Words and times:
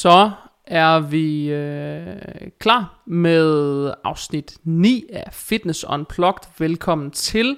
så 0.00 0.30
er 0.66 1.00
vi 1.00 1.50
øh, 1.50 2.16
klar 2.58 3.02
med 3.06 3.92
afsnit 4.04 4.58
9 4.64 5.04
af 5.12 5.28
Fitness 5.32 5.84
Unplugged. 5.84 6.48
Velkommen 6.58 7.10
til. 7.10 7.56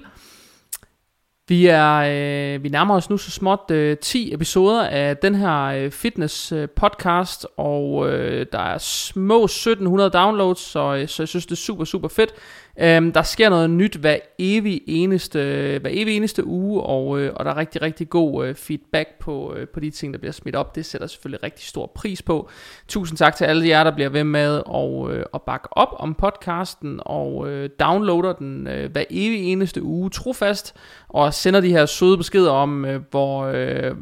Vi 1.47 1.67
er 1.67 1.95
øh, 1.95 2.63
vi 2.63 2.69
nærmer 2.69 2.95
os 2.95 3.09
nu 3.09 3.17
så 3.17 3.31
småt 3.31 3.71
øh, 3.71 3.97
10 3.97 4.33
episoder 4.33 4.87
af 4.87 5.17
den 5.17 5.35
her 5.35 5.63
øh, 5.63 5.91
fitness 5.91 6.51
øh, 6.51 6.69
podcast 6.69 7.47
og 7.57 8.09
øh, 8.09 8.45
der 8.51 8.59
er 8.59 8.77
små 8.77 9.43
1700 9.43 10.09
downloads, 10.09 10.59
så, 10.59 10.95
øh, 10.95 11.07
så 11.07 11.23
jeg 11.23 11.27
synes 11.27 11.45
det 11.45 11.51
er 11.51 11.55
super 11.55 11.85
super 11.85 12.07
fedt. 12.07 12.33
Øhm, 12.79 13.11
der 13.11 13.21
sker 13.21 13.49
noget 13.49 13.69
nyt 13.69 13.95
hver 13.95 14.17
evig 14.39 14.81
eneste, 14.87 15.39
hver 15.81 15.89
evig 15.93 16.15
eneste 16.15 16.45
uge, 16.45 16.81
og, 16.81 17.19
øh, 17.19 17.33
og 17.35 17.45
der 17.45 17.51
er 17.51 17.57
rigtig, 17.57 17.81
rigtig 17.81 18.09
god 18.09 18.45
øh, 18.45 18.55
feedback 18.55 19.19
på, 19.19 19.53
øh, 19.55 19.67
på 19.67 19.79
de 19.79 19.89
ting, 19.89 20.13
der 20.13 20.19
bliver 20.19 20.31
smidt 20.31 20.55
op. 20.55 20.75
Det 20.75 20.85
sætter 20.85 21.07
selvfølgelig 21.07 21.43
rigtig 21.43 21.65
stor 21.67 21.91
pris 21.95 22.21
på. 22.21 22.49
Tusind 22.87 23.17
tak 23.17 23.35
til 23.35 23.45
alle 23.45 23.67
jer, 23.67 23.83
der 23.83 23.91
bliver 23.91 24.09
ved 24.09 24.23
med 24.23 24.61
og, 24.65 25.13
øh, 25.13 25.25
at 25.33 25.41
bakke 25.41 25.67
op 25.71 25.95
om 25.99 26.13
podcasten, 26.13 26.99
og 27.05 27.49
øh, 27.49 27.69
downloader 27.79 28.33
den 28.33 28.67
øh, 28.67 28.91
hver 28.91 29.03
evig 29.09 29.51
eneste 29.51 29.83
uge 29.83 30.09
trofast, 30.09 30.75
og 31.09 31.33
sender 31.33 31.61
de 31.61 31.69
her 31.69 31.85
søde 31.85 32.17
beskeder 32.17 32.51
om, 32.51 32.85
øh, 32.85 33.01
hvor... 33.11 33.45
Øh, 33.45 33.95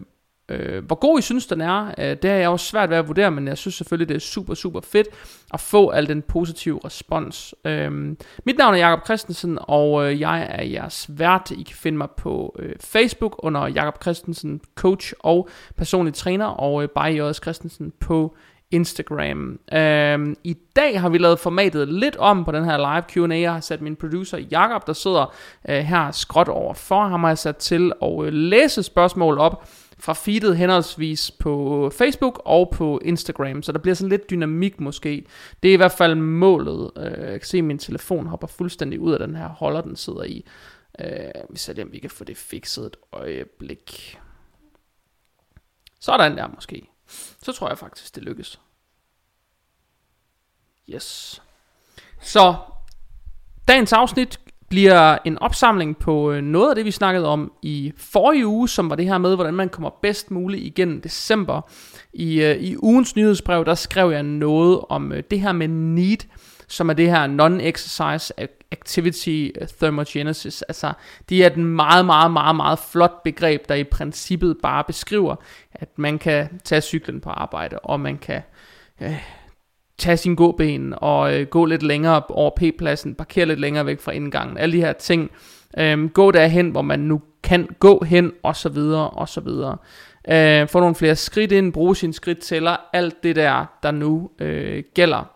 Øh, 0.51 0.85
hvor 0.85 0.95
god 0.95 1.19
I 1.19 1.21
synes 1.21 1.47
den 1.47 1.61
er, 1.61 1.87
øh, 1.97 2.05
det 2.05 2.25
er 2.25 2.35
jeg 2.35 2.49
også 2.49 2.65
svært 2.65 2.89
ved 2.89 2.97
at 2.97 3.07
vurdere, 3.07 3.31
men 3.31 3.47
jeg 3.47 3.57
synes 3.57 3.75
selvfølgelig, 3.75 4.09
det 4.09 4.15
er 4.15 4.19
super, 4.19 4.53
super 4.53 4.81
fedt 4.81 5.07
at 5.53 5.59
få 5.59 5.89
al 5.89 6.07
den 6.07 6.21
positive 6.21 6.79
respons. 6.85 7.55
Øh, 7.65 7.91
mit 8.45 8.57
navn 8.57 8.73
er 8.73 8.77
Jakob 8.77 9.05
Christensen, 9.05 9.57
og 9.61 10.05
øh, 10.05 10.19
jeg 10.19 10.47
er 10.49 10.63
jeres 10.63 11.09
vært. 11.09 11.51
I 11.51 11.63
kan 11.63 11.75
finde 11.75 11.97
mig 11.97 12.09
på 12.17 12.55
øh, 12.59 12.75
Facebook 12.79 13.35
under 13.37 13.67
Jakob 13.67 14.01
Christensen, 14.01 14.61
coach 14.75 15.13
og 15.19 15.49
personlig 15.77 16.13
træner, 16.13 16.45
og 16.45 16.83
øh, 16.83 16.89
bare 16.89 17.11
J.S. 17.11 17.37
Christensen 17.37 17.93
på 17.99 18.35
Instagram. 18.71 19.59
Øhm, 19.73 20.35
I 20.43 20.57
dag 20.75 21.01
har 21.01 21.09
vi 21.09 21.17
lavet 21.17 21.39
formatet 21.39 21.87
lidt 21.87 22.15
om 22.15 22.45
på 22.45 22.51
den 22.51 22.65
her 22.65 22.77
live 22.77 23.27
Q&A. 23.27 23.39
Jeg 23.39 23.53
har 23.53 23.59
sat 23.59 23.81
min 23.81 23.95
producer 23.95 24.37
Jakob, 24.51 24.87
der 24.87 24.93
sidder 24.93 25.33
øh, 25.69 25.75
her 25.75 26.11
skråt 26.11 26.47
over 26.47 26.73
for 26.73 27.07
ham, 27.07 27.21
har 27.21 27.29
jeg 27.29 27.37
sat 27.37 27.57
til 27.57 27.91
at 28.03 28.25
øh, 28.25 28.33
læse 28.33 28.83
spørgsmål 28.83 29.37
op 29.37 29.67
fra 30.01 30.13
feedet 30.13 30.57
henholdsvis 30.57 31.31
på 31.31 31.89
Facebook 31.97 32.41
og 32.45 32.71
på 32.73 32.99
Instagram, 33.05 33.63
så 33.63 33.71
der 33.71 33.79
bliver 33.79 33.95
sådan 33.95 34.09
lidt 34.09 34.29
dynamik 34.29 34.79
måske. 34.79 35.25
Det 35.63 35.69
er 35.69 35.73
i 35.73 35.77
hvert 35.77 35.91
fald 35.91 36.15
målet. 36.15 36.91
Øh, 36.97 37.31
jeg 37.31 37.39
kan 37.39 37.47
se, 37.47 37.57
at 37.57 37.63
min 37.63 37.79
telefon 37.79 38.27
hopper 38.27 38.47
fuldstændig 38.47 38.99
ud 38.99 39.13
af 39.13 39.19
den 39.19 39.35
her 39.35 39.47
holder, 39.47 39.81
den 39.81 39.95
sidder 39.95 40.23
i. 40.23 40.45
Øh, 40.99 41.31
vi 41.49 41.57
ser 41.57 41.83
om 41.83 41.91
vi 41.91 41.99
kan 41.99 42.09
få 42.09 42.23
det 42.23 42.37
fikset 42.37 42.85
et 42.85 42.97
øjeblik. 43.11 44.19
Sådan 45.99 46.37
der 46.37 46.47
måske. 46.47 46.87
Så 47.43 47.51
tror 47.51 47.67
jeg 47.67 47.77
faktisk, 47.77 48.15
det 48.15 48.23
lykkes. 48.23 48.59
Yes. 50.89 51.41
Så 52.21 52.55
dagens 53.67 53.93
afsnit 53.93 54.39
bliver 54.71 55.17
en 55.25 55.39
opsamling 55.39 55.97
på 55.97 56.31
øh, 56.31 56.41
noget 56.41 56.69
af 56.69 56.75
det, 56.75 56.85
vi 56.85 56.91
snakkede 56.91 57.27
om 57.27 57.51
i 57.61 57.93
forrige 57.97 58.47
uge, 58.47 58.69
som 58.69 58.89
var 58.89 58.95
det 58.95 59.05
her 59.05 59.17
med, 59.17 59.35
hvordan 59.35 59.53
man 59.53 59.69
kommer 59.69 59.89
bedst 60.01 60.31
muligt 60.31 60.63
igennem 60.63 61.01
december. 61.01 61.61
I, 62.13 62.41
øh, 62.41 62.55
i 62.55 62.77
ugens 62.77 63.15
nyhedsbrev, 63.15 63.65
der 63.65 63.75
skrev 63.75 64.11
jeg 64.11 64.23
noget 64.23 64.81
om 64.89 65.11
øh, 65.11 65.23
det 65.31 65.39
her 65.39 65.51
med 65.51 65.67
NEAT, 65.67 66.27
som 66.67 66.89
er 66.89 66.93
det 66.93 67.09
her 67.09 67.27
Non-Exercise 67.27 68.47
Activity 68.71 69.49
Thermogenesis. 69.79 70.61
Altså, 70.61 70.93
det 71.29 71.43
er 71.43 71.47
et 71.47 71.57
meget, 71.57 72.05
meget, 72.05 72.31
meget, 72.31 72.55
meget 72.55 72.79
flot 72.79 73.23
begreb, 73.23 73.69
der 73.69 73.75
i 73.75 73.83
princippet 73.83 74.57
bare 74.63 74.83
beskriver, 74.83 75.35
at 75.73 75.89
man 75.95 76.19
kan 76.19 76.59
tage 76.63 76.81
cyklen 76.81 77.21
på 77.21 77.29
arbejde, 77.29 77.79
og 77.79 77.99
man 77.99 78.17
kan... 78.17 78.41
Øh, 79.01 79.40
tage 79.97 80.17
sin 80.17 80.35
gåben 80.35 80.93
og 80.97 81.39
øh, 81.39 81.47
gå 81.47 81.65
lidt 81.65 81.83
længere 81.83 82.23
over 82.29 82.49
P-pladsen, 82.49 83.15
parkere 83.15 83.45
lidt 83.45 83.59
længere 83.59 83.85
væk 83.85 83.99
fra 83.99 84.11
indgangen, 84.11 84.57
alle 84.57 84.77
de 84.77 84.81
her 84.81 84.93
ting. 84.93 85.31
Øhm, 85.77 86.09
gå 86.09 86.31
derhen, 86.31 86.69
hvor 86.69 86.81
man 86.81 86.99
nu 86.99 87.21
kan 87.43 87.67
gå 87.79 88.03
hen, 88.03 88.31
og 88.43 88.55
så 88.55 88.69
videre, 88.69 89.09
og 89.09 89.29
så 89.29 89.41
videre. 89.41 89.77
Øh, 90.29 90.67
få 90.67 90.79
nogle 90.79 90.95
flere 90.95 91.15
skridt 91.15 91.51
ind, 91.51 91.73
bruge 91.73 91.95
sin 91.95 92.13
skridttæller, 92.13 92.77
alt 92.93 93.23
det 93.23 93.35
der, 93.35 93.65
der 93.83 93.91
nu 93.91 94.29
øh, 94.39 94.83
gælder. 94.93 95.31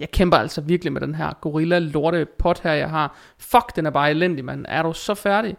Jeg 0.00 0.10
kæmper 0.10 0.36
altså 0.36 0.60
virkelig 0.60 0.92
med 0.92 1.00
den 1.00 1.14
her 1.14 1.32
gorilla 1.40 1.78
lorte 1.78 2.26
pot 2.38 2.60
her, 2.60 2.72
jeg 2.72 2.90
har. 2.90 3.18
Fuck, 3.38 3.76
den 3.76 3.86
er 3.86 3.90
bare 3.90 4.10
elendig, 4.10 4.44
mand. 4.44 4.64
Er 4.68 4.82
du 4.82 4.92
så 4.92 5.14
færdig? 5.14 5.56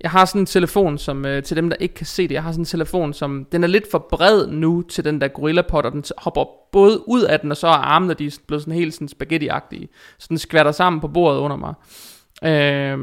Jeg 0.00 0.10
har 0.10 0.24
sådan 0.24 0.40
en 0.40 0.46
telefon, 0.46 0.98
som 0.98 1.26
øh, 1.26 1.42
til 1.42 1.56
dem, 1.56 1.70
der 1.70 1.76
ikke 1.76 1.94
kan 1.94 2.06
se 2.06 2.28
det, 2.28 2.34
jeg 2.34 2.42
har 2.42 2.52
sådan 2.52 2.62
en 2.62 2.66
telefon, 2.66 3.12
som 3.12 3.44
den 3.52 3.64
er 3.64 3.68
lidt 3.68 3.90
for 3.90 4.06
bred 4.10 4.46
nu 4.46 4.82
til 4.82 5.04
den 5.04 5.20
der 5.20 5.28
gorillapot, 5.28 5.86
og 5.86 5.92
den 5.92 6.04
hopper 6.18 6.44
både 6.72 7.08
ud 7.08 7.22
af 7.22 7.40
den, 7.40 7.50
og 7.50 7.56
så 7.56 7.66
er 7.66 7.72
armene, 7.72 8.14
de 8.14 8.26
er 8.26 8.38
blevet 8.46 8.62
sådan 8.62 8.74
helt 8.74 8.94
sådan 8.94 9.08
spaghetti-agtige. 9.08 9.88
Så 10.18 10.26
den 10.28 10.38
skvatter 10.38 10.72
sammen 10.72 11.00
på 11.00 11.08
bordet 11.08 11.38
under 11.38 11.56
mig. 11.56 11.74
Øh, 12.44 12.98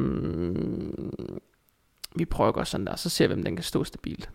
vi 2.16 2.24
prøver 2.24 2.48
at 2.48 2.54
gøre 2.54 2.66
sådan 2.66 2.86
der, 2.86 2.96
så 2.96 3.08
ser 3.08 3.28
vi, 3.28 3.34
om 3.34 3.42
den 3.42 3.56
kan 3.56 3.64
stå 3.64 3.84
stabilt. 3.84 4.30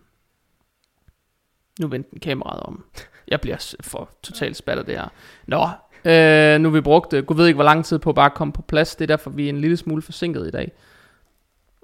Nu 1.80 1.88
vender 1.88 2.08
den 2.10 2.20
kameraet 2.20 2.60
om. 2.60 2.84
Jeg 3.28 3.40
bliver 3.40 3.74
for 3.80 4.10
totalt 4.22 4.56
spattet 4.56 4.86
der. 4.86 5.08
Nå, 5.46 5.68
øh, 6.10 6.60
nu 6.60 6.68
har 6.68 6.74
vi 6.74 6.80
brugt, 6.80 7.12
øh, 7.12 7.24
Gud 7.24 7.36
ved 7.36 7.46
ikke 7.46 7.56
hvor 7.56 7.64
lang 7.64 7.84
tid 7.84 7.98
på 7.98 8.10
at 8.10 8.16
bare 8.16 8.30
komme 8.30 8.52
på 8.52 8.62
plads. 8.62 8.96
Det 8.96 9.02
er 9.04 9.06
derfor, 9.06 9.30
vi 9.30 9.44
er 9.44 9.48
en 9.48 9.60
lille 9.60 9.76
smule 9.76 10.02
forsinket 10.02 10.46
i 10.46 10.50
dag. 10.50 10.72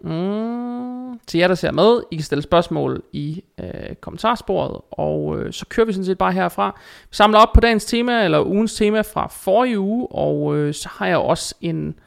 Mm, 0.01 1.19
til 1.19 1.39
jer, 1.39 1.49
der 1.49 1.55
ser 1.55 1.71
med, 1.71 2.03
I 2.11 2.17
kan 2.17 2.25
stille 2.25 2.43
spørgsmål 2.43 3.03
i 3.13 3.45
øh, 3.59 3.95
kommentarsporet, 4.01 4.81
og 4.91 5.39
øh, 5.39 5.53
så 5.53 5.67
kører 5.67 5.87
vi 5.87 5.93
sådan 5.93 6.05
set 6.05 6.19
bare 6.19 6.33
herfra. 6.33 6.81
Vi 7.11 7.15
samler 7.15 7.39
op 7.39 7.53
på 7.55 7.61
dagens 7.61 7.85
tema, 7.85 8.25
eller 8.25 8.47
ugens 8.47 8.75
tema 8.75 9.01
fra 9.01 9.27
forrige 9.27 9.79
uge, 9.79 10.09
og 10.11 10.57
øh, 10.57 10.75
så 10.75 10.89
har 10.89 11.07
jeg 11.07 11.19
også 11.19 11.55
en, 11.61 11.99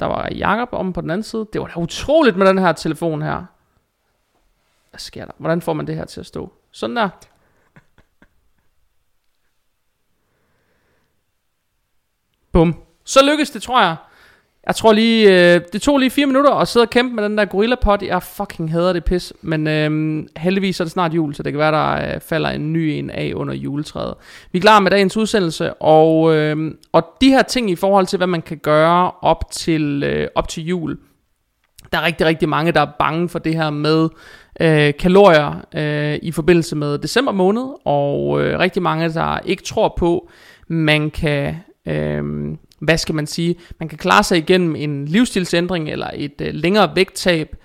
der 0.00 0.06
var 0.06 0.28
Jakob 0.34 0.68
om 0.72 0.92
på 0.92 1.00
den 1.00 1.10
anden 1.10 1.22
side. 1.22 1.48
Det 1.52 1.60
var 1.60 1.66
da 1.66 1.80
utroligt 1.80 2.36
med 2.36 2.46
den 2.46 2.58
her 2.58 2.72
telefon 2.72 3.22
her. 3.22 3.44
Hvad 4.90 5.00
sker 5.00 5.24
der? 5.24 5.32
Hvordan 5.38 5.62
får 5.62 5.72
man 5.72 5.86
det 5.86 5.96
her 5.96 6.04
til 6.04 6.20
at 6.20 6.26
stå? 6.26 6.52
Sådan 6.70 6.96
der. 6.96 7.08
Bum. 12.52 12.82
Så 13.04 13.20
lykkes 13.24 13.50
det, 13.50 13.62
tror 13.62 13.82
jeg. 13.82 13.96
Jeg 14.66 14.74
tror 14.74 14.92
lige, 14.92 15.54
øh, 15.54 15.60
det 15.72 15.82
tog 15.82 15.98
lige 15.98 16.10
fire 16.10 16.26
minutter 16.26 16.50
at 16.50 16.68
sidde 16.68 16.84
og 16.84 16.90
kæmpe 16.90 17.14
med 17.14 17.24
den 17.24 17.38
der 17.38 17.44
gorilla 17.44 17.76
pot. 17.82 18.02
Jeg 18.02 18.22
fucking 18.22 18.72
hader 18.72 18.92
det 18.92 19.04
pis. 19.04 19.32
Men 19.42 19.66
øh, 19.66 20.22
heldigvis 20.36 20.80
er 20.80 20.84
det 20.84 20.92
snart 20.92 21.14
jul, 21.14 21.34
så 21.34 21.42
det 21.42 21.52
kan 21.52 21.58
være, 21.58 21.72
der 21.72 22.14
øh, 22.14 22.20
falder 22.20 22.50
en 22.50 22.72
ny 22.72 22.78
en 22.78 23.10
af 23.10 23.32
under 23.34 23.54
juletræet. 23.54 24.14
Vi 24.52 24.58
er 24.58 24.60
klar 24.60 24.80
med 24.80 24.90
dagens 24.90 25.16
udsendelse, 25.16 25.74
og, 25.74 26.36
øh, 26.36 26.74
og 26.92 27.04
de 27.20 27.28
her 27.28 27.42
ting 27.42 27.70
i 27.70 27.76
forhold 27.76 28.06
til, 28.06 28.16
hvad 28.16 28.26
man 28.26 28.42
kan 28.42 28.58
gøre 28.58 29.10
op 29.10 29.50
til, 29.50 30.02
øh, 30.02 30.28
op 30.34 30.48
til 30.48 30.66
jul. 30.66 30.98
Der 31.92 31.98
er 31.98 32.04
rigtig, 32.04 32.26
rigtig 32.26 32.48
mange, 32.48 32.72
der 32.72 32.80
er 32.80 32.92
bange 32.98 33.28
for 33.28 33.38
det 33.38 33.54
her 33.54 33.70
med 33.70 34.08
øh, 34.60 34.92
kalorier 34.98 35.64
øh, 35.74 36.18
i 36.22 36.32
forbindelse 36.32 36.76
med 36.76 36.98
december 36.98 37.32
måned, 37.32 37.64
og 37.84 38.42
øh, 38.42 38.58
rigtig 38.58 38.82
mange, 38.82 39.08
der 39.08 39.38
ikke 39.38 39.62
tror 39.62 39.94
på, 39.98 40.30
man 40.68 41.10
kan... 41.10 41.56
Øh, 41.88 42.22
hvad 42.80 42.98
skal 42.98 43.14
man 43.14 43.26
sige, 43.26 43.56
man 43.80 43.88
kan 43.88 43.98
klare 43.98 44.22
sig 44.22 44.38
igennem 44.38 44.76
en 44.76 45.04
livsstilsændring 45.04 45.90
eller 45.90 46.10
et 46.14 46.40
øh, 46.40 46.54
længere 46.54 46.96
vægttab 46.96 47.56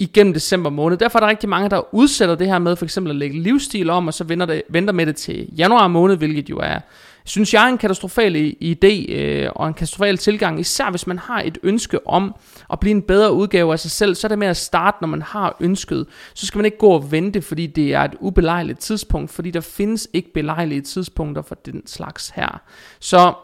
igennem 0.00 0.32
december 0.32 0.70
måned. 0.70 0.98
Derfor 0.98 1.18
er 1.18 1.20
der 1.20 1.28
rigtig 1.28 1.48
mange, 1.48 1.70
der 1.70 1.94
udsætter 1.94 2.34
det 2.34 2.46
her 2.46 2.58
med 2.58 2.76
for 2.76 2.84
eksempel 2.84 3.10
at 3.10 3.16
lægge 3.16 3.42
livsstil 3.42 3.90
om, 3.90 4.06
og 4.06 4.14
så 4.14 4.24
venter, 4.24 4.46
det, 4.46 4.62
venter 4.68 4.92
med 4.92 5.06
det 5.06 5.16
til 5.16 5.48
januar 5.58 5.88
måned, 5.88 6.16
hvilket 6.16 6.50
jo 6.50 6.58
er, 6.58 6.78
synes 7.24 7.54
jeg, 7.54 7.68
en 7.68 7.78
katastrofal 7.78 8.54
idé 8.62 9.12
øh, 9.12 9.50
og 9.54 9.68
en 9.68 9.74
katastrofal 9.74 10.16
tilgang, 10.16 10.60
især 10.60 10.90
hvis 10.90 11.06
man 11.06 11.18
har 11.18 11.42
et 11.42 11.58
ønske 11.62 12.08
om 12.08 12.34
at 12.72 12.80
blive 12.80 12.90
en 12.90 13.02
bedre 13.02 13.32
udgave 13.32 13.72
af 13.72 13.78
sig 13.78 13.90
selv, 13.90 14.14
så 14.14 14.26
er 14.26 14.28
det 14.28 14.38
med 14.38 14.48
at 14.48 14.56
starte, 14.56 14.96
når 15.00 15.08
man 15.08 15.22
har 15.22 15.56
ønsket. 15.60 16.06
Så 16.34 16.46
skal 16.46 16.58
man 16.58 16.64
ikke 16.64 16.78
gå 16.78 16.88
og 16.88 17.12
vente, 17.12 17.42
fordi 17.42 17.66
det 17.66 17.94
er 17.94 18.00
et 18.00 18.14
ubelejligt 18.20 18.78
tidspunkt, 18.78 19.30
fordi 19.30 19.50
der 19.50 19.60
findes 19.60 20.08
ikke 20.12 20.32
belejlige 20.32 20.80
tidspunkter 20.80 21.42
for 21.42 21.54
den 21.54 21.86
slags 21.86 22.28
her. 22.28 22.60
Så 23.00 23.34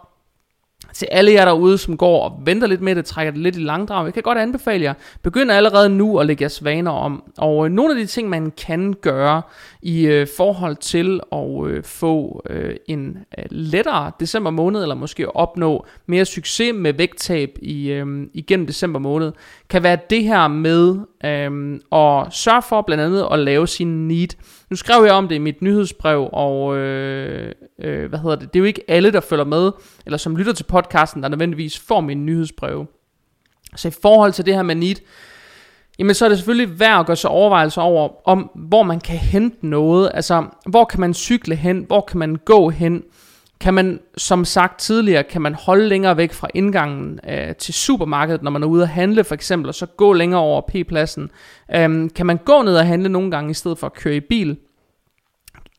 til 0.98 1.08
alle 1.10 1.32
jer 1.32 1.44
derude, 1.44 1.78
som 1.78 1.96
går 1.96 2.22
og 2.22 2.40
venter 2.44 2.66
lidt 2.66 2.81
med 2.81 2.94
det, 2.94 3.04
trækker 3.04 3.31
det 3.32 3.40
lidt 3.40 3.56
i 3.56 3.60
langdrag, 3.60 4.04
jeg 4.04 4.14
kan 4.14 4.22
godt 4.22 4.38
anbefale 4.38 4.84
jer, 4.84 4.94
begynd 5.22 5.50
allerede 5.50 5.88
nu 5.88 6.19
at 6.19 6.26
lægge 6.26 6.43
jeres 6.43 6.64
vaner 6.64 6.90
om. 6.90 7.22
Og 7.38 7.66
øh, 7.66 7.72
nogle 7.72 7.94
af 7.94 8.00
de 8.00 8.06
ting, 8.06 8.28
man 8.28 8.52
kan 8.66 8.93
gøre 8.93 9.43
i 9.82 10.06
øh, 10.06 10.26
forhold 10.37 10.76
til 10.76 11.20
at 11.32 11.66
øh, 11.66 11.84
få 11.84 12.43
øh, 12.50 12.76
en 12.88 13.19
øh, 13.38 13.44
lettere 13.50 14.12
december 14.20 14.50
måned, 14.50 14.82
eller 14.82 14.94
måske 14.94 15.37
opnå 15.37 15.87
mere 16.06 16.25
succes 16.25 16.75
med 16.75 16.93
vægttab 16.93 17.58
i, 17.62 17.90
øh, 17.90 18.06
igennem 18.34 18.66
december 18.66 19.00
måned, 19.00 19.32
kan 19.69 19.82
være 19.82 19.99
det 20.10 20.22
her 20.25 20.49
med 20.49 20.96
øh, 21.24 21.80
og 21.90 22.32
sørge 22.32 22.62
for 22.62 22.82
blandt 22.82 23.04
andet 23.04 23.28
at 23.32 23.38
lave 23.38 23.66
sin 23.68 24.08
need. 24.08 24.28
Nu 24.70 24.76
skrev 24.76 25.04
jeg 25.04 25.12
om 25.12 25.28
det 25.28 25.34
i 25.34 25.38
mit 25.38 25.62
nyhedsbrev, 25.62 26.28
og 26.32 26.76
øh, 26.76 27.52
øh, 27.80 28.08
hvad 28.08 28.18
hedder 28.18 28.36
det, 28.36 28.54
det 28.54 28.58
er 28.58 28.60
jo 28.60 28.66
ikke 28.66 28.84
alle, 28.88 29.12
der 29.12 29.20
følger 29.20 29.44
med, 29.44 29.72
eller 30.06 30.16
som 30.16 30.36
lytter 30.36 30.52
til 30.52 30.64
podcasten, 30.64 31.22
der 31.22 31.28
nødvendigvis 31.28 31.78
får 31.78 32.00
min 32.00 32.26
nyhedsbrev. 32.26 32.86
Så 33.76 33.88
i 33.88 33.92
forhold 34.02 34.32
til 34.32 34.46
det 34.46 34.54
her 34.54 34.62
med 34.62 34.74
need, 34.74 34.96
jamen 35.98 36.14
så 36.14 36.24
er 36.24 36.28
det 36.28 36.38
selvfølgelig 36.38 36.80
værd 36.80 37.00
at 37.00 37.06
gøre 37.06 37.16
sig 37.16 37.30
overvejelser 37.30 37.82
over, 37.82 38.28
om 38.28 38.50
hvor 38.54 38.82
man 38.82 39.00
kan 39.00 39.16
hente 39.16 39.66
noget. 39.66 40.10
Altså, 40.14 40.44
hvor 40.66 40.84
kan 40.84 41.00
man 41.00 41.14
cykle 41.14 41.54
hen? 41.54 41.84
Hvor 41.86 42.00
kan 42.00 42.18
man 42.18 42.36
gå 42.44 42.70
hen? 42.70 43.02
Kan 43.60 43.74
man, 43.74 44.00
som 44.16 44.44
sagt 44.44 44.80
tidligere, 44.80 45.22
kan 45.22 45.42
man 45.42 45.54
holde 45.54 45.88
længere 45.88 46.16
væk 46.16 46.32
fra 46.32 46.48
indgangen 46.54 47.20
øh, 47.28 47.56
til 47.56 47.74
supermarkedet, 47.74 48.42
når 48.42 48.50
man 48.50 48.62
er 48.62 48.66
ude 48.66 48.82
at 48.82 48.88
handle 48.88 49.24
for 49.24 49.34
eksempel, 49.34 49.68
og 49.68 49.74
så 49.74 49.86
gå 49.86 50.12
længere 50.12 50.40
over 50.40 50.60
P-pladsen? 50.60 51.30
Øhm, 51.74 52.10
kan 52.10 52.26
man 52.26 52.36
gå 52.44 52.62
ned 52.62 52.76
og 52.76 52.86
handle 52.86 53.08
nogle 53.08 53.30
gange, 53.30 53.50
i 53.50 53.54
stedet 53.54 53.78
for 53.78 53.86
at 53.86 53.94
køre 53.94 54.16
i 54.16 54.20
bil? 54.20 54.56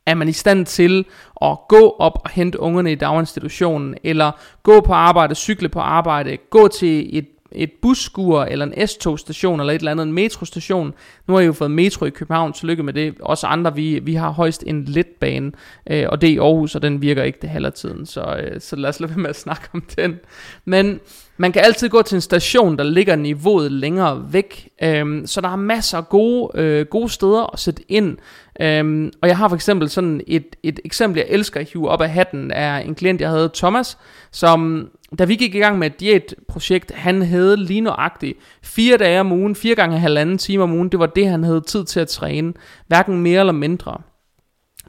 Er 0.06 0.16
man 0.16 0.28
i 0.28 0.32
stand 0.32 0.66
til 0.66 1.06
at 1.42 1.58
gå 1.70 1.96
op 2.00 2.22
og 2.24 2.30
hente 2.30 2.60
ungerne 2.60 2.92
i 2.92 2.96
daginstitutionen, 2.96 3.96
eller 4.04 4.32
gå 4.64 4.82
på 4.82 4.94
arbejde, 4.94 5.36
cykle 5.36 5.70
på 5.70 5.80
arbejde, 5.80 6.38
gå 6.50 6.68
til 6.68 7.18
et 7.18 7.28
et 7.58 7.72
busskur 7.82 8.44
eller 8.44 8.66
en 8.66 8.88
S-togstation 8.88 9.60
eller 9.60 9.74
et 9.74 9.80
eller 9.80 9.92
andet, 9.92 10.04
en 10.04 10.14
metrostation. 10.14 10.94
Nu 11.28 11.34
har 11.34 11.42
jeg 11.42 11.48
jo 11.48 11.54
fået 11.54 11.72
metro 11.72 12.06
i 12.06 12.10
København, 12.10 12.54
tillykke 12.54 12.84
med 12.84 12.94
det. 12.94 13.16
Også 13.20 13.48
andre, 13.48 13.76
vi, 13.76 14.00
vi 14.00 14.14
har 14.14 14.30
højst 14.30 14.64
en 14.68 14.86
letbane, 14.86 15.52
øh, 15.90 16.06
og 16.10 16.22
det 16.22 16.30
er 16.30 16.34
i 16.34 16.38
Aarhus, 16.38 16.76
og 16.76 16.82
den 16.82 17.02
virker 17.02 17.24
ikke 17.24 17.40
det 17.42 17.50
halve 17.50 17.72
tiden, 17.72 18.06
så, 18.06 18.22
øh, 18.22 18.62
så 18.62 18.76
lad 18.76 18.90
os 18.90 19.00
lade 19.00 19.12
være 19.12 19.20
med 19.20 19.30
at 19.30 19.40
snakke 19.40 19.70
om 19.74 19.84
den. 19.98 20.20
Men 20.66 21.00
man 21.38 21.52
kan 21.52 21.62
altid 21.66 21.90
gå 21.90 22.02
til 22.02 22.16
en 22.16 22.22
station, 22.22 22.78
der 22.78 22.84
ligger 22.84 23.16
niveauet 23.16 23.72
længere 23.72 24.26
væk, 24.34 24.70
øh, 24.84 25.28
så 25.28 25.42
der 25.42 25.50
er 25.50 25.56
masser 25.56 25.98
af 25.98 26.10
gode, 26.10 26.62
øh, 26.62 26.86
gode 26.86 27.10
steder 27.10 27.54
at 27.54 27.60
sætte 27.60 27.84
ind. 27.92 28.18
Øhm, 28.62 29.12
og 29.22 29.28
jeg 29.28 29.38
har 29.38 29.48
for 29.48 29.56
eksempel 29.56 29.90
sådan 29.90 30.22
et, 30.28 30.56
et 30.64 30.80
eksempel, 30.86 31.18
jeg 31.18 31.28
elsker 31.30 31.60
at 31.60 31.70
hive 31.74 31.90
op 31.90 32.02
af 32.02 32.10
hatten, 32.10 32.52
er 32.52 32.78
en 32.78 32.96
klient, 32.96 33.22
jeg 33.22 33.30
havde, 33.30 33.50
Thomas, 33.54 33.98
som 34.32 34.90
da 35.20 35.26
vi 35.26 35.36
gik 35.36 35.56
i 35.56 35.60
gang 35.60 35.80
med 35.80 35.88
et 35.88 36.00
diætprojekt, 36.00 36.92
han 36.92 37.22
havde 37.22 37.58
lige 37.58 37.82
nøjagtigt 37.82 38.38
fire 38.64 38.98
dage 38.98 39.20
om 39.20 39.32
ugen, 39.32 39.56
fire 39.56 39.76
gange 39.76 40.00
halvanden 40.00 40.38
time 40.38 40.64
om 40.64 40.74
ugen, 40.74 40.90
det 40.90 41.00
var 41.00 41.06
det, 41.06 41.28
han 41.28 41.44
havde 41.44 41.62
tid 41.62 41.86
til 41.86 42.00
at 42.00 42.08
træne, 42.08 42.54
hverken 42.88 43.22
mere 43.22 43.40
eller 43.40 43.54
mindre. 43.54 44.02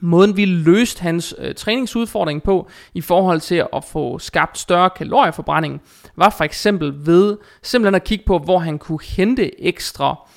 Måden 0.01 0.37
vi 0.37 0.45
løste 0.45 1.03
hans 1.03 1.35
øh, 1.39 1.55
træningsudfordring 1.55 2.43
på 2.43 2.69
i 2.95 3.01
forhold 3.01 3.41
til 3.41 3.65
at 3.73 3.85
få 3.85 4.19
skabt 4.19 4.59
større 4.59 4.91
kalorieforbrænding, 4.91 5.81
var 6.17 6.31
for 6.31 6.45
eksempel 6.45 7.07
ved 7.07 7.37
simpelthen 7.63 7.95
at 7.95 8.05
kigge 8.05 8.25
på, 8.27 8.39
hvor 8.39 8.59
han 8.59 8.79
kunne 8.79 8.99
hente 9.17 9.65
ekstra 9.65 10.29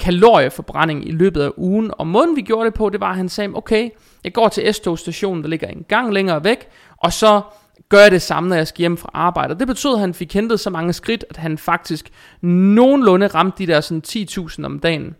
kalorieforbrænding 0.00 1.08
i 1.08 1.10
løbet 1.10 1.42
af 1.42 1.50
ugen. 1.56 1.90
Og 1.98 2.06
måden 2.06 2.36
vi 2.36 2.42
gjorde 2.42 2.66
det 2.66 2.74
på, 2.74 2.88
det 2.88 3.00
var, 3.00 3.10
at 3.10 3.16
han 3.16 3.28
sagde, 3.28 3.50
okay, 3.54 3.90
jeg 4.24 4.32
går 4.32 4.48
til 4.48 4.74
S-togstationen, 4.74 5.42
der 5.42 5.48
ligger 5.48 5.68
en 5.68 5.84
gang 5.88 6.12
længere 6.12 6.44
væk, 6.44 6.68
og 6.96 7.12
så 7.12 7.40
gør 7.88 8.00
jeg 8.00 8.10
det 8.10 8.22
samme, 8.22 8.48
når 8.48 8.56
jeg 8.56 8.68
skal 8.68 8.78
hjem 8.78 8.96
fra 8.96 9.10
arbejde. 9.14 9.58
det 9.58 9.66
betød, 9.66 9.94
at 9.94 10.00
han 10.00 10.14
fik 10.14 10.34
hentet 10.34 10.60
så 10.60 10.70
mange 10.70 10.92
skridt, 10.92 11.24
at 11.30 11.36
han 11.36 11.58
faktisk 11.58 12.10
nogenlunde 12.42 13.26
ramte 13.26 13.58
de 13.58 13.72
der 13.72 13.80
sådan 13.80 14.02
10.000 14.06 14.64
om 14.64 14.78
dagen. 14.78 15.14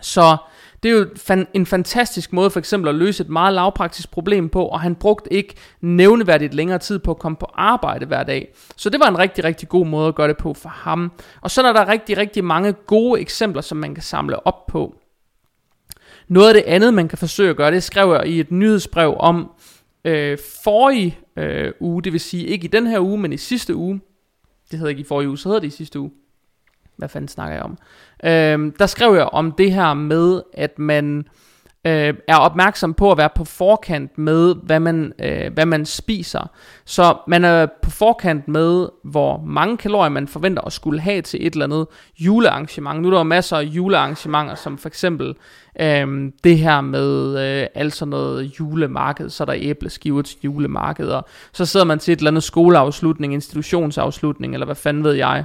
Så 0.00 0.36
det 0.82 0.90
er 0.90 0.94
jo 0.94 1.06
en 1.54 1.66
fantastisk 1.66 2.32
måde 2.32 2.50
for 2.50 2.58
eksempel 2.58 2.88
at 2.88 2.94
løse 2.94 3.22
et 3.22 3.28
meget 3.28 3.54
lavpraktisk 3.54 4.10
problem 4.10 4.48
på, 4.48 4.66
og 4.66 4.80
han 4.80 4.94
brugte 4.94 5.32
ikke 5.32 5.54
nævneværdigt 5.80 6.54
længere 6.54 6.78
tid 6.78 6.98
på 6.98 7.10
at 7.10 7.18
komme 7.18 7.36
på 7.36 7.46
arbejde 7.54 8.06
hver 8.06 8.22
dag. 8.22 8.54
Så 8.76 8.90
det 8.90 9.00
var 9.00 9.08
en 9.08 9.18
rigtig, 9.18 9.44
rigtig 9.44 9.68
god 9.68 9.86
måde 9.86 10.08
at 10.08 10.14
gøre 10.14 10.28
det 10.28 10.36
på 10.36 10.54
for 10.54 10.68
ham. 10.68 11.12
Og 11.40 11.50
så 11.50 11.62
er 11.62 11.72
der 11.72 11.88
rigtig, 11.88 12.16
rigtig 12.16 12.44
mange 12.44 12.72
gode 12.72 13.20
eksempler, 13.20 13.62
som 13.62 13.78
man 13.78 13.94
kan 13.94 14.02
samle 14.02 14.46
op 14.46 14.66
på. 14.66 14.94
Noget 16.28 16.48
af 16.48 16.54
det 16.54 16.64
andet, 16.66 16.94
man 16.94 17.08
kan 17.08 17.18
forsøge 17.18 17.50
at 17.50 17.56
gøre, 17.56 17.70
det 17.70 17.82
skrev 17.82 18.12
jeg 18.12 18.26
i 18.26 18.40
et 18.40 18.50
nyhedsbrev 18.50 19.14
om 19.18 19.50
øh, 20.04 20.38
forrige 20.64 21.18
øh, 21.36 21.72
uge, 21.80 22.02
det 22.02 22.12
vil 22.12 22.20
sige 22.20 22.46
ikke 22.46 22.64
i 22.64 22.68
den 22.68 22.86
her 22.86 23.00
uge, 23.00 23.18
men 23.18 23.32
i 23.32 23.36
sidste 23.36 23.74
uge. 23.74 24.00
Det 24.70 24.78
hedder 24.78 24.90
ikke 24.90 25.00
i 25.00 25.04
forrige 25.04 25.28
uge, 25.28 25.38
så 25.38 25.48
hedder 25.48 25.60
det 25.60 25.66
i 25.66 25.70
sidste 25.70 26.00
uge. 26.00 26.10
Hvad 26.96 27.08
fanden 27.08 27.28
snakker 27.28 27.54
jeg 27.54 27.62
om? 27.62 27.78
Øh, 28.24 28.72
der 28.78 28.86
skrev 28.86 29.14
jeg 29.14 29.24
om 29.24 29.52
det 29.52 29.72
her 29.72 29.94
med, 29.94 30.42
at 30.52 30.78
man 30.78 31.28
øh, 31.86 32.14
er 32.28 32.36
opmærksom 32.36 32.94
på 32.94 33.10
at 33.12 33.18
være 33.18 33.28
på 33.34 33.44
forkant 33.44 34.18
med, 34.18 34.54
hvad 34.62 34.80
man, 34.80 35.12
øh, 35.18 35.52
hvad 35.52 35.66
man 35.66 35.86
spiser. 35.86 36.50
Så 36.84 37.16
man 37.28 37.44
er 37.44 37.66
på 37.82 37.90
forkant 37.90 38.48
med, 38.48 38.88
hvor 39.04 39.42
mange 39.46 39.76
kalorier 39.76 40.08
man 40.08 40.28
forventer 40.28 40.62
at 40.62 40.72
skulle 40.72 41.00
have 41.00 41.22
til 41.22 41.46
et 41.46 41.52
eller 41.52 41.64
andet 41.64 41.86
julearrangement. 42.18 43.02
Nu 43.02 43.08
er 43.08 43.12
der 43.12 43.18
jo 43.18 43.24
masser 43.24 43.56
af 43.56 43.62
julearrangementer, 43.62 44.54
som 44.54 44.78
for 44.78 44.88
eksempel 44.88 45.34
øh, 45.80 46.32
det 46.44 46.58
her 46.58 46.80
med 46.80 47.38
øh, 47.38 47.66
alt 47.74 47.94
sådan 47.94 48.10
noget 48.10 48.60
julemarked, 48.60 49.30
så 49.30 49.42
er 49.42 49.46
der 49.46 49.54
æbleskiver 49.56 50.22
til 50.22 50.38
julemarkeder. 50.44 51.22
Så 51.52 51.66
sidder 51.66 51.86
man 51.86 51.98
til 51.98 52.12
et 52.12 52.18
eller 52.18 52.30
andet 52.30 52.42
skoleafslutning, 52.42 53.34
institutionsafslutning, 53.34 54.54
eller 54.54 54.66
hvad 54.66 54.76
fanden 54.76 55.04
ved 55.04 55.12
jeg. 55.12 55.44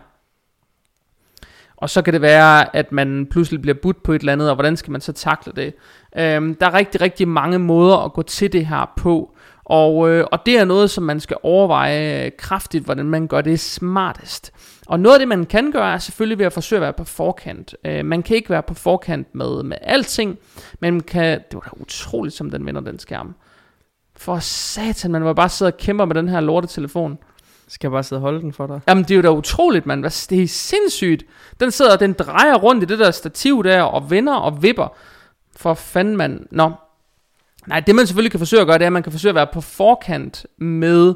Og 1.82 1.90
så 1.90 2.02
kan 2.02 2.14
det 2.14 2.22
være, 2.22 2.76
at 2.76 2.92
man 2.92 3.28
pludselig 3.32 3.62
bliver 3.62 3.76
budt 3.82 4.04
på 4.04 4.14
et 4.14 4.20
eller 4.20 4.34
andet, 4.34 4.50
og 4.50 4.56
hvordan 4.56 4.78
skal 4.78 4.92
man 4.92 5.02
så 5.02 5.14
takle 5.14 5.54
det? 5.56 5.74
Øhm, 6.18 6.56
der 6.56 6.66
er 6.66 6.74
rigtig, 6.74 7.02
rigtig 7.02 7.28
mange 7.28 7.60
måder 7.60 7.98
at 7.98 8.14
gå 8.14 8.22
til 8.22 8.54
det 8.54 8.66
her 8.66 8.94
på. 8.98 9.36
Og, 9.66 10.10
øh, 10.10 10.26
og 10.32 10.40
det 10.46 10.58
er 10.58 10.66
noget, 10.66 10.90
som 10.90 11.04
man 11.04 11.20
skal 11.20 11.38
overveje 11.44 12.30
kraftigt, 12.30 12.86
hvordan 12.86 13.06
man 13.06 13.28
gør 13.28 13.42
det 13.42 13.60
smartest. 13.60 14.52
Og 14.88 15.00
noget 15.00 15.16
af 15.16 15.20
det, 15.20 15.28
man 15.28 15.46
kan 15.46 15.72
gøre, 15.72 15.94
er 15.94 15.98
selvfølgelig 15.98 16.40
ved 16.40 16.46
at 16.46 16.54
forsøge 16.54 16.78
at 16.78 16.82
være 16.82 16.94
på 16.94 17.04
forkant. 17.04 17.76
Øh, 17.86 18.06
man 18.06 18.24
kan 18.24 18.36
ikke 18.36 18.50
være 18.50 18.64
på 18.64 18.74
forkant 18.74 19.36
med, 19.36 19.64
med 19.64 19.78
alting, 19.82 20.38
men 20.80 20.94
man 20.94 21.02
kan... 21.02 21.40
Det 21.40 21.54
var 21.54 21.60
da 21.60 21.82
utroligt, 21.82 22.36
som 22.36 22.52
den 22.52 22.66
vender 22.66 22.82
den 22.82 23.00
skærm. 23.00 23.36
For 24.18 24.40
satan, 24.40 25.12
man 25.12 25.24
var 25.24 25.34
bare 25.34 25.50
sidde 25.50 25.70
og 25.70 25.78
kæmpe 25.78 26.06
med 26.06 26.16
den 26.16 26.30
her 26.30 26.40
lortetelefon. 26.40 27.18
Skal 27.68 27.88
jeg 27.88 27.92
bare 27.92 28.04
sidde 28.04 28.20
og 28.20 28.22
holde 28.22 28.42
den 28.42 28.54
for 28.54 28.68
dig? 28.68 28.82
Jamen, 28.88 29.04
det 29.04 29.12
er 29.12 29.16
jo 29.16 29.22
da 29.22 29.30
utroligt, 29.30 29.86
mand. 29.86 30.04
Det 30.04 30.44
er 30.44 30.48
sindssygt. 30.48 31.24
Den 31.60 31.72
sidder, 31.72 31.98
den 31.98 32.14
drejer 32.14 32.56
rundt 32.56 32.84
i 32.84 32.86
det 32.86 33.00
der 33.00 33.12
stativ 33.12 33.64
der, 33.64 33.82
og 33.82 34.12
vender 34.12 34.36
og 34.36 34.64
vipper. 34.64 34.96
For 35.60 35.74
fanden, 35.74 36.18
mand. 36.18 36.46
Nå. 36.52 36.72
Nej, 37.68 37.80
det 37.80 37.96
man 37.96 38.08
selvfølgelig 38.08 38.32
kan 38.32 38.40
forsøge 38.40 38.62
at 38.62 38.68
gøre, 38.68 38.78
det 38.78 38.84
er, 38.84 38.88
at 38.88 38.94
man 38.94 39.04
kan 39.04 39.12
forsøge 39.12 39.30
at 39.30 39.36
være 39.36 39.48
på 39.54 39.62
forkant 39.62 40.46
med, 40.58 41.14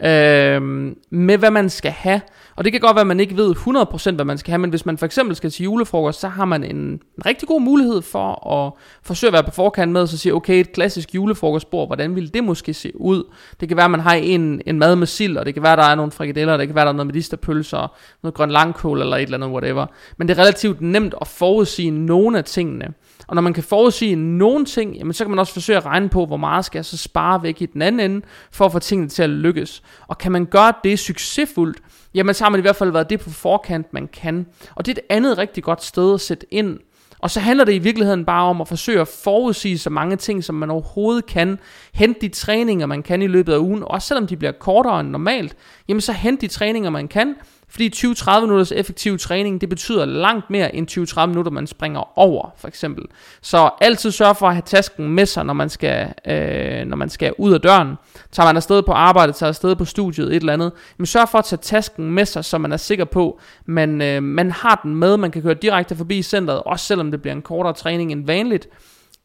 øh, 0.00 0.62
med 1.10 1.38
hvad 1.38 1.50
man 1.50 1.70
skal 1.70 1.92
have. 1.92 2.20
Og 2.56 2.64
det 2.64 2.72
kan 2.72 2.80
godt 2.80 2.94
være, 2.94 3.00
at 3.00 3.06
man 3.06 3.20
ikke 3.20 3.36
ved 3.36 3.54
100% 3.56 4.14
hvad 4.14 4.24
man 4.24 4.38
skal 4.38 4.50
have, 4.50 4.58
men 4.58 4.70
hvis 4.70 4.86
man 4.86 4.98
for 4.98 5.06
eksempel 5.06 5.36
skal 5.36 5.50
til 5.50 5.64
julefrokost, 5.64 6.20
så 6.20 6.28
har 6.28 6.44
man 6.44 6.64
en, 6.64 6.76
en 6.76 7.00
rigtig 7.26 7.48
god 7.48 7.60
mulighed 7.60 8.02
for 8.02 8.52
at 8.52 8.72
forsøge 9.02 9.28
at 9.28 9.32
være 9.32 9.44
på 9.44 9.50
forkant 9.50 9.92
med, 9.92 10.00
og 10.00 10.08
så 10.08 10.18
sige, 10.18 10.34
okay, 10.34 10.60
et 10.60 10.72
klassisk 10.72 11.14
julefrokostbord, 11.14 11.88
hvordan 11.88 12.14
ville 12.14 12.28
det 12.28 12.44
måske 12.44 12.74
se 12.74 13.00
ud? 13.00 13.24
Det 13.60 13.68
kan 13.68 13.76
være, 13.76 13.84
at 13.84 13.90
man 13.90 14.00
har 14.00 14.14
en, 14.14 14.62
en 14.66 14.78
mad 14.78 14.96
med 14.96 15.06
sild, 15.06 15.36
og 15.36 15.46
det 15.46 15.54
kan 15.54 15.62
være, 15.62 15.72
at 15.72 15.78
der 15.78 15.84
er 15.84 15.94
nogle 15.94 16.12
frikadeller, 16.12 16.56
det 16.56 16.68
kan 16.68 16.74
være, 16.74 16.82
at 16.82 16.86
der 16.86 16.92
er 16.92 16.96
noget 16.96 17.06
medisterpølser, 17.06 17.96
noget 18.22 18.34
grøn 18.34 18.50
langkål 18.50 19.00
eller 19.00 19.16
et 19.16 19.22
eller 19.22 19.36
andet, 19.38 19.50
whatever. 19.50 19.86
Men 20.16 20.28
det 20.28 20.38
er 20.38 20.42
relativt 20.42 20.80
nemt 20.80 21.14
at 21.20 21.26
forudsige 21.26 21.90
nogle 21.90 22.38
af 22.38 22.44
tingene. 22.44 22.94
Og 23.28 23.34
når 23.34 23.42
man 23.42 23.52
kan 23.52 23.62
forudsige 23.62 24.16
nogle 24.16 24.64
ting, 24.64 24.96
jamen 24.96 25.12
så 25.12 25.24
kan 25.24 25.30
man 25.30 25.38
også 25.38 25.52
forsøge 25.52 25.76
at 25.76 25.86
regne 25.86 26.08
på, 26.08 26.26
hvor 26.26 26.36
meget 26.36 26.64
skal 26.64 26.78
jeg 26.78 26.84
så 26.84 26.96
spare 26.96 27.42
væk 27.42 27.62
i 27.62 27.66
den 27.66 27.82
anden 27.82 28.10
ende, 28.10 28.26
for 28.50 28.64
at 28.64 28.72
få 28.72 28.78
tingene 28.78 29.08
til 29.08 29.22
at 29.22 29.30
lykkes. 29.30 29.82
Og 30.06 30.18
kan 30.18 30.32
man 30.32 30.44
gøre 30.44 30.72
det 30.84 30.98
succesfuldt, 30.98 31.78
jamen 32.16 32.34
så 32.34 32.44
har 32.44 32.50
man 32.50 32.60
i 32.60 32.62
hvert 32.62 32.76
fald 32.76 32.90
været 32.90 33.10
det 33.10 33.20
på 33.20 33.30
forkant, 33.30 33.92
man 33.92 34.08
kan. 34.08 34.46
Og 34.74 34.86
det 34.86 34.98
er 34.98 35.02
et 35.02 35.16
andet 35.16 35.38
rigtig 35.38 35.62
godt 35.62 35.84
sted 35.84 36.14
at 36.14 36.20
sætte 36.20 36.46
ind. 36.50 36.78
Og 37.18 37.30
så 37.30 37.40
handler 37.40 37.64
det 37.64 37.72
i 37.72 37.78
virkeligheden 37.78 38.24
bare 38.24 38.44
om 38.44 38.60
at 38.60 38.68
forsøge 38.68 39.00
at 39.00 39.08
forudsige 39.08 39.78
så 39.78 39.90
mange 39.90 40.16
ting, 40.16 40.44
som 40.44 40.54
man 40.54 40.70
overhovedet 40.70 41.26
kan. 41.26 41.58
Hente 41.94 42.20
de 42.20 42.28
træninger, 42.28 42.86
man 42.86 43.02
kan 43.02 43.22
i 43.22 43.26
løbet 43.26 43.52
af 43.52 43.58
ugen, 43.58 43.82
også 43.86 44.08
selvom 44.08 44.26
de 44.26 44.36
bliver 44.36 44.52
kortere 44.52 45.00
end 45.00 45.08
normalt. 45.08 45.56
Jamen 45.88 46.00
så 46.00 46.12
hente 46.12 46.40
de 46.40 46.52
træninger, 46.52 46.90
man 46.90 47.08
kan, 47.08 47.34
fordi 47.68 47.90
20-30 47.96 48.40
minutters 48.40 48.72
effektiv 48.72 49.18
træning, 49.18 49.60
det 49.60 49.68
betyder 49.68 50.04
langt 50.04 50.50
mere 50.50 50.74
end 50.74 50.90
20-30 51.20 51.26
minutter, 51.26 51.52
man 51.52 51.66
springer 51.66 52.18
over, 52.18 52.54
for 52.56 52.68
eksempel. 52.68 53.04
Så 53.42 53.70
altid 53.80 54.10
sørg 54.10 54.36
for 54.36 54.48
at 54.48 54.54
have 54.54 54.62
tasken 54.66 55.08
med 55.08 55.26
sig, 55.26 55.44
når 55.44 55.52
man 55.52 55.68
skal, 55.68 56.14
øh, 56.26 56.84
når 56.86 56.96
man 56.96 57.10
skal 57.10 57.32
ud 57.38 57.52
af 57.52 57.60
døren. 57.60 57.94
Tager 58.32 58.46
man 58.46 58.56
afsted 58.56 58.82
på 58.82 58.92
arbejde, 58.92 59.32
tager 59.32 59.48
afsted 59.48 59.76
på 59.76 59.84
studiet, 59.84 60.28
et 60.28 60.36
eller 60.36 60.52
andet. 60.52 60.72
Men 60.96 61.06
sørg 61.06 61.28
for 61.28 61.38
at 61.38 61.44
tage 61.44 61.60
tasken 61.62 62.10
med 62.10 62.24
sig, 62.24 62.44
så 62.44 62.58
man 62.58 62.72
er 62.72 62.76
sikker 62.76 63.04
på, 63.04 63.40
man, 63.66 64.02
øh, 64.02 64.22
man 64.22 64.50
har 64.50 64.80
den 64.82 64.94
med, 64.94 65.16
man 65.16 65.30
kan 65.30 65.42
køre 65.42 65.54
direkte 65.54 65.96
forbi 65.96 66.22
centret, 66.22 66.62
også 66.62 66.86
selvom 66.86 67.10
det 67.10 67.22
bliver 67.22 67.34
en 67.34 67.42
kortere 67.42 67.72
træning 67.72 68.12
end 68.12 68.26
vanligt. 68.26 68.68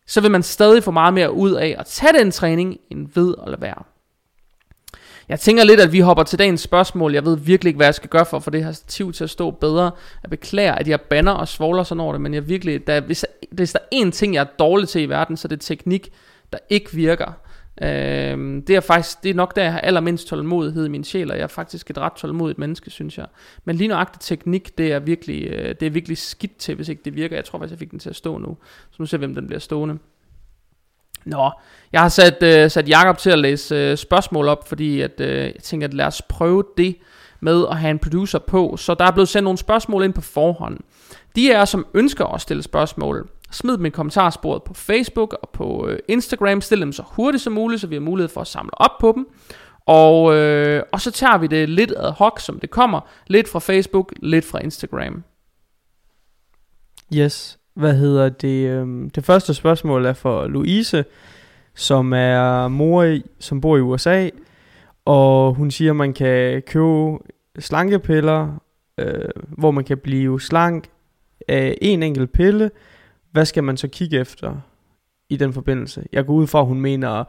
Så 0.07 0.21
vil 0.21 0.31
man 0.31 0.43
stadig 0.43 0.83
få 0.83 0.91
meget 0.91 1.13
mere 1.13 1.33
ud 1.33 1.51
af 1.51 1.75
at 1.79 1.85
tage 1.85 2.13
den 2.13 2.31
træning, 2.31 2.77
end 2.89 3.07
ved 3.15 3.35
at 3.43 3.49
lade 3.49 3.61
være. 3.61 3.83
Jeg 5.31 5.39
tænker 5.39 5.63
lidt, 5.63 5.79
at 5.79 5.91
vi 5.91 5.99
hopper 5.99 6.23
til 6.23 6.39
dagens 6.39 6.61
spørgsmål. 6.61 7.13
Jeg 7.13 7.25
ved 7.25 7.37
virkelig 7.37 7.69
ikke, 7.69 7.77
hvad 7.77 7.87
jeg 7.87 7.95
skal 7.95 8.09
gøre 8.09 8.25
for 8.25 8.39
for 8.39 8.51
det 8.51 8.63
her 8.63 8.71
stativ 8.71 9.13
til 9.13 9.23
at 9.23 9.29
stå 9.29 9.51
bedre. 9.51 9.91
Jeg 10.23 10.29
beklager, 10.29 10.75
at 10.75 10.87
jeg 10.87 11.01
banner 11.01 11.31
og 11.31 11.47
svogler 11.47 11.83
sådan 11.83 11.99
over 11.99 12.13
det, 12.13 12.21
men 12.21 12.33
jeg 12.33 12.47
virkelig, 12.47 12.87
der, 12.87 13.01
hvis, 13.01 13.25
hvis 13.51 13.71
der 13.71 13.79
er 13.79 14.05
én 14.05 14.11
ting, 14.11 14.33
jeg 14.33 14.41
er 14.41 14.47
dårlig 14.59 14.89
til 14.89 15.01
i 15.01 15.05
verden, 15.05 15.37
så 15.37 15.47
er 15.47 15.49
det 15.49 15.61
teknik, 15.61 16.11
der 16.51 16.57
ikke 16.69 16.93
virker. 16.93 17.31
Øhm, 17.81 18.61
det 18.65 18.75
er 18.75 18.79
faktisk, 18.79 19.23
det 19.23 19.29
er 19.29 19.33
nok 19.33 19.55
der, 19.55 19.63
jeg 19.63 19.73
har 19.73 19.79
allermindst 19.79 20.27
tålmodighed 20.27 20.85
i 20.85 20.89
min 20.89 21.03
sjæl, 21.03 21.31
og 21.31 21.37
jeg 21.37 21.43
er 21.43 21.47
faktisk 21.47 21.89
et 21.89 21.97
ret 21.97 22.13
tålmodigt 22.13 22.59
menneske, 22.59 22.89
synes 22.89 23.17
jeg. 23.17 23.25
Men 23.65 23.75
lige 23.75 23.87
nøjagtig 23.87 24.21
teknik, 24.21 24.77
det 24.77 24.91
er 24.91 24.99
virkelig, 24.99 25.47
øh, 25.47 25.75
det 25.79 25.85
er 25.85 25.89
virkelig 25.89 26.17
skidt 26.17 26.57
til, 26.57 26.75
hvis 26.75 26.89
ikke 26.89 27.01
det 27.05 27.15
virker. 27.15 27.35
Jeg 27.35 27.45
tror 27.45 27.59
faktisk, 27.59 27.71
jeg 27.71 27.79
fik 27.79 27.91
den 27.91 27.99
til 27.99 28.09
at 28.09 28.15
stå 28.15 28.37
nu. 28.37 28.57
Så 28.91 28.95
nu 28.99 29.05
ser 29.05 29.17
vi, 29.17 29.25
hvem 29.25 29.35
den 29.35 29.47
bliver 29.47 29.59
stående. 29.59 29.97
Nå, 31.25 31.51
jeg 31.93 32.01
har 32.01 32.09
sat, 32.09 32.43
øh, 32.43 32.71
sat 32.71 32.89
Jakob 32.89 33.17
til 33.17 33.29
at 33.29 33.39
læse 33.39 33.75
øh, 33.75 33.97
spørgsmål 33.97 34.47
op, 34.47 34.67
fordi 34.67 35.01
at, 35.01 35.21
øh, 35.21 35.43
jeg 35.43 35.53
tænker, 35.63 35.87
at 35.87 35.93
lad 35.93 36.05
os 36.05 36.21
prøve 36.21 36.63
det. 36.77 36.97
med 37.43 37.65
at 37.71 37.77
have 37.77 37.91
en 37.91 37.99
producer 37.99 38.39
på, 38.39 38.77
så 38.77 38.93
der 38.93 39.05
er 39.05 39.11
blevet 39.11 39.29
sendt 39.29 39.43
nogle 39.43 39.57
spørgsmål 39.57 40.03
ind 40.03 40.13
på 40.13 40.21
forhånd. 40.21 40.79
De 41.35 41.51
er 41.51 41.65
som 41.65 41.85
ønsker 41.93 42.25
at 42.25 42.41
stille 42.41 42.63
spørgsmål, 42.63 43.29
smid 43.51 43.77
dem 43.77 43.85
i 43.85 43.89
kommentarsporet 43.89 44.63
på 44.63 44.73
Facebook 44.73 45.37
og 45.41 45.49
på 45.49 45.87
øh, 45.87 45.99
Instagram. 46.07 46.61
Stil 46.61 46.81
dem 46.81 46.91
så 46.91 47.03
hurtigt 47.05 47.43
som 47.43 47.53
muligt, 47.53 47.81
så 47.81 47.87
vi 47.87 47.95
har 47.95 48.01
mulighed 48.01 48.29
for 48.29 48.41
at 48.41 48.47
samle 48.47 48.81
op 48.81 48.91
på 48.99 49.11
dem. 49.15 49.27
Og, 49.85 50.35
øh, 50.35 50.83
og 50.91 51.01
så 51.01 51.11
tager 51.11 51.37
vi 51.37 51.47
det 51.47 51.69
lidt 51.69 51.93
ad 51.97 52.11
hoc, 52.11 52.41
som 52.41 52.59
det 52.59 52.69
kommer. 52.69 53.01
Lidt 53.27 53.49
fra 53.49 53.59
Facebook, 53.59 54.13
lidt 54.21 54.45
fra 54.45 54.59
Instagram. 54.59 55.23
Yes. 57.13 57.60
Hvad 57.73 57.93
hedder 57.95 58.29
det? 58.29 58.69
øhm, 58.69 59.09
Det 59.09 59.25
første 59.25 59.53
spørgsmål 59.53 60.05
er 60.05 60.13
for 60.13 60.47
Louise, 60.47 61.05
som 61.75 62.13
er 62.13 62.67
mor, 62.67 63.03
i, 63.03 63.23
som 63.39 63.61
bor 63.61 63.77
i 63.77 63.81
USA. 63.81 64.29
Og 65.05 65.53
hun 65.53 65.71
siger, 65.71 65.91
at 65.91 65.95
man 65.95 66.13
kan 66.13 66.61
købe 66.61 67.17
slankepiller, 67.59 68.61
øh, 68.97 69.29
hvor 69.47 69.71
man 69.71 69.83
kan 69.83 69.97
blive 69.97 70.41
slank 70.41 70.87
af 71.47 71.77
en 71.81 72.03
enkelt 72.03 72.31
pille. 72.31 72.71
Hvad 73.31 73.45
skal 73.45 73.63
man 73.63 73.77
så 73.77 73.87
kigge 73.87 74.19
efter 74.19 74.55
i 75.29 75.37
den 75.37 75.53
forbindelse? 75.53 76.03
Jeg 76.13 76.25
går 76.25 76.33
ud 76.33 76.47
fra, 76.47 76.59
at 76.59 76.65
hun 76.65 76.81
mener, 76.81 77.23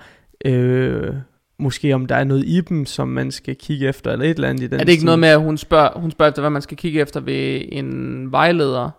øh, 0.44 1.14
måske 1.58 1.92
om 1.94 2.06
der 2.06 2.14
er 2.16 2.24
noget 2.24 2.44
i 2.46 2.60
dem, 2.60 2.86
som 2.86 3.08
man 3.08 3.30
skal 3.30 3.56
kigge 3.56 3.88
efter, 3.88 4.10
eller 4.12 4.24
et 4.24 4.30
eller 4.30 4.48
andet 4.48 4.62
i 4.62 4.66
den 4.66 4.80
er 4.80 4.84
det 4.84 4.88
ikke 4.88 5.00
stil. 5.00 5.06
noget 5.06 5.18
med, 5.18 5.28
at 5.28 5.40
hun 5.40 5.58
spørger, 5.58 5.98
hun 5.98 6.10
spørger 6.10 6.30
efter, 6.30 6.42
hvad 6.42 6.50
man 6.50 6.62
skal 6.62 6.76
kigge 6.76 7.00
efter 7.00 7.20
ved 7.20 7.62
en 7.72 8.32
vejleder? 8.32 8.90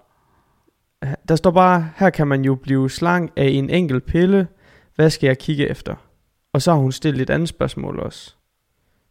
Der 1.27 1.35
står 1.35 1.51
bare, 1.51 1.89
her 1.97 2.09
kan 2.09 2.27
man 2.27 2.45
jo 2.45 2.55
blive 2.55 2.89
slank 2.89 3.31
af 3.35 3.45
en 3.45 3.69
enkelt 3.69 4.05
pille. 4.05 4.47
Hvad 4.95 5.09
skal 5.09 5.27
jeg 5.27 5.37
kigge 5.37 5.69
efter? 5.69 5.95
Og 6.53 6.61
så 6.61 6.71
har 6.71 6.79
hun 6.79 6.91
stillet 6.91 7.21
et 7.21 7.29
andet 7.29 7.49
spørgsmål 7.49 7.99
også. 7.99 8.35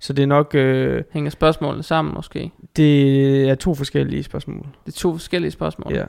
Så 0.00 0.12
det 0.12 0.22
er 0.22 0.26
nok, 0.26 0.54
øh, 0.54 1.02
Hænger 1.12 1.30
spørgsmålene 1.30 1.82
sammen 1.82 2.14
måske? 2.14 2.50
det 2.76 3.49
er 3.50 3.54
to 3.54 3.75
forskellige 3.75 4.22
spørgsmål. 4.22 4.66
Det 4.87 4.92
er 4.92 4.99
to 4.99 5.12
forskellige 5.12 5.50
spørgsmål. 5.50 5.92
Ja. 5.94 6.04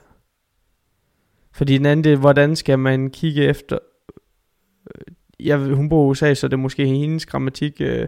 Fordi 1.54 1.78
den 1.78 1.86
anden, 1.86 2.04
det 2.04 2.14
er, 2.14 2.18
hvordan 2.18 2.56
skal 2.56 2.80
man 2.80 3.10
kigge 3.10 3.44
efter... 3.44 3.78
øh, 4.96 5.14
Jeg, 5.40 5.58
hun 5.58 5.90
bor 5.90 6.06
i 6.08 6.10
USA, 6.10 6.34
så 6.34 6.48
det 6.48 6.54
er 6.54 6.58
måske 6.58 6.86
hendes 6.86 7.26
grammatik. 7.26 7.74
Øh, 7.82 8.08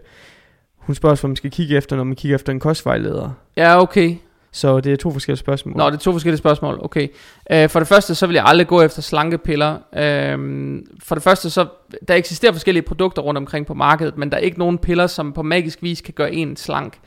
hun 0.76 0.94
spørger 0.94 1.16
hvad 1.20 1.28
man 1.28 1.36
skal 1.36 1.50
kigge 1.50 1.76
efter, 1.76 1.96
når 1.96 2.04
man 2.04 2.16
kigger 2.16 2.34
efter 2.34 2.52
en 2.52 2.60
kostvejleder. 2.60 3.30
ja 3.56 3.80
okay. 3.82 4.16
Så 4.52 4.80
det 4.80 4.92
er 4.92 4.96
to 4.96 5.10
forskellige 5.10 5.38
spørgsmål. 5.38 5.76
Nå, 5.76 5.86
det 5.86 5.94
er 5.94 5.98
to 5.98 6.12
forskellige 6.12 6.38
spørgsmål. 6.38 6.80
Okay. 6.82 7.08
Øh, 7.50 7.68
for 7.68 7.78
det 7.80 7.88
første, 7.88 8.14
så 8.14 8.26
vil 8.26 8.34
jeg 8.34 8.44
aldrig 8.46 8.66
gå 8.66 8.82
efter 8.82 9.02
slankepiller. 9.02 9.78
Øh, 9.96 10.82
for 11.02 11.14
det 11.14 11.24
første, 11.24 11.50
så 11.50 11.66
der 12.08 12.14
eksisterer 12.14 12.52
forskellige 12.52 12.82
produkter 12.82 13.22
rundt 13.22 13.38
omkring 13.38 13.66
på 13.66 13.74
markedet, 13.74 14.18
men 14.18 14.30
der 14.30 14.36
er 14.36 14.40
ikke 14.40 14.58
nogen 14.58 14.78
piller, 14.78 15.06
som 15.06 15.32
på 15.32 15.42
magisk 15.42 15.82
vis 15.82 16.00
kan 16.00 16.14
gøre 16.14 16.32
en 16.32 16.56
slank. 16.56 16.98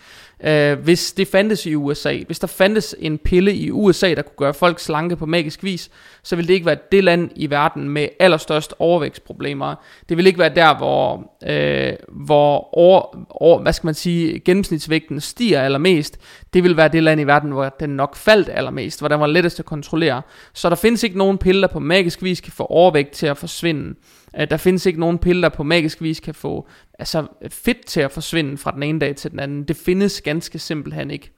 Øh, 0.43 0.79
hvis 0.79 1.11
det 1.11 1.27
fandtes 1.27 1.65
i 1.65 1.75
USA, 1.75 2.17
hvis 2.25 2.39
der 2.39 2.47
fandtes 2.47 2.95
en 2.99 3.17
pille 3.17 3.55
i 3.55 3.71
USA, 3.71 4.13
der 4.13 4.21
kunne 4.21 4.37
gøre 4.37 4.53
folk 4.53 4.79
slanke 4.79 5.15
på 5.15 5.25
magisk 5.25 5.63
vis, 5.63 5.89
så 6.23 6.35
ville 6.35 6.47
det 6.47 6.53
ikke 6.53 6.65
være 6.65 6.77
det 6.91 7.03
land 7.03 7.29
i 7.35 7.49
verden 7.49 7.89
med 7.89 8.07
allerstørst 8.19 8.73
overvægtsproblemer. 8.79 9.75
Det 10.09 10.17
ville 10.17 10.29
ikke 10.29 10.39
være 10.39 10.55
der, 10.55 10.77
hvor, 10.77 11.33
øh, 11.47 11.93
hvor 12.25 12.77
over, 12.77 13.25
over, 13.29 13.61
hvad 13.61 13.73
skal 13.73 13.87
man 13.87 13.93
sige, 13.93 14.39
gennemsnitsvægten 14.39 15.21
stiger 15.21 15.61
allermest. 15.61 16.19
Det 16.53 16.63
ville 16.63 16.77
være 16.77 16.87
det 16.87 17.03
land 17.03 17.21
i 17.21 17.23
verden, 17.23 17.51
hvor 17.51 17.75
den 17.79 17.89
nok 17.89 18.15
faldt 18.15 18.49
allermest, 18.53 18.99
hvor 18.99 19.07
den 19.07 19.19
var 19.19 19.27
lettest 19.27 19.59
at 19.59 19.65
kontrollere. 19.65 20.21
Så 20.53 20.69
der 20.69 20.75
findes 20.75 21.03
ikke 21.03 21.17
nogen 21.17 21.37
pille, 21.37 21.61
der 21.61 21.67
på 21.67 21.79
magisk 21.79 22.23
vis 22.23 22.41
kan 22.41 22.53
få 22.53 22.65
overvægt 22.65 23.11
til 23.11 23.25
at 23.27 23.37
forsvinde. 23.37 23.95
Øh, 24.39 24.49
der 24.49 24.57
findes 24.57 24.85
ikke 24.85 24.99
nogen 24.99 25.17
pille, 25.17 25.41
der 25.41 25.49
på 25.49 25.63
magisk 25.63 26.01
vis 26.01 26.19
kan 26.19 26.33
få 26.33 26.67
altså, 26.99 27.27
fedt 27.49 27.85
til 27.85 28.01
at 28.01 28.11
forsvinde 28.11 28.57
fra 28.57 28.71
den 28.71 28.83
ene 28.83 28.99
dag 28.99 29.15
til 29.15 29.31
den 29.31 29.39
anden. 29.39 29.63
Det 29.63 29.75
findes 29.75 30.21
ganske 30.21 30.59
simpelthen 30.59 31.11
ikke. 31.11 31.31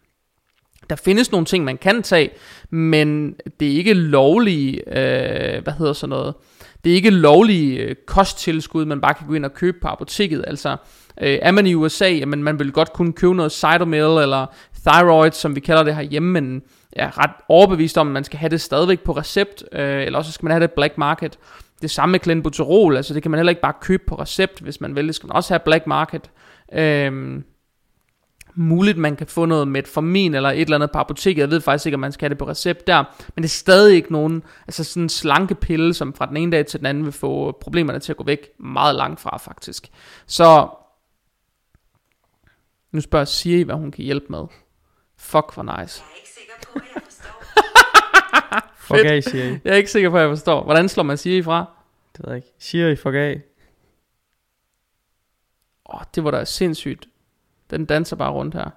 Der 0.90 0.96
findes 0.96 1.32
nogle 1.32 1.46
ting, 1.46 1.64
man 1.64 1.78
kan 1.78 2.04
tage, 2.04 2.30
men 2.70 3.36
det 3.60 3.72
er 3.72 3.76
ikke 3.76 3.94
lovlige, 3.94 4.78
øh, 4.88 5.64
hvad 5.64 5.74
hedder 5.74 5.94
sådan 5.94 6.10
noget, 6.10 6.34
det 6.84 6.92
er 6.92 6.96
ikke 6.96 7.10
lovlige 7.10 7.78
øh, 7.78 7.96
kosttilskud, 8.08 8.86
man 8.86 9.02
bare 9.02 9.14
kan 9.14 9.28
gå 9.28 9.34
ind 9.34 9.46
og 9.46 9.54
købe 9.54 9.78
på 9.82 9.88
apoteket. 9.88 10.44
Altså, 10.48 10.70
øh, 11.22 11.40
er 11.42 11.52
man 11.52 11.68
i 11.68 11.74
USA, 11.74 12.10
jamen 12.10 12.44
man 12.44 12.60
vil 12.60 12.72
godt 12.72 12.94
kunne 12.94 13.14
købe 13.14 13.36
noget 13.36 13.52
Cytomel 13.52 14.00
eller 14.00 14.46
Thyroid, 14.88 15.32
som 15.32 15.56
vi 15.56 15.60
kalder 15.60 15.84
det 15.84 15.96
herhjemme, 15.96 16.32
men 16.42 16.62
jeg 16.96 17.06
er 17.06 17.24
ret 17.24 17.32
overbevist 17.50 17.98
om, 17.98 18.08
at 18.08 18.14
man 18.14 18.24
skal 18.24 18.40
have 18.40 18.50
det 18.50 18.62
stadigvæk 18.62 19.00
på 19.00 19.12
recept, 19.12 19.64
øh, 19.72 20.06
eller 20.06 20.20
også 20.20 20.32
skal 20.32 20.46
man 20.46 20.52
have 20.52 20.62
det 20.62 20.72
black 20.72 20.98
market. 20.98 21.38
Det 21.82 21.92
samme 21.92 22.12
med 22.12 22.20
clenbuterol, 22.24 22.98
altså 22.98 23.14
det 23.14 23.22
kan 23.22 23.32
man 23.32 23.38
heller 23.38 23.50
ikke 23.50 23.62
bare 23.62 23.74
købe 23.82 24.04
på 24.08 24.16
recept, 24.16 24.60
hvis 24.60 24.82
man 24.82 24.96
vil. 24.96 25.08
Det 25.08 25.16
skal 25.16 25.28
man 25.28 25.36
også 25.36 25.54
have 25.54 25.60
black 25.60 25.88
market. 25.88 26.32
Øhm, 26.74 27.44
muligt, 28.56 28.98
man 28.98 29.16
kan 29.16 29.28
få 29.28 29.46
noget 29.46 29.68
metformin 29.68 30.36
eller 30.36 30.50
et 30.50 30.62
eller 30.62 30.76
andet 30.76 30.92
på 30.92 31.00
apoteket. 31.00 31.42
Jeg 31.42 31.50
ved 31.50 31.62
faktisk 31.62 31.86
ikke, 31.86 31.96
om 31.96 32.00
man 32.00 32.12
skal 32.12 32.26
have 32.26 32.30
det 32.30 32.38
på 32.38 32.48
recept 32.48 32.88
der. 32.88 33.04
Men 33.36 33.44
det 33.44 33.50
er 33.50 33.54
stadig 33.54 33.96
ikke 33.96 34.12
nogen 34.12 34.44
altså 34.68 34.84
sådan 34.84 35.04
en 35.04 35.10
slanke 35.10 35.56
pille, 35.56 35.94
som 35.94 36.14
fra 36.14 36.26
den 36.26 36.38
ene 36.38 36.52
dag 36.52 36.66
til 36.66 36.80
den 36.80 36.86
anden 36.86 37.04
vil 37.04 37.12
få 37.12 37.58
problemerne 37.62 38.00
til 38.00 38.14
at 38.14 38.18
gå 38.18 38.24
væk 38.24 38.48
meget 38.60 38.96
langt 38.96 39.20
fra 39.20 39.38
faktisk. 39.38 39.88
Så 40.26 40.70
nu 42.92 43.02
spørger 43.02 43.26
Siri, 43.26 43.62
hvad 43.62 43.76
hun 43.76 43.92
kan 43.92 44.04
hjælpe 44.04 44.26
med. 44.30 44.46
Fuck, 45.18 45.54
hvor 45.54 45.64
nice. 45.64 45.72
Jeg 45.72 46.12
er 46.12 46.18
ikke 46.18 46.30
sikker 46.30 46.54
på, 46.64 46.80
at 46.80 46.96
jeg. 46.96 47.11
Fuck 48.96 49.06
af, 49.06 49.24
siger 49.24 49.46
I. 49.46 49.58
Jeg 49.64 49.72
er 49.72 49.76
ikke 49.76 49.92
sikker 49.92 50.10
på, 50.10 50.16
at 50.16 50.22
jeg 50.22 50.30
forstår. 50.30 50.64
Hvordan 50.64 50.90
slår 50.90 51.04
man 51.04 51.18
Siri 51.18 51.44
fra? 51.44 51.66
Det 52.18 52.26
ved 52.26 52.30
jeg 52.34 52.38
ikke. 52.38 52.48
Siger 52.60 52.90
I 52.90 52.96
fuck 52.96 53.16
af? 53.16 53.42
Åh, 55.94 55.96
oh, 55.96 56.02
det 56.16 56.24
var 56.24 56.32
da 56.32 56.46
sindssygt. 56.46 57.08
Den 57.70 57.86
danser 57.86 58.16
bare 58.16 58.32
rundt 58.32 58.56
her. 58.56 58.70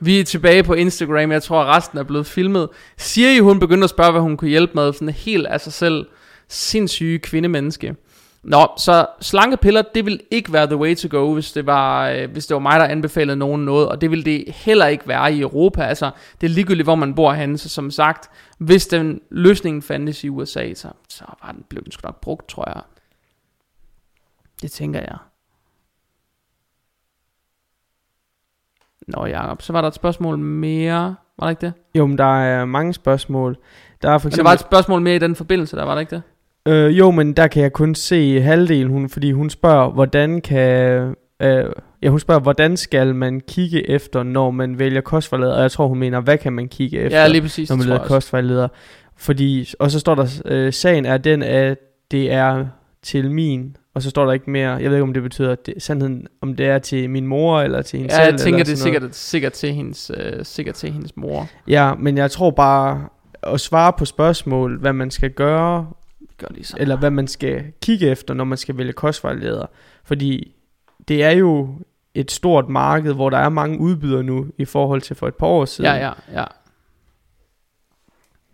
Vi 0.00 0.20
er 0.20 0.24
tilbage 0.24 0.62
på 0.62 0.74
Instagram. 0.74 1.32
Jeg 1.32 1.42
tror, 1.42 1.62
at 1.62 1.76
resten 1.76 1.98
er 1.98 2.02
blevet 2.02 2.26
filmet. 2.26 2.68
Siri, 2.96 3.38
hun 3.38 3.60
begyndte 3.60 3.84
at 3.84 3.90
spørge, 3.90 4.10
hvad 4.10 4.20
hun 4.20 4.36
kunne 4.36 4.50
hjælpe 4.50 4.72
med. 4.74 4.92
Sådan 4.92 5.08
helt 5.08 5.46
af 5.46 5.60
sig 5.60 5.72
selv. 5.72 6.06
Sindssyge 6.48 7.18
kvindemenneske. 7.18 7.96
Nå, 8.42 8.68
så 8.76 9.06
slankepiller, 9.20 9.82
det 9.82 10.06
vil 10.06 10.20
ikke 10.30 10.52
være 10.52 10.66
the 10.66 10.76
way 10.76 10.96
to 10.96 11.08
go, 11.18 11.34
hvis 11.34 11.52
det 11.52 11.66
var, 11.66 12.08
øh, 12.08 12.30
hvis 12.30 12.46
det 12.46 12.54
var 12.54 12.60
mig, 12.60 12.80
der 12.80 12.86
anbefalede 12.86 13.36
nogen 13.36 13.64
noget, 13.64 13.88
og 13.88 14.00
det 14.00 14.10
vil 14.10 14.24
det 14.24 14.44
heller 14.48 14.86
ikke 14.86 15.08
være 15.08 15.34
i 15.34 15.40
Europa. 15.40 15.82
Altså, 15.82 16.10
det 16.40 16.46
er 16.46 16.50
ligegyldigt, 16.50 16.86
hvor 16.86 16.94
man 16.94 17.14
bor 17.14 17.32
henne, 17.32 17.58
så 17.58 17.68
som 17.68 17.90
sagt, 17.90 18.30
hvis 18.58 18.86
den 18.86 19.20
løsning 19.30 19.84
fandtes 19.84 20.24
i 20.24 20.28
USA, 20.28 20.74
så, 20.74 20.88
så 21.08 21.24
var 21.42 21.52
den 21.52 21.64
blevet 21.68 21.92
sgu 21.92 22.06
nok 22.06 22.20
brugt, 22.20 22.48
tror 22.48 22.68
jeg. 22.74 22.82
Det 24.62 24.70
tænker 24.70 25.00
jeg. 25.00 25.16
Nå 29.08 29.26
Jacob, 29.26 29.62
så 29.62 29.72
var 29.72 29.80
der 29.80 29.88
et 29.88 29.94
spørgsmål 29.94 30.38
mere, 30.38 31.14
var 31.38 31.46
der 31.46 31.50
ikke 31.50 31.66
det? 31.66 31.72
Jo, 31.94 32.06
men 32.06 32.18
der 32.18 32.42
er 32.42 32.64
mange 32.64 32.92
spørgsmål. 32.94 33.56
Der 34.02 34.10
er 34.10 34.18
for 34.18 34.26
Men 34.26 34.30
der 34.30 34.34
eksempel... 34.34 34.44
var 34.44 34.52
et 34.52 34.60
spørgsmål 34.60 35.00
mere 35.00 35.16
i 35.16 35.18
den 35.18 35.36
forbindelse, 35.36 35.76
der 35.76 35.84
var 35.84 35.94
der 35.94 36.00
ikke 36.00 36.14
det? 36.16 36.22
Øh, 36.68 36.98
jo, 36.98 37.10
men 37.10 37.32
der 37.32 37.46
kan 37.46 37.62
jeg 37.62 37.72
kun 37.72 37.94
se 37.94 38.40
halvdelen, 38.40 38.90
hun, 38.92 39.08
fordi 39.08 39.32
hun 39.32 39.50
spørger, 39.50 39.90
hvordan 39.90 40.40
kan... 40.40 41.14
Øh, 41.42 41.64
ja, 42.02 42.08
hun 42.08 42.20
spørger, 42.20 42.40
hvordan 42.40 42.76
skal 42.76 43.14
man 43.14 43.40
kigge 43.48 43.90
efter, 43.90 44.22
når 44.22 44.50
man 44.50 44.78
vælger 44.78 45.00
kostvejleder? 45.00 45.52
Og 45.54 45.62
jeg 45.62 45.70
tror, 45.70 45.86
hun 45.86 45.98
mener, 45.98 46.20
hvad 46.20 46.38
kan 46.38 46.52
man 46.52 46.68
kigge 46.68 46.98
efter, 46.98 47.20
Ja, 47.20 47.28
lige 47.28 47.42
præcis, 47.42 47.68
når 47.70 47.76
man 47.76 47.86
vælger 47.88 48.04
kostvejleder? 48.04 48.68
Fordi, 49.16 49.72
og 49.78 49.90
så 49.90 49.98
står 50.00 50.14
der, 50.14 50.42
øh, 50.44 50.72
sagen 50.72 51.06
er 51.06 51.16
den, 51.18 51.42
at 51.42 51.78
det 52.10 52.32
er 52.32 52.66
til 53.02 53.30
min, 53.30 53.76
og 53.94 54.02
så 54.02 54.10
står 54.10 54.24
der 54.24 54.32
ikke 54.32 54.50
mere, 54.50 54.70
jeg 54.70 54.90
ved 54.90 54.96
ikke, 54.96 55.02
om 55.02 55.12
det 55.14 55.22
betyder, 55.22 55.52
at 55.52 55.66
det, 55.66 55.74
sandheden, 55.78 56.26
om 56.42 56.56
det 56.56 56.66
er 56.66 56.78
til 56.78 57.10
min 57.10 57.26
mor, 57.26 57.60
eller 57.60 57.82
til 57.82 57.98
hende 57.98 58.14
Ja, 58.14 58.24
selv. 58.24 58.32
jeg 58.32 58.40
tænker, 58.40 58.64
det 58.64 58.72
er 58.72 58.76
sikkert, 58.76 59.14
sikkert, 59.16 59.52
til 59.52 59.72
hendes, 59.72 60.10
øh, 60.16 60.44
sikkert 60.44 60.74
til 60.74 60.92
hendes 60.92 61.16
mor. 61.16 61.48
Ja, 61.68 61.94
men 61.98 62.18
jeg 62.18 62.30
tror 62.30 62.50
bare, 62.50 63.04
at 63.42 63.60
svare 63.60 63.92
på 63.98 64.04
spørgsmål, 64.04 64.78
hvad 64.80 64.92
man 64.92 65.10
skal 65.10 65.30
gøre, 65.30 65.86
gør 66.40 66.46
lige 66.50 66.64
sådan. 66.64 66.82
eller 66.82 66.96
hvad 66.96 67.10
man 67.10 67.28
skal 67.28 67.72
kigge 67.82 68.08
efter, 68.08 68.34
når 68.34 68.44
man 68.44 68.58
skal 68.58 68.78
vælge 68.78 68.92
kostvejleder. 68.92 69.66
Fordi 70.04 70.56
det 71.08 71.22
er 71.22 71.30
jo 71.30 71.74
et 72.14 72.30
stort 72.30 72.68
marked, 72.68 73.12
hvor 73.12 73.30
der 73.30 73.38
er 73.38 73.48
mange 73.48 73.78
udbydere 73.78 74.22
nu, 74.22 74.46
i 74.58 74.64
forhold 74.64 75.00
til 75.00 75.16
for 75.16 75.28
et 75.28 75.34
par 75.34 75.46
år 75.46 75.64
siden. 75.64 75.90
Ja, 75.90 75.96
ja, 76.06 76.12
ja. 76.40 76.44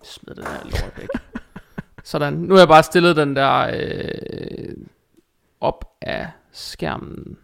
Smid 0.03 0.35
den 0.35 0.45
her 0.45 0.65
lort 0.65 0.93
væk. 0.99 1.09
Sådan. 2.05 2.33
Nu 2.33 2.55
har 2.55 2.61
jeg 2.61 2.69
bare 2.69 2.83
stillet 2.83 3.17
den 3.17 3.37
der 3.37 3.71
øh, 3.75 4.77
op 5.61 5.97
af 6.03 6.29
skærmen. 6.53 7.39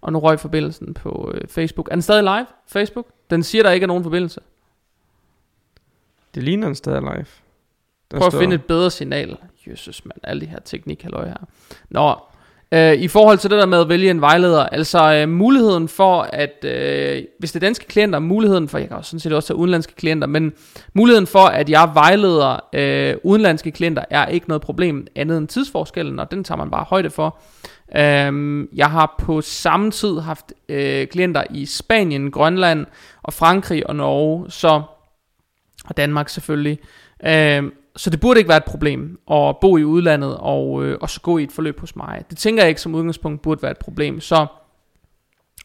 Og 0.00 0.12
nu 0.12 0.18
røg 0.18 0.40
forbindelsen 0.40 0.94
på 0.94 1.32
øh, 1.34 1.48
Facebook. 1.48 1.88
Er 1.88 1.94
den 1.94 2.02
stadig 2.02 2.22
live? 2.22 2.46
Facebook? 2.66 3.06
Den 3.30 3.42
siger, 3.42 3.62
der 3.62 3.70
ikke 3.70 3.84
er 3.84 3.88
nogen 3.88 4.02
forbindelse. 4.02 4.40
Det 6.34 6.42
ligner 6.42 6.68
en 6.68 6.74
stadig 6.74 7.00
live. 7.00 7.26
Der 8.10 8.18
Prøv 8.18 8.26
at 8.26 8.32
finde 8.32 8.54
et 8.54 8.64
bedre 8.64 8.90
signal. 8.90 9.36
Jesus, 9.70 10.04
mand. 10.04 10.18
Alle 10.22 10.40
de 10.40 10.46
her 10.46 10.60
teknikaløje 10.64 11.28
her. 11.28 11.46
Nå. 11.90 12.14
Øh, 12.72 12.92
I 12.92 13.08
forhold 13.08 13.38
til 13.38 13.50
det 13.50 13.58
der 13.58 13.66
med 13.66 13.80
at 13.80 13.88
vælge 13.88 14.10
en 14.10 14.20
vejleder, 14.20 14.66
altså 14.66 15.14
øh, 15.14 15.28
muligheden 15.28 15.88
for, 15.88 16.22
at 16.22 16.64
øh, 16.64 17.24
hvis 17.38 17.52
det 17.52 17.62
er 17.62 17.66
danske 17.66 17.86
klienter, 17.86 18.18
muligheden 18.18 18.68
for, 18.68 18.78
jeg 18.78 18.88
kan 18.88 18.96
også 18.96 19.10
sådan 19.10 19.20
set 19.20 19.32
også 19.32 19.46
tage 19.46 19.56
udenlandske 19.56 19.94
klienter, 19.94 20.26
men 20.26 20.52
muligheden 20.94 21.26
for, 21.26 21.44
at 21.44 21.70
jeg 21.70 21.90
vejleder 21.94 22.60
øh, 22.72 23.16
udenlandske 23.24 23.70
klienter, 23.70 24.04
er 24.10 24.26
ikke 24.26 24.48
noget 24.48 24.62
problem 24.62 25.06
andet 25.16 25.38
end 25.38 25.48
tidsforskellen, 25.48 26.18
og 26.18 26.30
den 26.30 26.44
tager 26.44 26.58
man 26.58 26.70
bare 26.70 26.84
højde 26.84 27.10
for. 27.10 27.38
Øhm, 27.96 28.68
jeg 28.74 28.90
har 28.90 29.14
på 29.18 29.40
samme 29.40 29.90
tid 29.90 30.20
haft 30.20 30.52
øh, 30.68 31.06
klienter 31.06 31.42
i 31.50 31.66
Spanien, 31.66 32.30
Grønland 32.30 32.86
og 33.22 33.32
Frankrig 33.32 33.86
og 33.86 33.96
Norge, 33.96 34.50
så 34.50 34.82
og 35.84 35.96
Danmark 35.96 36.28
selvfølgelig. 36.28 36.78
Øhm, 37.26 37.72
så 37.96 38.10
det 38.10 38.20
burde 38.20 38.40
ikke 38.40 38.48
være 38.48 38.56
et 38.56 38.64
problem 38.64 39.18
at 39.30 39.56
bo 39.60 39.76
i 39.76 39.84
udlandet 39.84 40.36
og, 40.36 40.84
øh, 40.84 40.98
og 41.00 41.10
så 41.10 41.20
gå 41.20 41.38
i 41.38 41.42
et 41.42 41.52
forløb 41.52 41.80
hos 41.80 41.96
mig. 41.96 42.24
Det 42.30 42.38
tænker 42.38 42.62
jeg 42.62 42.68
ikke 42.68 42.80
som 42.80 42.94
udgangspunkt 42.94 43.42
burde 43.42 43.62
være 43.62 43.70
et 43.70 43.78
problem. 43.78 44.20
Så 44.20 44.46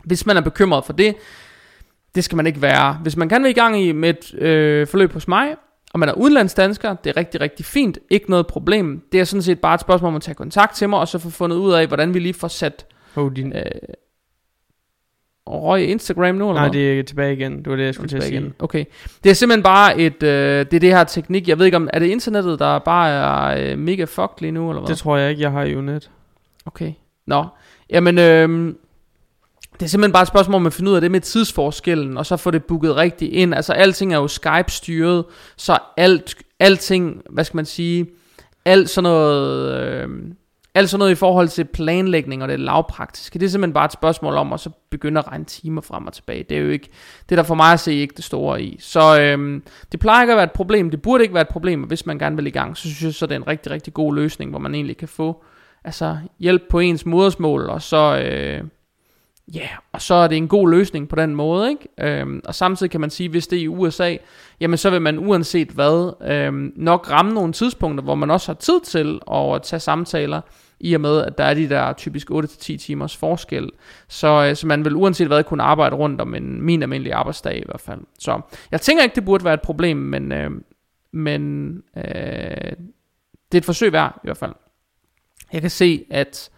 hvis 0.04 0.26
man 0.26 0.38
er 0.38 0.42
bekymret 0.42 0.86
for 0.86 0.94
det, 0.94 1.16
det 2.16 2.24
skal 2.24 2.36
man 2.36 2.48
ikke 2.48 2.62
være. 2.62 2.94
Hvis 2.94 3.18
man 3.18 3.30
kan 3.30 3.44
være 3.44 3.52
i 3.52 3.54
gang 3.54 3.82
i 3.82 3.92
med 3.92 4.10
et 4.10 4.34
øh, 4.34 4.88
forløb 4.88 5.14
hos 5.14 5.28
mig, 5.28 5.56
og 5.94 6.00
man 6.00 6.10
er 6.10 6.14
udenlandsdansker, 6.14 6.96
det 6.96 7.10
er 7.10 7.18
rigtig, 7.18 7.42
rigtig 7.42 7.66
fint, 7.66 7.98
ikke 8.10 8.30
noget 8.30 8.48
problem. 8.48 9.02
Det 9.12 9.20
er 9.20 9.24
sådan 9.24 9.42
set 9.42 9.60
bare 9.60 9.76
et 9.76 9.82
spørgsmål 9.82 10.08
om 10.08 10.16
at 10.16 10.22
tage 10.22 10.36
kontakt 10.36 10.76
til 10.76 10.90
mig, 10.90 11.00
og 11.00 11.08
så 11.08 11.20
få 11.20 11.30
fundet 11.30 11.58
ud 11.58 11.74
af, 11.74 11.88
hvordan 11.88 12.14
vi 12.14 12.20
lige 12.20 12.34
får 12.34 12.48
sat 12.48 12.86
Oh, 13.16 13.32
din... 13.36 13.54
øh, 13.56 13.66
røg 15.58 15.88
Instagram 15.88 16.36
nu, 16.36 16.50
eller 16.50 16.62
Nej, 16.62 16.70
det 16.72 17.00
er 17.00 17.04
tilbage 17.04 17.34
igen. 17.34 17.58
Det 17.58 17.70
var 17.70 17.76
det, 17.76 17.86
jeg 17.86 17.94
skulle 17.94 18.10
til 18.10 18.18
at 18.18 18.24
sige. 18.24 18.36
igen. 18.36 18.54
Okay. 18.60 18.86
Det 19.24 19.30
er 19.30 19.34
simpelthen 19.34 19.64
bare 19.64 20.00
et, 20.00 20.24
øh, 20.24 20.60
det 20.66 20.74
er 20.74 20.80
det 20.80 20.90
her 20.90 21.04
teknik, 21.04 21.48
jeg 21.48 21.60
ved 21.60 21.66
ikke 21.66 21.76
om, 21.76 21.90
er 21.94 22.00
det 22.00 22.08
internettet, 22.08 22.60
der 22.60 22.80
bare 22.80 23.10
er 23.10 23.72
øh, 23.72 23.80
mega 23.80 24.04
fucked 24.04 24.38
lige 24.42 24.52
nu, 24.52 24.70
eller 24.70 24.82
hvad? 24.82 24.90
Det 24.90 24.98
tror 24.98 25.18
jeg 25.18 25.30
ikke, 25.30 25.42
jeg 25.42 25.52
har 25.52 25.64
jo 25.64 25.82
net. 25.82 26.10
Okay. 26.66 26.94
Nå. 27.28 27.46
Jamen, 27.90 28.18
øhm, 28.18 28.78
det 29.74 29.86
er 29.86 29.90
simpelthen 29.90 30.14
bare 30.14 30.22
et 30.22 30.28
spørgsmål 30.28 30.56
om 30.56 30.66
at 30.66 30.74
finde 30.74 30.92
ud 30.92 30.96
af 30.96 31.02
det 31.02 31.12
med 31.12 31.22
tidsforskellen, 31.22 32.18
og 32.18 32.26
så 32.26 32.38
få 32.38 32.52
det 32.52 32.64
booket 32.64 32.96
rigtigt 32.96 33.34
ind. 33.34 33.54
Altså, 33.56 33.74
alting 33.74 34.14
er 34.14 34.18
jo 34.18 34.28
Skype-styret, 34.28 35.26
så 35.58 35.78
alt, 35.98 36.36
alting, 36.60 37.22
hvad 37.30 37.44
skal 37.44 37.56
man 37.56 37.66
sige, 37.66 38.06
alt 38.66 38.90
sådan 38.90 39.04
noget, 39.04 39.74
øhm, 39.84 40.34
alt 40.76 40.90
sådan 40.90 41.00
noget 41.00 41.12
i 41.12 41.16
forhold 41.16 41.48
til 41.48 41.64
planlægning 41.64 42.44
og 42.44 42.50
det 42.50 42.60
lavpraktiske, 42.60 43.40
det 43.40 43.46
er 43.46 43.50
simpelthen 43.50 43.74
bare 43.74 43.86
et 43.86 43.92
spørgsmål 43.92 44.34
om 44.34 44.54
at 44.54 44.60
så 44.60 44.70
begynde 44.90 45.20
at 45.20 45.28
regne 45.28 45.46
timer 45.46 45.82
frem 45.82 46.08
og 46.08 46.14
tilbage. 46.14 46.44
Det 46.44 46.58
er 46.58 46.62
jo 46.62 46.70
ikke, 46.70 46.90
det 47.30 47.32
er 47.32 47.36
der 47.36 47.44
for 47.44 47.56
mig 47.56 47.74
at 47.74 47.80
se 47.80 47.94
ikke 47.94 48.14
det 48.18 48.24
store 48.24 48.64
i. 48.64 48.78
Så 48.80 49.22
øhm, 49.22 49.64
det 49.92 50.00
plejer 50.00 50.22
ikke 50.22 50.34
at 50.34 50.38
være 50.38 50.44
et 50.44 50.52
problem, 50.52 50.90
det 50.90 51.02
burde 51.02 51.24
ikke 51.24 51.34
være 51.34 51.42
et 51.42 51.48
problem, 51.48 51.82
og 51.82 51.88
hvis 51.88 52.06
man 52.06 52.20
gerne 52.20 52.36
vil 52.36 52.48
i 52.48 52.50
gang, 52.50 52.78
så 52.78 52.82
synes 52.82 53.04
jeg 53.04 53.14
så, 53.14 53.26
det 53.26 53.36
er 53.36 53.40
en 53.40 53.48
rigtig, 53.48 53.72
rigtig 53.72 53.94
god 53.94 54.16
løsning, 54.16 54.52
hvor 54.52 54.60
man 54.60 54.76
egentlig 54.76 54.98
kan 54.98 55.08
få 55.08 55.44
altså 55.84 56.18
hjælp 56.40 56.64
på 56.70 56.80
ens 56.80 57.06
modersmål, 57.06 57.70
og 57.70 57.82
så, 57.82 58.22
øh, 58.26 58.64
ja, 59.56 59.68
og 59.92 60.02
så 60.02 60.14
er 60.14 60.28
det 60.28 60.38
en 60.38 60.48
god 60.48 60.70
løsning 60.70 61.10
på 61.10 61.16
den 61.16 61.36
måde, 61.36 61.70
ikke? 61.70 62.20
Øhm, 62.22 62.42
og 62.46 62.56
samtidig 62.56 62.92
kan 62.92 63.02
man 63.02 63.10
sige, 63.10 63.30
hvis 63.30 63.48
det 63.48 63.60
er 63.60 63.64
i 63.64 63.68
USA, 63.68 64.16
jamen 64.60 64.78
så 64.78 64.90
vil 64.90 65.02
man 65.02 65.20
uanset 65.20 65.70
hvad, 65.70 66.14
øhm, 66.32 66.74
nok 66.76 67.12
ramme 67.12 67.34
nogle 67.34 67.54
tidspunkter, 67.54 68.04
hvor 68.04 68.16
man 68.16 68.32
også 68.32 68.48
har 68.48 68.60
tid 68.60 68.82
til 68.82 69.20
at 69.32 69.62
tage 69.62 69.80
samtaler, 69.80 70.42
i 70.84 70.94
og 70.94 71.02
med, 71.02 71.22
at 71.22 71.38
der 71.38 71.44
er 71.44 71.54
de 71.54 71.70
der 71.70 71.94
typisk 71.94 72.32
8-10 72.32 72.78
timers 72.78 73.18
forskel. 73.18 73.70
Så, 74.08 74.46
øh, 74.50 74.56
så 74.56 74.68
man 74.68 74.86
vil 74.86 74.96
uanset 74.96 75.28
hvad 75.28 75.44
kunne 75.44 75.64
arbejde 75.64 75.96
rundt 75.96 76.22
om 76.22 76.36
en, 76.36 76.62
min 76.62 76.82
almindelige 76.84 77.16
arbejdsdag 77.16 77.58
i 77.58 77.64
hvert 77.66 77.82
fald. 77.82 78.00
Så 78.20 78.42
jeg 78.72 78.82
tænker 78.82 79.04
ikke, 79.04 79.16
det 79.16 79.26
burde 79.26 79.46
være 79.46 79.54
et 79.54 79.62
problem, 79.62 79.98
men, 79.98 80.32
øh, 80.32 80.52
men 81.14 81.74
øh, 81.98 82.04
det 83.52 83.54
er 83.54 83.58
et 83.58 83.66
forsøg 83.66 83.92
værd 83.94 84.16
i 84.16 84.28
hvert 84.28 84.38
fald. 84.38 84.54
Jeg 85.54 85.62
kan 85.62 85.70
se, 85.70 86.06
at 86.10 86.50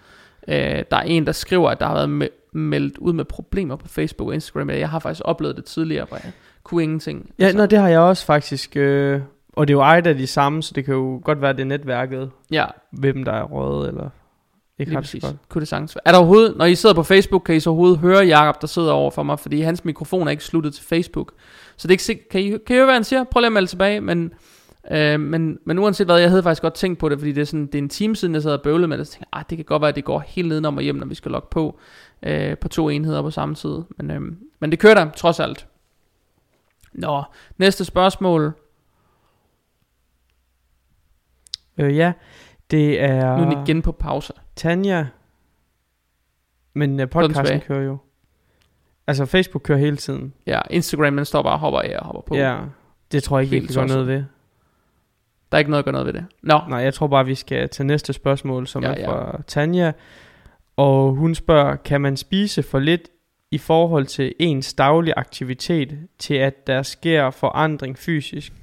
øh, 0.48 0.84
der 0.92 0.98
er 0.98 1.02
en, 1.02 1.26
der 1.26 1.32
skriver, 1.32 1.70
at 1.70 1.80
der 1.80 1.86
har 1.86 1.94
været 1.94 2.10
med 2.10 2.28
meldt 2.54 2.98
ud 2.98 3.14
med 3.14 3.26
problemer 3.26 3.76
på 3.76 3.88
Facebook 3.88 4.28
og 4.28 4.34
Instagram. 4.34 4.70
Jeg 4.70 4.90
har 4.90 5.00
faktisk 5.00 5.22
oplevet 5.26 5.56
det 5.56 5.66
tidligere, 5.66 6.06
hvor 6.06 6.18
jeg 6.18 6.32
kunne 6.64 6.84
ingenting. 6.84 7.32
Ja, 7.40 7.46
altså. 7.46 7.58
nå, 7.58 7.66
det 7.66 7.80
har 7.80 7.90
jeg 7.90 8.00
også 8.00 8.26
faktisk. 8.26 8.78
Øh, 8.78 9.22
og 9.54 9.68
det 9.68 9.74
er 9.74 9.78
jo 9.78 9.82
ejet 9.82 10.08
af 10.08 10.16
de 10.16 10.28
samme, 10.28 10.64
så 10.64 10.72
det 10.76 10.86
kan 10.86 10.94
jo 10.94 11.22
godt 11.24 11.42
være, 11.42 11.54
det 11.54 11.62
er 11.62 11.66
netværket, 11.66 12.32
ja 12.52 12.66
hvem 12.92 13.24
der 13.24 13.32
er 13.32 13.44
røget, 13.44 13.88
eller 13.88 14.10
ikke 14.80 14.90
lige 14.90 14.96
har 14.96 15.02
præcis. 15.02 15.24
godt. 15.24 15.36
Kunne 15.50 15.60
det 15.60 15.68
sagtens 15.68 15.96
være. 15.96 16.02
Er 16.06 16.12
der 16.12 16.20
overhovedet, 16.20 16.58
når 16.58 16.66
I 16.66 16.76
sidder 16.76 16.96
på 16.96 17.04
Facebook, 17.04 17.44
kan 17.46 17.56
I 17.56 17.60
så 17.60 17.70
overhovedet 17.70 18.00
høre 18.00 18.26
Jakob 18.26 18.62
der 18.62 18.68
sidder 18.68 18.92
over 18.92 19.12
for 19.12 19.24
mig, 19.24 19.40
fordi 19.40 19.62
hans 19.62 19.86
mikrofon 19.86 20.28
er 20.28 20.32
ikke 20.32 20.44
sluttet 20.44 20.74
til 20.74 20.84
Facebook. 20.84 21.34
Så 21.78 21.88
det 21.88 21.92
er 21.92 21.94
ikke 21.94 22.04
sikkert, 22.04 22.30
kan 22.30 22.42
I, 22.42 22.50
kan 22.50 22.60
I 22.70 22.74
høre, 22.74 22.86
hvad 22.86 22.94
han 22.94 23.04
siger? 23.04 23.24
Prøv 23.24 23.40
lige 23.40 23.48
at 23.48 23.54
melde 23.54 23.68
tilbage, 23.68 24.02
men, 24.02 24.34
øh, 24.92 25.20
men, 25.20 25.58
men 25.66 25.80
uanset 25.80 26.08
hvad, 26.08 26.18
jeg 26.18 26.30
havde 26.30 26.44
faktisk 26.44 26.62
godt 26.62 26.74
tænkt 26.74 27.00
på 27.00 27.10
det, 27.10 27.20
fordi 27.20 27.32
det 27.32 27.42
er, 27.42 27.46
sådan, 27.46 27.66
det 27.66 27.76
er 27.76 27.80
en 27.82 27.90
time 27.90 28.16
siden, 28.16 28.34
jeg 28.34 28.44
sad 28.44 28.54
og 28.54 28.62
bøvlede 28.62 28.88
med 28.88 28.98
det, 28.98 29.08
så 29.08 29.14
tænkte 29.14 29.28
jeg, 29.34 29.40
ah, 29.40 29.46
det 29.50 29.58
kan 29.58 29.66
godt 29.66 29.82
være, 29.82 29.90
at 29.90 29.96
det 29.96 30.06
går 30.06 30.24
helt 30.28 30.48
nedenom 30.48 30.78
og 30.78 30.84
hjem, 30.84 30.96
når 30.96 31.06
vi 31.06 31.16
skal 31.16 31.32
logge 31.32 31.48
på, 31.52 31.80
øh, 32.24 32.58
på 32.58 32.68
to 32.68 32.90
enheder 32.90 33.22
på 33.22 33.32
samme 33.32 33.56
tid. 33.56 33.82
Men, 33.98 34.12
øh, 34.12 34.22
men 34.60 34.72
det 34.72 34.80
kører 34.80 34.94
der, 34.94 35.12
trods 35.12 35.40
alt. 35.40 35.68
Nå, 36.94 37.24
næste 37.58 37.86
spørgsmål. 37.86 38.54
Øh, 41.78 41.98
ja, 41.98 42.14
det 42.72 43.02
er 43.02 43.38
Nu 43.38 43.44
er 43.44 43.50
den 43.50 43.64
igen 43.64 43.82
på 43.82 43.92
pause. 43.92 44.34
Tanja. 44.56 45.06
Men 46.74 47.00
uh, 47.00 47.10
podcasten 47.10 47.62
kører 47.62 47.84
jo. 47.84 47.98
Altså 49.08 49.26
Facebook 49.26 49.62
kører 49.64 49.78
hele 49.80 49.98
tiden. 49.98 50.34
Ja, 50.48 50.62
Instagram, 50.70 51.16
den 51.16 51.26
står 51.26 51.44
bare 51.44 51.54
og 51.54 51.60
hopper 51.60 51.80
af 51.80 51.98
og 52.00 52.06
hopper 52.06 52.22
på. 52.22 52.36
Ja, 52.36 52.60
det 53.12 53.24
tror 53.24 53.40
jeg 53.40 53.44
ikke, 53.44 53.62
vi 53.62 53.68
kan 53.68 53.76
gøre 53.76 53.88
noget 53.88 54.08
ved. 54.08 54.24
Der 55.52 55.58
er 55.58 55.60
ikke 55.60 55.72
noget 55.72 55.80
at 55.80 55.86
gøre 55.86 55.92
noget 55.94 56.06
ved 56.06 56.14
det. 56.14 56.26
Nå, 56.42 56.62
Nej, 56.70 56.80
jeg 56.80 56.94
tror 56.94 57.08
bare, 57.08 57.26
vi 57.26 57.36
skal 57.36 57.70
til 57.70 57.86
næste 57.86 58.14
spørgsmål, 58.14 58.68
som 58.68 58.84
Ja, 58.84 58.90
ja, 58.90 58.96
er 58.96 59.00
ja. 59.00 59.08
fra 59.10 59.42
Tanja. 59.48 59.92
Og 60.78 61.14
hun 61.16 61.36
spørger, 61.36 61.76
kan 61.76 62.02
man 62.02 62.18
spise 62.18 62.64
for 62.64 62.80
lidt 62.80 63.10
i 63.52 63.58
forhold 63.58 64.06
til 64.06 64.34
ens 64.40 64.74
daglige 64.74 65.18
aktivitet, 65.18 66.08
til 66.20 66.34
at 66.34 66.68
der 66.68 66.84
sker 66.84 67.30
forandring 67.30 67.98
fysisk? 67.98 68.54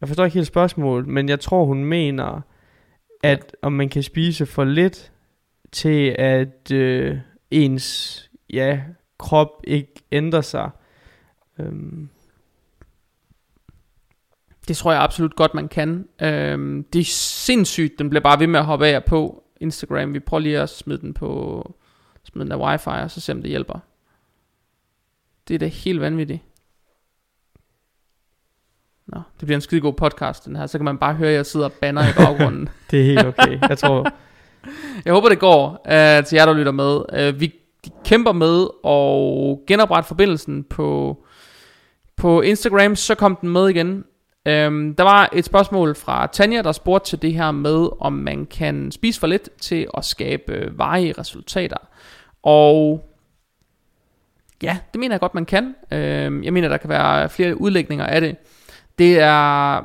Jeg 0.00 0.08
forstår 0.08 0.24
ikke 0.24 0.34
helt 0.34 0.46
spørgsmålet, 0.46 1.06
men 1.06 1.28
jeg 1.28 1.40
tror, 1.40 1.64
hun 1.64 1.84
mener, 1.84 2.40
at 3.22 3.56
om 3.62 3.72
man 3.72 3.88
kan 3.88 4.02
spise 4.02 4.46
for 4.46 4.64
lidt, 4.64 5.12
til 5.72 6.16
at 6.18 6.72
øh, 6.72 7.18
ens 7.50 8.30
ja, 8.50 8.80
krop 9.18 9.48
ikke 9.64 9.92
ændrer 10.12 10.40
sig. 10.40 10.70
Øhm, 11.58 12.08
Det 14.68 14.76
tror 14.76 14.92
jeg 14.92 15.02
absolut 15.02 15.36
godt, 15.36 15.54
man 15.54 15.68
kan. 15.68 16.08
Øhm, 16.22 16.84
det 16.92 17.00
er 17.00 17.04
sindssygt, 17.04 17.98
den 17.98 18.10
bliver 18.10 18.22
bare 18.22 18.40
ved 18.40 18.46
med 18.46 18.60
at 18.60 18.66
hoppe 18.66 18.86
af 18.86 18.96
og 18.96 19.04
på 19.04 19.41
Instagram. 19.62 20.14
Vi 20.14 20.20
prøver 20.20 20.40
lige 20.40 20.60
at 20.60 20.68
smide 20.68 21.00
den 21.00 21.14
på 21.14 21.74
smide 22.24 22.44
den 22.44 22.52
af 22.52 22.68
wifi, 22.68 23.02
og 23.02 23.10
så 23.10 23.20
se 23.20 23.32
om 23.32 23.42
det 23.42 23.50
hjælper. 23.50 23.78
Det 25.48 25.54
er 25.54 25.58
da 25.58 25.66
helt 25.66 26.00
vanvittigt. 26.00 26.40
Nå, 29.06 29.22
det 29.40 29.46
bliver 29.46 29.56
en 29.56 29.60
skide 29.60 29.80
god 29.80 29.92
podcast, 29.92 30.44
den 30.44 30.56
her. 30.56 30.66
Så 30.66 30.78
kan 30.78 30.84
man 30.84 30.98
bare 30.98 31.14
høre, 31.14 31.28
at 31.28 31.34
jeg 31.34 31.46
sidder 31.46 31.66
og 31.66 31.72
banner 31.72 32.02
i 32.02 32.12
baggrunden. 32.24 32.68
det 32.90 33.00
er 33.00 33.04
helt 33.04 33.26
okay. 33.26 33.58
Jeg 33.68 33.78
tror, 33.78 34.12
Jeg 35.04 35.12
håber, 35.12 35.28
det 35.28 35.38
går 35.38 35.70
uh, 35.70 36.24
til 36.24 36.36
jer, 36.36 36.46
der 36.46 36.52
lytter 36.52 36.72
med. 36.72 37.28
Uh, 37.28 37.40
vi 37.40 37.54
kæmper 38.04 38.32
med 38.32 38.66
at 38.84 39.66
genoprette 39.66 40.08
forbindelsen 40.08 40.64
på, 40.64 41.18
på 42.16 42.40
Instagram, 42.40 42.96
så 42.96 43.14
kom 43.14 43.36
den 43.36 43.48
med 43.48 43.68
igen. 43.68 44.04
Øhm, 44.46 44.94
der 44.94 45.04
var 45.04 45.28
et 45.32 45.44
spørgsmål 45.44 45.94
fra 45.94 46.26
Tanja, 46.26 46.62
der 46.62 46.72
spurgte 46.72 47.10
til 47.10 47.22
det 47.22 47.34
her 47.34 47.50
med, 47.50 47.88
om 48.00 48.12
man 48.12 48.46
kan 48.46 48.92
spise 48.92 49.20
for 49.20 49.26
lidt 49.26 49.50
til 49.60 49.88
at 49.96 50.04
skabe 50.04 50.52
øh, 50.52 50.78
varige 50.78 51.14
resultater. 51.18 51.76
Og 52.42 53.04
ja, 54.62 54.78
det 54.92 55.00
mener 55.00 55.14
jeg 55.14 55.20
godt, 55.20 55.34
man 55.34 55.44
kan. 55.44 55.74
Øhm, 55.92 56.44
jeg 56.44 56.52
mener, 56.52 56.68
der 56.68 56.76
kan 56.76 56.90
være 56.90 57.28
flere 57.28 57.60
udlægninger 57.60 58.06
af 58.06 58.20
det. 58.20 58.36
Det 58.98 59.20
er 59.20 59.84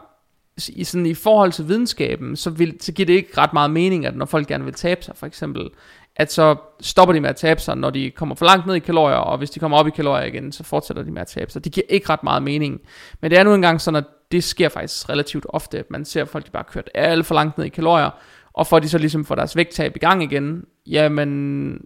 i, 0.68 0.84
sådan, 0.84 1.06
i 1.06 1.14
forhold 1.14 1.52
til 1.52 1.68
videnskaben, 1.68 2.36
så, 2.36 2.50
vil, 2.50 2.78
så 2.80 2.92
giver 2.92 3.06
det 3.06 3.14
ikke 3.14 3.38
ret 3.38 3.54
meget 3.54 3.72
mening, 3.72 4.06
at 4.06 4.16
når 4.16 4.26
folk 4.26 4.48
gerne 4.48 4.64
vil 4.64 4.74
tabe 4.74 5.04
sig, 5.04 5.16
for 5.16 5.26
eksempel, 5.26 5.70
at 6.16 6.32
så 6.32 6.56
stopper 6.82 7.14
de 7.14 7.22
med 7.22 7.30
at 7.30 7.36
tabe 7.36 7.62
sig, 7.62 7.78
når 7.78 7.90
de 7.90 8.12
kommer 8.12 8.36
for 8.36 8.46
langt 8.46 8.66
ned 8.68 8.76
i 8.76 8.80
kalorier, 8.80 9.18
og 9.18 9.38
hvis 9.38 9.50
de 9.50 9.60
kommer 9.60 9.78
op 9.78 9.88
i 9.88 9.92
kalorier 9.92 10.26
igen, 10.26 10.52
så 10.52 10.64
fortsætter 10.64 11.04
de 11.04 11.12
med 11.12 11.22
at 11.22 11.28
tabe 11.28 11.52
sig. 11.52 11.64
Det 11.64 11.72
giver 11.72 11.86
ikke 11.90 12.10
ret 12.10 12.24
meget 12.24 12.44
mening. 12.44 12.82
Men 13.22 13.32
det 13.32 13.40
er 13.40 13.44
nu 13.44 13.54
engang 13.54 13.82
sådan, 13.82 13.96
at 13.98 14.04
det 14.32 14.44
sker 14.44 14.70
faktisk 14.70 15.10
relativt 15.10 15.46
ofte, 15.50 15.80
at 15.80 15.92
man 15.92 16.06
ser 16.06 16.26
folk, 16.26 16.46
de 16.46 16.52
bare 16.52 16.64
kørt 16.64 16.90
alt 16.94 17.26
for 17.26 17.36
langt 17.36 17.58
ned 17.58 17.66
i 17.66 17.70
kalorier, 17.70 18.10
og 18.54 18.68
for 18.68 18.78
at 18.78 18.84
de 18.84 18.90
så 18.90 18.98
ligesom 18.98 19.26
får 19.26 19.36
deres 19.36 19.56
vægttab 19.56 19.96
i 19.96 20.00
gang 20.00 20.24
igen, 20.24 20.64
jamen, 20.88 21.82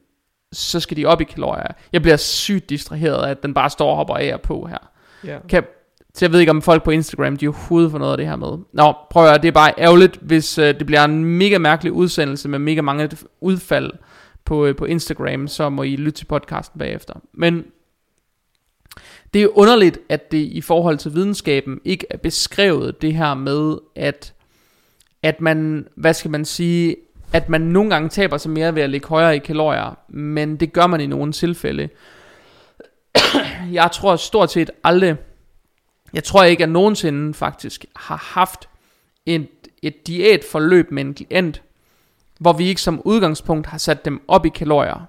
så 0.51 0.79
skal 0.79 0.97
de 0.97 1.05
op 1.05 1.21
i 1.21 1.23
kalorier. 1.23 1.73
Jeg 1.93 2.01
bliver 2.01 2.17
sygt 2.17 2.69
distraheret 2.69 3.25
af, 3.25 3.29
at 3.29 3.43
den 3.43 3.53
bare 3.53 3.69
står 3.69 3.89
og 3.89 3.95
hopper 3.95 4.15
af 4.15 4.33
og 4.33 4.41
på 4.41 4.65
her. 4.65 4.91
ja. 5.23 5.37
Kan, 5.49 5.63
så 6.13 6.25
jeg 6.25 6.31
ved 6.31 6.39
ikke, 6.39 6.49
om 6.49 6.61
folk 6.61 6.83
på 6.83 6.91
Instagram, 6.91 7.37
de 7.37 7.47
overhovedet 7.47 7.91
får 7.91 7.97
noget 7.97 8.11
af 8.11 8.17
det 8.17 8.27
her 8.27 8.35
med. 8.35 8.57
Nå, 8.73 8.93
prøv 9.09 9.23
at 9.23 9.29
høre, 9.29 9.37
det 9.37 9.47
er 9.47 9.51
bare 9.51 9.73
ærgerligt, 9.77 10.17
hvis 10.21 10.57
øh, 10.57 10.79
det 10.79 10.85
bliver 10.85 11.03
en 11.03 11.25
mega 11.25 11.57
mærkelig 11.57 11.91
udsendelse 11.93 12.49
med 12.49 12.59
mega 12.59 12.81
mange 12.81 13.09
udfald 13.41 13.91
på, 14.45 14.65
øh, 14.65 14.75
på 14.75 14.85
Instagram, 14.85 15.47
så 15.47 15.69
må 15.69 15.83
I 15.83 15.95
lytte 15.95 16.19
til 16.19 16.25
podcasten 16.25 16.79
bagefter. 16.79 17.13
Men 17.33 17.65
det 19.33 19.43
er 19.43 19.57
underligt, 19.57 19.99
at 20.09 20.31
det 20.31 20.37
i 20.37 20.61
forhold 20.61 20.97
til 20.97 21.13
videnskaben 21.13 21.79
ikke 21.85 22.05
er 22.09 22.17
beskrevet 22.17 23.01
det 23.01 23.13
her 23.13 23.33
med, 23.33 23.77
at, 23.95 24.33
at 25.23 25.41
man, 25.41 25.87
hvad 25.95 26.13
skal 26.13 26.31
man 26.31 26.45
sige, 26.45 26.95
at 27.33 27.49
man 27.49 27.61
nogle 27.61 27.89
gange 27.89 28.09
taber 28.09 28.37
sig 28.37 28.51
mere 28.51 28.75
ved 28.75 28.81
at 28.81 28.89
ligge 28.89 29.07
højere 29.07 29.35
i 29.35 29.39
kalorier, 29.39 29.97
men 30.09 30.55
det 30.55 30.73
gør 30.73 30.87
man 30.87 31.01
i 31.01 31.05
nogle 31.05 31.31
tilfælde. 31.31 31.89
jeg 33.71 33.89
tror 33.93 34.15
stort 34.15 34.51
set 34.51 34.71
aldrig, 34.83 35.15
jeg 36.13 36.23
tror 36.23 36.43
ikke, 36.43 36.63
at 36.63 36.69
nogensinde 36.69 37.33
faktisk 37.33 37.85
har 37.95 38.31
haft 38.33 38.69
et, 39.25 39.47
et 39.81 40.07
diætforløb 40.07 40.91
med 40.91 41.05
en 41.05 41.13
klient, 41.13 41.61
hvor 42.39 42.53
vi 42.53 42.67
ikke 42.67 42.81
som 42.81 43.01
udgangspunkt 43.05 43.67
har 43.67 43.77
sat 43.77 44.05
dem 44.05 44.21
op 44.27 44.45
i 44.45 44.49
kalorier. 44.49 45.05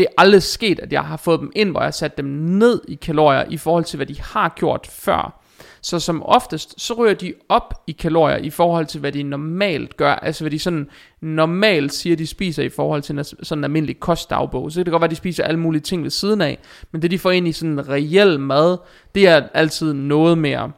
Det 0.00 0.06
er 0.08 0.22
aldrig 0.22 0.42
sket, 0.42 0.80
at 0.80 0.92
jeg 0.92 1.04
har 1.04 1.16
fået 1.16 1.40
dem 1.40 1.52
ind, 1.54 1.70
hvor 1.70 1.80
jeg 1.80 1.86
har 1.86 1.90
sat 1.90 2.16
dem 2.16 2.26
ned 2.26 2.80
i 2.88 2.94
kalorier 2.94 3.44
i 3.50 3.56
forhold 3.56 3.84
til, 3.84 3.96
hvad 3.96 4.06
de 4.06 4.20
har 4.20 4.54
gjort 4.56 4.86
før. 4.86 5.42
Så 5.82 6.00
som 6.00 6.22
oftest, 6.22 6.80
så 6.80 6.94
ryger 6.94 7.14
de 7.14 7.34
op 7.48 7.74
i 7.86 7.92
kalorier 7.92 8.36
i 8.36 8.50
forhold 8.50 8.86
til, 8.86 9.00
hvad 9.00 9.12
de 9.12 9.22
normalt 9.22 9.96
gør. 9.96 10.14
Altså 10.14 10.44
hvad 10.44 10.50
de 10.50 10.58
sådan 10.58 10.88
normalt 11.20 11.92
siger, 11.92 12.16
de 12.16 12.26
spiser 12.26 12.62
i 12.62 12.68
forhold 12.68 13.02
til 13.02 13.18
en 13.18 13.24
sådan 13.24 13.60
en 13.60 13.64
almindelig 13.64 14.00
kostdagbog. 14.00 14.72
Så 14.72 14.80
det 14.80 14.86
kan 14.86 14.92
godt 14.92 15.00
være, 15.00 15.06
at 15.06 15.10
de 15.10 15.16
spiser 15.16 15.44
alle 15.44 15.60
mulige 15.60 15.82
ting 15.82 16.02
ved 16.02 16.10
siden 16.10 16.40
af. 16.40 16.58
Men 16.92 17.02
det 17.02 17.10
de 17.10 17.18
får 17.18 17.30
ind 17.30 17.48
i 17.48 17.52
sådan 17.52 17.72
en 17.72 17.88
reel 17.88 18.40
mad, 18.40 18.78
det 19.14 19.28
er 19.28 19.48
altid 19.54 19.92
noget 19.92 20.38
mere. 20.38 20.72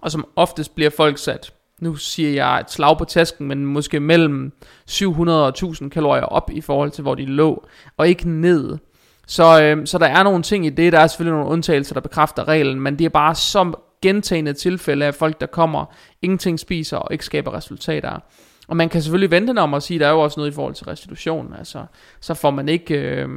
Og 0.00 0.10
som 0.10 0.26
oftest 0.36 0.74
bliver 0.74 0.90
folk 0.90 1.18
sat, 1.18 1.52
nu 1.80 1.94
siger 1.94 2.30
jeg 2.30 2.60
et 2.60 2.70
slag 2.70 2.98
på 2.98 3.04
tasken, 3.04 3.48
men 3.48 3.66
måske 3.66 4.00
mellem 4.00 4.52
700 4.86 5.42
og 5.42 5.48
1000 5.48 5.90
kalorier 5.90 6.22
op 6.24 6.50
i 6.52 6.60
forhold 6.60 6.90
til, 6.90 7.02
hvor 7.02 7.14
de 7.14 7.24
lå, 7.24 7.66
og 7.96 8.08
ikke 8.08 8.28
ned. 8.28 8.78
Så, 9.26 9.62
øh, 9.62 9.86
så 9.86 9.98
der 9.98 10.06
er 10.06 10.22
nogle 10.22 10.42
ting 10.42 10.66
i 10.66 10.70
det, 10.70 10.92
der 10.92 10.98
er 10.98 11.06
selvfølgelig 11.06 11.38
nogle 11.38 11.52
undtagelser, 11.52 11.94
der 11.94 12.00
bekræfter 12.00 12.48
reglen, 12.48 12.80
men 12.80 12.98
det 12.98 13.04
er 13.04 13.08
bare 13.08 13.34
så 13.34 13.72
gentagende 14.02 14.52
tilfælde 14.52 15.06
af 15.06 15.14
folk, 15.14 15.40
der 15.40 15.46
kommer, 15.46 15.84
ingenting 16.22 16.60
spiser 16.60 16.96
og 16.96 17.12
ikke 17.12 17.24
skaber 17.24 17.54
resultater. 17.54 18.18
Og 18.68 18.76
man 18.76 18.88
kan 18.88 19.02
selvfølgelig 19.02 19.30
vente 19.30 19.60
om 19.60 19.74
at 19.74 19.82
sige, 19.82 19.96
at 19.96 20.00
der 20.00 20.06
er 20.06 20.10
jo 20.10 20.20
også 20.20 20.40
noget 20.40 20.50
i 20.50 20.54
forhold 20.54 20.74
til 20.74 20.86
restitution. 20.86 21.54
Altså, 21.58 21.84
så 22.20 22.34
får 22.34 22.50
man 22.50 22.68
ikke, 22.68 22.94
øh, 22.94 23.28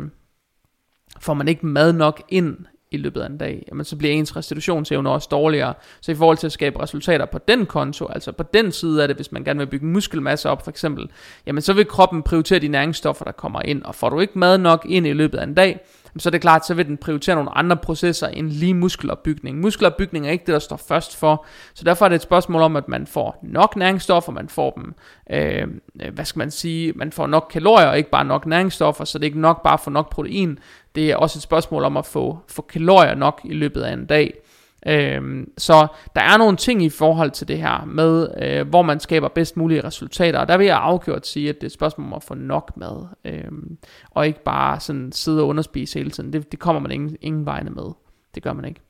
får 1.20 1.34
man 1.34 1.48
ikke 1.48 1.66
mad 1.66 1.94
nok 1.94 2.22
ind 2.30 2.58
i 2.92 2.98
løbet 2.98 3.22
af 3.22 3.26
en 3.26 3.38
dag, 3.38 3.66
jamen 3.70 3.86
så 3.86 3.96
bliver 3.96 4.14
ens 4.14 4.36
restitutionsevne 4.36 5.10
også 5.10 5.28
dårligere. 5.32 5.74
Så 6.02 6.12
i 6.12 6.16
forhold 6.16 6.38
til 6.38 6.48
at 6.48 6.52
skabe 6.52 6.82
resultater 6.82 7.26
på 7.26 7.40
den 7.48 7.66
konto, 7.66 8.08
altså 8.08 8.32
på 8.32 8.44
den 8.44 8.72
side 8.72 9.02
af 9.02 9.08
det, 9.08 9.18
hvis 9.18 9.32
man 9.32 9.44
gerne 9.44 9.60
vil 9.60 9.68
bygge 9.68 9.86
muskelmasse 9.86 10.50
op 10.50 10.64
for 10.64 10.72
eksempel, 10.72 11.10
jamen 11.46 11.62
så 11.62 11.74
vil 11.74 11.86
kroppen 11.86 12.24
prioritere 12.24 12.60
de 12.60 12.68
næringsstoffer, 12.68 13.26
der 13.26 13.32
kommer 13.32 13.62
ind, 13.62 13.84
og 13.84 13.96
får 13.96 14.10
du 14.10 14.20
ikke 14.20 14.40
mad 14.40 14.58
nok 14.58 14.86
ind 14.90 15.08
i 15.08 15.14
løbet 15.14 15.38
af 15.38 15.44
en 15.44 15.54
dag, 15.54 15.80
så 16.20 16.30
er 16.30 16.32
det 16.32 16.42
klart, 16.42 16.66
så 16.66 16.74
vil 16.74 16.86
den 16.86 16.98
prioritere 16.98 17.36
nogle 17.36 17.58
andre 17.58 17.78
processer 17.78 18.28
end 18.28 18.50
lige 18.50 18.74
muskelopbygning. 18.74 19.60
Muskelopbygning 19.60 20.28
er 20.28 20.32
ikke 20.32 20.46
det, 20.46 20.54
der 20.54 20.60
står 20.60 20.78
først 20.78 21.16
for, 21.16 21.46
så 21.74 21.84
derfor 21.84 22.06
er 22.06 22.10
det 22.10 22.16
et 22.16 22.22
spørgsmål 22.22 22.62
om, 22.62 22.76
at 22.76 22.88
man 22.88 23.08
får 23.08 23.40
nok 23.44 23.76
næringsstoffer, 23.76 24.32
man 24.32 24.50
får 24.50 24.72
dem, 24.72 24.94
øh, 25.32 25.68
øh 26.02 26.14
hvad 26.14 26.26
skal 26.26 26.40
man 26.40 26.52
sige, 26.52 26.94
man 26.96 27.12
får 27.12 27.28
nok 27.28 27.48
kalorier, 27.52 27.88
og 27.88 27.98
ikke 27.98 28.10
bare 28.10 28.26
nok 28.26 28.46
næringsstoffer, 28.46 29.06
så 29.06 29.18
det 29.18 29.24
er 29.24 29.28
ikke 29.28 29.42
nok 29.42 29.64
bare 29.64 29.74
at 29.74 29.80
få 29.80 29.90
nok 29.90 30.10
protein, 30.10 30.60
det 30.98 31.12
er 31.12 31.16
også 31.16 31.40
et 31.40 31.44
spørgsmål 31.44 31.84
om 31.84 31.98
at 31.98 32.06
få, 32.06 32.40
få 32.48 32.62
kalorier 32.62 33.16
nok 33.16 33.42
i 33.44 33.54
løbet 33.54 33.82
af 33.82 33.94
en 33.94 34.06
dag. 34.06 34.42
Øhm, 34.88 35.54
så 35.58 35.88
der 36.16 36.22
er 36.22 36.38
nogle 36.38 36.58
ting 36.58 36.84
i 36.84 36.90
forhold 36.90 37.32
til 37.32 37.48
det 37.48 37.58
her 37.58 37.86
med, 37.86 38.28
øh, 38.42 38.68
hvor 38.68 38.82
man 38.82 39.00
skaber 39.00 39.28
bedst 39.28 39.58
mulige 39.58 39.84
resultater. 39.84 40.40
Og 40.40 40.48
der 40.48 40.58
vil 40.58 40.66
jeg 40.66 40.78
afgjort 40.78 41.28
sige, 41.28 41.50
at 41.50 41.56
det 41.56 41.64
er 41.64 41.68
et 41.68 41.72
spørgsmål 41.72 42.08
om 42.08 42.14
at 42.14 42.24
få 42.24 42.34
nok 42.34 42.78
mad. 42.78 43.08
Øhm, 43.26 43.78
og 44.12 44.28
ikke 44.28 44.44
bare 44.44 44.80
sådan 44.80 45.12
sidde 45.12 45.42
og 45.42 45.48
underspise 45.48 46.00
hele 46.00 46.12
tiden. 46.12 46.34
Det, 46.34 46.52
det 46.52 46.60
kommer 46.60 46.82
man 46.82 46.92
ingen, 46.92 47.18
ingen 47.22 47.46
vegne 47.46 47.70
med. 47.70 47.92
Det 48.36 48.44
gør 48.44 48.54
man 48.54 48.66
ikke. 48.66 48.82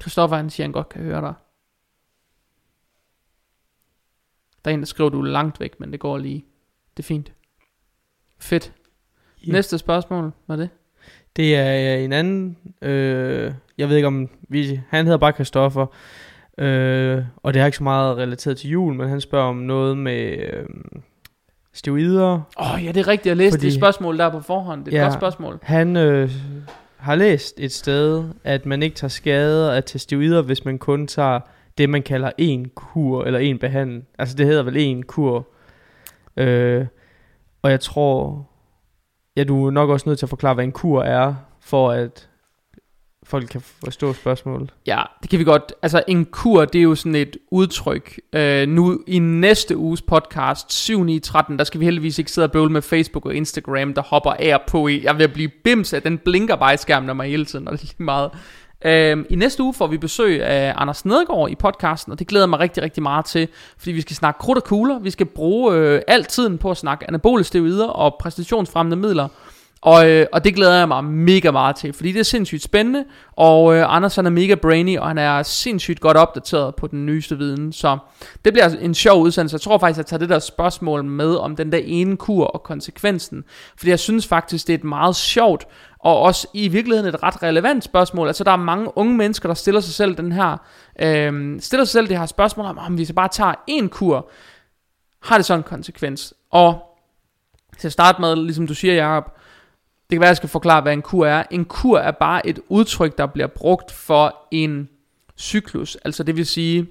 Christoffer 0.00 0.36
han 0.36 0.50
siger, 0.50 0.64
han 0.64 0.72
godt 0.72 0.88
kan 0.88 1.02
høre 1.02 1.20
dig. 1.20 1.34
Der 4.64 4.70
er 4.70 4.74
en, 4.74 4.80
der 4.80 4.86
skriver, 4.86 5.10
du 5.10 5.20
er 5.20 5.26
langt 5.26 5.60
væk, 5.60 5.80
men 5.80 5.92
det 5.92 6.00
går 6.00 6.18
lige. 6.18 6.44
Det 6.96 7.02
er 7.02 7.06
fint. 7.06 7.32
Fedt. 8.40 8.72
Ja. 9.46 9.52
Næste 9.52 9.78
spørgsmål 9.78 10.32
var 10.48 10.56
det. 10.56 10.68
Det 11.36 11.56
er 11.56 11.96
øh, 11.98 12.04
en 12.04 12.12
anden, 12.12 12.56
øh, 12.82 13.52
jeg 13.78 13.88
ved 13.88 13.96
ikke 13.96 14.06
om, 14.06 14.28
vi, 14.48 14.80
han 14.88 15.04
hedder 15.04 15.18
bare 15.18 15.32
Christoffer, 15.32 15.86
øh, 16.58 17.22
og 17.36 17.54
det 17.54 17.60
har 17.60 17.66
ikke 17.66 17.78
så 17.78 17.82
meget 17.84 18.16
relateret 18.16 18.56
til 18.56 18.70
jul, 18.70 18.94
men 18.94 19.08
han 19.08 19.20
spørger 19.20 19.48
om 19.48 19.56
noget 19.56 19.98
med 19.98 20.38
øh, 20.38 20.64
steroider. 21.72 22.40
Åh 22.60 22.74
oh, 22.74 22.84
ja, 22.84 22.92
det 22.92 23.00
er 23.00 23.08
rigtigt. 23.08 23.26
Jeg 23.26 23.36
læste 23.36 23.56
Fordi- 23.58 23.66
det 23.66 23.74
spørgsmål 23.74 24.18
der 24.18 24.30
på 24.30 24.40
forhånd. 24.40 24.84
Det 24.84 24.94
er 24.94 24.96
et 24.96 25.00
Ja. 25.00 25.04
godt 25.04 25.14
spørgsmål. 25.14 25.58
Han 25.62 25.96
øh, 25.96 26.30
har 26.96 27.14
læst 27.14 27.60
et 27.60 27.72
sted, 27.72 28.24
at 28.44 28.66
man 28.66 28.82
ikke 28.82 28.96
tager 28.96 29.08
skade 29.08 29.76
af 29.76 29.82
steroider, 30.00 30.42
hvis 30.42 30.64
man 30.64 30.78
kun 30.78 31.06
tager 31.06 31.40
det, 31.78 31.90
man 31.90 32.02
kalder 32.02 32.30
en 32.38 32.68
kur 32.74 33.24
eller 33.24 33.38
en 33.38 33.58
behandling. 33.58 34.04
Altså 34.18 34.36
det 34.36 34.46
hedder 34.46 34.62
vel 34.62 34.76
en 34.76 35.02
kur. 35.02 35.48
Øh, 36.36 36.86
og 37.62 37.70
jeg 37.70 37.80
tror, 37.80 38.46
ja, 39.36 39.44
du 39.44 39.66
er 39.66 39.70
nok 39.70 39.90
også 39.90 40.08
nødt 40.08 40.18
til 40.18 40.26
at 40.26 40.30
forklare, 40.30 40.54
hvad 40.54 40.64
en 40.64 40.72
kur 40.72 41.02
er, 41.02 41.34
for 41.60 41.90
at 41.90 42.28
folk 43.22 43.48
kan 43.48 43.60
forstå 43.60 44.12
spørgsmålet. 44.12 44.74
Ja, 44.86 45.02
det 45.22 45.30
kan 45.30 45.38
vi 45.38 45.44
godt. 45.44 45.72
Altså 45.82 46.02
en 46.08 46.24
kur, 46.24 46.64
det 46.64 46.78
er 46.78 46.82
jo 46.82 46.94
sådan 46.94 47.14
et 47.14 47.36
udtryk. 47.50 48.20
Øh, 48.32 48.68
nu 48.68 49.00
i 49.06 49.18
næste 49.18 49.76
uges 49.76 50.02
podcast, 50.02 50.72
7 50.72 51.02
9 51.02 51.18
13, 51.18 51.58
der 51.58 51.64
skal 51.64 51.80
vi 51.80 51.84
heldigvis 51.84 52.18
ikke 52.18 52.32
sidde 52.32 52.46
og 52.46 52.52
bøvle 52.52 52.72
med 52.72 52.82
Facebook 52.82 53.26
og 53.26 53.34
Instagram, 53.34 53.94
der 53.94 54.02
hopper 54.02 54.30
af 54.30 54.54
og 54.54 54.60
på 54.66 54.88
i. 54.88 55.04
Jeg 55.04 55.18
vil 55.18 55.28
blive 55.28 55.48
bims 55.64 55.92
af, 55.92 56.02
den 56.02 56.18
blinker 56.18 56.56
bare 56.56 56.74
i 56.74 56.76
skærmen 56.76 57.08
af 57.08 57.16
mig 57.16 57.28
hele 57.28 57.44
tiden, 57.44 57.68
og 57.68 57.72
det 57.72 57.80
er 57.82 57.84
lige 57.84 58.02
meget. 58.04 58.30
Øhm, 58.84 59.26
I 59.30 59.36
næste 59.36 59.62
uge 59.62 59.74
får 59.74 59.86
vi 59.86 59.98
besøg 59.98 60.42
af 60.42 60.74
Anders 60.76 61.04
Nedegaard 61.04 61.50
i 61.50 61.54
podcasten, 61.54 62.12
og 62.12 62.18
det 62.18 62.26
glæder 62.26 62.44
jeg 62.44 62.50
mig 62.50 62.58
rigtig, 62.58 62.82
rigtig 62.82 63.02
meget 63.02 63.24
til, 63.24 63.48
fordi 63.78 63.92
vi 63.92 64.00
skal 64.00 64.16
snakke 64.16 64.38
krudt 64.38 64.58
og 64.58 64.64
kugler. 64.64 64.98
Vi 64.98 65.10
skal 65.10 65.26
bruge 65.26 65.74
øh, 65.74 66.02
al 66.08 66.24
tiden 66.24 66.58
på 66.58 66.70
at 66.70 66.76
snakke 66.76 67.08
anabole 67.08 67.44
steroider 67.44 67.88
og 67.88 68.16
præstationsfremmende 68.20 68.96
midler. 68.96 69.28
Og, 69.82 70.10
øh, 70.10 70.26
og 70.32 70.44
det 70.44 70.54
glæder 70.54 70.78
jeg 70.78 70.88
mig 70.88 71.04
mega 71.04 71.50
meget 71.50 71.76
til, 71.76 71.92
fordi 71.92 72.12
det 72.12 72.20
er 72.20 72.24
sindssygt 72.24 72.62
spændende, 72.62 73.04
og 73.32 73.76
øh, 73.76 73.94
Anders 73.94 74.16
han 74.16 74.26
er 74.26 74.30
mega 74.30 74.54
brainy, 74.54 74.98
og 74.98 75.08
han 75.08 75.18
er 75.18 75.42
sindssygt 75.42 76.00
godt 76.00 76.16
opdateret 76.16 76.74
på 76.74 76.86
den 76.86 77.06
nyeste 77.06 77.38
viden, 77.38 77.72
så 77.72 77.98
det 78.44 78.52
bliver 78.52 78.68
en 78.68 78.94
sjov 78.94 79.22
udsendelse. 79.22 79.54
Jeg 79.54 79.60
tror 79.60 79.78
faktisk, 79.78 79.98
jeg 79.98 80.06
tager 80.06 80.18
det 80.18 80.28
der 80.28 80.38
spørgsmål 80.38 81.04
med 81.04 81.34
om 81.34 81.56
den 81.56 81.72
der 81.72 81.78
ene 81.84 82.16
kur 82.16 82.44
og 82.44 82.62
konsekvensen, 82.62 83.44
fordi 83.76 83.90
jeg 83.90 83.98
synes 83.98 84.26
faktisk, 84.26 84.66
det 84.66 84.72
er 84.72 84.78
et 84.78 84.84
meget 84.84 85.16
sjovt, 85.16 85.66
og 85.98 86.20
også 86.20 86.48
i 86.54 86.68
virkeligheden 86.68 87.14
et 87.14 87.22
ret 87.22 87.42
relevant 87.42 87.84
spørgsmål. 87.84 88.26
Altså 88.26 88.44
der 88.44 88.50
er 88.50 88.56
mange 88.56 88.98
unge 88.98 89.16
mennesker, 89.16 89.48
der 89.48 89.54
stiller 89.54 89.80
sig 89.80 89.94
selv 89.94 90.16
den 90.16 90.32
her, 90.32 90.56
øh, 91.00 91.60
stiller 91.60 91.84
sig 91.84 91.92
selv 91.92 92.08
det 92.08 92.18
her 92.18 92.26
spørgsmål 92.26 92.66
om, 92.66 92.78
om 92.78 92.98
vi 92.98 93.04
så 93.04 93.14
bare 93.14 93.28
tager 93.28 93.54
en 93.66 93.88
kur, 93.88 94.30
har 95.22 95.36
det 95.36 95.46
så 95.46 95.54
en 95.54 95.62
konsekvens? 95.62 96.34
Og 96.50 96.78
til 97.78 97.88
at 97.88 97.92
starte 97.92 98.20
med, 98.20 98.36
ligesom 98.36 98.66
du 98.66 98.74
siger, 98.74 98.94
Jacob, 98.94 99.32
det 100.10 100.16
kan 100.16 100.20
være, 100.20 100.28
at 100.28 100.30
jeg 100.30 100.36
skal 100.36 100.48
forklare, 100.48 100.82
hvad 100.82 100.92
en 100.92 101.02
kur 101.02 101.26
er. 101.26 101.42
En 101.50 101.64
kur 101.64 101.98
er 101.98 102.10
bare 102.10 102.46
et 102.46 102.60
udtryk, 102.68 103.18
der 103.18 103.26
bliver 103.26 103.46
brugt 103.46 103.92
for 103.92 104.36
en 104.50 104.88
cyklus. 105.38 105.96
Altså 106.04 106.22
det 106.22 106.36
vil 106.36 106.46
sige, 106.46 106.86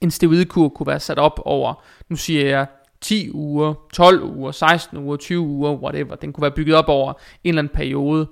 en 0.00 0.10
steroidkur 0.10 0.68
kunne 0.68 0.86
være 0.86 1.00
sat 1.00 1.18
op 1.18 1.40
over, 1.44 1.84
nu 2.08 2.16
siger 2.16 2.48
jeg, 2.48 2.66
10 3.00 3.30
uger, 3.30 3.74
12 3.92 4.22
uger, 4.22 4.52
16 4.52 4.98
uger, 4.98 5.16
20 5.16 5.40
uger, 5.40 5.72
whatever. 5.72 6.14
Den 6.14 6.32
kunne 6.32 6.42
være 6.42 6.50
bygget 6.50 6.76
op 6.76 6.88
over 6.88 7.12
en 7.12 7.48
eller 7.48 7.62
anden 7.62 7.74
periode. 7.74 8.28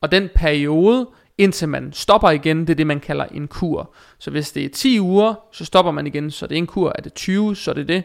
Og 0.00 0.12
den 0.12 0.28
periode, 0.34 1.08
indtil 1.38 1.68
man 1.68 1.92
stopper 1.92 2.30
igen, 2.30 2.60
det 2.60 2.70
er 2.70 2.74
det, 2.74 2.86
man 2.86 3.00
kalder 3.00 3.24
en 3.24 3.48
kur. 3.48 3.94
Så 4.18 4.30
hvis 4.30 4.52
det 4.52 4.64
er 4.64 4.68
10 4.68 5.00
uger, 5.00 5.34
så 5.52 5.64
stopper 5.64 5.92
man 5.92 6.06
igen, 6.06 6.30
så 6.30 6.46
det 6.46 6.54
er 6.54 6.58
en 6.58 6.66
kur. 6.66 6.92
Er 6.94 7.02
det 7.02 7.14
20, 7.14 7.56
så 7.56 7.70
er 7.70 7.74
det 7.74 7.88
det, 7.88 8.02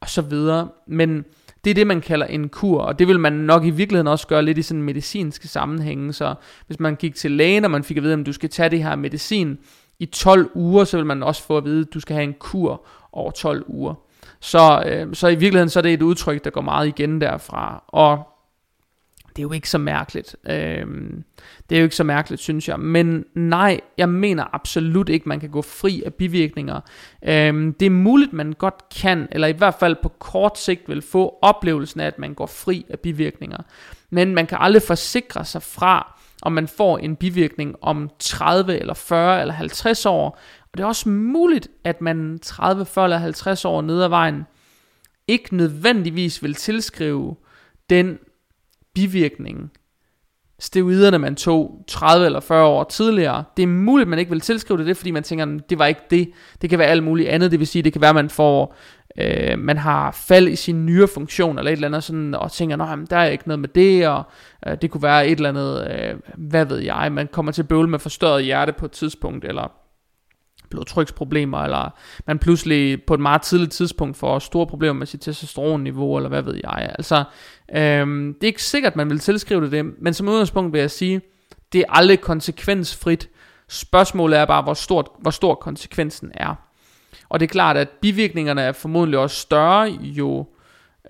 og 0.00 0.08
så 0.08 0.22
videre. 0.22 0.68
Men 0.86 1.24
det 1.64 1.70
er 1.70 1.74
det, 1.74 1.86
man 1.86 2.00
kalder 2.00 2.26
en 2.26 2.48
kur, 2.48 2.80
og 2.80 2.98
det 2.98 3.08
vil 3.08 3.20
man 3.20 3.32
nok 3.32 3.64
i 3.64 3.70
virkeligheden 3.70 4.06
også 4.06 4.26
gøre 4.26 4.42
lidt 4.42 4.58
i 4.58 4.62
sådan 4.62 4.82
medicinske 4.82 5.48
sammenhænge. 5.48 6.12
Så 6.12 6.34
hvis 6.66 6.80
man 6.80 6.96
gik 6.96 7.14
til 7.14 7.30
lægen, 7.30 7.64
og 7.64 7.70
man 7.70 7.84
fik 7.84 7.96
at 7.96 8.02
vide, 8.02 8.12
at 8.20 8.26
du 8.26 8.32
skal 8.32 8.50
tage 8.50 8.68
det 8.68 8.82
her 8.82 8.96
medicin 8.96 9.58
i 9.98 10.06
12 10.06 10.50
uger, 10.54 10.84
så 10.84 10.96
vil 10.96 11.06
man 11.06 11.22
også 11.22 11.42
få 11.42 11.56
at 11.56 11.64
vide, 11.64 11.80
at 11.80 11.94
du 11.94 12.00
skal 12.00 12.14
have 12.14 12.24
en 12.24 12.34
kur 12.38 12.86
over 13.12 13.30
12 13.30 13.64
uger. 13.66 13.94
Så, 14.40 14.82
øh, 14.86 15.14
så 15.14 15.28
i 15.28 15.34
virkeligheden 15.34 15.68
så 15.68 15.80
er 15.80 15.82
det 15.82 15.92
et 15.92 16.02
udtryk, 16.02 16.44
der 16.44 16.50
går 16.50 16.60
meget 16.60 16.88
igen 16.88 17.20
derfra. 17.20 17.84
Og 17.88 18.31
det 19.36 19.38
er 19.38 19.42
jo 19.42 19.52
ikke 19.52 19.70
så 19.70 19.78
mærkeligt. 19.78 20.36
Øhm, 20.50 21.24
det 21.70 21.76
er 21.76 21.80
jo 21.80 21.84
ikke 21.84 21.96
så 21.96 22.04
mærkeligt, 22.04 22.42
synes 22.42 22.68
jeg. 22.68 22.80
Men 22.80 23.24
nej, 23.34 23.80
jeg 23.98 24.08
mener 24.08 24.54
absolut 24.54 25.08
ikke, 25.08 25.28
man 25.28 25.40
kan 25.40 25.50
gå 25.50 25.62
fri 25.62 26.02
af 26.06 26.14
bivirkninger. 26.14 26.80
Øhm, 27.24 27.74
det 27.74 27.86
er 27.86 27.90
muligt, 27.90 28.32
man 28.32 28.52
godt 28.52 28.88
kan, 29.00 29.28
eller 29.32 29.48
i 29.48 29.52
hvert 29.52 29.74
fald 29.74 29.96
på 30.02 30.08
kort 30.08 30.58
sigt 30.58 30.88
vil 30.88 31.02
få 31.02 31.38
oplevelsen 31.42 32.00
af, 32.00 32.06
at 32.06 32.18
man 32.18 32.34
går 32.34 32.46
fri 32.46 32.86
af 32.88 33.00
bivirkninger. 33.00 33.58
Men 34.10 34.34
man 34.34 34.46
kan 34.46 34.58
aldrig 34.60 34.82
forsikre 34.82 35.44
sig 35.44 35.62
fra, 35.62 36.20
om 36.42 36.52
man 36.52 36.68
får 36.68 36.98
en 36.98 37.16
bivirkning 37.16 37.76
om 37.82 38.10
30 38.18 38.78
eller 38.78 38.94
40 38.94 39.40
eller 39.40 39.54
50 39.54 40.06
år. 40.06 40.38
Og 40.62 40.78
det 40.78 40.80
er 40.80 40.86
også 40.86 41.08
muligt, 41.08 41.68
at 41.84 42.00
man 42.00 42.38
30, 42.42 42.86
40 42.86 43.04
eller 43.04 43.18
50 43.18 43.64
år 43.64 43.82
ned 43.82 44.02
ad 44.02 44.08
vejen 44.08 44.44
ikke 45.28 45.56
nødvendigvis 45.56 46.42
vil 46.42 46.54
tilskrive 46.54 47.36
den 47.90 48.18
bivirkning 48.94 49.70
steroiderne, 50.62 51.18
man 51.18 51.36
tog 51.36 51.84
30 51.88 52.26
eller 52.26 52.40
40 52.40 52.66
år 52.66 52.84
tidligere. 52.84 53.44
Det 53.56 53.62
er 53.62 53.66
muligt, 53.66 54.08
man 54.08 54.18
ikke 54.18 54.30
vil 54.30 54.40
tilskrive 54.40 54.78
det, 54.78 54.86
det 54.86 54.96
fordi 54.96 55.10
man 55.10 55.22
tænker, 55.22 55.58
det 55.70 55.78
var 55.78 55.86
ikke 55.86 56.00
det. 56.10 56.30
Det 56.62 56.70
kan 56.70 56.78
være 56.78 56.88
alt 56.88 57.02
muligt 57.02 57.28
andet, 57.28 57.50
det 57.50 57.58
vil 57.58 57.66
sige, 57.66 57.82
det 57.82 57.92
kan 57.92 58.02
være, 58.02 58.14
man 58.14 58.30
får, 58.30 58.76
øh, 59.18 59.58
man 59.58 59.78
har 59.78 60.10
fald 60.10 60.48
i 60.48 60.56
sin 60.56 60.86
nyere 60.86 61.08
funktion, 61.08 61.58
eller 61.58 61.70
et 61.70 61.76
eller 61.76 61.88
andet 61.88 62.04
sådan, 62.04 62.34
og 62.34 62.52
tænker, 62.52 62.76
nej, 62.76 62.96
der 63.10 63.16
er 63.16 63.26
ikke 63.26 63.48
noget 63.48 63.60
med 63.60 63.68
det, 63.68 64.08
og 64.08 64.22
øh, 64.66 64.76
det 64.82 64.90
kunne 64.90 65.02
være 65.02 65.26
et 65.26 65.36
eller 65.36 65.48
andet, 65.48 65.90
øh, 65.90 66.14
hvad 66.36 66.64
ved 66.64 66.78
jeg, 66.78 67.12
man 67.12 67.28
kommer 67.32 67.52
til 67.52 67.62
at 67.62 67.68
bøvle 67.68 67.88
med 67.88 67.98
forstørret 67.98 68.44
hjerte 68.44 68.72
på 68.72 68.84
et 68.84 68.92
tidspunkt, 68.92 69.44
eller 69.44 69.72
blodtryksproblemer, 70.72 71.58
eller 71.58 71.94
man 72.26 72.38
pludselig 72.38 73.02
på 73.02 73.14
et 73.14 73.20
meget 73.20 73.42
tidligt 73.42 73.72
tidspunkt 73.72 74.16
får 74.16 74.38
store 74.38 74.66
problemer 74.66 74.92
med 74.92 75.06
sit 75.06 75.20
testosteronniveau, 75.20 76.16
eller 76.16 76.28
hvad 76.28 76.42
ved 76.42 76.60
jeg. 76.64 76.94
Altså, 76.98 77.24
øhm, 77.76 78.34
det 78.34 78.42
er 78.42 78.46
ikke 78.46 78.62
sikkert, 78.62 78.96
man 78.96 79.10
vil 79.10 79.18
tilskrive 79.18 79.60
det 79.60 79.72
det, 79.72 79.84
men 79.98 80.14
som 80.14 80.28
udgangspunkt 80.28 80.72
vil 80.72 80.80
jeg 80.80 80.90
sige, 80.90 81.20
det 81.72 81.80
er 81.80 81.84
aldrig 81.88 82.20
konsekvensfrit. 82.20 83.28
Spørgsmålet 83.68 84.38
er 84.38 84.44
bare, 84.44 84.62
hvor, 84.62 84.74
stort, 84.74 85.08
hvor 85.18 85.30
stor 85.30 85.54
konsekvensen 85.54 86.30
er. 86.34 86.54
Og 87.28 87.40
det 87.40 87.46
er 87.46 87.50
klart, 87.50 87.76
at 87.76 87.88
bivirkningerne 87.88 88.62
er 88.62 88.72
formodentlig 88.72 89.18
også 89.18 89.36
større, 89.36 89.82
jo, 90.02 90.46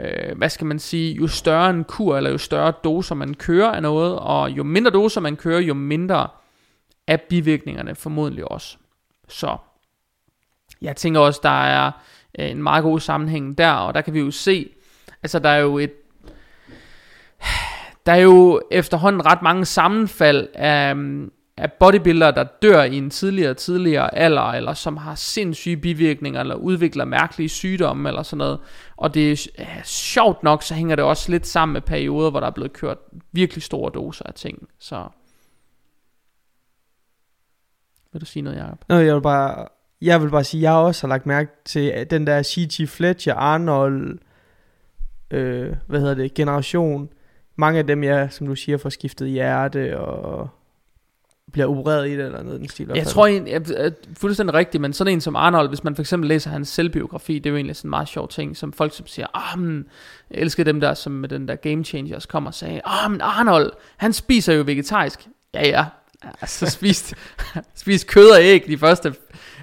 øh, 0.00 0.36
hvad 0.36 0.48
skal 0.48 0.66
man 0.66 0.78
sige, 0.78 1.14
jo 1.14 1.26
større 1.26 1.70
en 1.70 1.84
kur, 1.84 2.16
eller 2.16 2.30
jo 2.30 2.38
større 2.38 2.72
doser 2.84 3.14
man 3.14 3.34
kører 3.34 3.70
af 3.70 3.82
noget, 3.82 4.18
og 4.18 4.50
jo 4.50 4.62
mindre 4.62 4.90
doser 4.90 5.20
man 5.20 5.36
kører, 5.36 5.60
jo 5.60 5.74
mindre 5.74 6.28
er 7.06 7.16
bivirkningerne 7.16 7.94
formodentlig 7.94 8.52
også. 8.52 8.76
Så 9.32 9.56
jeg 10.82 10.96
tænker 10.96 11.20
også, 11.20 11.40
der 11.42 11.64
er 11.64 11.90
øh, 12.38 12.50
en 12.50 12.62
meget 12.62 12.82
god 12.82 13.00
sammenhæng 13.00 13.58
der, 13.58 13.70
og 13.72 13.94
der 13.94 14.00
kan 14.00 14.14
vi 14.14 14.20
jo 14.20 14.30
se, 14.30 14.70
altså 15.22 15.38
der 15.38 15.48
er 15.48 15.58
jo 15.58 15.78
et, 15.78 15.92
der 18.06 18.12
er 18.12 18.16
jo 18.16 18.62
efterhånden 18.70 19.26
ret 19.26 19.42
mange 19.42 19.64
sammenfald 19.64 20.48
af, 20.54 20.94
af 21.56 21.72
bodybuildere, 21.72 22.32
der 22.32 22.44
dør 22.44 22.82
i 22.82 22.96
en 22.96 23.10
tidligere 23.10 23.54
tidligere 23.54 24.14
alder, 24.14 24.42
eller 24.42 24.74
som 24.74 24.96
har 24.96 25.14
sindssyge 25.14 25.76
bivirkninger, 25.76 26.40
eller 26.40 26.54
udvikler 26.54 27.04
mærkelige 27.04 27.48
sygdomme, 27.48 28.08
eller 28.08 28.22
sådan 28.22 28.38
noget. 28.38 28.58
Og 28.96 29.14
det 29.14 29.50
er 29.58 29.80
sjovt 29.84 30.42
nok, 30.42 30.62
så 30.62 30.74
hænger 30.74 30.96
det 30.96 31.04
også 31.04 31.32
lidt 31.32 31.46
sammen 31.46 31.72
med 31.72 31.80
perioder, 31.80 32.30
hvor 32.30 32.40
der 32.40 32.46
er 32.46 32.50
blevet 32.50 32.72
kørt 32.72 32.98
virkelig 33.32 33.62
store 33.62 33.90
doser 33.94 34.24
af 34.26 34.34
ting. 34.34 34.68
Så 34.78 35.04
vil 38.12 38.20
du 38.20 38.26
sige 38.26 38.42
noget, 38.42 38.58
Jacob? 38.58 38.84
Nå, 38.88 38.96
jeg 38.96 39.14
vil 39.14 39.22
bare, 39.22 39.66
jeg 40.00 40.22
vil 40.22 40.30
bare 40.30 40.44
sige, 40.44 40.62
jeg 40.62 40.72
også 40.72 41.06
har 41.06 41.08
lagt 41.08 41.26
mærke 41.26 41.50
til 41.64 41.88
at 41.88 42.10
den 42.10 42.26
der 42.26 42.42
C.G. 42.42 42.88
Fletcher, 42.88 43.34
Arnold, 43.34 44.18
øh, 45.30 45.76
hvad 45.86 46.00
hedder 46.00 46.14
det, 46.14 46.34
generation. 46.34 47.08
Mange 47.56 47.78
af 47.78 47.86
dem, 47.86 48.04
jeg, 48.04 48.28
som 48.32 48.46
du 48.46 48.54
siger, 48.54 48.78
får 48.78 48.88
skiftet 48.88 49.28
hjerte 49.28 49.98
og 50.00 50.48
bliver 51.52 51.66
opereret 51.66 52.08
i 52.08 52.16
det 52.16 52.24
eller 52.24 52.42
noget 52.42 52.58
i 52.58 52.60
den 52.60 52.68
stil. 52.68 52.90
Jeg 52.94 53.06
tror 53.06 53.26
egentlig, 53.26 53.52
jeg 53.52 53.62
er 53.76 53.90
fuldstændig 54.18 54.54
rigtigt, 54.54 54.80
men 54.80 54.92
sådan 54.92 55.12
en 55.12 55.20
som 55.20 55.36
Arnold, 55.36 55.68
hvis 55.68 55.84
man 55.84 55.94
for 55.94 56.02
eksempel 56.02 56.28
læser 56.28 56.50
hans 56.50 56.68
selvbiografi, 56.68 57.38
det 57.38 57.46
er 57.46 57.50
jo 57.50 57.56
egentlig 57.56 57.76
sådan 57.76 57.88
en 57.88 57.90
meget 57.90 58.08
sjov 58.08 58.28
ting, 58.28 58.56
som 58.56 58.72
folk 58.72 58.94
som 58.94 59.06
siger, 59.06 59.26
ah, 59.34 59.58
men, 59.58 59.86
jeg 60.30 60.38
elsker 60.38 60.64
dem 60.64 60.80
der, 60.80 60.94
som 60.94 61.12
med 61.12 61.28
den 61.28 61.48
der 61.48 61.56
Game 61.56 61.84
Changers 61.84 62.26
kommer 62.26 62.50
og 62.50 62.54
sagde, 62.54 62.80
ah, 62.84 63.10
men 63.10 63.20
Arnold, 63.20 63.72
han 63.96 64.12
spiser 64.12 64.54
jo 64.54 64.62
vegetarisk. 64.66 65.28
Ja, 65.54 65.68
ja, 65.68 65.86
altså 66.40 66.70
spist, 66.70 67.14
spist 67.74 68.06
kød 68.06 68.30
og 68.30 68.42
æg 68.42 68.64
de 68.66 68.78
første 68.78 69.14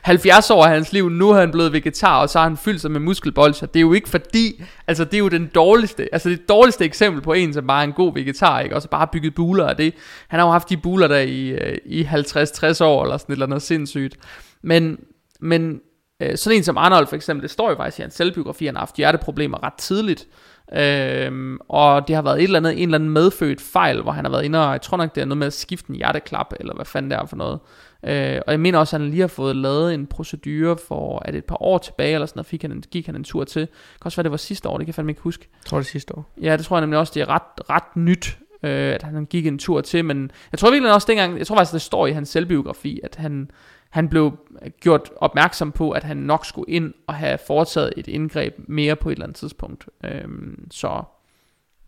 70 0.02 0.50
år 0.50 0.66
af 0.66 0.72
hans 0.72 0.94
liv, 0.94 1.10
nu 1.10 1.30
er 1.30 1.40
han 1.40 1.52
blevet 1.52 1.74
vegetar, 1.74 2.22
og 2.22 2.30
så 2.30 2.40
har 2.40 2.48
han 2.48 2.58
fyldt 2.58 2.82
sig 2.82 2.92
med 2.92 3.00
muskelbolcher. 3.00 3.68
Det 3.68 3.80
er 3.80 3.82
jo 3.82 3.94
ikke 3.94 4.10
fordi, 4.10 4.64
altså 4.88 5.04
det 5.04 5.14
er 5.14 5.20
jo 5.20 5.28
den 5.28 5.52
dårligste, 5.56 6.10
altså 6.12 6.30
det 6.30 6.50
dårligste 6.50 6.86
eksempel 6.86 7.22
på 7.22 7.34
en, 7.34 7.54
som 7.54 7.68
bare 7.68 7.84
er 7.84 7.88
en 7.88 7.94
god 7.94 8.14
vegetar, 8.14 8.60
ikke? 8.60 8.76
Og 8.76 8.82
så 8.82 8.90
bare 8.90 9.00
har 9.00 9.10
bygget 9.14 9.36
buler 9.36 9.68
af 9.68 9.76
det. 9.76 9.94
Han 10.28 10.40
har 10.40 10.48
jo 10.48 10.52
haft 10.52 10.70
de 10.70 10.78
buler 10.78 11.08
der 11.08 11.20
i, 11.20 11.50
øh, 11.50 11.78
i 11.86 12.04
50-60 12.04 12.84
år, 12.84 13.04
eller 13.04 13.18
sådan 13.18 13.34
et 13.34 13.36
eller 13.36 13.46
andet 13.46 13.62
sindssygt. 13.62 14.16
Men, 14.62 14.98
men 15.40 15.80
øh, 16.20 16.38
sådan 16.38 16.58
en 16.58 16.64
som 16.64 16.78
Arnold 16.78 17.08
for 17.08 17.16
eksempel, 17.16 17.44
det 17.44 17.52
står 17.52 17.70
jo 17.70 17.76
faktisk 17.76 18.00
i 18.00 18.02
hans 18.02 18.14
selvbiografi, 18.14 18.66
han 18.66 18.76
har 18.76 18.82
haft 18.82 18.96
hjerteproblemer 18.96 19.64
ret 19.64 19.74
tidligt. 19.74 20.28
Øhm, 20.74 21.58
og 21.70 22.08
det 22.08 22.16
har 22.16 22.24
været 22.24 22.38
et 22.38 22.44
eller 22.44 22.60
andet, 22.60 22.72
en 22.72 22.84
eller 22.84 22.98
anden 22.98 23.10
medfødt 23.10 23.62
fejl, 23.62 24.02
hvor 24.02 24.12
han 24.12 24.26
har 24.26 24.32
været 24.32 24.44
inde, 24.44 24.66
og 24.66 24.72
jeg 24.72 24.82
tror 24.82 24.98
nok, 24.98 25.16
det 25.16 25.22
er 25.22 25.26
noget 25.26 25.38
med 25.38 25.48
at 25.48 25.54
skifte 25.54 25.90
en 25.90 25.96
hjerteklap, 25.96 26.54
eller 26.60 26.76
hvad 26.76 26.86
fanden 26.86 27.12
det 27.12 27.20
er 27.20 27.26
for 27.26 27.36
noget. 27.36 27.60
Øh, 28.04 28.42
og 28.48 28.52
jeg 28.52 28.60
mener 28.60 28.80
også, 28.80 28.96
at 28.96 29.02
han 29.02 29.10
lige 29.10 29.22
har 29.22 29.28
fået 29.28 29.56
lavet 29.56 29.94
en 29.94 30.08
procedure 30.08 30.78
for, 30.88 31.22
at 31.26 31.36
et 31.36 31.46
par 31.46 31.62
år 31.62 31.78
tilbage, 31.78 32.14
eller 32.14 32.26
sådan 32.26 32.38
noget, 32.38 32.48
fik 32.48 32.62
han 32.62 32.72
en, 32.72 32.84
gik 32.92 33.06
han 33.06 33.16
en 33.16 33.24
tur 33.24 33.44
til. 33.44 33.62
Det 33.62 33.70
kan 33.70 34.06
også 34.06 34.16
være, 34.16 34.24
det 34.24 34.32
var 34.32 34.38
sidste 34.38 34.70
år, 34.70 34.78
det 34.78 34.86
kan 34.86 34.88
jeg 34.88 34.96
fandme 34.96 35.12
ikke 35.12 35.22
huske. 35.22 35.48
Jeg 35.64 35.66
tror 35.66 35.78
det 35.78 35.88
sidste 35.88 36.18
år. 36.18 36.34
Ja, 36.42 36.58
det 36.58 36.66
tror 36.66 36.78
jeg 36.78 36.82
nemlig 36.82 37.00
også, 37.00 37.12
det 37.16 37.22
er 37.22 37.30
ret, 37.30 37.70
ret 37.70 37.96
nyt, 37.96 38.38
øh, 38.64 38.94
at 38.94 39.04
han 39.04 39.26
gik 39.26 39.48
en 39.48 39.60
tur 39.60 39.82
til, 39.82 40.06
men 40.06 40.32
jeg 40.52 40.60
tror 40.60 40.72
virkelig 40.72 40.94
også 40.94 41.08
dengang, 41.10 41.38
jeg 41.38 41.48
tror 41.48 41.56
faktisk, 41.56 41.74
det 41.74 41.82
står 41.82 42.08
i 42.08 42.12
hans 42.12 42.30
selvbiografi, 42.30 43.00
at 43.04 43.16
han, 43.16 43.52
han 43.90 44.10
blev 44.10 44.38
gjort 44.82 45.10
opmærksom 45.16 45.72
på, 45.72 45.92
at 45.92 46.04
han 46.04 46.18
nok 46.18 46.46
skulle 46.46 46.72
ind 46.72 46.94
og 47.08 47.14
have 47.14 47.38
foretaget 47.48 47.94
et 47.98 48.08
indgreb 48.08 48.56
mere 48.68 48.96
på 48.96 49.10
et 49.10 49.14
eller 49.14 49.26
andet 49.26 49.36
tidspunkt. 49.36 49.86
Øhm, 50.04 50.68
så 50.72 51.04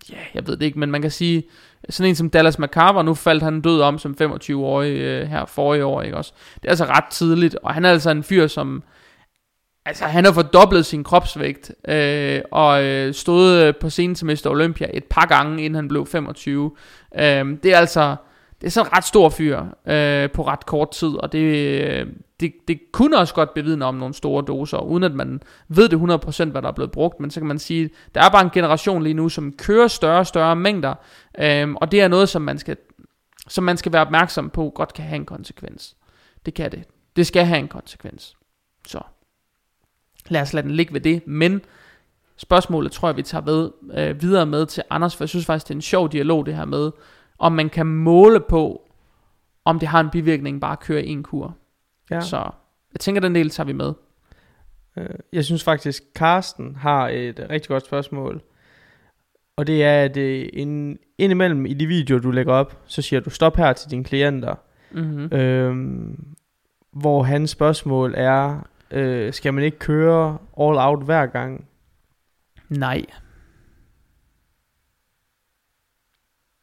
ja, 0.10 0.18
jeg 0.34 0.48
ved 0.48 0.58
det 0.58 0.66
ikke, 0.66 0.80
men 0.80 0.92
man 0.92 1.02
kan 1.02 1.12
sige, 1.12 1.44
sådan 1.90 2.10
en 2.10 2.16
som 2.16 2.30
Dallas 2.30 2.60
McCarver, 2.60 3.02
nu 3.02 3.14
faldt 3.14 3.44
han 3.44 3.62
død 3.62 3.82
om 3.82 3.98
som 3.98 4.16
25-årig 4.22 4.92
øh, 4.92 5.28
her 5.28 5.46
forrige 5.46 5.86
år, 5.86 6.02
ikke 6.02 6.18
også? 6.18 6.34
Det 6.56 6.66
er 6.66 6.70
altså 6.70 6.86
ret 6.86 7.06
tidligt, 7.12 7.56
og 7.64 7.74
han 7.74 7.86
er 7.86 7.92
altså 7.92 8.10
en 8.10 8.24
fyr, 8.24 8.48
som 8.48 8.84
Altså, 9.86 10.06
han 10.06 10.26
har 10.26 10.32
fordoblet 10.32 10.86
sin 10.86 11.04
kropsvægt, 11.04 11.72
øh, 11.88 12.42
og 12.52 12.84
øh, 12.84 13.14
stod 13.14 13.52
øh, 13.52 13.74
på 13.82 13.90
scenen 13.90 14.16
til 14.16 14.26
Mr. 14.26 14.48
Olympia 14.48 14.88
et 14.94 15.04
par 15.04 15.26
gange, 15.26 15.64
inden 15.64 15.76
han 15.76 15.88
blev 15.88 16.06
25. 16.06 16.72
Øh, 17.16 17.46
det 17.64 17.66
er 17.66 17.78
altså, 17.78 18.16
det 18.62 18.68
er 18.68 18.72
sådan 18.72 18.88
en 18.88 18.98
ret 18.98 19.04
stor 19.04 19.30
fyr 19.30 19.60
øh, 19.86 20.32
på 20.32 20.48
ret 20.48 20.66
kort 20.66 20.92
tid, 20.92 21.10
og 21.10 21.32
det, 21.32 21.40
øh, 21.40 22.08
det, 22.40 22.54
det 22.68 22.80
kunne 22.92 23.18
også 23.18 23.34
godt 23.34 23.54
bevidne 23.54 23.86
om 23.86 23.96
nogle 23.96 24.14
store 24.14 24.44
doser, 24.48 24.78
uden 24.78 25.04
at 25.04 25.14
man 25.14 25.42
ved 25.68 25.90
det 25.90 25.98
100% 25.98 26.52
hvad 26.52 26.62
der 26.62 26.68
er 26.68 26.72
blevet 26.72 26.92
brugt, 26.92 27.20
men 27.20 27.32
så 27.32 27.40
kan 27.40 27.48
man 27.48 27.60
sige, 27.60 27.90
der 28.16 28.22
er 28.22 28.30
bare 28.30 28.44
en 28.44 28.50
generation 28.50 29.04
lige 29.04 29.14
nu, 29.14 29.30
som 29.30 29.54
kører 29.54 29.88
større 29.88 30.20
og 30.20 30.28
større 30.28 30.56
mængder, 30.56 30.94
øh, 31.40 31.74
og 31.74 31.92
det 31.92 32.02
er 32.02 32.08
noget, 32.08 32.30
som 32.30 32.42
man 32.42 32.60
skal, 32.60 32.78
som 33.48 33.64
man 33.64 33.78
skal 33.78 33.94
være 33.94 34.02
opmærksom 34.02 34.50
på, 34.50 34.72
godt 34.76 34.94
kan 34.94 35.06
have 35.06 35.16
en 35.16 35.26
konsekvens. 35.26 35.96
Det 36.46 36.54
kan 36.54 36.72
det. 36.72 36.84
Det 37.16 37.28
skal 37.28 37.46
have 37.46 37.60
en 37.60 37.68
konsekvens. 37.68 38.38
Så 38.88 39.02
lad 40.28 40.42
os 40.42 40.54
lade 40.54 40.68
den 40.68 40.76
ligge 40.76 40.94
ved 40.94 41.02
det, 41.02 41.28
men 41.28 41.62
spørgsmålet 42.38 42.92
tror 42.92 43.08
jeg, 43.08 43.18
vi 43.18 43.24
tager 43.24 43.42
ved, 43.42 43.72
øh, 43.94 44.22
videre 44.22 44.46
med 44.46 44.66
til 44.66 44.84
Anders, 44.90 45.16
for 45.16 45.24
jeg 45.24 45.30
synes 45.30 45.46
faktisk, 45.46 45.68
det 45.68 45.74
er 45.74 45.78
en 45.78 45.82
sjov 45.82 46.12
dialog 46.12 46.46
det 46.46 46.56
her 46.56 46.66
med, 46.66 46.92
om 47.42 47.52
man 47.52 47.70
kan 47.70 47.86
måle 47.86 48.40
på, 48.40 48.90
om 49.66 49.80
det 49.80 49.88
har 49.88 50.00
en 50.00 50.10
bivirkning 50.10 50.62
bare 50.62 50.72
at 50.72 50.80
køre 50.80 51.04
en 51.04 51.24
kur. 51.24 51.56
Ja. 52.12 52.22
Så 52.22 52.38
jeg 52.94 53.00
tænker, 53.00 53.22
den 53.22 53.36
del 53.36 53.50
tager 53.50 53.68
vi 53.68 53.74
med. 53.74 53.94
Øh, 54.98 55.10
Jeg 55.34 55.46
synes 55.46 55.64
faktisk, 55.64 56.04
Karsten 56.16 56.76
har 56.76 57.08
et 57.08 57.48
rigtig 57.50 57.70
godt 57.70 57.86
spørgsmål. 57.86 58.42
Og 59.56 59.68
det 59.68 59.84
er, 59.84 60.04
at 60.04 60.18
øh, 60.18 60.50
ind, 60.54 60.98
indimellem 61.18 61.66
i 61.66 61.74
de 61.74 61.88
videoer, 61.88 62.20
du 62.20 62.32
lægger 62.32 62.54
op, 62.54 62.78
så 62.86 63.02
siger 63.02 63.20
du 63.20 63.30
stop 63.30 63.56
her 63.56 63.74
til 63.74 63.92
dine 63.92 64.04
klienter. 64.04 64.56
Mm-hmm. 64.92 65.34
Øhm, 65.34 66.26
hvor 66.92 67.24
hans 67.24 67.50
spørgsmål 67.50 68.14
er, 68.18 68.68
øh, 68.92 69.34
skal 69.34 69.54
man 69.54 69.64
ikke 69.64 69.80
køre 69.80 70.38
all 70.60 70.78
out 70.78 71.04
hver 71.06 71.26
gang? 71.26 71.66
Nej. 72.70 73.06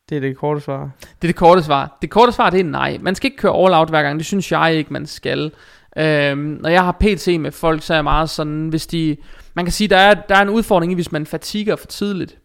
Det 0.08 0.16
er 0.16 0.20
det 0.20 0.36
korte 0.36 0.60
svar. 0.60 0.90
Det 1.00 1.28
er 1.28 1.28
det 1.28 1.36
korte 1.36 1.62
svar. 1.62 1.98
Det 2.02 2.10
korte 2.10 2.32
svar, 2.32 2.50
det 2.50 2.60
er 2.60 2.64
nej. 2.64 2.98
Man 3.00 3.14
skal 3.14 3.26
ikke 3.30 3.36
køre 3.36 3.64
all 3.64 3.74
out 3.74 3.88
hver 3.88 4.02
gang. 4.02 4.18
Det 4.18 4.26
synes 4.26 4.52
jeg 4.52 4.74
ikke, 4.74 4.92
man 4.92 5.06
skal. 5.06 5.52
Øhm, 5.96 6.38
når 6.38 6.68
jeg 6.68 6.84
har 6.84 6.92
PT 6.92 7.40
med 7.40 7.52
folk, 7.52 7.82
så 7.82 7.92
er 7.92 7.96
jeg 7.96 8.04
meget 8.04 8.30
sådan, 8.30 8.68
hvis 8.68 8.86
de... 8.86 9.16
Man 9.54 9.64
kan 9.64 9.72
sige, 9.72 9.88
der 9.88 9.96
er, 9.96 10.14
der 10.14 10.34
er 10.34 10.42
en 10.42 10.48
udfordring 10.48 10.92
i, 10.92 10.94
hvis 10.94 11.12
man 11.12 11.26
fatiger 11.26 11.76
for 11.76 11.86
tidligt. 11.86 12.38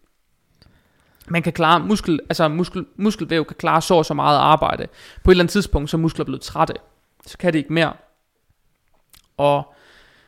Man 1.28 1.42
kan 1.42 1.54
klare, 1.54 1.80
muskel, 1.80 2.20
altså 2.30 2.48
muskel, 2.48 2.86
muskelvæv 2.96 3.46
kan 3.46 3.56
klare 3.60 3.82
så 3.82 3.96
og 3.96 4.06
så 4.06 4.14
meget 4.14 4.38
arbejde. 4.38 4.88
På 5.24 5.32
et 5.32 5.34
eller 5.34 5.44
andet 5.44 5.52
tidspunkt, 5.52 5.90
så 5.90 5.98
er 5.98 6.02
muskler 6.02 6.26
blevet 6.26 6.42
trætte. 6.42 6.74
Så 7.26 7.38
kan 7.38 7.54
det 7.54 7.60
ikke 7.60 7.74
mere. 7.74 7.94
Og 9.38 9.74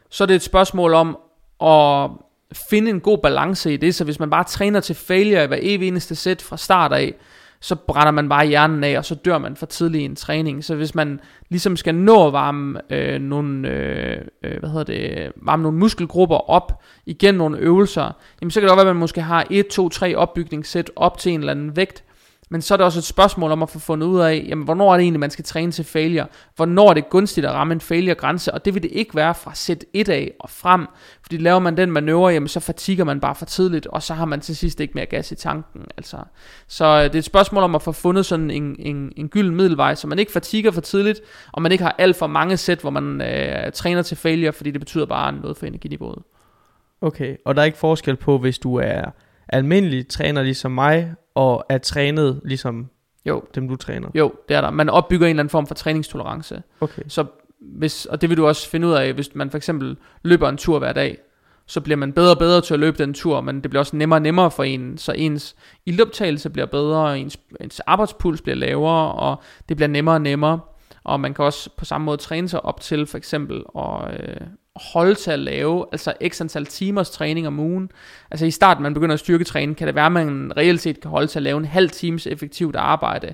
så 0.09 0.23
er 0.23 0.25
det 0.25 0.35
et 0.35 0.43
spørgsmål 0.43 0.93
om 0.93 1.17
at 1.61 2.09
finde 2.53 2.89
en 2.89 2.99
god 2.99 3.17
balance 3.17 3.73
i 3.73 3.77
det, 3.77 3.95
så 3.95 4.03
hvis 4.03 4.19
man 4.19 4.29
bare 4.29 4.43
træner 4.43 4.79
til 4.79 4.95
failure 4.95 5.43
i 5.43 5.47
hver 5.47 5.57
evig 5.61 5.87
eneste 5.87 6.15
sæt 6.15 6.41
fra 6.41 6.57
start 6.57 6.93
af, 6.93 7.13
så 7.59 7.75
brænder 7.75 8.11
man 8.11 8.29
bare 8.29 8.47
hjernen 8.47 8.83
af, 8.83 8.97
og 8.97 9.05
så 9.05 9.15
dør 9.15 9.37
man 9.37 9.55
for 9.55 9.65
tidlig 9.65 10.01
i 10.01 10.05
en 10.05 10.15
træning. 10.15 10.63
Så 10.63 10.75
hvis 10.75 10.95
man 10.95 11.19
ligesom 11.49 11.77
skal 11.77 11.95
nå 11.95 12.27
at 12.27 12.33
varme 12.33 12.79
øh, 12.89 13.21
nogle, 13.21 13.69
øh, 13.69 14.17
øh 14.43 14.59
hvad 14.59 14.69
hedder 14.69 14.83
det, 14.83 15.31
varme 15.35 15.63
nogle 15.63 15.77
muskelgrupper 15.77 16.49
op 16.49 16.83
igennem 17.05 17.37
nogle 17.37 17.57
øvelser, 17.57 18.11
jamen 18.41 18.51
så 18.51 18.59
kan 18.59 18.67
det 18.67 18.69
godt 18.69 18.77
være, 18.77 18.89
at 18.89 18.95
man 18.95 18.99
måske 18.99 19.21
har 19.21 19.47
1, 19.49 19.67
2, 19.67 19.89
3 19.89 20.15
opbygningssæt 20.15 20.91
op 20.95 21.17
til 21.17 21.31
en 21.31 21.39
eller 21.39 21.51
anden 21.51 21.75
vægt, 21.75 22.03
men 22.49 22.61
så 22.61 22.73
er 22.73 22.77
det 22.77 22.85
også 22.85 22.99
et 22.99 23.03
spørgsmål 23.03 23.51
om 23.51 23.63
at 23.63 23.69
få 23.69 23.79
fundet 23.79 24.07
ud 24.07 24.19
af, 24.19 24.45
jamen, 24.47 24.65
hvornår 24.65 24.93
er 24.93 24.97
det 24.97 25.03
egentlig, 25.03 25.19
man 25.19 25.29
skal 25.29 25.45
træne 25.45 25.71
til 25.71 25.85
failure? 25.85 26.27
Hvornår 26.55 26.89
er 26.89 26.93
det 26.93 27.09
gunstigt 27.09 27.45
at 27.45 27.53
ramme 27.53 27.73
en 27.73 27.81
failure-grænse? 27.81 28.53
Og 28.53 28.65
det 28.65 28.73
vil 28.73 28.83
det 28.83 28.91
ikke 28.91 29.15
være 29.15 29.35
fra 29.35 29.55
sæt 29.55 29.85
1 29.93 30.09
af 30.09 30.31
og 30.39 30.49
frem. 30.49 30.87
Fordi 31.21 31.37
laver 31.37 31.59
man 31.59 31.77
den 31.77 31.91
manøvre, 31.91 32.33
jamen, 32.33 32.47
så 32.47 32.59
fatiger 32.59 33.03
man 33.03 33.19
bare 33.19 33.35
for 33.35 33.45
tidligt, 33.45 33.87
og 33.87 34.03
så 34.03 34.13
har 34.13 34.25
man 34.25 34.41
til 34.41 34.55
sidst 34.55 34.79
ikke 34.79 34.91
mere 34.95 35.05
gas 35.05 35.31
i 35.31 35.35
tanken. 35.35 35.81
Altså. 35.97 36.17
Så 36.67 36.85
øh, 36.85 37.03
det 37.03 37.15
er 37.15 37.19
et 37.19 37.25
spørgsmål 37.25 37.63
om 37.63 37.75
at 37.75 37.81
få 37.81 37.91
fundet 37.91 38.25
sådan 38.25 38.51
en, 38.51 38.75
en, 38.79 39.11
en 39.15 39.29
gylden 39.29 39.55
middelvej, 39.55 39.95
så 39.95 40.07
man 40.07 40.19
ikke 40.19 40.31
fatiger 40.31 40.71
for 40.71 40.81
tidligt, 40.81 41.21
og 41.51 41.61
man 41.61 41.71
ikke 41.71 41.83
har 41.83 41.95
alt 41.97 42.15
for 42.15 42.27
mange 42.27 42.57
sæt, 42.57 42.81
hvor 42.81 42.89
man 42.89 43.21
øh, 43.21 43.71
træner 43.71 44.01
til 44.01 44.17
failure, 44.17 44.53
fordi 44.53 44.71
det 44.71 44.81
betyder 44.81 45.05
bare 45.05 45.33
noget 45.33 45.57
for 45.57 45.65
energiniveauet. 45.65 46.23
Okay, 47.01 47.35
og 47.45 47.55
der 47.55 47.61
er 47.61 47.65
ikke 47.65 47.77
forskel 47.77 48.15
på, 48.15 48.37
hvis 48.37 48.59
du 48.59 48.75
er 48.75 49.11
almindelig 49.49 50.07
træner 50.07 50.43
ligesom 50.43 50.71
mig, 50.71 51.13
og 51.35 51.65
er 51.69 51.77
trænet 51.77 52.41
ligesom 52.45 52.89
Jo, 53.25 53.43
dem, 53.55 53.67
du 53.67 53.75
træner. 53.75 54.09
jo, 54.15 54.33
det 54.49 54.57
er 54.57 54.61
der. 54.61 54.71
Man 54.71 54.89
opbygger 54.89 55.27
en 55.27 55.29
eller 55.29 55.41
anden 55.43 55.49
form 55.49 55.67
for 55.67 55.75
træningstolerance. 55.75 56.63
Okay. 56.81 57.01
Så 57.07 57.25
hvis, 57.59 58.05
og 58.05 58.21
det 58.21 58.29
vil 58.29 58.37
du 58.37 58.47
også 58.47 58.69
finde 58.69 58.87
ud 58.87 58.93
af, 58.93 59.13
hvis 59.13 59.35
man 59.35 59.49
for 59.51 59.57
eksempel 59.57 59.97
løber 60.23 60.49
en 60.49 60.57
tur 60.57 60.79
hver 60.79 60.93
dag, 60.93 61.17
så 61.67 61.81
bliver 61.81 61.97
man 61.97 62.13
bedre 62.13 62.31
og 62.31 62.37
bedre 62.39 62.61
til 62.61 62.73
at 62.73 62.79
løbe 62.79 62.97
den 62.97 63.13
tur, 63.13 63.41
men 63.41 63.55
det 63.61 63.69
bliver 63.69 63.79
også 63.79 63.95
nemmere 63.95 64.17
og 64.17 64.21
nemmere 64.21 64.51
for 64.51 64.63
en, 64.63 64.97
så 64.97 65.11
ens 65.11 65.55
ildoptagelse 65.85 66.49
bliver 66.49 66.65
bedre, 66.65 67.19
ens, 67.19 67.37
ens 67.61 67.79
arbejdspuls 67.79 68.41
bliver 68.41 68.55
lavere, 68.55 69.11
og 69.11 69.41
det 69.69 69.77
bliver 69.77 69.87
nemmere 69.87 70.15
og 70.15 70.21
nemmere. 70.21 70.59
Og 71.03 71.19
man 71.19 71.33
kan 71.33 71.45
også 71.45 71.69
på 71.77 71.85
samme 71.85 72.05
måde 72.05 72.17
træne 72.17 72.49
sig 72.49 72.65
op 72.65 72.81
til 72.81 73.05
for 73.05 73.17
eksempel 73.17 73.63
at 73.79 74.19
øh, 74.19 74.47
holde 74.75 75.15
til 75.15 75.31
at 75.31 75.39
lave, 75.39 75.85
altså 75.91 76.13
x 76.27 76.41
antal 76.41 76.65
timers 76.65 77.09
træning 77.09 77.47
om 77.47 77.59
ugen. 77.59 77.91
Altså 78.31 78.45
i 78.45 78.51
starten, 78.51 78.83
man 78.83 78.93
begynder 78.93 79.13
at 79.13 79.19
styrketræne, 79.19 79.75
kan 79.75 79.87
det 79.87 79.95
være, 79.95 80.05
at 80.05 80.11
man 80.11 80.53
reelt 80.57 80.81
set 80.81 81.01
kan 81.01 81.11
holde 81.11 81.27
til 81.27 81.39
at 81.39 81.43
lave 81.43 81.57
en 81.57 81.65
halv 81.65 81.89
times 81.89 82.27
effektivt 82.27 82.75
arbejde. 82.75 83.33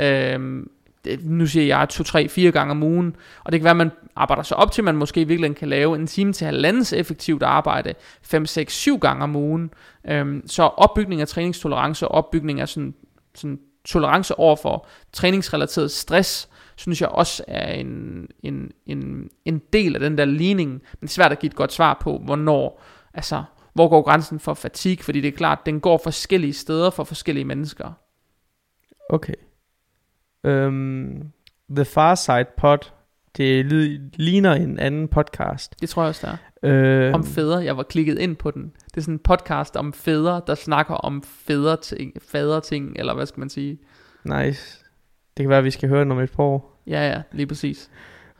Øhm, 0.00 0.70
det, 1.04 1.24
nu 1.24 1.46
siger 1.46 1.66
jeg 1.66 1.88
2, 1.88 2.04
3, 2.04 2.28
4 2.28 2.52
gange 2.52 2.70
om 2.70 2.82
ugen, 2.82 3.16
og 3.44 3.52
det 3.52 3.60
kan 3.60 3.64
være, 3.64 3.70
at 3.70 3.76
man 3.76 3.90
arbejder 4.16 4.42
så 4.42 4.54
op 4.54 4.72
til, 4.72 4.80
at 4.80 4.84
man 4.84 4.96
måske 4.96 5.20
i 5.20 5.24
virkeligheden 5.24 5.54
kan 5.54 5.68
lave 5.68 5.96
en 5.96 6.06
time 6.06 6.32
til 6.32 6.44
halvandens 6.44 6.92
effektivt 6.92 7.42
arbejde, 7.42 7.94
5, 8.22 8.46
6, 8.46 8.74
7 8.74 8.98
gange 8.98 9.22
om 9.22 9.36
ugen. 9.36 9.70
Øhm, 10.08 10.42
så 10.46 10.62
opbygning 10.62 11.20
af 11.20 11.28
træningstolerance, 11.28 12.08
opbygning 12.08 12.60
af 12.60 12.68
sådan, 12.68 12.94
sådan 13.34 13.58
tolerance 13.84 14.38
over 14.38 14.56
for 14.56 14.86
træningsrelateret 15.12 15.90
stress, 15.90 16.48
synes 16.80 17.00
jeg 17.00 17.08
også 17.08 17.44
er 17.48 17.72
en, 17.72 18.26
en, 18.42 18.70
en, 18.86 19.30
en 19.44 19.62
del 19.72 19.94
af 19.94 20.00
den 20.00 20.18
der 20.18 20.24
ligning, 20.24 20.70
men 20.70 20.80
det 21.00 21.06
er 21.08 21.08
svært 21.08 21.32
at 21.32 21.38
give 21.38 21.50
et 21.50 21.56
godt 21.56 21.72
svar 21.72 21.98
på, 22.02 22.18
hvornår, 22.18 22.82
altså, 23.14 23.44
hvor 23.72 23.88
går 23.88 24.02
grænsen 24.02 24.40
for 24.40 24.54
fatigue, 24.54 25.04
fordi 25.04 25.20
det 25.20 25.28
er 25.28 25.36
klart, 25.36 25.66
den 25.66 25.80
går 25.80 26.00
forskellige 26.04 26.52
steder 26.52 26.90
for 26.90 27.04
forskellige 27.04 27.44
mennesker. 27.44 27.92
Okay. 29.10 29.34
Øhm, 30.44 31.22
The 31.70 31.84
Far 31.84 32.14
Side 32.14 32.46
Pod, 32.56 32.78
det 33.36 33.66
ligner 34.14 34.52
en 34.52 34.78
anden 34.78 35.08
podcast. 35.08 35.80
Det 35.80 35.88
tror 35.88 36.02
jeg 36.02 36.08
også, 36.08 36.26
der 36.26 36.32
er. 36.32 36.36
Øhm, 37.06 37.14
Om 37.14 37.24
fædre, 37.24 37.64
jeg 37.64 37.76
var 37.76 37.82
klikket 37.82 38.18
ind 38.18 38.36
på 38.36 38.50
den. 38.50 38.72
Det 38.84 38.96
er 38.96 39.00
sådan 39.00 39.14
en 39.14 39.18
podcast 39.18 39.76
om 39.76 39.92
fædre, 39.92 40.42
der 40.46 40.54
snakker 40.54 40.94
om 40.94 41.22
fædre 41.22 41.76
ting, 41.76 42.12
faderting, 42.22 42.96
eller 42.96 43.14
hvad 43.14 43.26
skal 43.26 43.40
man 43.40 43.48
sige. 43.48 43.78
Nice. 44.24 44.79
Det 45.36 45.42
kan 45.42 45.48
være, 45.48 45.58
at 45.58 45.64
vi 45.64 45.70
skal 45.70 45.88
høre 45.88 46.00
den 46.00 46.12
om 46.12 46.18
et 46.18 46.32
par 46.32 46.42
år. 46.42 46.82
Ja, 46.86 47.08
ja, 47.08 47.22
lige 47.32 47.46
præcis. 47.46 47.90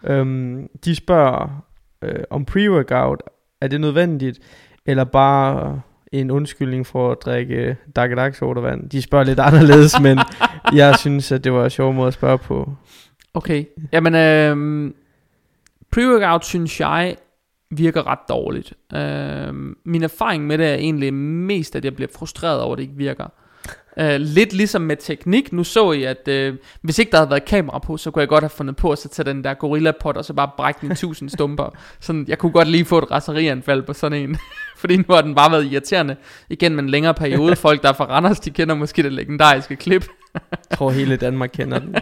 Øhm, 0.05 0.69
de 0.85 0.95
spørger 0.95 1.65
øh, 2.03 2.25
om 2.31 2.47
pre-workout, 2.51 3.19
er 3.61 3.69
det 3.69 3.81
nødvendigt, 3.81 4.39
eller 4.87 5.05
bare 5.05 5.81
en 6.13 6.31
undskyldning 6.31 6.87
for 6.87 7.13
at 7.13 7.19
drikke 7.25 7.77
Dark 7.97 8.35
sodavand? 8.35 8.91
De 8.91 9.03
spørger 9.03 9.25
lidt 9.25 9.41
anderledes, 9.41 10.01
men 10.01 10.19
jeg 10.81 10.99
synes, 10.99 11.33
at 11.33 11.45
det 11.45 11.53
var 11.53 11.65
en 11.65 11.71
sjov 11.71 11.95
måde 11.95 12.09
at 12.09 12.15
spørge 12.15 12.39
på. 12.39 12.73
Okay, 13.35 13.65
jamen 13.93 14.15
øhm, 14.15 14.95
pre-workout 15.97 16.43
synes 16.43 16.81
jeg 16.81 17.17
virker 17.71 18.07
ret 18.07 18.19
dårligt. 18.29 18.73
Øhm, 18.95 19.77
min 19.85 20.03
erfaring 20.03 20.47
med 20.47 20.59
det 20.59 20.67
er 20.67 20.75
egentlig 20.75 21.15
mest, 21.15 21.77
at 21.77 21.85
jeg 21.85 21.95
bliver 21.95 22.09
frustreret 22.19 22.61
over, 22.61 22.73
at 22.73 22.79
det 22.79 22.83
ikke 22.83 22.97
virker. 22.97 23.27
Øh, 23.99 24.21
lidt 24.21 24.53
ligesom 24.53 24.83
med 24.83 24.97
teknik. 24.97 25.53
Nu 25.53 25.65
så 25.65 25.93
I, 25.93 26.05
at 26.05 26.29
øh, 26.29 26.55
hvis 26.83 26.99
ikke 26.99 27.11
der 27.11 27.19
havde 27.19 27.31
været 27.31 27.45
kamera 27.45 27.79
på, 27.79 27.97
så 27.97 28.11
kunne 28.11 28.21
jeg 28.21 28.29
godt 28.29 28.45
have 28.45 28.51
fundet 28.51 28.77
på 28.77 28.91
at 28.91 28.99
så 28.99 29.09
tage 29.09 29.27
den 29.27 29.45
der 29.45 29.55
gorilla 29.55 29.93
pot 30.01 30.17
og 30.17 30.25
så 30.25 30.33
bare 30.33 30.51
brække 30.57 30.81
den 30.81 30.93
i 30.93 30.95
tusind 30.95 31.31
stumper. 31.37 31.77
Sådan, 32.01 32.25
jeg 32.29 32.39
kunne 32.39 32.53
godt 32.53 32.69
lige 32.69 32.85
få 32.85 32.99
et 32.99 33.11
raserianfald 33.11 33.83
på 33.83 33.93
sådan 33.93 34.23
en. 34.23 34.39
Fordi 34.81 34.97
nu 34.97 35.05
har 35.09 35.21
den 35.21 35.35
bare 35.35 35.53
været 35.53 35.73
irriterende 35.73 36.17
igen 36.49 36.75
med 36.75 36.83
en 36.83 36.91
længere 36.91 37.15
periode. 37.15 37.57
Folk, 37.67 37.83
der 37.83 37.89
er 37.89 37.93
fra 37.93 38.05
Randers, 38.05 38.41
de 38.41 38.51
kender 38.51 38.75
måske 38.75 39.03
det 39.03 39.13
legendariske 39.13 39.77
klip. 39.77 40.07
Jeg 40.51 40.79
tror, 40.79 40.91
hele 40.91 41.17
Danmark 41.17 41.51
kender 41.55 41.79
den. 41.79 41.97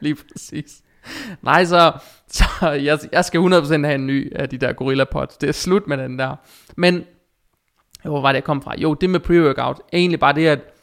Lige 0.00 0.14
præcis. 0.14 0.82
Nej, 1.42 1.64
så, 1.64 1.92
så 2.28 2.44
jeg, 2.70 2.98
jeg 3.12 3.24
skal 3.24 3.40
100% 3.40 3.84
have 3.84 3.94
en 3.94 4.06
ny 4.06 4.36
af 4.36 4.48
de 4.48 4.58
der 4.58 4.72
Gorilla 4.72 5.04
Pods. 5.04 5.36
Det 5.36 5.48
er 5.48 5.52
slut 5.52 5.86
med 5.86 5.98
den 5.98 6.18
der. 6.18 6.36
Men, 6.76 7.04
hvor 8.04 8.20
var 8.20 8.28
det, 8.28 8.34
jeg 8.36 8.44
kom 8.44 8.62
fra? 8.62 8.74
Jo, 8.78 8.94
det 8.94 9.10
med 9.10 9.20
pre-workout 9.20 9.88
egentlig 9.92 10.20
bare 10.20 10.34
det, 10.34 10.46
at 10.46 10.75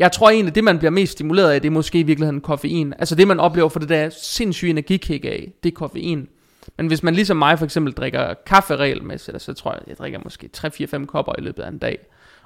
jeg 0.00 0.12
tror 0.12 0.30
egentlig, 0.30 0.54
det 0.54 0.64
man 0.64 0.78
bliver 0.78 0.90
mest 0.90 1.12
stimuleret 1.12 1.50
af, 1.50 1.60
det 1.62 1.68
er 1.68 1.72
måske 1.72 2.00
i 2.00 2.02
virkeligheden 2.02 2.40
koffein. 2.40 2.94
Altså 2.98 3.14
det 3.14 3.28
man 3.28 3.40
oplever 3.40 3.68
for 3.68 3.80
det 3.80 3.88
der 3.88 4.10
sindssyge 4.10 4.70
energikick 4.70 5.24
af, 5.24 5.52
det 5.62 5.70
er 5.72 5.74
koffein. 5.74 6.28
Men 6.78 6.86
hvis 6.86 7.02
man 7.02 7.14
ligesom 7.14 7.36
mig 7.36 7.58
for 7.58 7.64
eksempel 7.64 7.92
drikker 7.92 8.34
kaffe 8.46 8.76
regelmæssigt, 8.76 9.34
altså, 9.34 9.46
så 9.46 9.62
tror 9.62 9.72
jeg, 9.72 9.80
jeg 9.86 9.96
drikker 9.96 10.20
måske 10.24 10.50
3-4-5 10.56 11.06
kopper 11.06 11.32
i 11.38 11.40
løbet 11.40 11.62
af 11.62 11.68
en 11.68 11.78
dag. 11.78 11.98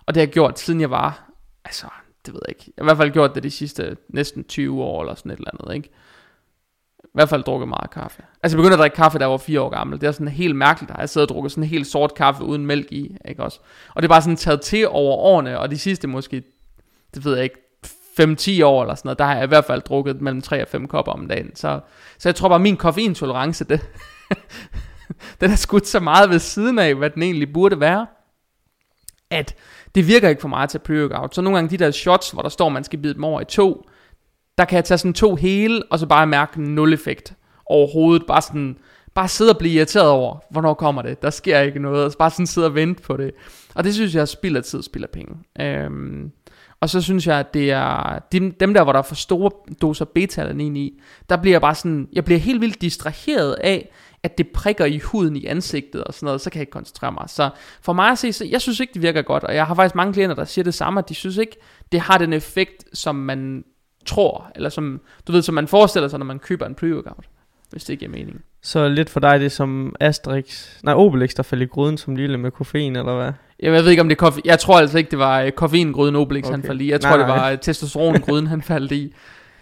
Og 0.06 0.14
det 0.14 0.20
har 0.20 0.26
jeg 0.26 0.32
gjort, 0.32 0.58
siden 0.58 0.80
jeg 0.80 0.90
var, 0.90 1.30
altså, 1.64 1.86
det 2.26 2.34
ved 2.34 2.40
jeg 2.48 2.54
ikke. 2.58 2.72
Jeg 2.76 2.82
har 2.82 2.84
i 2.84 2.88
hvert 2.88 2.96
fald 2.96 3.12
gjort 3.12 3.34
det 3.34 3.42
de 3.42 3.50
sidste 3.50 3.96
næsten 4.08 4.44
20 4.44 4.82
år, 4.82 5.02
eller 5.02 5.14
sådan 5.14 5.30
et 5.30 5.36
eller 5.36 5.50
andet, 5.60 5.74
ikke? 5.74 5.88
I 7.04 7.08
hvert 7.14 7.28
fald 7.28 7.42
drukket 7.42 7.68
meget 7.68 7.90
kaffe. 7.90 8.22
Altså 8.42 8.56
jeg 8.56 8.62
begyndte 8.62 8.74
at 8.74 8.78
drikke 8.78 8.96
kaffe, 8.96 9.18
da 9.18 9.22
jeg 9.22 9.30
var 9.30 9.36
4 9.36 9.60
år 9.60 9.68
gammel. 9.68 10.00
Det 10.00 10.06
er 10.06 10.12
sådan 10.12 10.28
helt 10.28 10.56
mærkeligt, 10.56 10.90
at 10.90 10.98
jeg 10.98 11.08
sidder 11.08 11.24
og 11.24 11.28
drukket 11.28 11.52
sådan 11.52 11.64
en 11.64 11.70
helt 11.70 11.86
sort 11.86 12.14
kaffe 12.14 12.44
uden 12.44 12.66
mælk 12.66 12.92
i, 12.92 13.16
ikke 13.28 13.42
også? 13.42 13.60
Og 13.94 14.02
det 14.02 14.08
er 14.08 14.12
bare 14.12 14.22
sådan 14.22 14.36
taget 14.36 14.60
til 14.60 14.88
over 14.88 15.16
årene, 15.16 15.58
og 15.58 15.70
de 15.70 15.78
sidste 15.78 16.08
måske, 16.08 16.42
det 17.14 17.24
ved 17.24 17.34
jeg 17.34 17.44
ikke, 17.44 17.60
5-10 18.20 18.64
år 18.64 18.82
eller 18.82 18.94
sådan 18.94 19.08
noget, 19.08 19.18
der 19.18 19.24
har 19.24 19.34
jeg 19.34 19.44
i 19.44 19.48
hvert 19.48 19.64
fald 19.64 19.82
drukket 19.82 20.20
mellem 20.20 20.42
3 20.42 20.62
og 20.62 20.68
5 20.68 20.88
kopper 20.88 21.12
om 21.12 21.28
dagen. 21.28 21.56
Så, 21.56 21.80
så 22.18 22.28
jeg 22.28 22.34
tror 22.34 22.48
bare, 22.48 22.58
min 22.58 22.76
koffeintolerance, 22.76 23.64
det, 23.64 23.80
den 25.40 25.50
er 25.50 25.56
skudt 25.56 25.86
så 25.86 26.00
meget 26.00 26.30
ved 26.30 26.38
siden 26.38 26.78
af, 26.78 26.94
hvad 26.94 27.10
den 27.10 27.22
egentlig 27.22 27.52
burde 27.52 27.80
være, 27.80 28.06
at 29.30 29.54
det 29.94 30.08
virker 30.08 30.28
ikke 30.28 30.40
for 30.40 30.48
meget 30.48 30.70
til 30.70 30.78
pre-workout. 30.78 31.28
Så 31.32 31.40
nogle 31.40 31.56
gange 31.56 31.70
de 31.70 31.84
der 31.84 31.90
shots, 31.90 32.30
hvor 32.30 32.42
der 32.42 32.48
står, 32.48 32.68
man 32.68 32.84
skal 32.84 32.98
bide 32.98 33.14
dem 33.14 33.24
over 33.24 33.40
i 33.40 33.44
to, 33.44 33.88
der 34.58 34.64
kan 34.64 34.76
jeg 34.76 34.84
tage 34.84 34.98
sådan 34.98 35.14
to 35.14 35.34
hele, 35.34 35.82
og 35.90 35.98
så 35.98 36.06
bare 36.06 36.26
mærke 36.26 36.62
nul 36.62 36.92
effekt 36.92 37.34
overhovedet. 37.66 38.26
Bare 38.26 38.42
sådan, 38.42 38.76
bare 39.14 39.28
sidde 39.28 39.50
og 39.50 39.58
blive 39.58 39.74
irriteret 39.74 40.08
over, 40.08 40.38
hvornår 40.50 40.74
kommer 40.74 41.02
det? 41.02 41.22
Der 41.22 41.30
sker 41.30 41.60
ikke 41.60 41.78
noget. 41.78 42.04
Og 42.04 42.12
så 42.12 42.18
bare 42.18 42.30
sådan 42.30 42.46
sidde 42.46 42.66
og 42.66 42.74
vente 42.74 43.02
på 43.02 43.16
det. 43.16 43.30
Og 43.74 43.84
det 43.84 43.94
synes 43.94 44.14
jeg 44.14 44.28
spilder 44.28 44.60
tid, 44.60 44.82
spilder 44.82 45.08
penge. 45.12 45.36
Øhm, 45.60 46.32
og 46.84 46.90
så 46.90 47.00
synes 47.00 47.26
jeg, 47.26 47.38
at 47.38 47.54
det 47.54 47.70
er 47.70 48.18
dem, 48.32 48.52
dem 48.52 48.74
der, 48.74 48.82
hvor 48.82 48.92
der 48.92 48.98
er 48.98 49.02
for 49.02 49.14
store 49.14 49.50
doser 49.82 50.04
beta-alanin 50.04 50.76
i, 50.76 51.00
der 51.28 51.36
bliver 51.36 51.54
jeg 51.54 51.60
bare 51.60 51.74
sådan, 51.74 52.08
jeg 52.12 52.24
bliver 52.24 52.38
helt 52.38 52.60
vildt 52.60 52.80
distraheret 52.80 53.52
af, 53.52 53.92
at 54.22 54.38
det 54.38 54.48
prikker 54.48 54.84
i 54.84 54.98
huden 54.98 55.36
i 55.36 55.46
ansigtet 55.46 56.04
og 56.04 56.14
sådan 56.14 56.26
noget, 56.26 56.40
så 56.40 56.50
kan 56.50 56.58
jeg 56.58 56.62
ikke 56.62 56.70
koncentrere 56.70 57.12
mig. 57.12 57.24
Så 57.30 57.50
for 57.82 57.92
mig 57.92 58.10
at 58.10 58.18
se, 58.18 58.32
så 58.32 58.44
jeg 58.44 58.60
synes 58.60 58.80
ikke, 58.80 58.94
det 58.94 59.02
virker 59.02 59.22
godt, 59.22 59.44
og 59.44 59.54
jeg 59.54 59.66
har 59.66 59.74
faktisk 59.74 59.94
mange 59.94 60.12
klienter, 60.12 60.36
der 60.36 60.44
siger 60.44 60.62
det 60.64 60.74
samme, 60.74 60.98
at 60.98 61.08
de 61.08 61.14
synes 61.14 61.36
ikke, 61.36 61.56
det 61.92 62.00
har 62.00 62.18
den 62.18 62.32
effekt, 62.32 62.84
som 62.92 63.14
man 63.14 63.64
tror, 64.06 64.50
eller 64.54 64.68
som, 64.68 65.00
du 65.26 65.32
ved, 65.32 65.42
som 65.42 65.54
man 65.54 65.68
forestiller 65.68 66.08
sig, 66.08 66.18
når 66.18 66.26
man 66.26 66.38
køber 66.38 66.66
en 66.66 66.76
pre-workout, 66.82 67.28
hvis 67.70 67.84
det 67.84 67.98
giver 67.98 68.10
mening. 68.10 68.44
Så 68.64 68.88
lidt 68.88 69.10
for 69.10 69.20
dig, 69.20 69.40
det 69.40 69.52
som 69.52 69.96
Asterix, 70.00 70.68
nej 70.82 70.94
Obelix, 70.94 71.34
der 71.34 71.42
faldt 71.42 71.62
i 71.62 71.66
gryden 71.66 71.98
som 71.98 72.16
lille 72.16 72.38
med 72.38 72.50
koffein, 72.50 72.96
eller 72.96 73.16
hvad? 73.16 73.32
Jeg 73.60 73.72
ved 73.72 73.90
ikke, 73.90 74.00
om 74.00 74.08
det 74.08 74.14
er 74.14 74.18
koffe... 74.18 74.40
Jeg 74.44 74.58
tror 74.58 74.78
altså 74.78 74.98
ikke, 74.98 75.10
det 75.10 75.18
var 75.18 75.40
øh, 75.40 75.52
koffeingryden 75.52 76.16
Obelix, 76.16 76.44
okay. 76.44 76.50
han 76.50 76.62
faldt 76.62 76.82
i. 76.82 76.90
Jeg 76.90 76.98
Nej, 77.02 77.10
tror, 77.10 77.18
det 77.18 77.26
nej. 77.26 77.36
var 77.36 77.50
øh, 77.50 77.58
testosterongryden, 77.58 78.46
han 78.46 78.62
faldt 78.62 78.92
i. 78.92 79.14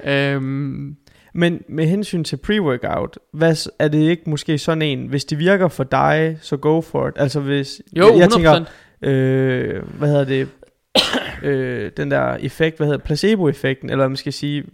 Øhm, 0.05 0.97
Men 1.35 1.63
med 1.69 1.87
hensyn 1.87 2.25
til 2.25 2.39
pre-workout, 2.47 3.17
hvad, 3.33 3.71
er 3.79 3.89
det 3.89 3.99
ikke 3.99 4.31
måske 4.31 4.59
sådan 4.59 4.83
en, 4.83 5.07
hvis 5.07 5.25
det 5.25 5.39
virker 5.39 5.69
for 5.69 5.85
dig, 5.85 6.39
så 6.41 6.57
go 6.57 6.81
for 6.81 7.09
it? 7.09 7.15
Altså 7.17 7.41
hvis, 7.41 7.83
jo, 7.97 8.05
jeg, 8.05 8.15
100%. 8.15 8.19
jeg 8.21 8.31
tænker, 8.31 8.65
øh, 9.03 9.83
hvad 9.99 10.09
hedder 10.09 10.25
det, 10.25 10.49
øh, 11.49 11.91
den 11.97 12.11
der 12.11 12.35
effekt, 12.35 12.77
hvad 12.77 12.87
hedder 12.87 12.99
det, 12.99 13.07
placebo-effekten, 13.07 13.91
eller 13.91 14.09
man 14.09 14.17
skal 14.17 14.33
sige, 14.33 14.65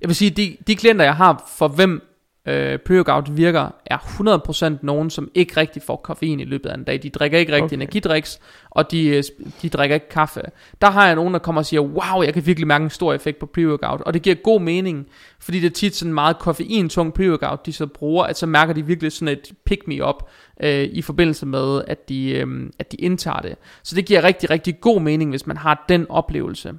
Jeg 0.00 0.08
vil 0.08 0.16
sige, 0.16 0.30
de, 0.30 0.56
de 0.66 0.76
klienter, 0.76 1.04
jeg 1.04 1.14
har, 1.14 1.50
for 1.58 1.68
hvem 1.68 2.13
øh, 2.46 2.78
pre-workout 2.88 3.32
virker, 3.32 3.68
er 3.86 3.98
100% 3.98 4.78
nogen, 4.82 5.10
som 5.10 5.30
ikke 5.34 5.56
rigtig 5.56 5.82
får 5.82 5.96
koffein 5.96 6.40
i 6.40 6.44
løbet 6.44 6.70
af 6.70 6.74
en 6.74 6.84
dag. 6.84 7.02
De 7.02 7.10
drikker 7.10 7.38
ikke 7.38 7.52
rigtig 7.52 7.64
Okay. 7.64 7.76
energidriks, 7.76 8.40
og 8.70 8.90
de, 8.90 9.06
øh, 9.06 9.22
de 9.62 9.68
drikker 9.68 9.94
ikke 9.94 10.08
kaffe. 10.08 10.42
Der 10.80 10.90
har 10.90 11.06
jeg 11.06 11.14
nogen, 11.14 11.34
der 11.34 11.38
kommer 11.40 11.60
og 11.60 11.66
siger, 11.66 11.80
wow, 11.80 12.22
jeg 12.22 12.34
kan 12.34 12.46
virkelig 12.46 12.66
mærke 12.66 12.82
en 12.82 12.90
stor 12.90 13.14
effekt 13.14 13.38
på 13.38 13.46
pre-workout. 13.58 14.02
Og 14.02 14.14
det 14.14 14.22
giver 14.22 14.36
god 14.36 14.60
mening, 14.60 15.06
fordi 15.40 15.60
det 15.60 15.66
er 15.66 15.74
tit 15.74 15.96
sådan 15.96 16.14
meget 16.14 16.38
koffeintung 16.38 17.14
pre-workout, 17.18 17.66
de 17.66 17.72
så 17.72 17.86
bruger, 17.86 18.24
at 18.24 18.38
så 18.38 18.46
mærker 18.46 18.74
de 18.74 18.86
virkelig 18.86 19.12
sådan 19.12 19.28
et 19.28 19.52
pick-me-up 19.66 20.22
øh, 20.62 20.82
i 20.82 21.02
forbindelse 21.02 21.46
med, 21.46 21.82
at 21.86 22.08
de, 22.08 22.30
øh, 22.30 22.46
at 22.78 22.92
de 22.92 22.96
indtager 22.96 23.40
det. 23.40 23.56
Så 23.82 23.96
det 23.96 24.06
giver 24.06 24.24
rigtig, 24.24 24.50
rigtig 24.50 24.80
god 24.80 25.00
mening, 25.00 25.30
hvis 25.30 25.46
man 25.46 25.56
har 25.56 25.84
den 25.88 26.06
oplevelse. 26.10 26.72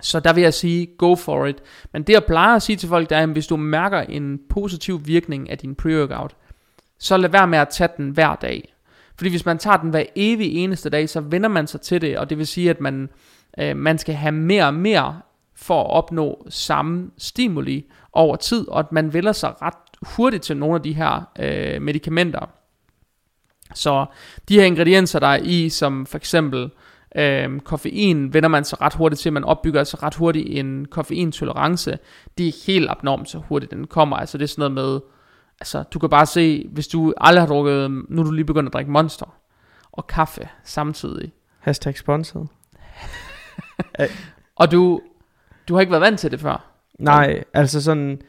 Så 0.00 0.20
der 0.20 0.32
vil 0.32 0.42
jeg 0.42 0.54
sige, 0.54 0.86
go 0.98 1.14
for 1.14 1.46
it. 1.46 1.56
Men 1.92 2.02
det 2.02 2.12
jeg 2.12 2.24
plejer 2.24 2.56
at 2.56 2.62
sige 2.62 2.76
til 2.76 2.88
folk, 2.88 3.10
det 3.10 3.18
er, 3.18 3.22
at 3.22 3.28
hvis 3.28 3.46
du 3.46 3.56
mærker 3.56 4.00
en 4.00 4.40
positiv 4.50 5.06
virkning 5.06 5.50
af 5.50 5.58
din 5.58 5.76
pre-workout, 5.82 6.36
så 6.98 7.16
lad 7.16 7.30
være 7.30 7.46
med 7.46 7.58
at 7.58 7.68
tage 7.68 7.90
den 7.96 8.10
hver 8.10 8.34
dag. 8.34 8.74
Fordi 9.16 9.30
hvis 9.30 9.46
man 9.46 9.58
tager 9.58 9.76
den 9.76 9.90
hver 9.90 10.04
evig 10.16 10.54
eneste 10.54 10.90
dag, 10.90 11.08
så 11.08 11.20
vender 11.20 11.48
man 11.48 11.66
sig 11.66 11.80
til 11.80 12.00
det, 12.00 12.18
og 12.18 12.30
det 12.30 12.38
vil 12.38 12.46
sige, 12.46 12.70
at 12.70 12.80
man, 12.80 13.08
øh, 13.58 13.76
man 13.76 13.98
skal 13.98 14.14
have 14.14 14.32
mere 14.32 14.66
og 14.66 14.74
mere 14.74 15.20
for 15.56 15.80
at 15.80 15.90
opnå 15.90 16.46
samme 16.48 17.10
stimuli 17.18 17.86
over 18.12 18.36
tid, 18.36 18.68
og 18.68 18.78
at 18.78 18.92
man 18.92 19.12
vælger 19.12 19.32
sig 19.32 19.62
ret 19.62 19.74
hurtigt 20.02 20.42
til 20.42 20.56
nogle 20.56 20.74
af 20.74 20.82
de 20.82 20.92
her 20.92 21.30
øh, 21.38 21.82
medicamenter. 21.82 22.50
Så 23.74 24.06
de 24.48 24.54
her 24.54 24.64
ingredienser, 24.64 25.18
der 25.18 25.26
er 25.26 25.40
i, 25.42 25.68
som 25.68 26.06
for 26.06 26.16
eksempel 26.16 26.70
øh, 27.16 27.60
koffein, 27.60 28.34
vender 28.34 28.48
man 28.48 28.64
sig 28.64 28.80
ret 28.80 28.94
hurtigt 28.94 29.20
til, 29.20 29.32
man 29.32 29.44
opbygger 29.44 29.78
altså 29.78 29.96
ret 30.02 30.14
hurtigt 30.14 30.46
en 30.48 30.84
koffeintolerance. 30.84 31.98
Det 32.38 32.48
er 32.48 32.52
helt 32.66 32.90
abnormt, 32.90 33.30
så 33.30 33.38
hurtigt 33.38 33.72
den 33.72 33.86
kommer. 33.86 34.16
Altså 34.16 34.38
det 34.38 34.44
er 34.44 34.48
sådan 34.48 34.72
noget 34.72 34.92
med, 34.92 35.00
altså 35.60 35.82
du 35.82 35.98
kan 35.98 36.10
bare 36.10 36.26
se, 36.26 36.68
hvis 36.72 36.88
du 36.88 37.14
aldrig 37.16 37.42
har 37.42 37.48
drukket, 37.48 37.90
nu 37.90 38.20
er 38.20 38.24
du 38.24 38.30
lige 38.30 38.44
begyndt 38.44 38.66
at 38.66 38.72
drikke 38.72 38.90
Monster 38.90 39.36
og 39.92 40.06
kaffe 40.06 40.48
samtidig, 40.64 41.32
Hashtag 41.58 41.98
sponsored. 41.98 42.46
og 44.60 44.72
du, 44.72 45.00
du 45.68 45.74
har 45.74 45.80
ikke 45.80 45.90
været 45.90 46.02
vant 46.02 46.20
til 46.20 46.30
det 46.30 46.40
før. 46.40 46.64
Nej, 46.98 47.44
altså 47.54 47.82
sådan, 47.82 48.22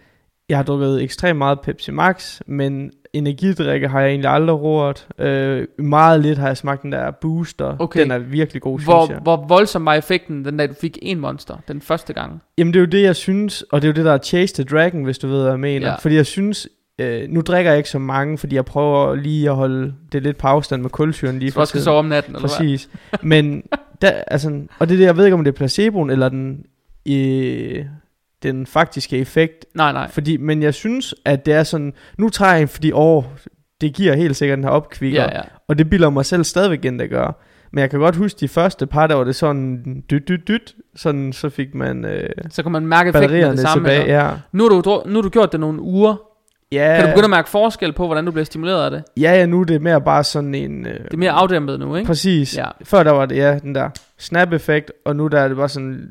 jeg 0.49 0.57
har 0.57 0.63
drukket 0.63 1.03
ekstremt 1.03 1.37
meget 1.37 1.59
Pepsi 1.59 1.91
Max, 1.91 2.39
men 2.47 2.91
energidrikke 3.13 3.87
har 3.87 3.99
jeg 4.01 4.09
egentlig 4.09 4.31
aldrig 4.31 4.59
rørt. 4.61 5.07
Øh, 5.19 5.67
meget 5.79 6.19
lidt 6.21 6.37
har 6.39 6.47
jeg 6.47 6.57
smagt 6.57 6.81
den 6.83 6.91
der 6.91 7.11
booster. 7.11 7.75
Okay. 7.79 8.01
Den 8.01 8.11
er 8.11 8.17
virkelig 8.17 8.61
god, 8.61 8.79
synes 8.79 8.85
Hvor, 8.85 9.07
jeg. 9.09 9.19
hvor 9.23 9.45
voldsom 9.47 9.85
var 9.85 9.93
effekten, 9.93 10.45
den 10.45 10.57
dag 10.57 10.69
du 10.69 10.73
fik 10.81 10.97
en 11.01 11.19
monster, 11.19 11.55
den 11.67 11.81
første 11.81 12.13
gang? 12.13 12.41
Jamen 12.57 12.73
det 12.73 12.79
er 12.79 12.81
jo 12.81 12.87
det, 12.87 13.01
jeg 13.03 13.15
synes, 13.15 13.61
og 13.61 13.81
det 13.81 13.87
er 13.87 13.91
jo 13.91 13.95
det, 13.95 14.05
der 14.05 14.13
er 14.13 14.17
Chase 14.17 14.53
the 14.55 14.63
Dragon, 14.63 15.03
hvis 15.03 15.17
du 15.17 15.27
ved, 15.27 15.41
hvad 15.41 15.51
jeg 15.51 15.59
mener. 15.59 15.87
Ja. 15.87 15.95
Fordi 15.95 16.15
jeg 16.15 16.25
synes, 16.25 16.67
øh, 17.01 17.29
nu 17.29 17.41
drikker 17.41 17.71
jeg 17.71 17.77
ikke 17.77 17.89
så 17.89 17.99
mange, 17.99 18.37
fordi 18.37 18.55
jeg 18.55 18.65
prøver 18.65 19.15
lige 19.15 19.49
at 19.49 19.55
holde 19.55 19.93
det 20.11 20.23
lidt 20.23 20.37
på 20.37 20.47
afstand 20.47 20.81
med 20.81 20.89
kulsyren 20.89 21.39
lige 21.39 21.51
Du 21.51 21.59
også 21.59 21.71
skal 21.71 21.77
tiden. 21.77 21.85
sove 21.85 21.99
om 21.99 22.05
natten, 22.05 22.35
eller 22.35 22.47
hvad? 22.47 22.57
Præcis. 22.57 22.89
Men, 23.21 23.63
der, 24.01 24.09
altså, 24.09 24.61
og 24.79 24.89
det 24.89 24.93
er 24.95 24.97
det, 24.97 25.05
jeg 25.05 25.17
ved 25.17 25.25
ikke, 25.25 25.33
om 25.35 25.43
det 25.43 25.51
er 25.51 25.55
placeboen, 25.57 26.09
eller 26.09 26.29
den, 26.29 26.63
øh, 27.09 27.85
den 28.43 28.65
faktiske 28.65 29.17
effekt. 29.17 29.65
Nej, 29.75 29.91
nej. 29.91 30.09
Fordi, 30.11 30.37
men 30.37 30.63
jeg 30.63 30.73
synes, 30.73 31.15
at 31.25 31.45
det 31.45 31.53
er 31.53 31.63
sådan, 31.63 31.93
nu 32.17 32.29
træder 32.29 32.55
jeg, 32.55 32.69
fordi 32.69 32.91
åh, 32.93 33.23
det 33.81 33.93
giver 33.93 34.15
helt 34.15 34.35
sikkert 34.35 34.57
den 34.57 34.63
her 34.63 34.71
opkvikker. 34.71 35.21
Ja, 35.21 35.29
ja. 35.37 35.41
Og 35.67 35.77
det 35.77 35.89
bilder 35.89 36.09
mig 36.09 36.25
selv 36.25 36.43
stadigvæk 36.43 36.85
ind, 36.85 36.99
det 36.99 37.09
gør. 37.09 37.41
Men 37.73 37.81
jeg 37.81 37.89
kan 37.89 37.99
godt 37.99 38.15
huske 38.15 38.37
de 38.39 38.47
første 38.47 38.87
par, 38.87 39.07
der 39.07 39.15
var 39.15 39.23
det 39.23 39.35
sådan 39.35 40.03
dyt, 40.11 40.27
dyt, 40.27 40.47
dyt. 40.47 40.75
Sådan, 40.95 41.33
så 41.33 41.49
fik 41.49 41.75
man 41.75 42.05
øh, 42.05 42.29
Så 42.49 42.63
kan 42.63 42.71
man 42.71 42.87
mærke 42.87 43.09
effekten 43.09 43.43
af 43.43 43.49
det 43.51 43.59
samme. 43.59 43.89
tilbage. 43.89 44.23
Ja. 44.25 44.31
Nu, 44.51 44.63
har 44.63 44.81
du, 44.81 45.03
nu 45.05 45.15
har 45.15 45.21
du 45.21 45.29
gjort 45.29 45.51
det 45.51 45.59
nogle 45.59 45.81
uger. 45.81 46.15
Ja, 46.71 46.93
Kan 46.95 47.05
du 47.05 47.09
begynde 47.11 47.23
at 47.25 47.29
mærke 47.29 47.49
forskel 47.49 47.93
på, 47.93 48.05
hvordan 48.05 48.25
du 48.25 48.31
bliver 48.31 48.45
stimuleret 48.45 48.85
af 48.85 48.91
det? 48.91 49.03
ja, 49.17 49.31
ja, 49.35 49.45
nu 49.45 49.61
er 49.61 49.65
det 49.65 49.81
mere 49.81 50.01
bare 50.01 50.23
sådan 50.23 50.55
en... 50.55 50.87
Øh, 50.87 50.93
Det 50.93 51.13
er 51.13 51.17
mere 51.17 51.31
afdæmpet 51.31 51.79
nu, 51.79 51.95
ikke? 51.95 52.07
Præcis. 52.07 52.57
Ja. 52.57 52.65
Før 52.83 53.03
der 53.03 53.11
var 53.11 53.25
det, 53.25 53.35
ja, 53.37 53.59
den 53.59 53.75
der 53.75 53.89
snap-effekt, 54.17 54.91
og 55.05 55.15
nu 55.15 55.27
der 55.27 55.39
er 55.39 55.47
det 55.47 55.57
bare 55.57 55.69
sådan 55.69 56.07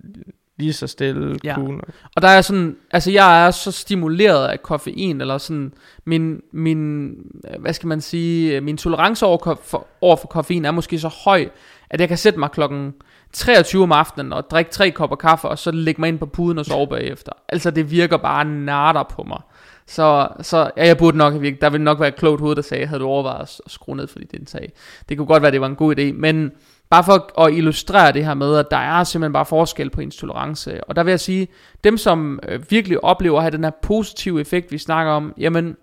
lige 0.58 0.72
så 0.72 0.86
stille, 0.86 1.38
Ja. 1.44 1.54
cool. 1.54 1.80
Og 2.16 2.22
der 2.22 2.28
er 2.28 2.40
sådan, 2.40 2.76
altså 2.90 3.10
jeg 3.10 3.46
er 3.46 3.50
så 3.50 3.72
stimuleret 3.72 4.48
af 4.48 4.62
koffein, 4.62 5.20
eller 5.20 5.38
sådan, 5.38 5.72
min, 6.04 6.40
min 6.52 7.14
hvad 7.58 7.72
skal 7.72 7.86
man 7.86 8.00
sige, 8.00 8.60
min 8.60 8.76
tolerance 8.76 9.26
over, 9.26 9.56
for, 9.64 9.86
over 10.00 10.16
for 10.16 10.26
koffein 10.28 10.64
er 10.64 10.70
måske 10.70 10.98
så 10.98 11.08
høj, 11.24 11.48
at 11.90 12.00
jeg 12.00 12.08
kan 12.08 12.18
sætte 12.18 12.38
mig 12.38 12.50
klokken 12.50 12.94
23 13.32 13.82
om 13.82 13.92
aftenen 13.92 14.32
og 14.32 14.50
drikke 14.50 14.70
tre 14.70 14.90
kopper 14.90 15.16
kaffe, 15.16 15.48
og 15.48 15.58
så 15.58 15.70
lægge 15.70 16.00
mig 16.00 16.08
ind 16.08 16.18
på 16.18 16.26
puden 16.26 16.58
og 16.58 16.66
sove 16.66 16.86
bagefter. 16.88 17.32
Altså 17.48 17.70
det 17.70 17.90
virker 17.90 18.16
bare 18.16 18.44
natter 18.44 19.02
på 19.02 19.22
mig. 19.22 19.40
Så, 19.86 20.28
så 20.42 20.70
ja, 20.76 20.86
jeg 20.86 20.98
burde 20.98 21.16
nok 21.16 21.32
have 21.32 21.40
virket, 21.40 21.60
der 21.60 21.70
ville 21.70 21.84
nok 21.84 22.00
være 22.00 22.08
et 22.08 22.16
klogt 22.16 22.40
hoved, 22.40 22.56
der 22.56 22.62
sagde, 22.62 22.86
havde 22.86 23.00
du 23.00 23.06
overvejet 23.06 23.40
at 23.42 23.60
skrue 23.72 23.96
ned 23.96 24.06
for 24.06 24.18
dit 24.18 24.32
indtag. 24.32 24.72
Det 25.08 25.16
kunne 25.16 25.26
godt 25.26 25.42
være, 25.42 25.52
det 25.52 25.60
var 25.60 25.66
en 25.66 25.76
god 25.76 25.98
idé, 25.98 26.12
men 26.12 26.50
bare 26.90 27.04
for 27.04 27.40
at 27.40 27.52
illustrere 27.52 28.12
det 28.12 28.24
her 28.24 28.34
med, 28.34 28.56
at 28.56 28.66
der 28.70 28.76
er 28.76 29.04
simpelthen 29.04 29.32
bare 29.32 29.46
forskel 29.46 29.90
på 29.90 30.00
ens 30.00 30.16
tolerance. 30.16 30.84
Og 30.84 30.96
der 30.96 31.02
vil 31.02 31.10
jeg 31.10 31.20
sige, 31.20 31.48
dem 31.84 31.96
som 31.96 32.40
øh, 32.48 32.70
virkelig 32.70 33.04
oplever 33.04 33.36
at 33.36 33.42
have 33.42 33.50
den 33.50 33.64
her 33.64 33.70
positive 33.82 34.40
effekt, 34.40 34.72
vi 34.72 34.78
snakker 34.78 35.12
om, 35.12 35.34
jamen, 35.38 35.76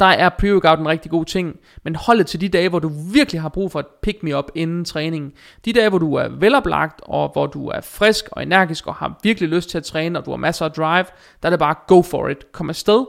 der 0.00 0.06
er 0.06 0.30
pre-workout 0.30 0.80
en 0.80 0.88
rigtig 0.88 1.10
god 1.10 1.24
ting, 1.24 1.56
men 1.82 1.96
hold 1.96 2.18
det 2.18 2.26
til 2.26 2.40
de 2.40 2.48
dage, 2.48 2.68
hvor 2.68 2.78
du 2.78 2.90
virkelig 3.12 3.40
har 3.40 3.48
brug 3.48 3.72
for 3.72 3.80
et 3.80 3.86
pick-me-up 4.02 4.50
inden 4.54 4.84
træningen. 4.84 5.32
De 5.64 5.72
dage, 5.72 5.88
hvor 5.88 5.98
du 5.98 6.14
er 6.14 6.28
veloplagt, 6.28 7.00
og 7.02 7.32
hvor 7.32 7.46
du 7.46 7.68
er 7.68 7.80
frisk 7.80 8.28
og 8.32 8.42
energisk, 8.42 8.86
og 8.86 8.94
har 8.94 9.20
virkelig 9.22 9.48
lyst 9.48 9.70
til 9.70 9.78
at 9.78 9.84
træne, 9.84 10.18
og 10.18 10.26
du 10.26 10.30
har 10.30 10.36
masser 10.36 10.64
af 10.64 10.72
drive, 10.72 11.04
der 11.42 11.48
er 11.48 11.50
det 11.50 11.58
bare 11.58 11.74
go 11.86 12.02
for 12.02 12.28
it, 12.28 12.52
kom 12.52 12.68
afsted. 12.68 13.06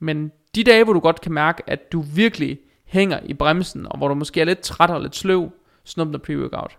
Men 0.00 0.32
de 0.54 0.64
dage, 0.64 0.84
hvor 0.84 0.92
du 0.92 1.00
godt 1.00 1.20
kan 1.20 1.32
mærke, 1.32 1.62
at 1.66 1.92
du 1.92 2.00
virkelig 2.00 2.58
hænger 2.84 3.20
i 3.24 3.34
bremsen, 3.34 3.86
og 3.90 3.98
hvor 3.98 4.08
du 4.08 4.14
måske 4.14 4.40
er 4.40 4.44
lidt 4.44 4.60
træt 4.60 4.90
og 4.90 5.00
lidt 5.00 5.16
sløv, 5.16 5.50
snup 5.86 6.08
noget 6.08 6.22
pre-workout. 6.22 6.76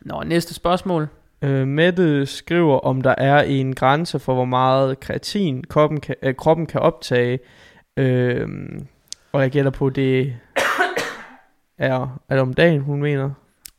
Nå, 0.00 0.22
næste 0.22 0.54
spørgsmål. 0.54 1.08
Øh, 1.42 1.66
Mette 1.66 2.26
skriver, 2.26 2.78
om 2.78 3.02
der 3.02 3.14
er 3.18 3.42
en 3.42 3.74
grænse 3.74 4.18
for, 4.18 4.34
hvor 4.34 4.44
meget 4.44 5.00
kreatin 5.00 5.64
kroppen 5.64 6.00
kan, 6.00 6.14
øh, 6.22 6.34
kroppen 6.34 6.66
kan 6.66 6.80
optage. 6.80 7.38
Øh, 7.96 8.48
og 9.32 9.42
jeg 9.42 9.50
gætter 9.50 9.70
på, 9.70 9.90
det 9.90 10.36
er, 11.78 12.20
er 12.28 12.34
det 12.34 12.40
om 12.40 12.54
dagen, 12.54 12.80
hun 12.80 13.00
mener. 13.00 13.30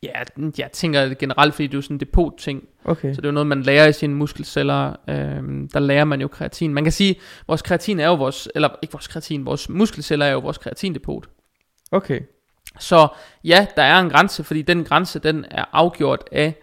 Ja, 0.04 0.12
jeg 0.58 0.72
tænker 0.72 1.14
generelt, 1.14 1.54
fordi 1.54 1.68
det 1.68 1.74
er 1.74 1.78
jo 1.78 1.82
sådan 1.82 1.96
en 1.96 2.00
depot-ting, 2.00 2.64
Okay. 2.86 3.14
så 3.14 3.22
det 3.22 3.26
er 3.26 3.30
jo 3.30 3.34
noget, 3.34 3.48
man 3.48 3.62
lærer 3.62 3.88
i 3.88 3.94
sine 3.94 4.16
muskelceller. 4.16 4.96
Øhm, 5.10 5.70
der 5.74 5.80
lærer 5.80 6.06
man 6.06 6.22
jo 6.22 6.28
kreatin. 6.28 6.74
Man 6.74 6.84
kan 6.84 6.94
sige, 6.94 7.16
vores 7.48 7.62
kreatin 7.62 8.00
er 8.00 8.08
jo 8.08 8.16
vores, 8.16 8.50
eller 8.56 8.70
ikke 8.82 8.92
vores 8.92 9.08
kreatin, 9.08 9.46
vores 9.46 9.70
muskelceller 9.70 10.26
er 10.26 10.32
jo 10.32 10.40
vores 10.40 10.58
kreatindepot. 10.58 11.30
Okay. 11.92 12.22
Så 12.80 13.08
ja, 13.44 13.68
der 13.76 13.84
er 13.84 14.00
en 14.00 14.10
grænse, 14.10 14.44
fordi 14.44 14.62
den 14.62 14.84
grænse, 14.84 15.20
den 15.20 15.46
er 15.52 15.66
afgjort 15.72 16.24
af, 16.32 16.56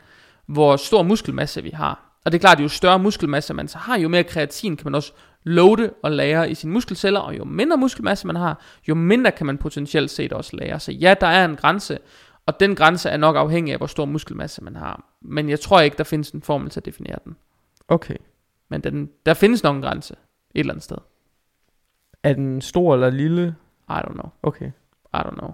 hvor 0.46 0.76
stor 0.76 1.02
muskelmasse 1.02 1.62
vi 1.62 1.70
har. 1.70 2.00
Og 2.24 2.32
det 2.32 2.38
er 2.38 2.40
klart, 2.40 2.60
jo 2.60 2.68
større 2.68 2.98
muskelmasse 2.98 3.54
man 3.54 3.68
så 3.68 3.78
har, 3.78 3.98
jo 3.98 4.08
mere 4.08 4.24
kreatin 4.24 4.76
kan 4.76 4.84
man 4.86 4.94
også 4.94 5.12
loade 5.42 5.94
og 6.02 6.12
lære 6.12 6.50
i 6.50 6.54
sine 6.54 6.72
muskelceller, 6.72 7.20
og 7.20 7.38
jo 7.38 7.44
mindre 7.44 7.76
muskelmasse 7.76 8.26
man 8.26 8.36
har, 8.36 8.62
jo 8.88 8.94
mindre 8.94 9.32
kan 9.32 9.46
man 9.46 9.58
potentielt 9.58 10.10
set 10.10 10.32
også 10.32 10.56
lære. 10.56 10.80
Så 10.80 10.92
ja, 10.92 11.14
der 11.20 11.26
er 11.26 11.44
en 11.44 11.56
grænse, 11.56 11.98
og 12.46 12.60
den 12.60 12.74
grænse 12.74 13.08
er 13.08 13.16
nok 13.16 13.36
afhængig 13.36 13.72
af, 13.72 13.78
hvor 13.78 13.86
stor 13.86 14.04
muskelmasse 14.04 14.64
man 14.64 14.76
har. 14.76 15.04
Men 15.20 15.48
jeg 15.48 15.60
tror 15.60 15.80
ikke, 15.80 15.96
der 15.96 16.04
findes 16.04 16.30
en 16.30 16.42
formel 16.42 16.70
til 16.70 16.80
at 16.80 16.84
definere 16.84 17.18
den. 17.24 17.36
Okay. 17.88 18.16
Men 18.68 18.80
den, 18.80 19.10
der 19.26 19.34
findes 19.34 19.62
nok 19.62 19.76
en 19.76 19.82
grænse 19.82 20.14
et 20.54 20.60
eller 20.60 20.72
andet 20.72 20.84
sted. 20.84 20.96
Er 22.22 22.32
den 22.32 22.60
stor 22.60 22.94
eller 22.94 23.10
lille? 23.10 23.56
I 23.88 23.92
don't 23.92 24.12
know. 24.12 24.30
Okay. 24.42 24.70
I 25.14 25.22
don't 25.28 25.34
know. 25.34 25.52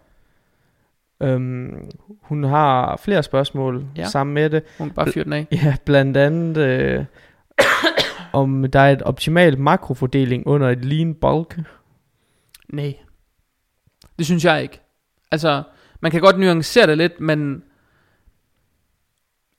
Øhm, 1.22 1.90
hun 2.22 2.44
har 2.44 2.96
flere 2.96 3.22
spørgsmål 3.22 3.86
Ja. 3.96 4.08
sammen 4.08 4.34
med 4.34 4.50
det. 4.50 4.62
Hun 4.78 4.90
bare 4.90 5.12
fyre 5.12 5.24
den 5.24 5.32
af. 5.32 5.46
Ja, 5.52 5.76
blandt 5.84 6.16
andet 6.16 6.56
øh, 6.56 7.04
om 8.32 8.64
der 8.72 8.80
er 8.80 8.92
et 8.92 9.02
optimalt 9.02 9.58
makrofordeling 9.58 10.46
under 10.46 10.68
et 10.68 10.84
lean 10.84 11.14
bulk. 11.14 11.58
Nej. 12.68 12.94
Det 14.18 14.26
synes 14.26 14.44
jeg 14.44 14.62
ikke. 14.62 14.80
Altså, 15.30 15.62
man 16.00 16.10
kan 16.10 16.20
godt 16.20 16.38
nuancere 16.38 16.86
det 16.86 16.98
lidt, 16.98 17.20
men 17.20 17.62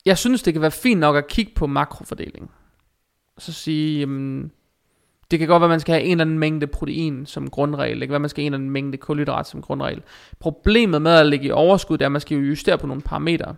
jeg 0.06 0.18
synes, 0.18 0.44
det 0.44 0.54
kan 0.54 0.62
være 0.62 0.72
fint 0.72 1.00
nok 1.00 1.16
at 1.16 1.28
kigge 1.28 1.52
på 1.56 1.68
makrofordeling. 1.68 2.52
Og 3.36 3.42
så 3.42 3.54
sige, 3.54 4.00
jamen, 4.00 4.52
det 5.32 5.40
kan 5.40 5.48
godt 5.48 5.62
være, 5.62 5.68
at 5.68 5.70
man 5.70 5.80
skal 5.80 5.94
have 5.94 6.04
en 6.04 6.12
eller 6.12 6.24
anden 6.24 6.40
mængde 6.40 6.68
protein 6.68 7.26
som 7.26 7.50
grundregel. 7.50 8.00
Det 8.00 8.08
kan 8.08 8.10
være, 8.10 8.16
at 8.16 8.22
man 8.22 8.30
skal 8.30 8.42
have 8.42 8.48
en 8.48 8.54
eller 8.54 8.58
anden 8.58 8.72
mængde 8.72 8.98
kulhydrat 8.98 9.48
som 9.48 9.62
grundregel. 9.62 10.02
Problemet 10.40 11.02
med 11.02 11.12
at 11.12 11.26
ligge 11.26 11.48
i 11.48 11.52
overskud, 11.52 11.98
det 11.98 12.04
er, 12.04 12.08
at 12.08 12.12
man 12.12 12.22
skal 12.22 12.38
jo 12.38 12.44
justere 12.44 12.78
på 12.78 12.88
nogle 12.88 13.02
parametre. 13.02 13.56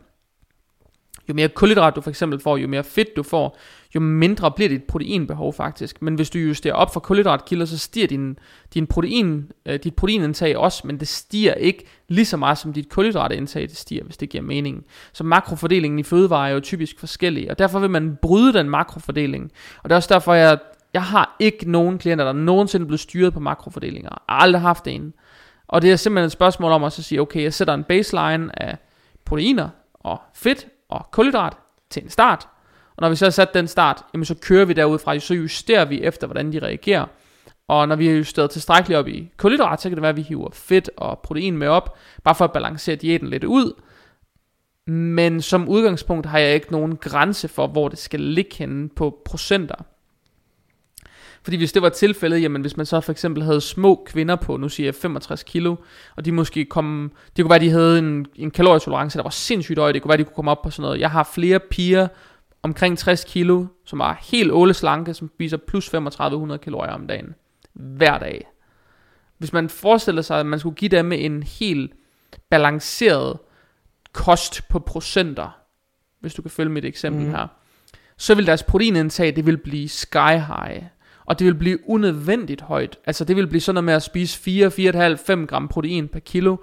Jo 1.29 1.33
mere 1.33 1.47
kulhydrat 1.47 1.95
du 1.95 2.01
for 2.01 2.09
eksempel 2.09 2.39
får, 2.39 2.57
jo 2.57 2.67
mere 2.67 2.83
fedt 2.83 3.15
du 3.15 3.23
får, 3.23 3.57
jo 3.95 3.99
mindre 3.99 4.51
bliver 4.51 4.69
dit 4.69 4.83
proteinbehov 4.83 5.53
faktisk. 5.53 6.01
Men 6.01 6.15
hvis 6.15 6.29
du 6.29 6.39
justerer 6.39 6.73
op 6.73 6.93
for 6.93 6.99
kulhydratkilder, 6.99 7.65
så 7.65 7.77
stiger 7.77 8.07
din, 8.07 8.39
din 8.73 8.87
protein, 8.87 9.51
øh, 9.65 9.79
dit 9.83 9.95
proteinindtag 9.95 10.57
også, 10.57 10.87
men 10.87 10.99
det 10.99 11.07
stiger 11.07 11.53
ikke 11.53 11.85
lige 12.07 12.25
så 12.25 12.37
meget 12.37 12.57
som 12.57 12.73
dit 12.73 12.89
kulhydratindtag 12.89 13.61
det 13.61 13.77
stiger, 13.77 14.03
hvis 14.03 14.17
det 14.17 14.29
giver 14.29 14.43
mening. 14.43 14.85
Så 15.13 15.23
makrofordelingen 15.23 15.99
i 15.99 16.03
fødevarer 16.03 16.49
er 16.49 16.53
jo 16.53 16.59
typisk 16.59 16.99
forskellig, 16.99 17.51
og 17.51 17.59
derfor 17.59 17.79
vil 17.79 17.89
man 17.89 18.17
bryde 18.21 18.53
den 18.53 18.69
makrofordeling. 18.69 19.51
Og 19.83 19.89
det 19.89 19.91
er 19.91 19.97
også 19.97 20.13
derfor, 20.13 20.33
jeg, 20.33 20.59
jeg 20.93 21.03
har 21.03 21.35
ikke 21.39 21.71
nogen 21.71 21.97
klienter, 21.97 22.25
der 22.25 22.33
nogensinde 22.33 22.83
er 22.83 22.87
blevet 22.87 22.99
styret 22.99 23.33
på 23.33 23.39
makrofordelinger. 23.39 24.09
Jeg 24.09 24.35
har 24.35 24.43
aldrig 24.43 24.61
haft 24.61 24.87
en. 24.87 25.13
Og 25.67 25.81
det 25.81 25.91
er 25.91 25.95
simpelthen 25.95 26.25
et 26.25 26.31
spørgsmål 26.31 26.71
om 26.71 26.83
at 26.83 26.93
så 26.93 27.03
sige, 27.03 27.21
okay, 27.21 27.43
jeg 27.43 27.53
sætter 27.53 27.73
en 27.73 27.83
baseline 27.83 28.61
af 28.63 28.77
proteiner 29.25 29.69
og 29.93 30.21
fedt 30.33 30.67
og 30.89 31.05
kulhydrat 31.11 31.53
til 31.89 32.03
en 32.03 32.09
start. 32.09 32.47
Og 32.95 33.01
når 33.01 33.09
vi 33.09 33.15
så 33.15 33.25
har 33.25 33.29
sat 33.29 33.53
den 33.53 33.67
start, 33.67 34.03
jamen 34.13 34.25
så 34.25 34.35
kører 34.35 34.65
vi 34.65 34.73
derudfra, 34.73 35.19
så 35.19 35.33
justerer 35.33 35.85
vi 35.85 36.01
efter, 36.01 36.27
hvordan 36.27 36.53
de 36.53 36.59
reagerer. 36.59 37.05
Og 37.67 37.87
når 37.87 37.95
vi 37.95 38.07
har 38.07 38.13
justeret 38.13 38.51
tilstrækkeligt 38.51 38.97
op 38.97 39.07
i 39.07 39.31
kulhydrat, 39.37 39.81
så 39.81 39.89
kan 39.89 39.95
det 39.95 40.01
være, 40.01 40.09
at 40.09 40.15
vi 40.15 40.21
hiver 40.21 40.49
fedt 40.53 40.89
og 40.97 41.19
protein 41.19 41.57
med 41.57 41.67
op, 41.67 41.97
bare 42.23 42.35
for 42.35 42.45
at 42.45 42.51
balancere 42.51 42.95
diæten 42.95 43.29
lidt 43.29 43.43
ud. 43.43 43.81
Men 44.87 45.41
som 45.41 45.69
udgangspunkt 45.69 46.25
har 46.25 46.39
jeg 46.39 46.53
ikke 46.53 46.71
nogen 46.71 46.97
grænse 46.97 47.47
for, 47.47 47.67
hvor 47.67 47.87
det 47.87 47.97
skal 47.97 48.19
ligge 48.19 48.55
henne 48.55 48.89
på 48.89 49.21
procenter. 49.25 49.75
Fordi 51.43 51.57
hvis 51.57 51.73
det 51.73 51.81
var 51.81 51.89
tilfældet, 51.89 52.41
jamen 52.41 52.61
hvis 52.61 52.77
man 52.77 52.85
så 52.85 53.01
for 53.01 53.11
eksempel 53.11 53.43
havde 53.43 53.61
små 53.61 54.03
kvinder 54.05 54.35
på, 54.35 54.57
nu 54.57 54.69
siger 54.69 54.87
jeg 54.87 54.95
65 54.95 55.43
kilo, 55.43 55.75
og 56.15 56.25
de 56.25 56.31
måske 56.31 56.65
kom, 56.65 57.11
det 57.35 57.43
kunne 57.43 57.49
være, 57.49 57.59
de 57.59 57.69
havde 57.69 57.99
en, 57.99 58.25
en 58.35 58.51
kalorietolerance, 58.51 59.17
der 59.17 59.23
var 59.23 59.29
sindssygt 59.29 59.79
høj, 59.79 59.91
det 59.91 60.01
kunne 60.01 60.09
være, 60.09 60.17
de 60.17 60.23
kunne 60.23 60.35
komme 60.35 60.51
op 60.51 60.61
på 60.61 60.69
sådan 60.69 60.81
noget. 60.81 60.99
Jeg 60.99 61.11
har 61.11 61.29
flere 61.33 61.59
piger 61.59 62.07
omkring 62.63 62.97
60 62.97 63.23
kilo, 63.23 63.65
som 63.85 63.99
er 63.99 64.13
helt 64.31 64.51
åleslanke, 64.51 65.13
som 65.13 65.31
spiser 65.35 65.57
plus 65.57 65.89
3500 65.89 66.59
kalorier 66.59 66.91
om 66.91 67.07
dagen. 67.07 67.35
Hver 67.73 68.17
dag. 68.17 68.47
Hvis 69.37 69.53
man 69.53 69.69
forestiller 69.69 70.21
sig, 70.21 70.39
at 70.39 70.45
man 70.45 70.59
skulle 70.59 70.75
give 70.75 70.89
dem 70.89 71.11
en 71.11 71.43
helt 71.43 71.93
balanceret 72.49 73.37
kost 74.13 74.67
på 74.69 74.79
procenter, 74.79 75.57
hvis 76.19 76.33
du 76.33 76.41
kan 76.41 76.51
følge 76.51 76.71
mit 76.71 76.85
eksempel 76.85 77.25
mm. 77.25 77.31
her, 77.31 77.47
så 78.17 78.35
vil 78.35 78.47
deres 78.47 78.63
proteinindtag, 78.63 79.35
det 79.35 79.45
vil 79.45 79.57
blive 79.57 79.89
sky 79.89 80.33
high. 80.33 80.83
Og 81.25 81.39
det 81.39 81.47
vil 81.47 81.55
blive 81.55 81.89
unødvendigt 81.89 82.61
højt. 82.61 82.97
Altså 83.05 83.25
det 83.25 83.35
vil 83.35 83.47
blive 83.47 83.61
sådan 83.61 83.73
noget 83.75 83.85
med 83.85 83.93
at 83.93 84.03
spise 84.03 84.39
4, 84.39 84.67
4,5, 85.13 85.25
5 85.25 85.47
gram 85.47 85.67
protein 85.67 86.07
per 86.07 86.19
kilo. 86.19 86.57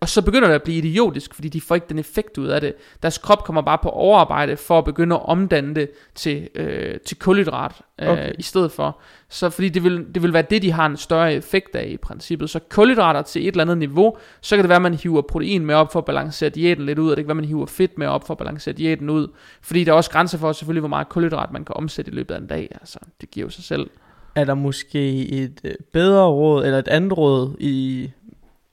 Og, 0.00 0.08
så 0.08 0.22
begynder 0.22 0.48
det 0.48 0.54
at 0.54 0.62
blive 0.62 0.78
idiotisk, 0.78 1.34
fordi 1.34 1.48
de 1.48 1.60
får 1.60 1.74
ikke 1.74 1.86
den 1.88 1.98
effekt 1.98 2.38
ud 2.38 2.46
af 2.46 2.60
det. 2.60 2.74
Deres 3.02 3.18
krop 3.18 3.44
kommer 3.44 3.62
bare 3.62 3.78
på 3.82 3.88
overarbejde 3.88 4.56
for 4.56 4.78
at 4.78 4.84
begynde 4.84 5.14
at 5.14 5.22
omdanne 5.24 5.74
det 5.74 5.90
til, 6.14 6.48
øh, 6.54 7.00
til 7.00 7.18
kulhydrat 7.18 7.72
øh, 8.00 8.08
Okay. 8.08 8.12
okay. 8.12 8.32
i 8.38 8.42
stedet 8.42 8.72
for. 8.72 8.98
Så 9.28 9.50
fordi 9.50 9.68
det 9.68 9.84
vil, 9.84 10.06
det 10.14 10.22
vil 10.22 10.32
være 10.32 10.44
det, 10.50 10.62
de 10.62 10.72
har 10.72 10.86
en 10.86 10.96
større 10.96 11.34
effekt 11.34 11.76
af 11.76 11.88
i 11.88 11.96
princippet. 11.96 12.50
Så 12.50 12.60
kulhydrater 12.68 13.22
til 13.22 13.42
et 13.42 13.48
eller 13.48 13.62
andet 13.62 13.78
niveau, 13.78 14.16
så 14.40 14.56
kan 14.56 14.62
det 14.62 14.68
være, 14.68 14.76
at 14.76 14.82
man 14.82 14.94
hiver 14.94 15.22
protein 15.22 15.66
med 15.66 15.74
op 15.74 15.92
for 15.92 15.98
at 15.98 16.04
balancere 16.04 16.50
diæten 16.50 16.86
lidt 16.86 16.98
ud, 16.98 17.10
og 17.10 17.16
det 17.16 17.24
kan 17.24 17.28
være, 17.28 17.32
at 17.32 17.36
man 17.36 17.44
hiver 17.44 17.66
fedt 17.66 17.98
med 17.98 18.06
op 18.06 18.26
for 18.26 18.34
at 18.34 18.38
balancere 18.38 18.74
diæten 18.74 19.10
ud. 19.10 19.28
Fordi 19.62 19.84
der 19.84 19.92
er 19.92 19.96
også 19.96 20.10
grænser 20.10 20.38
for 20.38 20.52
selvfølgelig, 20.52 20.80
hvor 20.80 20.88
meget 20.88 21.08
kulhydrat 21.08 21.52
man 21.52 21.64
kan 21.64 21.76
omsætte 21.76 22.10
i 22.10 22.14
løbet 22.14 22.34
af 22.34 22.38
en 22.38 22.46
dag. 22.46 22.68
Altså, 22.80 22.98
det 23.20 23.30
giver 23.30 23.46
jo 23.46 23.50
sig 23.50 23.64
selv. 23.64 23.90
Er 24.34 24.44
der 24.44 24.54
måske 24.54 25.28
et 25.28 25.60
øh, 25.64 25.74
bedre 25.92 26.26
råd, 26.26 26.64
eller 26.64 26.78
et 26.78 26.88
andet 26.88 27.18
råd, 27.18 27.56
i, 27.60 28.10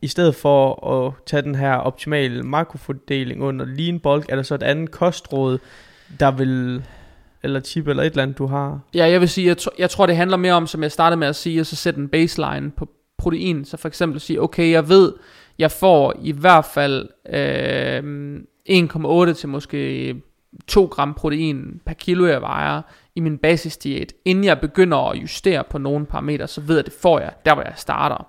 i 0.01 0.07
stedet 0.07 0.35
for 0.35 0.87
at 0.87 1.13
tage 1.25 1.41
den 1.41 1.55
her 1.55 1.73
optimale 1.73 2.43
makrofordeling 2.43 3.43
under 3.43 3.65
lean 3.65 3.99
bulk, 3.99 4.25
er 4.29 4.35
der 4.35 4.43
så 4.43 4.55
et 4.55 4.63
andet 4.63 4.91
kostråd, 4.91 5.57
der 6.19 6.31
vil, 6.31 6.83
eller 7.43 7.59
tip 7.59 7.87
eller 7.87 8.03
et 8.03 8.09
eller 8.09 8.23
andet, 8.23 8.37
du 8.37 8.45
har? 8.45 8.79
Ja, 8.93 9.09
jeg 9.09 9.21
vil 9.21 9.29
sige, 9.29 9.47
jeg, 9.47 9.57
tr- 9.61 9.75
jeg 9.77 9.89
tror, 9.89 10.05
det 10.05 10.15
handler 10.15 10.37
mere 10.37 10.53
om, 10.53 10.67
som 10.67 10.83
jeg 10.83 10.91
startede 10.91 11.19
med 11.19 11.27
at 11.27 11.35
sige, 11.35 11.59
at 11.59 11.67
så 11.67 11.75
sætte 11.75 11.99
en 11.99 12.07
baseline 12.07 12.71
på 12.71 12.87
protein. 13.17 13.65
Så 13.65 13.77
for 13.77 13.87
eksempel 13.87 14.19
sige, 14.19 14.41
okay, 14.41 14.71
jeg 14.71 14.89
ved, 14.89 15.13
jeg 15.59 15.71
får 15.71 16.13
i 16.21 16.31
hvert 16.31 16.65
fald 16.65 17.07
øh, 17.29 18.39
1,8 18.69 19.33
til 19.33 19.49
måske 19.49 20.15
2 20.67 20.85
gram 20.85 21.13
protein 21.13 21.81
per 21.85 21.93
kilo, 21.93 22.25
jeg 22.25 22.41
vejer 22.41 22.81
i 23.15 23.19
min 23.19 23.37
basisdiæt. 23.37 24.13
Inden 24.25 24.43
jeg 24.43 24.59
begynder 24.59 25.09
at 25.09 25.21
justere 25.21 25.63
på 25.69 25.77
nogle 25.77 26.05
parametre, 26.05 26.47
så 26.47 26.61
ved 26.61 26.75
jeg, 26.75 26.85
det 26.85 26.93
får 27.01 27.19
jeg, 27.19 27.31
der 27.45 27.53
hvor 27.53 27.63
jeg 27.63 27.73
starter. 27.75 28.27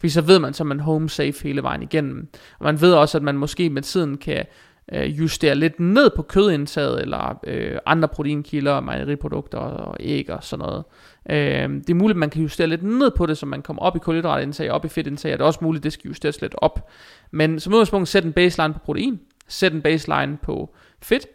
Fordi 0.00 0.10
så 0.10 0.20
ved 0.20 0.38
man, 0.38 0.54
så 0.54 0.62
er 0.62 0.66
man 0.66 0.80
home 0.80 1.10
safe 1.10 1.42
hele 1.42 1.62
vejen 1.62 1.82
igennem. 1.82 2.28
Og 2.58 2.64
man 2.64 2.80
ved 2.80 2.92
også, 2.92 3.18
at 3.18 3.22
man 3.22 3.38
måske 3.38 3.70
med 3.70 3.82
tiden 3.82 4.16
kan 4.16 4.44
øh, 4.92 5.18
justere 5.18 5.54
lidt 5.54 5.80
ned 5.80 6.10
på 6.16 6.22
kødindtaget, 6.22 7.02
eller 7.02 7.40
øh, 7.46 7.78
andre 7.86 8.08
proteinkilder, 8.08 8.80
mejeriprodukter 8.80 9.58
og 9.58 9.96
æg 10.00 10.30
og 10.30 10.44
sådan 10.44 10.64
noget. 10.66 10.84
Øh, 11.30 11.80
det 11.80 11.90
er 11.90 11.94
muligt, 11.94 12.16
at 12.16 12.20
man 12.20 12.30
kan 12.30 12.42
justere 12.42 12.66
lidt 12.66 12.82
ned 12.82 13.10
på 13.10 13.26
det, 13.26 13.38
så 13.38 13.46
man 13.46 13.62
kommer 13.62 13.82
op 13.82 13.96
i 13.96 13.98
kulhydratindtag, 13.98 14.70
op 14.70 14.84
i 14.84 14.88
fedtindtag, 14.88 15.32
og 15.32 15.38
det 15.38 15.44
er 15.44 15.46
også 15.46 15.60
muligt, 15.62 15.80
at 15.80 15.84
det 15.84 15.92
skal 15.92 16.08
justeres 16.08 16.40
lidt 16.40 16.54
op. 16.58 16.90
Men 17.30 17.60
som 17.60 17.72
udgangspunkt, 17.72 18.08
sæt 18.08 18.24
en 18.24 18.32
baseline 18.32 18.74
på 18.74 18.78
protein, 18.78 19.20
sæt 19.48 19.72
en 19.72 19.82
baseline 19.82 20.36
på 20.42 20.74
fedt, 21.02 21.26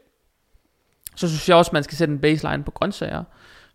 så 1.15 1.27
synes 1.27 1.49
jeg 1.49 1.57
også, 1.57 1.71
man 1.73 1.83
skal 1.83 1.97
sætte 1.97 2.13
en 2.13 2.19
baseline 2.19 2.63
på 2.63 2.71
grøntsager. 2.71 3.23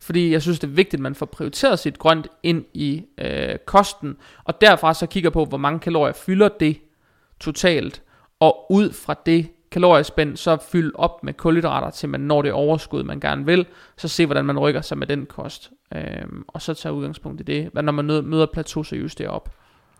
Fordi 0.02 0.32
jeg 0.32 0.42
synes, 0.42 0.58
det 0.58 0.66
er 0.66 0.72
vigtigt, 0.74 0.94
at 0.94 1.02
man 1.02 1.14
får 1.14 1.26
prioriteret 1.26 1.78
sit 1.78 1.98
grønt 1.98 2.28
ind 2.42 2.64
i 2.74 3.04
øh, 3.18 3.58
kosten, 3.66 4.16
og 4.44 4.60
derfra 4.60 4.94
så 4.94 5.06
kigger 5.06 5.30
på, 5.30 5.44
hvor 5.44 5.58
mange 5.58 5.80
kalorier 5.80 6.12
fylder 6.12 6.48
det 6.48 6.80
totalt, 7.40 8.02
og 8.40 8.72
ud 8.72 8.92
fra 8.92 9.14
det 9.26 9.48
kaloriespænd, 9.70 10.36
så 10.36 10.56
fyld 10.72 10.92
op 10.94 11.24
med 11.24 11.34
kulhydrater, 11.34 11.90
til 11.90 12.08
man 12.08 12.20
når 12.20 12.42
det 12.42 12.52
overskud, 12.52 13.02
man 13.02 13.20
gerne 13.20 13.46
vil, 13.46 13.66
så 13.96 14.08
se, 14.08 14.26
hvordan 14.26 14.44
man 14.44 14.58
rykker 14.58 14.80
sig 14.80 14.98
med 14.98 15.06
den 15.06 15.26
kost, 15.26 15.70
øhm, 15.94 16.44
og 16.48 16.62
så 16.62 16.74
tage 16.74 16.92
udgangspunkt 16.94 17.40
i 17.40 17.44
det, 17.44 17.74
når 17.74 17.92
man 17.92 18.04
møder, 18.04 18.22
møder 18.22 18.46
plateau, 18.52 18.82
så 18.82 18.96
justere 18.96 19.28
op. 19.28 19.54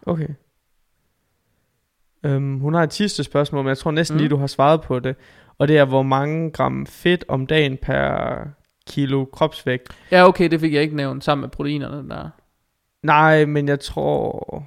Okay. 0.07 0.29
Øhm, 2.25 2.59
hun 2.59 2.75
har 2.75 2.83
et 2.83 2.93
sidste 2.93 3.25
spørgsmål, 3.25 3.63
men 3.65 3.69
jeg 3.69 3.79
tror 3.79 3.91
næsten 3.91 4.15
Mm. 4.15 4.19
lige, 4.19 4.29
du 4.29 4.37
har 4.37 4.47
svaret 4.47 4.81
på 4.81 4.99
det. 4.99 5.17
Og 5.59 5.69
det 5.69 5.79
er, 5.79 5.85
hvor 5.85 6.03
mange 6.03 6.51
gram 6.51 6.87
fedt 6.87 7.25
om 7.29 7.47
dagen 7.47 7.77
per 7.77 8.39
kilo 8.87 9.25
kropsvægt. 9.25 9.89
Ja, 10.11 10.29
okay, 10.29 10.51
det 10.51 10.61
fik 10.61 10.75
jeg 10.75 10.83
ikke 10.83 10.97
nævnt 10.97 11.25
sammen 11.25 11.41
med 11.41 11.49
proteinerne 11.49 12.09
der. 12.09 12.29
Nej, 13.03 13.45
men 13.45 13.69
jeg 13.69 13.81
tror... 13.81 14.65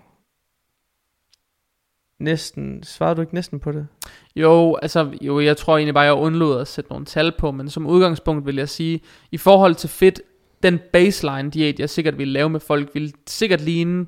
Næsten... 2.20 2.84
Svarede 2.84 3.16
du 3.16 3.22
ikke 3.22 3.34
næsten 3.34 3.60
på 3.60 3.72
det? 3.72 3.88
Jo, 4.36 4.76
altså, 4.82 5.18
jo, 5.22 5.40
jeg 5.40 5.58
tror 5.58 5.78
egentlig 5.78 5.94
bare, 5.94 6.04
jeg 6.04 6.14
undlod 6.14 6.62
at 6.62 6.68
sætte 6.68 6.90
nogle 6.90 7.06
tal 7.06 7.34
på, 7.40 7.52
men 7.52 7.70
som 7.70 7.88
udgangspunkt 7.88 8.46
vil 8.46 8.56
jeg 8.56 8.70
sige, 8.70 9.02
i 9.32 9.38
forhold 9.38 9.76
til 9.76 9.90
fedt, 9.90 10.22
den 10.64 10.80
baseline 10.94 11.50
diæt, 11.50 11.80
jeg 11.80 11.90
sikkert 11.90 12.18
vil 12.18 12.28
lave 12.28 12.50
med 12.50 12.60
folk, 12.60 12.90
vil 12.94 13.14
sikkert 13.28 13.62
ligne, 13.62 14.06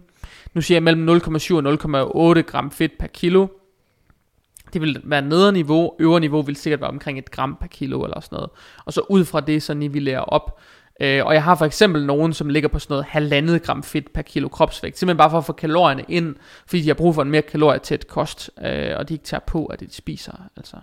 nu 0.53 0.61
siger 0.61 0.75
jeg 0.75 0.83
mellem 0.83 1.09
0,7 1.09 1.55
og 1.55 2.33
0,8 2.35 2.41
gram 2.41 2.71
fedt 2.71 2.97
per 2.99 3.07
kilo. 3.07 3.47
Det 4.75 4.81
vil 4.81 5.01
være 5.03 5.21
nedre 5.21 5.51
niveau, 5.51 5.95
øvre 5.99 6.19
niveau 6.19 6.41
vil 6.41 6.55
sikkert 6.55 6.81
være 6.81 6.89
omkring 6.89 7.19
et 7.19 7.31
gram 7.31 7.57
per 7.61 7.67
kilo 7.67 8.03
eller 8.03 8.19
sådan 8.19 8.35
noget. 8.35 8.49
Og 8.85 8.93
så 8.93 9.01
ud 9.09 9.25
fra 9.25 9.41
det, 9.41 9.63
så 9.63 9.73
nivellerer 9.73 10.19
op. 10.19 10.59
Øh, 11.01 11.25
og 11.25 11.33
jeg 11.33 11.43
har 11.43 11.55
for 11.55 11.65
eksempel 11.65 12.05
nogen, 12.05 12.33
som 12.33 12.49
ligger 12.49 12.69
på 12.69 12.79
sådan 12.79 12.93
noget 12.93 13.05
halvandet 13.05 13.63
gram 13.63 13.83
fedt 13.83 14.13
per 14.13 14.21
kilo 14.21 14.47
kropsvægt, 14.47 14.97
simpelthen 14.97 15.17
bare 15.17 15.29
for 15.29 15.37
at 15.37 15.45
få 15.45 15.53
kalorierne 15.53 16.05
ind, 16.07 16.35
fordi 16.67 16.81
de 16.81 16.87
har 16.87 16.93
brug 16.93 17.15
for 17.15 17.21
en 17.21 17.31
mere 17.31 17.41
kalorietæt 17.41 18.07
kost, 18.07 18.51
øh, 18.61 18.97
og 18.97 19.09
de 19.09 19.13
ikke 19.13 19.25
tager 19.25 19.41
på, 19.47 19.65
at 19.65 19.79
de 19.79 19.87
spiser. 19.93 20.49
Altså. 20.57 20.77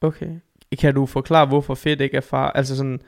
Okay. 0.00 0.30
Kan 0.78 0.94
du 0.94 1.06
forklare, 1.06 1.46
hvorfor 1.46 1.74
fedt 1.74 2.00
ikke 2.00 2.16
er 2.16 2.20
far... 2.20 2.50
Altså 2.50 2.76
sådan... 2.76 3.00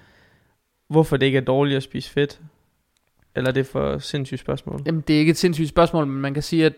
Hvorfor 0.89 1.17
det 1.17 1.27
ikke 1.27 1.39
er 1.39 1.43
dårligt 1.43 1.77
at 1.77 1.83
spise 1.83 2.11
fedt? 2.11 2.41
Eller 3.35 3.51
er 3.51 3.55
det 3.55 3.67
for 3.67 3.99
sindssygt 3.99 4.41
spørgsmål? 4.41 4.83
Jamen, 4.87 5.01
det 5.01 5.17
er 5.17 5.21
ikke 5.21 5.31
et 5.31 5.37
sindssygt 5.37 5.69
spørgsmål, 5.69 6.07
men 6.07 6.21
man 6.21 6.35
kan 6.35 6.43
sige, 6.43 6.67
at 6.67 6.73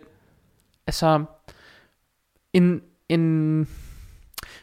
altså, 0.86 1.24
en, 2.53 2.83
en 3.09 3.67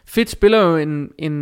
fedt 0.06 0.30
spiller 0.30 0.62
jo 0.62 0.78
en, 0.78 1.12
en, 1.18 1.34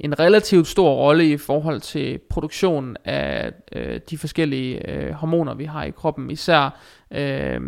en 0.00 0.18
relativt 0.18 0.66
stor 0.66 0.94
rolle 0.94 1.30
i 1.30 1.36
forhold 1.36 1.80
til 1.80 2.18
produktionen 2.30 2.96
af 3.04 3.52
øh, 3.72 4.00
de 4.10 4.18
forskellige 4.18 4.90
øh, 4.90 5.12
hormoner, 5.12 5.54
vi 5.54 5.64
har 5.64 5.84
i 5.84 5.90
kroppen. 5.90 6.30
Især, 6.30 6.80
øh, 7.10 7.60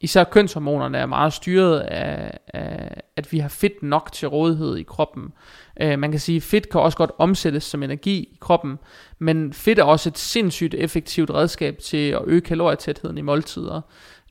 især 0.00 0.24
kønshormonerne 0.24 0.98
er 0.98 1.06
meget 1.06 1.32
styret 1.32 1.80
af, 1.80 2.38
af, 2.54 3.00
at 3.16 3.32
vi 3.32 3.38
har 3.38 3.48
fedt 3.48 3.82
nok 3.82 4.12
til 4.12 4.28
rådighed 4.28 4.76
i 4.76 4.82
kroppen. 4.82 5.32
Øh, 5.80 5.98
man 5.98 6.10
kan 6.10 6.20
sige, 6.20 6.36
at 6.36 6.42
fedt 6.42 6.68
kan 6.68 6.80
også 6.80 6.98
godt 6.98 7.12
omsættes 7.18 7.64
som 7.64 7.82
energi 7.82 8.18
i 8.18 8.38
kroppen, 8.40 8.78
men 9.18 9.52
fedt 9.52 9.78
er 9.78 9.84
også 9.84 10.08
et 10.08 10.18
sindssygt 10.18 10.74
effektivt 10.74 11.30
redskab 11.30 11.78
til 11.78 12.10
at 12.10 12.22
øge 12.26 12.40
kalorietætheden 12.40 13.18
i 13.18 13.22
måltider. 13.22 13.80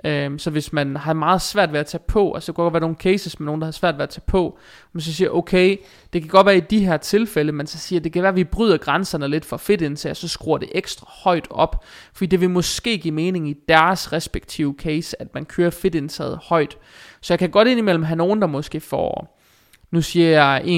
Øhm, 0.05 0.39
så 0.39 0.49
hvis 0.49 0.73
man 0.73 0.95
har 0.95 1.13
meget 1.13 1.41
svært 1.41 1.73
ved 1.73 1.79
at 1.79 1.85
tage 1.85 2.03
på, 2.07 2.33
altså 2.33 2.51
det 2.51 2.55
kan 2.55 2.63
godt 2.63 2.73
være 2.73 2.81
nogle 2.81 2.95
cases 2.95 3.39
med 3.39 3.45
nogen, 3.45 3.61
der 3.61 3.67
har 3.67 3.71
svært 3.71 3.95
ved 3.97 4.03
at 4.03 4.09
tage 4.09 4.23
på, 4.27 4.57
man 4.93 5.01
så 5.01 5.13
siger, 5.13 5.29
okay, 5.29 5.77
det 6.13 6.21
kan 6.21 6.29
godt 6.29 6.45
være 6.45 6.57
i 6.57 6.59
de 6.59 6.85
her 6.85 6.97
tilfælde, 6.97 7.51
men 7.51 7.67
så 7.67 7.77
siger, 7.77 7.99
det 7.99 8.13
kan 8.13 8.21
være, 8.21 8.29
at 8.29 8.35
vi 8.35 8.43
bryder 8.43 8.77
grænserne 8.77 9.27
lidt 9.27 9.45
for 9.45 9.57
fedtindtag, 9.57 10.09
og 10.09 10.17
så 10.17 10.27
skruer 10.27 10.57
det 10.57 10.69
ekstra 10.71 11.07
højt 11.23 11.47
op, 11.49 11.83
fordi 12.13 12.25
det 12.25 12.41
vil 12.41 12.49
måske 12.49 12.97
give 12.97 13.13
mening 13.13 13.49
i 13.49 13.55
deres 13.67 14.13
respektive 14.13 14.75
case, 14.77 15.21
at 15.21 15.33
man 15.33 15.45
kører 15.45 15.69
fedtindtaget 15.69 16.39
højt. 16.43 16.77
Så 17.21 17.33
jeg 17.33 17.39
kan 17.39 17.49
godt 17.49 17.67
indimellem 17.67 18.03
have 18.03 18.17
nogen, 18.17 18.41
der 18.41 18.47
måske 18.47 18.79
får 18.79 19.37
nu 19.91 20.01
siger 20.01 20.29
jeg 20.29 20.61
1,25, 20.65 20.69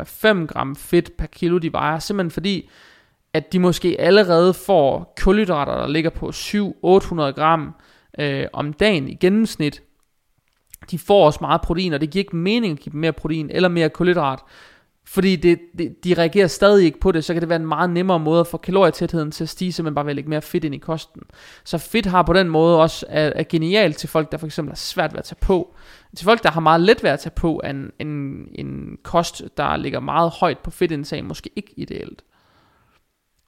1,5 0.00 0.46
gram 0.46 0.76
fedt 0.76 1.16
per 1.16 1.26
kilo, 1.26 1.58
de 1.58 1.72
vejer, 1.72 1.98
simpelthen 1.98 2.30
fordi, 2.30 2.70
at 3.34 3.52
de 3.52 3.58
måske 3.58 4.00
allerede 4.00 4.54
får 4.54 5.14
kulhydrater, 5.20 5.76
der 5.76 5.88
ligger 5.88 6.10
på 6.10 6.28
700-800 6.28 7.20
gram 7.20 7.74
øh, 8.18 8.46
om 8.52 8.72
dagen 8.72 9.08
i 9.08 9.14
gennemsnit. 9.14 9.82
De 10.90 10.98
får 10.98 11.26
også 11.26 11.38
meget 11.40 11.60
protein, 11.60 11.92
og 11.92 12.00
det 12.00 12.10
giver 12.10 12.20
ikke 12.20 12.36
mening 12.36 12.72
at 12.72 12.78
give 12.78 12.92
dem 12.92 13.00
mere 13.00 13.12
protein 13.12 13.50
eller 13.50 13.68
mere 13.68 13.88
kulhydrat, 13.88 14.38
fordi 15.06 15.36
det, 15.36 15.58
det, 15.78 16.04
de 16.04 16.14
reagerer 16.14 16.46
stadig 16.46 16.84
ikke 16.84 17.00
på 17.00 17.12
det, 17.12 17.24
så 17.24 17.32
kan 17.32 17.40
det 17.40 17.48
være 17.48 17.60
en 17.60 17.66
meget 17.66 17.90
nemmere 17.90 18.20
måde 18.20 18.40
at 18.40 18.46
få 18.46 18.56
kalorietætheden 18.56 19.30
til 19.30 19.44
at 19.44 19.48
stige, 19.48 19.82
man 19.82 19.94
bare 19.94 20.04
vil 20.04 20.16
lægge 20.16 20.30
mere 20.30 20.42
fedt 20.42 20.64
ind 20.64 20.74
i 20.74 20.78
kosten. 20.78 21.22
Så 21.64 21.78
fedt 21.78 22.06
har 22.06 22.22
på 22.22 22.32
den 22.32 22.48
måde 22.48 22.80
også 22.80 23.06
er, 23.08 23.32
er 23.34 23.42
genialt 23.48 23.96
til 23.96 24.08
folk, 24.08 24.32
der 24.32 24.38
for 24.38 24.46
eksempel 24.46 24.70
har 24.70 24.76
svært 24.76 25.12
ved 25.12 25.18
at 25.18 25.24
tage 25.24 25.38
på. 25.40 25.76
Til 26.16 26.24
folk, 26.24 26.42
der 26.42 26.50
har 26.50 26.60
meget 26.60 26.80
let 26.80 27.02
ved 27.02 27.10
at 27.10 27.20
tage 27.20 27.32
på, 27.36 27.62
en, 27.64 27.90
en, 27.98 28.08
en 28.54 28.98
kost, 29.02 29.42
der 29.56 29.76
ligger 29.76 30.00
meget 30.00 30.30
højt 30.30 30.58
på 30.58 30.70
fedtindtag, 30.70 31.24
måske 31.24 31.50
ikke 31.56 31.72
ideelt. 31.76 32.22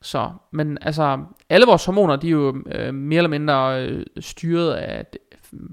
Så, 0.03 0.31
men 0.51 0.79
altså, 0.81 1.25
alle 1.49 1.67
vores 1.67 1.85
hormoner, 1.85 2.17
de 2.17 2.27
er 2.27 2.31
jo 2.31 2.63
øh, 2.67 2.95
mere 2.95 3.17
eller 3.17 3.29
mindre 3.29 3.87
øh, 3.87 4.07
styret 4.21 4.73
af 4.73 5.07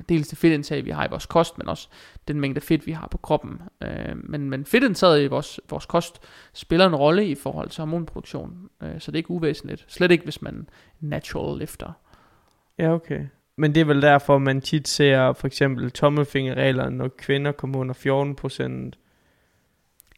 dels 0.09 0.27
det 0.27 0.37
fedtindtag, 0.37 0.85
vi 0.85 0.89
har 0.89 1.05
i 1.05 1.09
vores 1.09 1.25
kost, 1.25 1.57
men 1.57 1.69
også 1.69 1.87
den 2.27 2.39
mængde 2.39 2.61
fedt, 2.61 2.87
vi 2.87 2.91
har 2.91 3.07
på 3.07 3.17
kroppen. 3.17 3.61
Øh, 3.83 4.15
men, 4.15 4.49
men 4.49 4.65
fedtindtaget 4.65 5.23
i 5.23 5.27
vores, 5.27 5.59
vores 5.69 5.85
kost 5.85 6.21
spiller 6.53 6.87
en 6.87 6.95
rolle 6.95 7.27
i 7.27 7.35
forhold 7.35 7.69
til 7.69 7.81
hormonproduktion, 7.81 8.69
øh, 8.83 8.99
så 8.99 9.11
det 9.11 9.15
er 9.15 9.19
ikke 9.19 9.31
uvæsentligt. 9.31 9.85
Slet 9.87 10.11
ikke, 10.11 10.23
hvis 10.23 10.41
man 10.41 10.69
natural 10.99 11.59
lifter. 11.59 11.91
Ja, 12.79 12.93
okay. 12.93 13.25
Men 13.55 13.75
det 13.75 13.81
er 13.81 13.85
vel 13.85 14.01
derfor, 14.01 14.37
man 14.37 14.61
tit 14.61 14.87
ser 14.87 15.33
for 15.33 15.47
eksempel 15.47 15.91
tommelfingerreglerne, 15.91 16.97
når 16.97 17.07
kvinder 17.07 17.51
kommer 17.51 17.79
under 17.79 17.93
14 17.93 18.35
procent. 18.35 18.97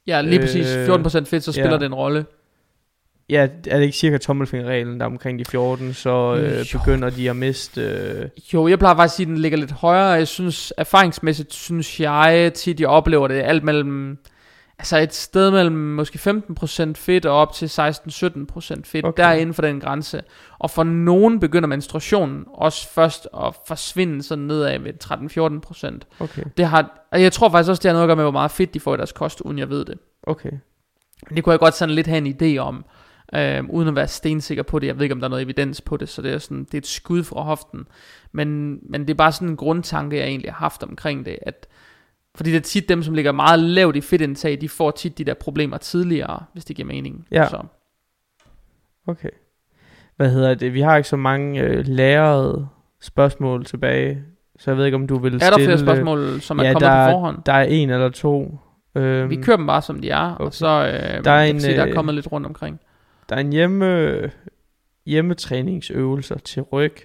Ja, 0.07 0.21
lige 0.21 0.39
præcis. 0.39 0.75
Øh, 0.75 0.87
14% 0.87 1.25
fedt, 1.25 1.43
så 1.43 1.51
spiller 1.51 1.71
ja. 1.71 1.77
det 1.77 1.85
en 1.85 1.93
rolle. 1.93 2.25
Ja, 3.29 3.47
er 3.67 3.77
det 3.77 3.81
ikke 3.81 3.97
cirka 3.97 4.17
tommelfingerreglen, 4.17 4.99
der 4.99 5.05
er 5.05 5.09
omkring 5.09 5.39
de 5.39 5.45
14, 5.45 5.93
så 5.93 6.35
øh, 6.35 6.59
Jo. 6.73 6.79
begynder 6.79 7.09
de 7.09 7.29
at 7.29 7.35
miste... 7.35 7.81
Øh, 7.81 8.29
Jo, 8.53 8.67
jeg 8.67 8.79
plejer 8.79 8.95
faktisk 8.95 9.13
at 9.13 9.15
sige, 9.15 9.23
at 9.25 9.27
den 9.29 9.37
ligger 9.37 9.57
lidt 9.57 9.71
højere. 9.71 10.07
Jeg 10.09 10.27
synes, 10.27 10.73
erfaringsmæssigt 10.77 11.53
synes 11.53 11.99
jeg 11.99 12.51
tit, 12.55 12.79
jeg 12.79 12.87
oplever 12.89 13.27
det 13.27 13.41
alt 13.41 13.63
mellem... 13.63 14.17
Altså 14.79 14.97
et 14.97 15.13
sted 15.13 15.51
mellem 15.51 15.75
måske 15.75 16.19
15% 16.89 16.91
fedt 16.95 17.25
og 17.25 17.33
op 17.35 17.53
til 17.53 17.65
16-17% 17.65 17.69
fedt. 18.83 19.05
Okay. 19.05 19.23
Der 19.23 19.29
er 19.29 19.33
inden 19.33 19.53
for 19.53 19.61
den 19.61 19.79
grænse. 19.79 20.21
Og 20.59 20.69
for 20.71 20.83
nogen 20.83 21.39
begynder 21.39 21.67
menstruationen 21.67 22.45
også 22.53 22.89
først 22.89 23.27
at 23.45 23.55
forsvinde 23.67 24.23
sådan 24.23 24.43
nedad 24.43 24.79
ved 24.79 24.93
13-14%. 25.03 26.23
okay, 26.23 26.43
Det 26.57 26.65
har, 26.65 27.07
og 27.11 27.21
jeg 27.21 27.31
tror 27.31 27.49
faktisk 27.49 27.69
også, 27.69 27.81
det 27.81 27.89
har 27.89 27.93
noget 27.93 28.03
at 28.03 28.07
gøre 28.07 28.15
med, 28.15 28.23
hvor 28.23 28.31
meget 28.31 28.51
fedt 28.51 28.73
de 28.73 28.79
får 28.79 28.93
i 28.93 28.97
deres 28.97 29.11
kost, 29.11 29.41
uden 29.41 29.59
jeg 29.59 29.69
ved 29.69 29.85
det. 29.85 29.97
okay. 30.23 30.51
Men 31.29 31.35
det 31.35 31.43
kunne 31.43 31.51
jeg 31.51 31.59
godt 31.59 31.75
sådan 31.75 31.95
lidt 31.95 32.07
have 32.07 32.27
en 32.27 32.35
idé 32.41 32.57
om, 32.59 32.85
øh, 33.33 33.63
uden 33.69 33.87
at 33.87 33.95
være 33.95 34.07
stensikker 34.07 34.63
på 34.63 34.79
det. 34.79 34.87
Jeg 34.87 34.95
ved 34.95 35.03
ikke, 35.03 35.13
om 35.13 35.19
der 35.19 35.27
er 35.27 35.29
noget 35.29 35.43
evidens 35.43 35.81
på 35.81 35.97
det, 35.97 36.09
så 36.09 36.21
det 36.21 36.33
er, 36.33 36.37
sådan, 36.37 36.63
det 36.63 36.73
er 36.73 36.77
et 36.77 36.87
skud 36.87 37.23
fra 37.23 37.41
hoften. 37.41 37.87
Men, 38.31 38.79
men 38.89 39.01
det 39.01 39.09
er 39.09 39.13
bare 39.15 39.31
sådan 39.31 39.49
en 39.49 39.57
grundtanke, 39.57 40.17
jeg 40.17 40.27
egentlig 40.27 40.51
har 40.51 40.59
haft 40.59 40.83
omkring 40.83 41.25
det, 41.25 41.37
at 41.41 41.67
fordi 42.35 42.51
det 42.51 42.57
er 42.57 42.61
tit 42.61 42.89
dem, 42.89 43.03
som 43.03 43.13
ligger 43.13 43.31
meget 43.31 43.59
lavt 43.59 43.95
i 43.95 44.01
fedtindtag, 44.01 44.57
de 44.61 44.69
får 44.69 44.91
tit 44.91 45.17
de 45.17 45.23
der 45.23 45.33
problemer 45.33 45.77
tidligere, 45.77 46.43
hvis 46.53 46.65
det 46.65 46.75
giver 46.75 46.87
mening. 46.87 47.27
Ja. 47.31 47.47
Så. 47.47 47.63
Okay. 49.07 49.29
Hvad 50.15 50.29
hedder 50.29 50.53
det? 50.53 50.73
Vi 50.73 50.81
har 50.81 50.97
ikke 50.97 51.09
så 51.09 51.17
mange 51.17 51.61
øh, 51.61 51.87
lærede 51.87 52.67
spørgsmål 53.01 53.65
tilbage, 53.65 54.23
så 54.59 54.71
jeg 54.71 54.77
ved 54.77 54.85
ikke, 54.85 54.95
om 54.95 55.07
du 55.07 55.17
vil 55.17 55.33
Er 55.33 55.39
stille... 55.39 55.51
der 55.51 55.65
flere 55.65 55.77
spørgsmål, 55.77 56.41
som 56.41 56.59
er 56.59 56.63
ja, 56.63 56.73
kommet 56.73 56.89
der, 56.89 57.05
på 57.05 57.11
forhånd? 57.11 57.37
Der 57.45 57.53
er 57.53 57.63
en 57.63 57.89
eller 57.89 58.09
to. 58.09 58.59
Øhm, 58.95 59.29
Vi 59.29 59.35
kører 59.35 59.57
dem 59.57 59.67
bare, 59.67 59.81
som 59.81 59.99
de 59.99 60.09
er, 60.09 60.33
okay. 60.33 60.45
og 60.45 60.53
så 60.53 60.67
øh, 60.67 61.23
Der 61.23 61.31
er 61.31 61.43
en, 61.43 61.59
se, 61.59 61.71
der 61.71 61.81
er 61.81 61.87
øh, 61.87 61.93
kommet 61.93 62.15
lidt 62.15 62.31
rundt 62.31 62.47
omkring. 62.47 62.79
Der 63.29 63.35
er 63.35 63.39
en 63.39 63.51
hjemme, 63.53 64.31
hjemmetræningsøvelser 65.05 66.37
til 66.37 66.61
ryg. 66.61 66.95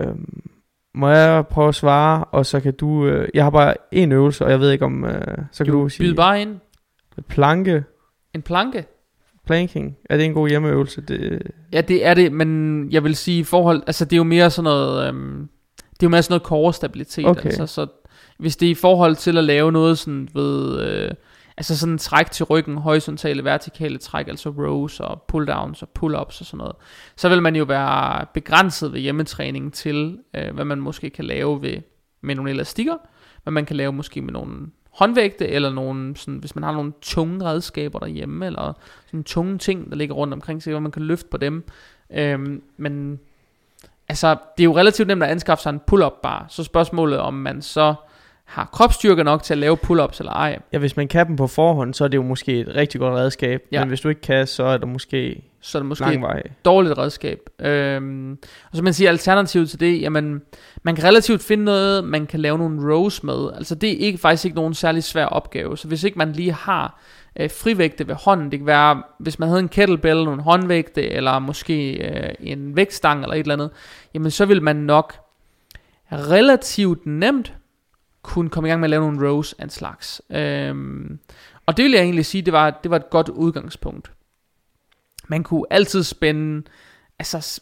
Øhm, 0.00 0.50
må 0.94 1.08
jeg 1.08 1.46
prøve 1.46 1.68
at 1.68 1.74
svare, 1.74 2.24
og 2.24 2.46
så 2.46 2.60
kan 2.60 2.74
du... 2.74 3.06
Øh, 3.06 3.28
jeg 3.34 3.44
har 3.44 3.50
bare 3.50 3.74
en 3.92 4.12
øvelse, 4.12 4.44
og 4.44 4.50
jeg 4.50 4.60
ved 4.60 4.70
ikke 4.70 4.84
om... 4.84 5.04
Øh, 5.04 5.38
så 5.52 5.64
kan 5.64 5.72
du, 5.72 5.82
Du 5.82 5.88
sige... 5.88 6.04
byder 6.06 6.16
bare 6.16 6.42
ind. 6.42 6.56
Planke, 7.28 7.84
En 8.34 8.42
planke. 8.42 8.84
planking. 9.46 9.96
Er 10.10 10.16
det 10.16 10.26
en 10.26 10.34
god 10.34 10.48
hjemmeøvelse? 10.48 11.00
Det, 11.00 11.42
Ja, 11.72 11.80
det 11.80 12.06
er 12.06 12.14
det, 12.14 12.32
men 12.32 12.88
jeg 12.92 13.04
vil 13.04 13.16
sige 13.16 13.38
i 13.38 13.44
forhold, 13.44 13.82
altså 13.86 14.04
det 14.04 14.12
er 14.12 14.16
jo 14.16 14.22
mere 14.24 14.50
sådan 14.50 14.64
noget, 14.64 15.08
øhm, 15.08 15.48
det 15.76 16.02
er 16.02 16.06
jo 16.06 16.08
mere 16.08 16.22
sådan 16.22 16.32
noget 16.32 16.74
core-stabilitet, 16.74 17.26
Okay. 17.26 17.44
altså 17.44 17.66
så 17.66 17.86
hvis 18.38 18.56
det 18.56 18.66
er 18.66 18.70
i 18.70 18.74
forhold 18.74 19.16
til 19.16 19.38
at 19.38 19.44
lave 19.44 19.72
noget 19.72 19.98
sådan 19.98 20.28
ved, 20.34 20.80
øh, 20.80 21.10
altså 21.62 21.78
sådan 21.78 21.98
træk 21.98 22.30
til 22.30 22.44
ryggen, 22.44 22.76
horisontale, 22.76 23.44
vertikale 23.44 23.98
træk, 23.98 24.28
altså 24.28 24.48
rows 24.48 25.00
og 25.00 25.24
pull-downs 25.32 25.82
og 25.82 25.88
pull-ups 25.98 26.40
og 26.40 26.46
sådan 26.46 26.58
noget, 26.58 26.76
så 27.16 27.28
vil 27.28 27.42
man 27.42 27.56
jo 27.56 27.64
være 27.64 28.26
begrænset 28.34 28.92
ved 28.92 29.00
hjemmetræning 29.00 29.72
til, 29.72 30.18
øh, 30.34 30.54
hvad 30.54 30.64
man 30.64 30.80
måske 30.80 31.10
kan 31.10 31.24
lave 31.24 31.62
ved, 31.62 31.76
med 32.20 32.34
nogle 32.34 32.50
elastikker, 32.50 32.94
hvad 33.42 33.52
man 33.52 33.64
kan 33.64 33.76
lave 33.76 33.92
måske 33.92 34.22
med 34.22 34.32
nogle 34.32 34.66
håndvægte, 34.90 35.48
eller 35.48 35.70
nogle, 35.70 36.16
sådan, 36.16 36.38
hvis 36.38 36.54
man 36.54 36.64
har 36.64 36.72
nogle 36.72 36.92
tunge 37.02 37.44
redskaber 37.44 37.98
derhjemme, 37.98 38.46
eller 38.46 38.72
sådan 39.06 39.24
tunge 39.24 39.58
ting, 39.58 39.90
der 39.90 39.96
ligger 39.96 40.14
rundt 40.14 40.34
omkring, 40.34 40.62
så 40.62 40.70
hvor 40.70 40.80
man 40.80 40.92
kan 40.92 41.02
løfte 41.02 41.28
på 41.30 41.36
dem. 41.36 41.64
Øhm, 42.14 42.62
men 42.76 43.20
altså, 44.08 44.36
det 44.56 44.62
er 44.62 44.64
jo 44.64 44.76
relativt 44.76 45.08
nemt 45.08 45.22
at 45.22 45.28
anskaffe 45.28 45.62
sig 45.62 45.70
en 45.70 45.80
pull-up 45.86 46.22
bar, 46.22 46.46
så 46.48 46.64
spørgsmålet 46.64 47.18
om 47.18 47.34
man 47.34 47.62
så 47.62 47.94
har 48.52 48.68
kropsstyrke 48.72 49.24
nok 49.24 49.42
til 49.42 49.54
at 49.54 49.58
lave 49.58 49.76
pull-ups 49.76 50.18
eller 50.20 50.32
ej. 50.32 50.58
ja, 50.72 50.78
hvis 50.78 50.96
man 50.96 51.08
kan 51.08 51.26
dem 51.26 51.36
på 51.36 51.46
forhånd, 51.46 51.94
så 51.94 52.04
er 52.04 52.08
det 52.08 52.16
jo 52.16 52.22
måske 52.22 52.60
et 52.60 52.68
rigtig 52.76 53.00
godt 53.00 53.14
redskab. 53.14 53.62
Ja. 53.72 53.80
Men 53.80 53.88
hvis 53.88 54.00
du 54.00 54.08
ikke 54.08 54.20
kan, 54.20 54.46
så 54.46 54.64
er 54.64 54.76
der 54.76 54.86
måske, 54.86 55.42
Så 55.60 55.78
er 55.78 55.82
det 55.82 55.88
måske 55.88 56.04
lang 56.04 56.22
vej. 56.22 56.42
et 56.44 56.52
dårligt 56.64 56.98
redskab. 56.98 57.38
Øhm, 57.60 58.38
og 58.70 58.76
så 58.76 58.82
man 58.82 58.92
siger 58.92 59.10
alternativ 59.10 59.66
til 59.66 59.80
det, 59.80 60.00
jamen, 60.00 60.40
man 60.82 60.94
kan 60.96 61.04
relativt 61.04 61.42
finde 61.42 61.64
noget, 61.64 62.04
man 62.04 62.26
kan 62.26 62.40
lave 62.40 62.58
nogle 62.58 62.94
rows 62.94 63.22
med. 63.22 63.50
Altså 63.56 63.74
det 63.74 63.92
er 63.92 63.96
ikke, 64.06 64.18
faktisk 64.18 64.44
ikke 64.44 64.56
nogen 64.56 64.74
særlig 64.74 65.04
svær 65.04 65.26
opgave. 65.26 65.76
Så 65.78 65.88
hvis 65.88 66.04
ikke 66.04 66.18
man 66.18 66.32
lige 66.32 66.52
har 66.52 67.00
øh, 67.40 67.50
frivægte 67.50 68.08
ved 68.08 68.14
hånden, 68.14 68.50
det 68.50 68.58
kan 68.58 68.66
være, 68.66 69.02
hvis 69.18 69.38
man 69.38 69.48
havde 69.48 69.60
en 69.60 69.68
kettlebell, 69.68 70.24
nogle 70.24 70.42
håndvægte, 70.42 71.10
eller 71.10 71.38
måske 71.38 71.92
øh, 71.92 72.34
en 72.40 72.76
vægtstang 72.76 73.22
eller 73.22 73.34
et 73.34 73.40
eller 73.40 73.54
andet, 73.54 73.70
jamen 74.14 74.30
så 74.30 74.44
vil 74.46 74.62
man 74.62 74.76
nok 74.76 75.14
relativt 76.12 77.06
nemt 77.06 77.54
kunne 78.22 78.50
komme 78.50 78.68
i 78.68 78.70
gang 78.70 78.80
med 78.80 78.86
at 78.86 78.90
lave 78.90 79.12
nogle 79.12 79.28
rows 79.28 79.52
af 79.58 79.64
en 79.64 79.70
slags. 79.70 80.22
Øhm, 80.30 81.18
og 81.66 81.76
det 81.76 81.82
vil 81.82 81.92
jeg 81.92 82.02
egentlig 82.02 82.26
sige, 82.26 82.42
det 82.42 82.52
var, 82.52 82.70
det 82.70 82.90
var 82.90 82.96
et 82.96 83.10
godt 83.10 83.28
udgangspunkt. 83.28 84.12
Man 85.28 85.42
kunne 85.42 85.64
altid 85.70 86.02
spænde, 86.02 86.62
altså 87.18 87.60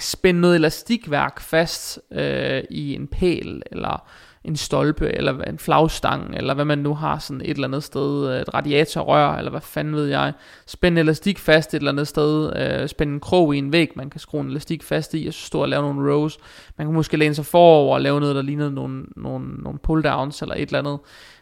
spænde 0.00 0.40
noget 0.40 0.56
elastikværk 0.56 1.40
fast 1.40 2.00
øh, 2.12 2.62
i 2.70 2.94
en 2.94 3.08
pæl, 3.08 3.62
eller 3.72 4.08
en 4.44 4.56
stolpe, 4.56 5.08
eller 5.08 5.42
en 5.42 5.58
flagstang, 5.58 6.36
eller 6.36 6.54
hvad 6.54 6.64
man 6.64 6.78
nu 6.78 6.94
har 6.94 7.18
sådan 7.18 7.40
et 7.40 7.50
eller 7.50 7.68
andet 7.68 7.84
sted, 7.84 8.40
et 8.40 8.54
radiatorrør, 8.54 9.36
eller 9.36 9.50
hvad 9.50 9.60
fanden 9.60 9.94
ved 9.94 10.06
jeg. 10.06 10.32
spænd 10.66 10.98
elastik 10.98 11.38
fast 11.38 11.74
et 11.74 11.78
eller 11.78 11.92
andet 11.92 12.08
sted, 12.08 12.52
øh, 12.56 12.88
en 13.08 13.20
krog 13.20 13.54
i 13.54 13.58
en 13.58 13.72
væg, 13.72 13.90
man 13.94 14.10
kan 14.10 14.20
skrue 14.20 14.40
en 14.40 14.50
elastik 14.50 14.82
fast 14.82 15.14
i, 15.14 15.26
og 15.26 15.34
så 15.34 15.46
stå 15.46 15.62
og 15.62 15.68
lave 15.68 15.82
nogle 15.82 16.12
rows. 16.12 16.38
Man 16.78 16.86
kan 16.86 16.94
måske 16.94 17.16
læne 17.16 17.34
sig 17.34 17.46
forover 17.46 17.94
og 17.94 18.00
lave 18.00 18.20
noget, 18.20 18.36
der 18.36 18.42
ligner 18.42 18.70
nogle, 18.70 19.04
nogle, 19.16 19.46
nogle 19.48 19.78
pull-downs, 19.88 20.42
eller 20.42 20.54
et 20.54 20.66
eller 20.66 20.78
andet. 20.78 20.98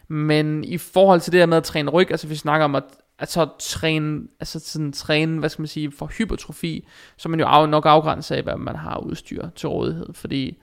Men 0.07 0.63
i 0.63 0.77
forhold 0.77 1.19
til 1.21 1.31
det 1.31 1.41
her 1.41 1.45
med 1.45 1.57
at 1.57 1.63
træne 1.63 1.91
ryg, 1.91 2.11
altså 2.11 2.27
vi 2.27 2.35
snakker 2.35 2.65
om 2.65 2.75
at 3.19 3.31
så 3.31 3.47
træne, 3.59 4.21
altså 4.39 4.59
sådan 4.59 4.91
træne, 4.91 5.39
hvad 5.39 5.49
skal 5.49 5.61
man 5.61 5.67
sige, 5.67 5.91
for 5.91 6.05
hypertrofi, 6.17 6.87
så 7.17 7.29
er 7.29 7.29
man 7.29 7.39
jo 7.39 7.45
af, 7.45 7.69
nok 7.69 7.85
afgrænset 7.85 8.35
af, 8.35 8.43
hvad 8.43 8.55
man 8.57 8.75
har 8.75 8.97
udstyr 8.97 9.49
til 9.55 9.69
rådighed, 9.69 10.13
fordi 10.13 10.61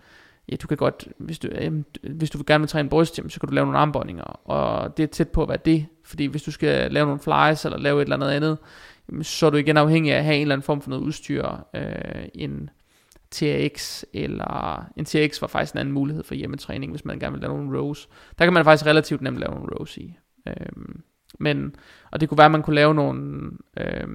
ja, 0.48 0.56
du 0.56 0.66
kan 0.66 0.76
godt, 0.76 1.08
hvis 1.18 1.38
du, 1.38 1.48
øh, 1.48 1.82
hvis 2.02 2.30
du 2.30 2.42
gerne 2.46 2.62
vil 2.62 2.68
træne 2.68 2.88
bryst, 2.88 3.18
jamen, 3.18 3.30
så 3.30 3.40
kan 3.40 3.48
du 3.48 3.54
lave 3.54 3.66
nogle 3.66 3.78
armbåndinger, 3.78 4.24
og 4.24 4.96
det 4.96 5.02
er 5.02 5.06
tæt 5.06 5.28
på 5.28 5.42
at 5.42 5.48
være 5.48 5.58
det, 5.64 5.86
fordi 6.04 6.26
hvis 6.26 6.42
du 6.42 6.50
skal 6.50 6.92
lave 6.92 7.06
nogle 7.06 7.20
flies, 7.20 7.64
eller 7.64 7.78
lave 7.78 8.02
et 8.02 8.02
eller 8.02 8.16
andet 8.16 8.30
andet, 8.30 8.58
jamen, 9.08 9.24
så 9.24 9.46
er 9.46 9.50
du 9.50 9.56
igen 9.56 9.76
afhængig 9.76 10.12
af 10.12 10.18
at 10.18 10.24
have 10.24 10.36
en 10.36 10.42
eller 10.42 10.54
anden 10.54 10.64
form 10.64 10.80
for 10.80 10.90
noget 10.90 11.02
udstyr, 11.02 11.46
øh, 11.74 12.28
en 12.34 12.70
TRX, 13.30 14.04
eller 14.12 14.84
en 14.96 15.04
TRX 15.04 15.40
var 15.40 15.48
faktisk 15.48 15.74
en 15.74 15.78
anden 15.78 15.94
mulighed 15.94 16.24
for 16.24 16.34
hjemmetræning, 16.34 16.92
hvis 16.92 17.04
man 17.04 17.18
gerne 17.18 17.32
vil 17.32 17.40
lave 17.40 17.56
nogle 17.56 17.78
rows. 17.78 18.08
Der 18.38 18.44
kan 18.44 18.52
man 18.52 18.64
faktisk 18.64 18.86
relativt 18.86 19.22
nemt 19.22 19.38
lave 19.38 19.54
nogle 19.54 19.68
rows 19.78 19.96
i. 19.96 20.16
Øh, 20.48 20.54
men, 21.38 21.74
og 22.10 22.20
det 22.20 22.28
kunne 22.28 22.38
være, 22.38 22.44
at 22.44 22.50
man 22.50 22.62
kunne 22.62 22.76
lave 22.76 22.94
nogle, 22.94 23.50
øh, 23.80 24.08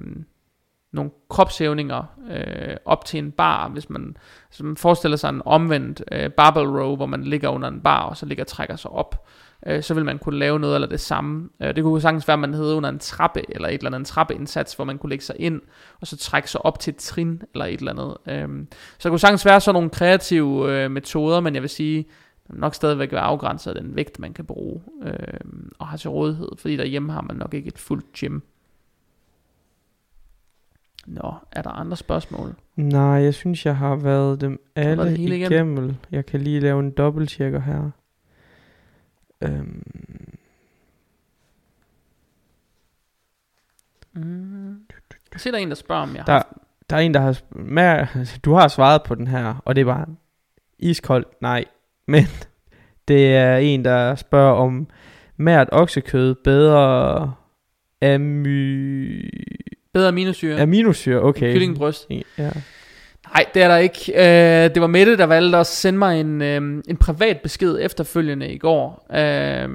nogle 0.92 1.10
kropshævninger 1.28 2.04
øh, 2.30 2.76
op 2.84 3.04
til 3.04 3.18
en 3.18 3.30
bar, 3.30 3.68
hvis 3.68 3.90
man, 3.90 4.16
hvis 4.48 4.62
man 4.62 4.76
forestiller 4.76 5.16
sig 5.16 5.28
en 5.28 5.42
omvendt 5.44 6.02
øh, 6.12 6.30
barbell 6.30 6.66
row, 6.66 6.96
hvor 6.96 7.06
man 7.06 7.24
ligger 7.24 7.48
under 7.48 7.68
en 7.68 7.80
bar, 7.80 8.02
og 8.02 8.16
så 8.16 8.26
ligger 8.26 8.44
og 8.44 8.48
trækker 8.48 8.76
sig 8.76 8.90
op, 8.90 9.26
øh, 9.66 9.82
så 9.82 9.94
vil 9.94 10.04
man 10.04 10.18
kunne 10.18 10.38
lave 10.38 10.58
noget 10.58 10.74
eller 10.74 10.88
det 10.88 11.00
samme. 11.00 11.48
Øh, 11.62 11.76
det 11.76 11.84
kunne 11.84 12.00
sagtens 12.00 12.28
være, 12.28 12.34
at 12.34 12.40
man 12.40 12.54
hedder 12.54 12.74
under 12.74 12.88
en 12.88 12.98
trappe, 12.98 13.42
eller 13.48 13.68
et 13.68 13.74
eller 13.74 13.86
andet 13.86 13.98
en 13.98 14.04
trappeindsats, 14.04 14.74
hvor 14.74 14.84
man 14.84 14.98
kunne 14.98 15.10
lægge 15.10 15.24
sig 15.24 15.36
ind, 15.38 15.60
og 16.00 16.06
så 16.06 16.16
trække 16.16 16.50
sig 16.50 16.64
op 16.64 16.78
til 16.78 16.90
et 16.90 16.96
trin, 16.96 17.42
eller 17.54 17.64
et 17.64 17.78
eller 17.78 17.92
andet. 17.92 18.16
Øh, 18.26 18.66
så 18.98 19.08
det 19.08 19.10
kunne 19.10 19.20
sagtens 19.20 19.46
være 19.46 19.60
sådan 19.60 19.74
nogle 19.74 19.90
kreative 19.90 20.72
øh, 20.72 20.90
metoder, 20.90 21.40
men 21.40 21.54
jeg 21.54 21.62
vil 21.62 21.70
sige, 21.70 22.06
nok 22.48 22.74
stadigvæk 22.74 23.12
være 23.12 23.20
afgrænset 23.20 23.70
af 23.70 23.82
den 23.82 23.96
vægt, 23.96 24.18
man 24.18 24.32
kan 24.32 24.44
bruge 24.44 24.80
øh, 25.04 25.40
og 25.78 25.86
har 25.86 25.96
til 25.96 26.10
rådighed, 26.10 26.48
fordi 26.58 26.76
derhjemme 26.76 27.12
har 27.12 27.22
man 27.22 27.36
nok 27.36 27.54
ikke 27.54 27.68
et 27.68 27.78
fuldt 27.78 28.12
gym. 28.12 28.40
Nå, 31.06 31.34
er 31.52 31.62
der 31.62 31.70
andre 31.70 31.96
spørgsmål? 31.96 32.54
Nej, 32.76 33.02
jeg 33.04 33.34
synes, 33.34 33.66
jeg 33.66 33.76
har 33.76 33.96
været 33.96 34.40
dem 34.40 34.70
alle 34.76 35.04
det 35.04 35.18
hele 35.18 35.38
igennem. 35.38 35.94
Jeg 36.10 36.26
kan 36.26 36.40
lige 36.40 36.60
lave 36.60 36.80
en 36.80 36.90
dobbelttjekker 36.90 37.60
her. 37.60 37.90
Øhm, 39.40 39.82
Mm. 44.14 44.80
Ser 45.36 45.50
der 45.50 45.58
er 45.58 45.62
en, 45.62 45.68
der 45.68 45.74
spørger, 45.74 46.02
om 46.02 46.16
jeg 46.16 46.26
Der- 46.26 46.32
har 46.32 46.56
der 46.90 46.96
er 46.96 47.00
en, 47.00 47.14
der 47.14 47.20
har... 47.20 47.40
Med, 47.50 48.06
du 48.44 48.52
har 48.54 48.68
svaret 48.68 49.02
på 49.02 49.14
den 49.14 49.26
her, 49.26 49.54
og 49.64 49.76
det 49.76 49.80
er 49.80 49.84
bare 49.84 50.06
iskoldt, 50.78 51.42
nej. 51.42 51.64
Men 52.06 52.24
det 53.08 53.36
er 53.36 53.56
en, 53.56 53.84
der 53.84 54.14
spørger 54.14 54.52
om 54.54 54.88
mært 55.36 55.68
oksekød 55.72 56.34
bedreamy, 56.34 57.30
bedre 59.94 60.08
aminosyre. 60.08 60.60
aminosyre, 60.60 61.22
okay. 61.22 61.52
Kyllingebryst. 61.52 62.06
Ja. 62.38 62.50
Nej, 63.34 63.46
det 63.54 63.62
er 63.62 63.68
der 63.68 63.76
ikke. 63.76 64.12
Øh, 64.14 64.74
det 64.74 64.80
var 64.80 64.86
Mette, 64.86 65.16
der 65.16 65.24
valgte 65.24 65.58
at 65.58 65.66
sende 65.66 65.98
mig 65.98 66.20
en, 66.20 66.42
øh, 66.42 66.82
en 66.88 66.96
privat 66.96 67.40
besked 67.40 67.78
efterfølgende 67.80 68.52
i 68.52 68.58
går. 68.58 69.06
Øh, 69.14 69.68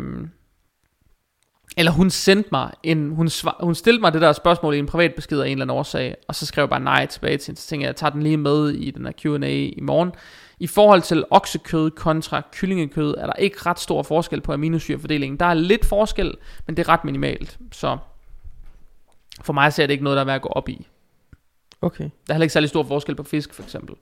eller 1.77 1.91
hun 1.91 2.09
sendte 2.09 2.49
mig 2.51 2.71
en, 2.83 3.09
hun, 3.09 3.29
svar, 3.29 3.57
hun 3.59 3.75
stillede 3.75 4.01
mig 4.01 4.13
det 4.13 4.21
der 4.21 4.31
spørgsmål 4.31 4.75
i 4.75 4.79
en 4.79 4.85
privat 4.85 5.15
besked 5.15 5.39
af 5.39 5.45
en 5.45 5.51
eller 5.51 5.65
anden 5.65 5.77
årsag, 5.77 6.15
og 6.27 6.35
så 6.35 6.45
skrev 6.45 6.61
jeg 6.61 6.69
bare 6.69 6.79
nej 6.79 7.05
tilbage 7.05 7.37
til 7.37 7.47
hende. 7.47 7.61
Så 7.61 7.67
tænkte 7.67 7.83
jeg, 7.83 7.87
jeg 7.87 7.95
tager 7.95 8.11
den 8.11 8.23
lige 8.23 8.37
med 8.37 8.69
i 8.69 8.91
den 8.91 9.05
her 9.05 9.11
Q&A 9.11 9.47
i 9.49 9.79
morgen. 9.81 10.11
I 10.59 10.67
forhold 10.67 11.01
til 11.01 11.23
oksekød 11.29 11.91
kontra 11.91 12.41
kyllingekød, 12.51 13.15
er 13.17 13.25
der 13.25 13.33
ikke 13.33 13.57
ret 13.65 13.79
stor 13.79 14.03
forskel 14.03 14.41
på 14.41 14.53
aminosyrefordelingen. 14.53 15.39
Der 15.39 15.45
er 15.45 15.53
lidt 15.53 15.85
forskel, 15.85 16.33
men 16.67 16.77
det 16.77 16.87
er 16.87 16.89
ret 16.89 17.05
minimalt. 17.05 17.57
Så 17.71 17.97
for 19.41 19.53
mig 19.53 19.73
ser 19.73 19.87
det 19.87 19.91
ikke 19.91 20.03
noget, 20.03 20.15
der 20.15 20.21
er 20.21 20.25
værd 20.25 20.35
at 20.35 20.41
gå 20.41 20.49
op 20.49 20.69
i. 20.69 20.87
Okay. 21.81 22.03
Der 22.03 22.09
er 22.29 22.33
heller 22.33 22.43
ikke 22.43 22.53
særlig 22.53 22.69
stor 22.69 22.83
forskel 22.83 23.15
på 23.15 23.23
fisk, 23.23 23.53
for 23.53 23.63
eksempel. 23.63 23.95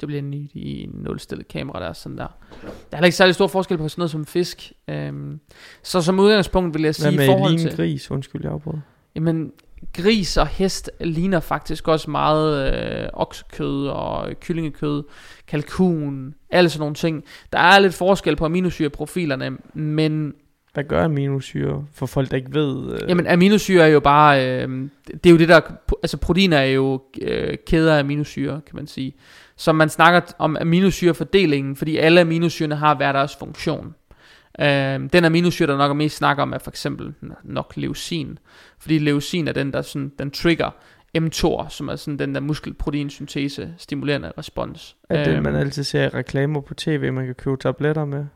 Det 0.00 0.06
bliver 0.06 0.22
nyt 0.22 0.50
i 0.54 0.82
en 0.82 0.90
nulstillet 0.94 1.48
kamera, 1.48 1.80
der 1.80 1.86
er 1.86 1.92
sådan 1.92 2.18
der. 2.18 2.26
Der 2.62 2.68
er 2.92 2.96
heller 2.96 3.06
ikke 3.06 3.16
særlig 3.16 3.34
stor 3.34 3.46
forskel 3.46 3.78
på 3.78 3.88
sådan 3.88 4.00
noget 4.00 4.10
som 4.10 4.26
fisk. 4.26 4.72
Øhm, 4.88 5.40
så 5.82 6.02
som 6.02 6.18
udgangspunkt 6.18 6.74
vil 6.74 6.82
jeg 6.82 6.94
sige 6.94 7.04
Hvad 7.04 7.12
i 7.12 7.16
med 7.16 7.26
forhold 7.26 7.52
lige 7.52 7.62
til... 7.62 7.70
en 7.70 7.76
gris? 7.76 8.10
Undskyld, 8.10 8.42
jeg 8.44 8.52
afbrød. 8.52 8.78
Jamen, 9.14 9.52
gris 9.92 10.36
og 10.36 10.46
hest 10.46 10.90
ligner 11.00 11.40
faktisk 11.40 11.88
også 11.88 12.10
meget 12.10 12.74
øh, 12.74 13.08
oksekød 13.12 13.86
og 13.88 14.30
kyllingekød, 14.40 15.04
kalkun, 15.46 16.34
alle 16.50 16.70
sådan 16.70 16.80
nogle 16.80 16.94
ting. 16.94 17.24
Der 17.52 17.58
er 17.58 17.78
lidt 17.78 17.94
forskel 17.94 18.36
på 18.36 18.44
aminosyreprofilerne, 18.44 19.58
men 19.74 20.34
Hvad 20.78 20.84
gør 20.84 21.04
aminosyre 21.04 21.84
for 21.92 22.06
folk, 22.06 22.30
der 22.30 22.36
ikke 22.36 22.54
ved? 22.54 22.92
Øh, 22.92 23.08
Jamen 23.08 23.26
aminosyre 23.26 23.82
er 23.82 23.86
jo 23.86 24.00
bare, 24.00 24.46
øh, 24.46 24.88
det 25.06 25.26
er 25.26 25.30
jo 25.30 25.38
det 25.38 25.48
der, 25.48 25.60
altså 26.02 26.16
proteiner 26.16 26.56
er 26.56 26.64
jo 26.64 27.02
øh, 27.22 27.56
kæder 27.66 27.94
af 27.94 28.00
aminosyre, 28.00 28.60
kan 28.66 28.76
man 28.76 28.86
sige. 28.86 29.14
Så 29.56 29.72
man 29.72 29.88
snakker 29.88 30.20
om 30.38 30.56
aminosyrefordelingen, 30.60 31.76
fordi 31.76 31.96
alle 31.96 32.20
aminosyrene 32.20 32.76
har 32.76 32.94
hver 32.94 33.12
deres 33.12 33.36
funktion. 33.36 33.94
Øh, 34.60 35.00
den 35.12 35.24
aminosyre, 35.24 35.66
der 35.66 35.76
nok 35.76 35.90
er 35.90 35.94
mest 35.94 36.16
snakker 36.16 36.42
om, 36.42 36.52
er 36.52 36.58
for 36.58 36.70
eksempel 36.70 37.14
nok 37.44 37.72
leucin. 37.76 38.38
Fordi 38.78 38.98
leucin 38.98 39.48
er 39.48 39.52
den, 39.52 39.72
der 39.72 39.82
sådan, 39.82 40.12
den 40.18 40.30
trigger 40.30 40.70
mTOR, 41.20 41.66
som 41.68 41.88
er 41.88 41.96
sådan 41.96 42.18
den 42.18 42.34
der 42.34 42.40
muskelproteinsyntese 42.40 43.74
stimulerende 43.78 44.32
respons. 44.38 44.96
er 45.10 45.24
det, 45.24 45.34
Øhm, 45.34 45.42
man 45.42 45.54
altid 45.54 45.84
ser 45.84 46.04
i 46.04 46.08
reklamer 46.08 46.60
på 46.60 46.74
tv, 46.74 47.12
man 47.12 47.26
kan 47.26 47.34
købe 47.34 47.56
tabletter 47.56 48.04
med? 48.04 48.26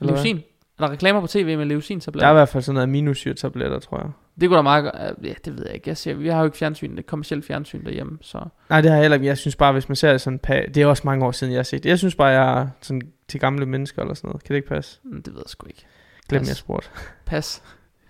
Eller 0.00 0.12
hvad? 0.12 0.34
Er 0.78 0.84
der 0.86 0.92
reklamer 0.92 1.20
på 1.20 1.26
tv 1.26 1.56
med 1.58 1.66
leucin 1.66 1.98
Der 2.00 2.26
er 2.26 2.30
i 2.30 2.34
hvert 2.34 2.48
fald 2.48 2.62
sådan 2.62 2.74
noget 2.74 2.86
aminosyre-tabletter, 2.86 3.78
tror 3.78 3.98
jeg. 3.98 4.10
Det 4.40 4.48
kunne 4.48 4.56
da 4.56 4.62
meget 4.62 4.84
godt- 4.84 4.94
Ja, 5.24 5.32
det 5.44 5.56
ved 5.58 5.64
jeg 5.66 5.74
ikke. 5.74 5.88
Jeg 5.88 5.96
ser, 5.96 6.14
vi 6.14 6.28
har 6.28 6.38
jo 6.38 6.44
ikke 6.44 6.56
fjernsyn, 6.56 6.90
det 6.90 6.98
er 6.98 7.02
kommersielt 7.02 7.44
fjernsyn 7.44 7.84
derhjemme, 7.84 8.18
så... 8.20 8.38
Nej, 8.70 8.80
det 8.80 8.90
har 8.90 8.96
jeg 8.96 9.02
heller 9.04 9.14
ikke. 9.14 9.26
Jeg 9.26 9.38
synes 9.38 9.56
bare, 9.56 9.72
hvis 9.72 9.88
man 9.88 9.96
ser 9.96 10.10
det 10.10 10.20
sådan... 10.20 10.40
Det 10.48 10.76
er 10.76 10.86
også 10.86 11.02
mange 11.04 11.26
år 11.26 11.32
siden, 11.32 11.52
jeg 11.52 11.58
har 11.58 11.62
set 11.64 11.82
det. 11.82 11.88
Jeg 11.88 11.98
synes 11.98 12.14
bare, 12.14 12.28
jeg 12.28 12.60
er 12.62 12.66
sådan 12.82 13.02
til 13.28 13.40
gamle 13.40 13.66
mennesker 13.66 14.02
eller 14.02 14.14
sådan 14.14 14.28
noget. 14.28 14.44
Kan 14.44 14.52
det 14.52 14.56
ikke 14.56 14.68
passe? 14.68 15.00
Mm, 15.04 15.22
Det 15.22 15.32
ved 15.34 15.40
jeg 15.44 15.48
sgu 15.50 15.66
ikke. 15.66 15.86
Glem, 16.28 16.40
Pas. 16.40 16.48
jeg 16.48 16.56
spurgte. 16.56 16.88
Pas. 17.26 17.62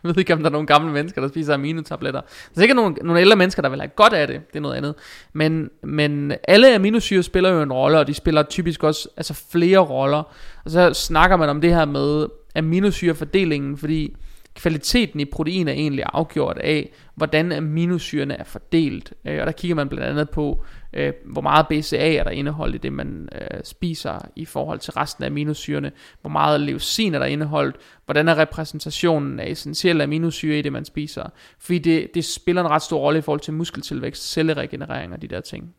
Jeg 0.02 0.08
ved 0.08 0.18
ikke, 0.18 0.32
om 0.32 0.38
der 0.38 0.46
er 0.46 0.52
nogle 0.52 0.66
gamle 0.66 0.92
mennesker, 0.92 1.20
der 1.20 1.28
spiser 1.28 1.54
aminotabletter. 1.54 2.20
Der 2.20 2.26
er 2.56 2.60
sikkert 2.60 2.76
nogle, 2.76 2.94
nogle 2.94 3.20
ældre 3.20 3.36
mennesker, 3.36 3.62
der 3.62 3.68
vil 3.68 3.80
have 3.80 3.88
godt 3.88 4.12
af 4.12 4.26
det. 4.26 4.40
Det 4.48 4.56
er 4.56 4.60
noget 4.60 4.74
andet. 4.76 4.94
Men, 5.32 5.70
men 5.82 6.32
alle 6.48 6.74
aminosyre 6.74 7.22
spiller 7.22 7.50
jo 7.50 7.62
en 7.62 7.72
rolle, 7.72 7.98
og 7.98 8.06
de 8.06 8.14
spiller 8.14 8.42
typisk 8.42 8.82
også 8.84 9.08
altså 9.16 9.34
flere 9.52 9.78
roller. 9.78 10.22
Og 10.64 10.70
så 10.70 10.92
snakker 10.94 11.36
man 11.36 11.48
om 11.48 11.60
det 11.60 11.74
her 11.74 11.84
med 11.84 12.26
aminosyrefordelingen, 12.57 13.76
fordi 13.76 14.16
kvaliteten 14.57 15.20
i 15.20 15.24
protein 15.24 15.68
er 15.68 15.72
egentlig 15.72 16.04
afgjort 16.12 16.59
af, 16.59 16.92
hvordan 17.14 17.52
aminosyrene 17.52 18.34
er 18.34 18.44
fordelt. 18.44 19.12
Øh, 19.24 19.40
Og 19.40 19.46
der 19.46 19.52
kigger 19.52 19.74
man 19.74 19.88
blandt 19.88 20.07
andet 20.07 20.30
på, 20.30 20.64
øh, 20.92 21.12
hvor 21.24 21.40
meget 21.40 21.68
BCA 21.68 22.14
er 22.14 22.24
der 22.24 22.30
indeholdt 22.30 22.74
i 22.74 22.78
det, 22.78 22.92
man 22.92 23.28
øh, 23.32 23.61
spiser 23.64 24.28
i 24.36 24.44
forhold 24.44 24.78
til 24.78 24.92
resten 24.92 25.24
af 25.24 25.28
aminosyrene, 25.28 25.92
hvor 26.20 26.30
meget 26.30 26.61
leucin 26.61 27.14
er 27.14 27.18
der 27.18 27.26
indeholdt, 27.26 27.76
hvordan 28.04 28.28
er 28.28 28.38
repræsentationen 28.38 29.40
af 29.40 29.50
essentielle 29.50 30.02
aminosyre 30.02 30.59
i 30.59 30.62
det, 30.62 30.72
man 30.72 30.84
spiser. 30.84 31.28
Fordi 31.59 31.78
det, 31.78 32.14
det 32.14 32.24
spiller 32.24 32.62
en 32.62 32.70
ret 32.70 32.82
stor 32.82 32.98
rolle 32.98 33.18
i 33.18 33.22
forhold 33.22 33.40
til 33.40 33.54
muskeltilvækst, 33.54 34.32
celleregenerering 34.32 35.12
og 35.12 35.22
de 35.22 35.28
der 35.28 35.40
ting. 35.40 35.74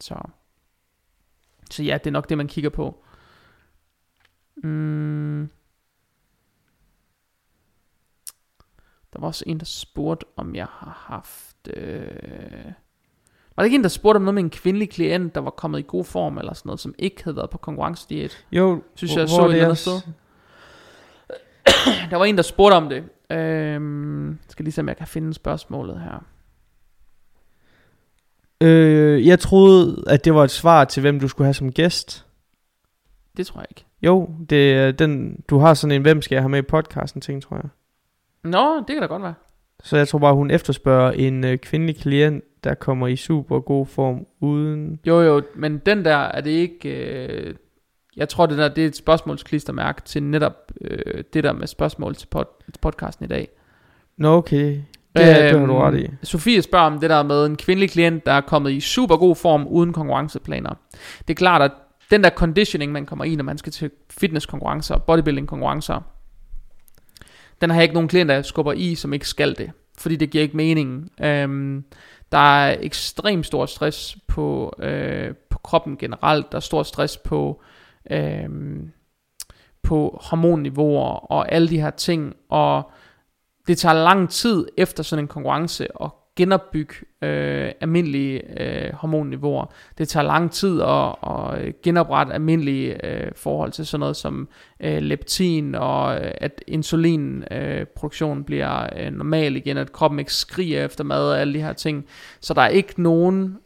Så, 0.00 0.14
så 1.70 1.82
ja, 1.82 1.98
det 1.98 2.06
er 2.06 2.10
nok 2.10 2.28
det, 2.28 2.36
man 2.36 2.48
kigger 2.48 2.70
på. 2.70 3.04
Mm. 4.62 5.48
Der 9.12 9.20
var 9.20 9.26
også 9.26 9.44
en, 9.46 9.58
der 9.58 9.64
spurgte, 9.64 10.26
om 10.36 10.54
jeg 10.54 10.66
har 10.70 11.04
haft... 11.06 11.56
Øh... 11.76 12.06
Var 13.56 13.62
der 13.62 13.64
ikke 13.64 13.74
en, 13.74 13.82
der 13.82 13.88
spurgte 13.88 14.16
om 14.16 14.22
noget 14.22 14.34
med 14.34 14.42
en 14.42 14.50
kvindelig 14.50 14.90
klient, 14.90 15.34
der 15.34 15.40
var 15.40 15.50
kommet 15.50 15.78
i 15.78 15.84
god 15.88 16.04
form, 16.04 16.38
eller 16.38 16.54
sådan 16.54 16.68
noget, 16.68 16.80
som 16.80 16.94
ikke 16.98 17.24
havde 17.24 17.36
været 17.36 17.50
på 17.50 17.58
konkurrencediæt? 17.58 18.44
Jo, 18.52 18.82
Synes 18.94 19.12
hvor- 19.12 19.20
jeg, 19.20 19.26
hvor 19.28 19.36
så 19.36 19.42
er 19.42 19.46
et 19.46 19.52
eller 19.52 19.64
andet 19.64 19.86
jeg 19.86 20.00
sted. 20.00 20.12
Der 22.10 22.16
var 22.16 22.24
en, 22.24 22.36
der 22.36 22.42
spurgte 22.42 22.74
om 22.74 22.88
det. 22.88 23.04
Øhm, 23.30 24.28
jeg 24.28 24.36
skal 24.48 24.64
lige 24.64 24.72
se, 24.72 24.80
om 24.80 24.88
jeg 24.88 24.96
kan 24.96 25.06
finde 25.06 25.34
spørgsmålet 25.34 26.00
her. 26.00 26.24
Øh, 28.60 29.26
jeg 29.26 29.38
troede, 29.40 30.04
at 30.06 30.24
det 30.24 30.34
var 30.34 30.44
et 30.44 30.50
svar 30.50 30.84
til, 30.84 31.00
hvem 31.00 31.20
du 31.20 31.28
skulle 31.28 31.46
have 31.46 31.54
som 31.54 31.72
gæst. 31.72 32.26
Det 33.36 33.46
tror 33.46 33.60
jeg 33.60 33.66
ikke. 33.70 33.84
Jo, 34.02 34.30
det 34.50 34.72
er 34.74 34.92
den, 34.92 35.40
du 35.50 35.58
har 35.58 35.74
sådan 35.74 35.94
en, 35.96 36.02
hvem 36.02 36.22
skal 36.22 36.36
jeg 36.36 36.42
have 36.42 36.48
med 36.50 36.58
i 36.58 36.62
podcasten 36.62 37.20
ting, 37.20 37.42
tror 37.42 37.56
jeg. 37.56 37.64
Nå, 38.44 38.76
det 38.78 38.86
kan 38.88 39.00
da 39.00 39.06
godt 39.06 39.22
være. 39.22 39.34
Så 39.82 39.96
jeg 39.96 40.08
tror 40.08 40.18
bare, 40.18 40.34
hun 40.34 40.50
efterspørger 40.50 41.10
en 41.10 41.44
øh, 41.44 41.58
kvindelig 41.58 41.96
klient, 41.96 42.44
der 42.64 42.74
kommer 42.74 43.06
i 43.06 43.16
super 43.16 43.60
god 43.60 43.86
form 43.86 44.26
uden... 44.40 45.00
Jo, 45.06 45.20
jo, 45.20 45.42
men 45.56 45.78
den 45.78 46.04
der, 46.04 46.16
er 46.16 46.40
det 46.40 46.50
ikke... 46.50 46.88
Øh, 46.88 47.54
jeg 48.16 48.28
tror, 48.28 48.46
det 48.46 48.58
der 48.58 48.68
det 48.68 48.84
er 48.84 48.88
et 48.88 48.96
spørgsmålsklistermærke 48.96 50.02
til 50.02 50.22
netop 50.22 50.72
øh, 50.80 51.24
det 51.32 51.44
der 51.44 51.52
med 51.52 51.66
spørgsmål 51.66 52.14
til, 52.14 52.26
pod, 52.26 52.44
til 52.72 52.80
podcasten 52.80 53.24
i 53.24 53.28
dag. 53.28 53.48
Nå, 54.16 54.36
okay. 54.36 54.80
Det, 55.16 55.28
øhm, 55.28 55.34
det 55.34 55.60
har 55.60 55.66
du 55.66 55.78
ret 55.78 55.98
i. 55.98 56.10
Sofie 56.22 56.62
spørger 56.62 56.86
om 56.86 57.00
det 57.00 57.10
der 57.10 57.22
med 57.22 57.46
en 57.46 57.56
kvindelig 57.56 57.90
klient, 57.90 58.26
der 58.26 58.32
er 58.32 58.40
kommet 58.40 58.70
i 58.70 58.80
super 58.80 59.16
god 59.16 59.36
form 59.36 59.66
uden 59.66 59.92
konkurrenceplaner. 59.92 60.74
Det 61.18 61.30
er 61.30 61.34
klart, 61.34 61.62
at 61.62 61.72
den 62.10 62.24
der 62.24 62.30
conditioning, 62.30 62.92
man 62.92 63.06
kommer 63.06 63.24
i, 63.24 63.36
når 63.36 63.44
man 63.44 63.58
skal 63.58 63.72
til 63.72 63.90
fitnesskonkurrencer 64.10 64.94
og 64.94 65.02
bodybuilding-konkurrencer, 65.02 66.00
den 67.62 67.70
har 67.70 67.76
jeg 67.76 67.82
ikke 67.82 67.94
nogen 67.94 68.08
klienter, 68.08 68.34
jeg 68.34 68.44
skubber 68.44 68.72
i, 68.72 68.94
som 68.94 69.12
ikke 69.12 69.28
skal 69.28 69.58
det. 69.58 69.70
Fordi 69.98 70.16
det 70.16 70.30
giver 70.30 70.42
ikke 70.42 70.56
mening. 70.56 71.12
Øhm, 71.20 71.84
der 72.32 72.38
er 72.38 72.76
ekstremt 72.80 73.46
stor 73.46 73.66
stress 73.66 74.16
på, 74.26 74.74
øh, 74.78 75.34
på 75.50 75.58
kroppen 75.58 75.96
generelt. 75.96 76.52
Der 76.52 76.56
er 76.56 76.60
stor 76.60 76.82
stress 76.82 77.16
på, 77.16 77.62
øh, 78.10 78.48
på 79.82 80.20
hormonniveauer 80.22 81.32
og 81.32 81.52
alle 81.52 81.68
de 81.68 81.80
her 81.80 81.90
ting. 81.90 82.36
Og 82.48 82.90
det 83.66 83.78
tager 83.78 83.94
lang 83.94 84.30
tid 84.30 84.66
efter 84.78 85.02
sådan 85.02 85.24
en 85.24 85.28
konkurrence 85.28 85.88
at 86.02 86.10
genopbygge 86.36 86.94
øh, 87.22 87.72
almindelige 87.80 88.62
øh, 88.62 88.92
hormonniveauer. 88.94 89.72
Det 89.98 90.08
tager 90.08 90.24
lang 90.24 90.52
tid 90.52 90.82
at, 90.82 91.14
at 91.22 91.64
øh, 91.64 91.72
genoprette 91.82 92.32
almindelige 92.32 93.06
øh, 93.06 93.32
forhold 93.36 93.72
til 93.72 93.86
sådan 93.86 94.00
noget 94.00 94.16
som 94.16 94.48
øh, 94.80 94.98
leptin 94.98 95.74
og 95.74 96.16
øh, 96.16 96.30
at 96.36 96.64
insulinproduktionen 96.66 98.38
øh, 98.38 98.44
bliver 98.44 98.86
øh, 98.96 99.12
normal 99.12 99.56
igen, 99.56 99.76
at 99.76 99.92
kroppen 99.92 100.18
ikke 100.18 100.34
skriger 100.34 100.84
efter 100.84 101.04
mad 101.04 101.30
og 101.30 101.40
alle 101.40 101.54
de 101.54 101.62
her 101.62 101.72
ting. 101.72 102.06
Så 102.40 102.54
der 102.54 102.62
er 102.62 102.68
ikke 102.68 103.02
nogen 103.02 103.56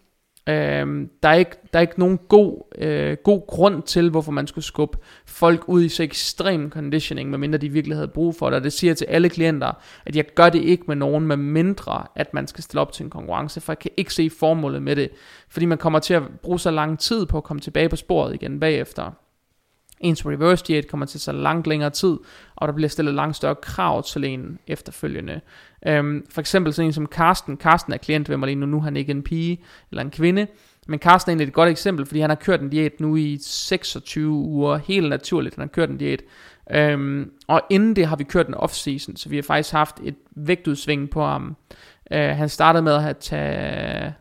Øhm, 0.48 1.10
der, 1.22 1.28
er 1.28 1.34
ikke, 1.34 1.56
der 1.72 1.78
er 1.78 1.80
ikke 1.80 1.98
nogen 1.98 2.18
god, 2.28 2.62
øh, 2.78 3.16
god 3.24 3.46
grund 3.46 3.82
til, 3.82 4.10
hvorfor 4.10 4.32
man 4.32 4.46
skulle 4.46 4.64
skubbe 4.64 4.98
folk 5.26 5.64
ud 5.68 5.82
i 5.82 5.88
så 5.88 6.02
ekstrem 6.02 6.70
conditioning, 6.70 7.30
medmindre 7.30 7.58
de 7.58 7.68
virkelig 7.68 7.96
havde 7.96 8.08
brug 8.08 8.34
for 8.34 8.46
det. 8.46 8.56
Og 8.56 8.64
det 8.64 8.72
siger 8.72 8.90
jeg 8.90 8.96
til 8.96 9.04
alle 9.04 9.28
klienter, 9.28 9.72
at 10.06 10.16
jeg 10.16 10.24
gør 10.34 10.48
det 10.48 10.62
ikke 10.62 10.84
med 10.86 10.96
nogen, 10.96 11.26
med 11.26 11.36
mindre 11.36 12.06
at 12.14 12.34
man 12.34 12.46
skal 12.46 12.64
stille 12.64 12.80
op 12.80 12.92
til 12.92 13.04
en 13.04 13.10
konkurrence, 13.10 13.60
for 13.60 13.72
jeg 13.72 13.78
kan 13.78 13.90
ikke 13.96 14.14
se 14.14 14.30
formålet 14.30 14.82
med 14.82 14.96
det, 14.96 15.10
fordi 15.48 15.66
man 15.66 15.78
kommer 15.78 15.98
til 15.98 16.14
at 16.14 16.22
bruge 16.42 16.60
så 16.60 16.70
lang 16.70 16.98
tid 16.98 17.26
på 17.26 17.36
at 17.36 17.44
komme 17.44 17.60
tilbage 17.60 17.88
på 17.88 17.96
sporet 17.96 18.34
igen 18.34 18.60
bagefter. 18.60 19.10
Ens 20.00 20.26
reverse 20.26 20.64
diet 20.64 20.88
kommer 20.88 21.06
til 21.06 21.20
så 21.20 21.32
langt 21.32 21.66
længere 21.66 21.90
tid, 21.90 22.16
og 22.56 22.68
der 22.68 22.74
bliver 22.74 22.88
stillet 22.88 23.14
langt 23.14 23.36
større 23.36 23.54
krav 23.54 24.02
til 24.02 24.24
en 24.24 24.58
efterfølgende. 24.66 25.40
Øhm, 25.86 26.26
for 26.30 26.40
eksempel 26.40 26.72
sådan 26.72 26.86
en 26.86 26.92
som 26.92 27.06
Karsten. 27.06 27.56
Karsten 27.56 27.92
er 27.92 27.96
klient 27.96 28.28
ved 28.28 28.36
mig 28.36 28.46
lige 28.46 28.56
nu, 28.56 28.66
nu 28.66 28.76
er 28.76 28.82
han 28.82 28.96
ikke 28.96 29.10
en 29.10 29.22
pige 29.22 29.64
eller 29.90 30.02
en 30.02 30.10
kvinde. 30.10 30.46
Men 30.88 30.98
Karsten 30.98 31.30
er 31.30 31.32
egentlig 31.32 31.48
et 31.48 31.54
godt 31.54 31.68
eksempel, 31.68 32.06
fordi 32.06 32.20
han 32.20 32.30
har 32.30 32.34
kørt 32.34 32.60
en 32.60 32.70
diæt 32.70 33.00
nu 33.00 33.16
i 33.16 33.38
26 33.40 34.30
uger, 34.30 34.76
helt 34.76 35.08
naturligt, 35.08 35.54
han 35.54 35.62
har 35.62 35.68
kørt 35.68 35.90
en 35.90 35.96
diæt. 35.96 36.22
Øhm, 36.70 37.30
og 37.48 37.62
inden 37.70 37.96
det 37.96 38.06
har 38.06 38.16
vi 38.16 38.24
kørt 38.24 38.48
en 38.48 38.54
off-season, 38.54 39.16
så 39.16 39.28
vi 39.28 39.36
har 39.36 39.42
faktisk 39.42 39.72
haft 39.72 39.96
et 40.02 40.16
vægtudsving 40.30 41.10
på 41.10 41.24
ham. 41.24 41.56
Øh, 42.10 42.28
han 42.28 42.48
startede 42.48 42.82
med 42.82 42.94
at 42.94 43.02
have 43.02 43.14
tage 43.20 44.14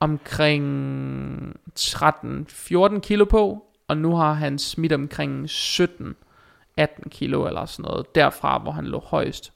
omkring 0.00 1.56
13-14 1.78 3.00
kilo 3.00 3.24
på, 3.24 3.64
og 3.88 3.96
nu 3.96 4.16
har 4.16 4.32
han 4.32 4.58
smidt 4.58 4.92
omkring 4.92 5.44
17-18 5.44 7.08
kilo 7.10 7.46
eller 7.46 7.66
sådan 7.66 7.90
noget, 7.90 8.14
derfra 8.14 8.58
hvor 8.58 8.72
han 8.72 8.84
lå 8.84 9.00
højst. 9.06 9.52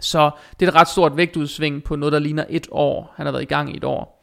Så 0.00 0.30
det 0.60 0.66
er 0.66 0.70
et 0.70 0.76
ret 0.76 0.88
stort 0.88 1.16
vægtudsving 1.16 1.84
på 1.84 1.96
noget, 1.96 2.12
der 2.12 2.18
ligner 2.18 2.44
et 2.48 2.66
år. 2.70 3.12
Han 3.16 3.26
har 3.26 3.32
været 3.32 3.42
i 3.42 3.46
gang 3.46 3.74
i 3.74 3.76
et 3.76 3.84
år. 3.84 4.20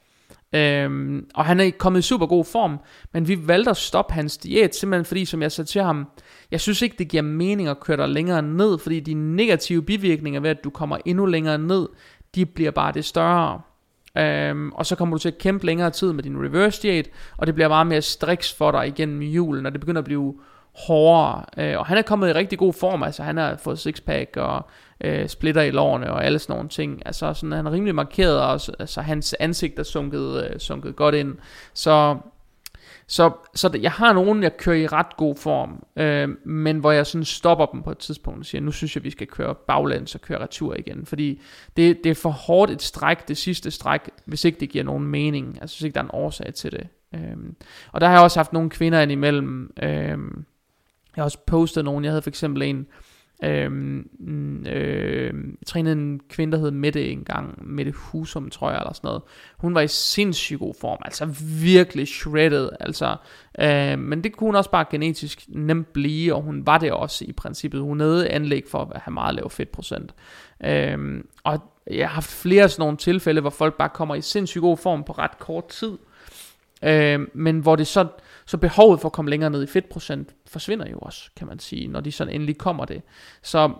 Øhm, 0.54 1.26
og 1.36 1.46
han 1.46 1.60
er 1.60 1.72
kommet 1.78 2.00
i 2.00 2.02
super 2.02 2.26
god 2.26 2.46
form, 2.46 2.80
men 3.14 3.28
vi 3.28 3.48
valgte 3.48 3.70
at 3.70 3.78
stoppe 3.78 4.14
hans 4.14 4.38
diæt, 4.38 4.76
simpelthen 4.76 5.06
fordi, 5.06 5.26
som 5.26 5.42
jeg 5.42 5.52
sagde 5.52 5.70
til 5.70 5.82
ham, 5.82 6.08
jeg 6.52 6.62
synes 6.62 6.82
ikke, 6.82 6.96
det 7.00 7.08
giver 7.08 7.24
mening 7.24 7.70
at 7.70 7.80
køre 7.80 7.98
dig 7.98 8.10
længere 8.10 8.42
ned, 8.42 8.78
fordi 8.80 9.00
de 9.00 9.14
negative 9.14 9.82
bivirkninger 9.82 10.40
ved, 10.40 10.50
at 10.50 10.64
du 10.64 10.70
kommer 10.70 10.98
endnu 11.06 11.26
længere 11.26 11.58
ned, 11.58 11.88
de 12.36 12.46
bliver 12.46 12.72
bare 12.72 12.92
det 12.92 13.06
større. 13.06 13.62
Øhm, 14.18 14.72
og 14.72 14.86
så 14.86 14.96
kommer 14.96 15.16
du 15.16 15.20
til 15.20 15.30
at 15.30 15.38
kæmpe 15.38 15.66
længere 15.66 15.90
tid 15.90 16.14
med 16.14 16.24
din 16.24 16.46
reverse 16.46 16.82
diæt, 16.82 17.10
og 17.38 17.48
det 17.48 17.56
bliver 17.56 17.68
meget 17.68 17.88
mere 17.88 18.02
striks 18.02 18.54
for 18.54 18.72
dig 18.72 18.88
igennem 18.88 19.22
julen, 19.22 19.66
og 19.66 19.72
det 19.72 19.80
begynder 19.80 20.02
at 20.02 20.06
blive 20.06 20.36
hårdere. 20.78 21.46
Øh, 21.58 21.80
og 21.80 21.86
han 21.86 21.98
er 21.98 22.02
kommet 22.02 22.30
i 22.30 22.34
rigtig 22.34 22.60
god 22.60 22.74
form, 22.74 23.04
altså 23.04 23.24
han 23.24 23.38
har 23.38 23.56
fået 23.56 23.80
sixpack 23.80 24.38
og 24.38 24.66
øh, 25.02 25.28
splitter 25.28 25.62
i 25.62 25.72
lårene 25.72 26.14
og 26.14 26.26
alle 26.26 26.40
sådan 26.40 26.54
nogle 26.54 26.70
ting. 26.70 27.02
Altså 27.06 27.34
sådan, 27.34 27.52
han 27.52 27.68
er 27.68 27.72
rimelig 27.72 27.96
markeret, 27.96 28.42
og 28.42 28.52
altså, 28.80 29.02
hans 29.02 29.36
ansigt 29.40 29.80
er 29.80 29.84
sunket, 29.84 30.44
øh, 30.44 30.60
sunket 30.60 30.96
godt 30.96 31.16
ind. 31.16 31.36
Så, 31.74 32.18
så, 33.08 33.32
så 33.56 33.80
jeg 33.82 33.92
har 33.92 34.14
nogen, 34.14 34.44
jeg 34.44 34.58
kører 34.58 34.78
i 34.78 34.88
ret 34.88 35.18
god 35.18 35.36
form, 35.36 35.84
øh, 35.96 36.30
men 36.46 36.80
hvor 36.80 36.92
jeg 36.92 37.06
sådan 37.06 37.26
stopper 37.26 37.66
dem 37.66 37.84
på 37.84 37.92
et 37.92 37.98
tidspunkt 37.98 38.40
og 38.40 38.46
siger, 38.46 38.62
nu 38.62 38.72
synes 38.72 38.96
jeg, 38.96 39.04
vi 39.04 39.12
skal 39.12 39.28
køre 39.28 39.56
baglæns 39.56 40.16
og 40.16 40.22
køre 40.22 40.42
retur 40.42 40.76
igen. 40.76 41.06
Fordi 41.06 41.42
det, 41.78 42.04
det 42.04 42.10
er 42.10 42.16
for 42.16 42.30
hårdt 42.30 42.72
et 42.72 42.82
stræk, 42.82 43.28
det 43.28 43.38
sidste 43.38 43.72
stræk, 43.72 44.02
hvis 44.26 44.46
ikke 44.46 44.60
det 44.60 44.70
giver 44.70 44.84
nogen 44.84 45.08
mening. 45.08 45.58
Altså 45.62 45.76
hvis 45.76 45.84
ikke 45.84 45.94
der 45.94 46.02
er 46.02 46.06
en 46.06 46.12
årsag 46.14 46.54
til 46.54 46.72
det. 46.72 46.88
Øh, 47.16 47.38
og 47.92 48.02
der 48.02 48.08
har 48.08 48.14
jeg 48.14 48.24
også 48.24 48.40
haft 48.40 48.54
nogle 48.54 48.70
kvinder 48.70 49.02
indimellem, 49.02 49.74
øh, 49.84 50.18
jeg 51.18 51.22
har 51.22 51.26
også 51.26 51.40
postet 51.48 51.86
nogen. 51.86 52.04
Jeg 52.04 52.12
havde 52.12 52.22
for 52.22 52.30
eksempel 52.30 52.64
en, 52.64 52.88
øhm, 53.44 54.66
øh, 54.68 55.34
jeg 55.60 55.68
trænede 55.68 55.94
en 55.94 56.22
kvinde, 56.30 56.58
der 56.58 56.64
hed 56.64 56.72
Mette 56.72 57.10
engang, 57.10 57.68
Mette 57.68 57.92
Husum, 57.92 58.50
tror 58.50 58.70
jeg, 58.70 58.80
eller 58.80 58.94
sådan 58.94 59.08
noget. 59.08 59.22
Hun 59.58 59.76
var 59.76 59.82
i 59.82 59.88
sindssygt 59.88 60.60
god 60.60 60.74
form, 60.82 60.98
altså 61.06 61.26
virkelig 61.62 62.08
shredded, 62.08 62.70
altså. 62.80 63.16
Øh, 63.60 64.00
men 64.00 64.24
det 64.24 64.36
kunne 64.36 64.48
hun 64.48 64.56
også 64.56 64.72
bare 64.72 64.86
genetisk 64.92 65.46
nemt 65.48 65.94
blive, 65.94 66.36
og 66.36 66.42
hun 66.42 66.66
var 66.66 66.78
det 66.78 66.92
også 66.92 67.26
i 67.28 67.32
princippet. 67.32 67.82
Hun 67.82 68.00
havde 68.00 68.30
anlæg 68.30 68.64
for 68.72 68.92
at 68.96 69.02
have 69.02 69.14
meget 69.14 69.36
lav 69.36 69.50
fedtprocent. 69.50 70.16
Øh, 70.64 71.24
og 71.44 71.60
jeg 71.92 72.08
har 72.08 72.14
haft 72.14 72.30
flere 72.30 72.70
sådan 72.70 72.82
nogle 72.82 72.98
tilfælde, 72.98 73.42
hvor 73.42 73.50
folk 73.50 73.78
bare 73.78 73.90
kommer 73.90 74.16
i 74.16 74.22
sindssygt 74.22 74.62
god 74.62 74.78
form 74.78 75.04
på 75.04 75.12
ret 75.12 75.40
kort 75.40 75.68
tid. 75.68 75.98
Øh, 76.84 77.20
men 77.34 77.60
hvor 77.60 77.76
det 77.76 77.88
så 77.88 78.08
så 78.48 78.58
behovet 78.58 79.02
for 79.02 79.10
at 79.10 79.14
komme 79.14 79.32
længere 79.32 79.50
ned 79.50 79.64
i 79.64 79.68
fedtprocent 79.68 80.36
forsvinder 80.48 80.90
jo 80.90 80.98
også, 81.00 81.30
kan 81.36 81.48
man 81.48 81.60
sige, 81.60 81.88
når 81.88 82.02
de 82.02 82.12
sådan 82.12 82.34
endelig 82.34 82.58
kommer 82.58 82.86
det. 82.86 83.02
Så 83.42 83.74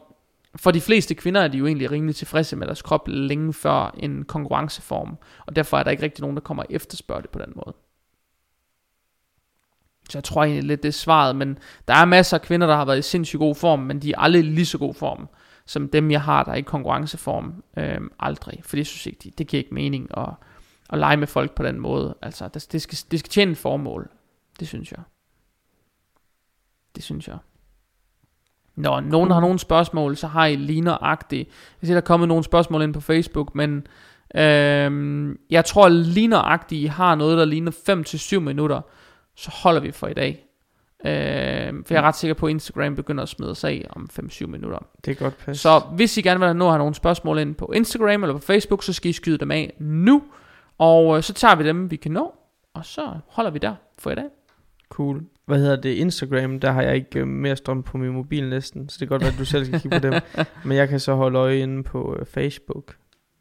for 0.56 0.72
de 0.72 0.82
fleste 0.82 1.16
kvinder 1.16 1.42
er 1.42 1.48
de 1.48 1.58
jo 1.58 1.66
egentlig 1.66 1.92
rimelig 1.92 2.16
tilfredse 2.16 2.56
med 2.56 2.68
deres 2.68 2.82
krop 2.82 3.08
længe 3.08 3.54
før 3.54 3.96
en 3.98 4.24
konkurrenceform, 4.24 5.18
og 5.46 5.56
derfor 5.56 5.78
er 5.78 5.84
der 5.84 5.92
ikke 5.92 6.04
rigtig 6.04 6.22
nogen, 6.22 6.38
der 6.38 6.42
kommer 6.42 6.64
og 6.64 6.68
efterspørger 6.70 7.22
det 7.22 7.30
på 7.30 7.40
den 7.40 7.54
måde. 7.56 7.76
Så 10.10 10.18
jeg 10.18 10.24
tror 10.24 10.44
egentlig 10.44 10.64
lidt, 10.64 10.84
det 10.84 10.90
er 10.90 10.94
svaret, 10.94 11.36
men 11.36 11.58
der 11.88 11.94
er 11.94 12.06
masser 12.06 12.38
af 12.38 12.42
kvinder, 12.42 12.68
der 12.68 12.76
har 12.76 12.86
været 12.86 13.00
i 13.00 13.02
sindssygt 13.02 13.40
god 13.40 13.56
form, 13.56 13.80
men 13.80 14.02
de 14.02 14.12
er 14.12 14.20
aldrig 14.20 14.44
lige 14.44 14.66
så 14.66 14.78
god 14.78 14.94
form, 14.94 15.30
som 15.66 15.90
dem 15.90 16.12
jeg 16.12 16.22
har, 16.22 16.44
der 16.44 16.52
er 16.52 16.56
i 16.56 16.62
konkurrenceform. 16.62 17.64
Øhm, 17.78 18.12
aldrig, 18.20 18.62
for 18.64 18.76
det 18.76 18.88
synes 18.88 19.06
jeg 19.06 19.14
ikke, 19.14 19.38
det 19.38 19.48
giver 19.48 19.64
ikke 19.64 19.74
mening 19.74 20.18
at, 20.18 20.30
at 20.90 21.00
lege 21.00 21.18
med 21.18 21.28
folk 21.28 21.56
på 21.56 21.64
den 21.64 21.80
måde. 21.80 22.16
Altså, 22.22 22.48
det, 22.48 22.68
det, 22.72 22.82
skal, 22.82 22.98
det 23.12 23.20
skal 23.20 23.30
tjene 23.30 23.52
et 23.52 23.58
formål. 23.58 24.10
Det 24.60 24.68
synes 24.68 24.92
jeg. 24.92 25.00
Det 26.96 27.04
synes 27.04 27.28
jeg. 27.28 27.38
Når 28.76 29.00
nogen 29.00 29.32
har 29.32 29.40
nogle 29.40 29.60
spørgsmål, 29.60 30.16
så 30.16 30.28
har 30.28 30.46
I 30.46 30.56
lige 30.56 30.82
nøjagtigt. 30.82 31.50
Jeg 31.82 31.88
ser, 31.88 31.94
der 31.94 32.02
er 32.02 32.06
kommet 32.06 32.28
nogle 32.28 32.44
spørgsmål 32.44 32.82
ind 32.82 32.94
på 32.94 33.02
Facebook, 33.02 33.56
men 33.56 33.88
øhm, 34.36 35.40
jeg 35.50 35.66
tror 35.66 35.90
lige 35.90 36.28
nøjagtigt, 36.28 36.82
I 36.82 36.86
har 36.86 37.16
noget, 37.16 37.38
der 37.38 37.46
ligner 37.46 37.72
5-7 38.36 38.40
minutter, 38.40 38.82
så 39.36 39.52
holder 39.64 39.82
vi 39.82 39.92
for 39.92 40.08
i 40.08 40.14
dag. 40.14 40.44
Øhm, 41.06 41.84
for 41.84 41.94
jeg 41.94 42.02
er 42.02 42.08
ret 42.08 42.16
sikker 42.16 42.34
på, 42.34 42.46
at 42.46 42.50
Instagram 42.50 42.96
begynder 42.96 43.24
at 43.24 43.30
smide 43.30 43.56
sig 43.56 43.72
af 43.72 43.88
om 43.90 44.10
5-7 44.20 44.46
minutter. 44.46 44.80
Det 45.06 45.12
er 45.12 45.16
godt 45.16 45.38
pas. 45.38 45.60
Så 45.60 45.80
hvis 45.80 46.18
I 46.18 46.22
gerne 46.22 46.46
vil 46.46 46.56
nå 46.56 46.70
have 46.70 46.78
nogle 46.78 46.96
spørgsmål 46.96 47.40
ind 47.40 47.56
på 47.56 47.72
Instagram 47.76 48.24
eller 48.24 48.34
på 48.34 48.42
Facebook, 48.42 48.84
så 48.84 48.94
skal 48.94 49.10
I 49.10 49.14
skyde 49.14 49.38
dem 49.38 49.52
af 49.52 49.74
nu. 49.80 50.24
Og 50.78 51.18
øh, 51.18 51.24
så 51.24 51.34
tager 51.34 51.56
vi 51.56 51.68
dem, 51.68 51.92
vi 51.92 51.96
kan 51.96 52.12
nå. 52.12 52.36
Og 52.74 52.86
så 52.86 53.14
holder 53.28 53.52
vi 53.52 53.60
der 53.60 53.76
for 53.98 54.12
i 54.12 54.16
dag. 54.16 54.26
Cool. 54.90 55.22
Hvad 55.46 55.60
hedder 55.60 55.76
det? 55.76 55.90
Instagram, 55.90 56.60
der 56.60 56.72
har 56.72 56.82
jeg 56.82 56.96
ikke 56.96 57.20
øh, 57.20 57.28
mere 57.28 57.56
strøm 57.56 57.84
på 57.84 57.98
min 57.98 58.12
mobil 58.12 58.50
næsten, 58.50 58.90
så 58.90 58.98
det 59.00 59.08
kan 59.08 59.16
godt 59.16 59.22
være, 59.22 59.32
at 59.32 59.40
du 59.40 59.46
selv 59.46 59.66
skal 59.66 59.80
kigge 59.80 60.00
på 60.00 60.08
dem. 60.08 60.14
Men 60.66 60.78
jeg 60.78 60.90
kan 60.90 61.00
så 61.00 61.16
holde 61.16 61.40
øje 61.40 61.60
inde 61.60 61.84
på 61.84 62.16
øh, 62.20 62.26
Facebook. 62.26 62.88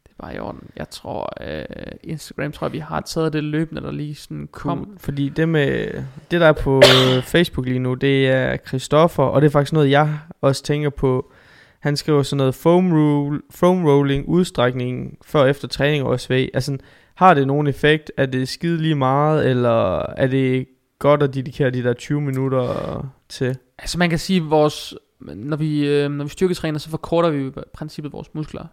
Det 0.03 0.11
er 0.19 0.23
bare 0.23 0.35
i 0.35 0.39
orden. 0.39 0.69
Jeg 0.75 0.89
tror, 0.89 1.33
øh, 1.41 1.65
Instagram 2.03 2.51
tror 2.51 2.67
jeg, 2.67 2.73
vi 2.73 2.79
har 2.79 3.01
taget 3.01 3.33
det 3.33 3.43
løbende, 3.43 3.81
der 3.81 3.91
lige 3.91 4.15
sådan 4.15 4.47
kom. 4.51 4.85
Cool. 4.85 4.97
Fordi 4.97 5.29
det 5.29 5.49
med 5.49 5.87
det 6.31 6.41
der 6.41 6.47
er 6.47 6.53
på 6.53 6.77
øh, 6.77 7.23
Facebook 7.23 7.65
lige 7.65 7.79
nu, 7.79 7.93
det 7.93 8.27
er 8.27 8.57
Christoffer, 8.57 9.23
og 9.23 9.41
det 9.41 9.47
er 9.47 9.51
faktisk 9.51 9.73
noget, 9.73 9.89
jeg 9.89 10.19
også 10.41 10.63
tænker 10.63 10.89
på. 10.89 11.31
Han 11.79 11.97
skriver 11.97 12.23
sådan 12.23 12.37
noget 12.37 12.55
foam, 12.55 12.91
roll, 12.91 13.41
foam 13.49 13.85
rolling, 13.85 14.27
udstrækning 14.27 15.17
før 15.25 15.39
og 15.39 15.49
efter 15.49 15.67
træning 15.67 16.03
og 16.03 16.19
SV. 16.19 16.49
Altså, 16.53 16.77
har 17.15 17.33
det 17.33 17.47
nogen 17.47 17.67
effekt? 17.67 18.11
Er 18.17 18.25
det 18.25 18.47
skide 18.47 18.77
lige 18.77 18.95
meget, 18.95 19.49
eller 19.49 20.05
er 20.17 20.27
det 20.27 20.67
godt 20.99 21.23
at 21.23 21.33
dedikere 21.33 21.71
de 21.71 21.83
der 21.83 21.93
20 21.93 22.21
minutter 22.21 23.05
til? 23.29 23.57
Altså 23.77 23.97
man 23.97 24.09
kan 24.09 24.19
sige, 24.19 24.43
vores, 24.43 24.95
når 25.19 25.57
vi, 25.57 25.87
øh, 25.87 26.11
når 26.11 26.23
vi 26.23 26.29
styrketræner, 26.29 26.79
så 26.79 26.89
forkorter 26.89 27.29
vi 27.29 27.47
i 27.47 27.51
princippet 27.73 28.13
vores 28.13 28.33
muskler. 28.33 28.65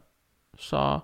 Så 0.58 0.98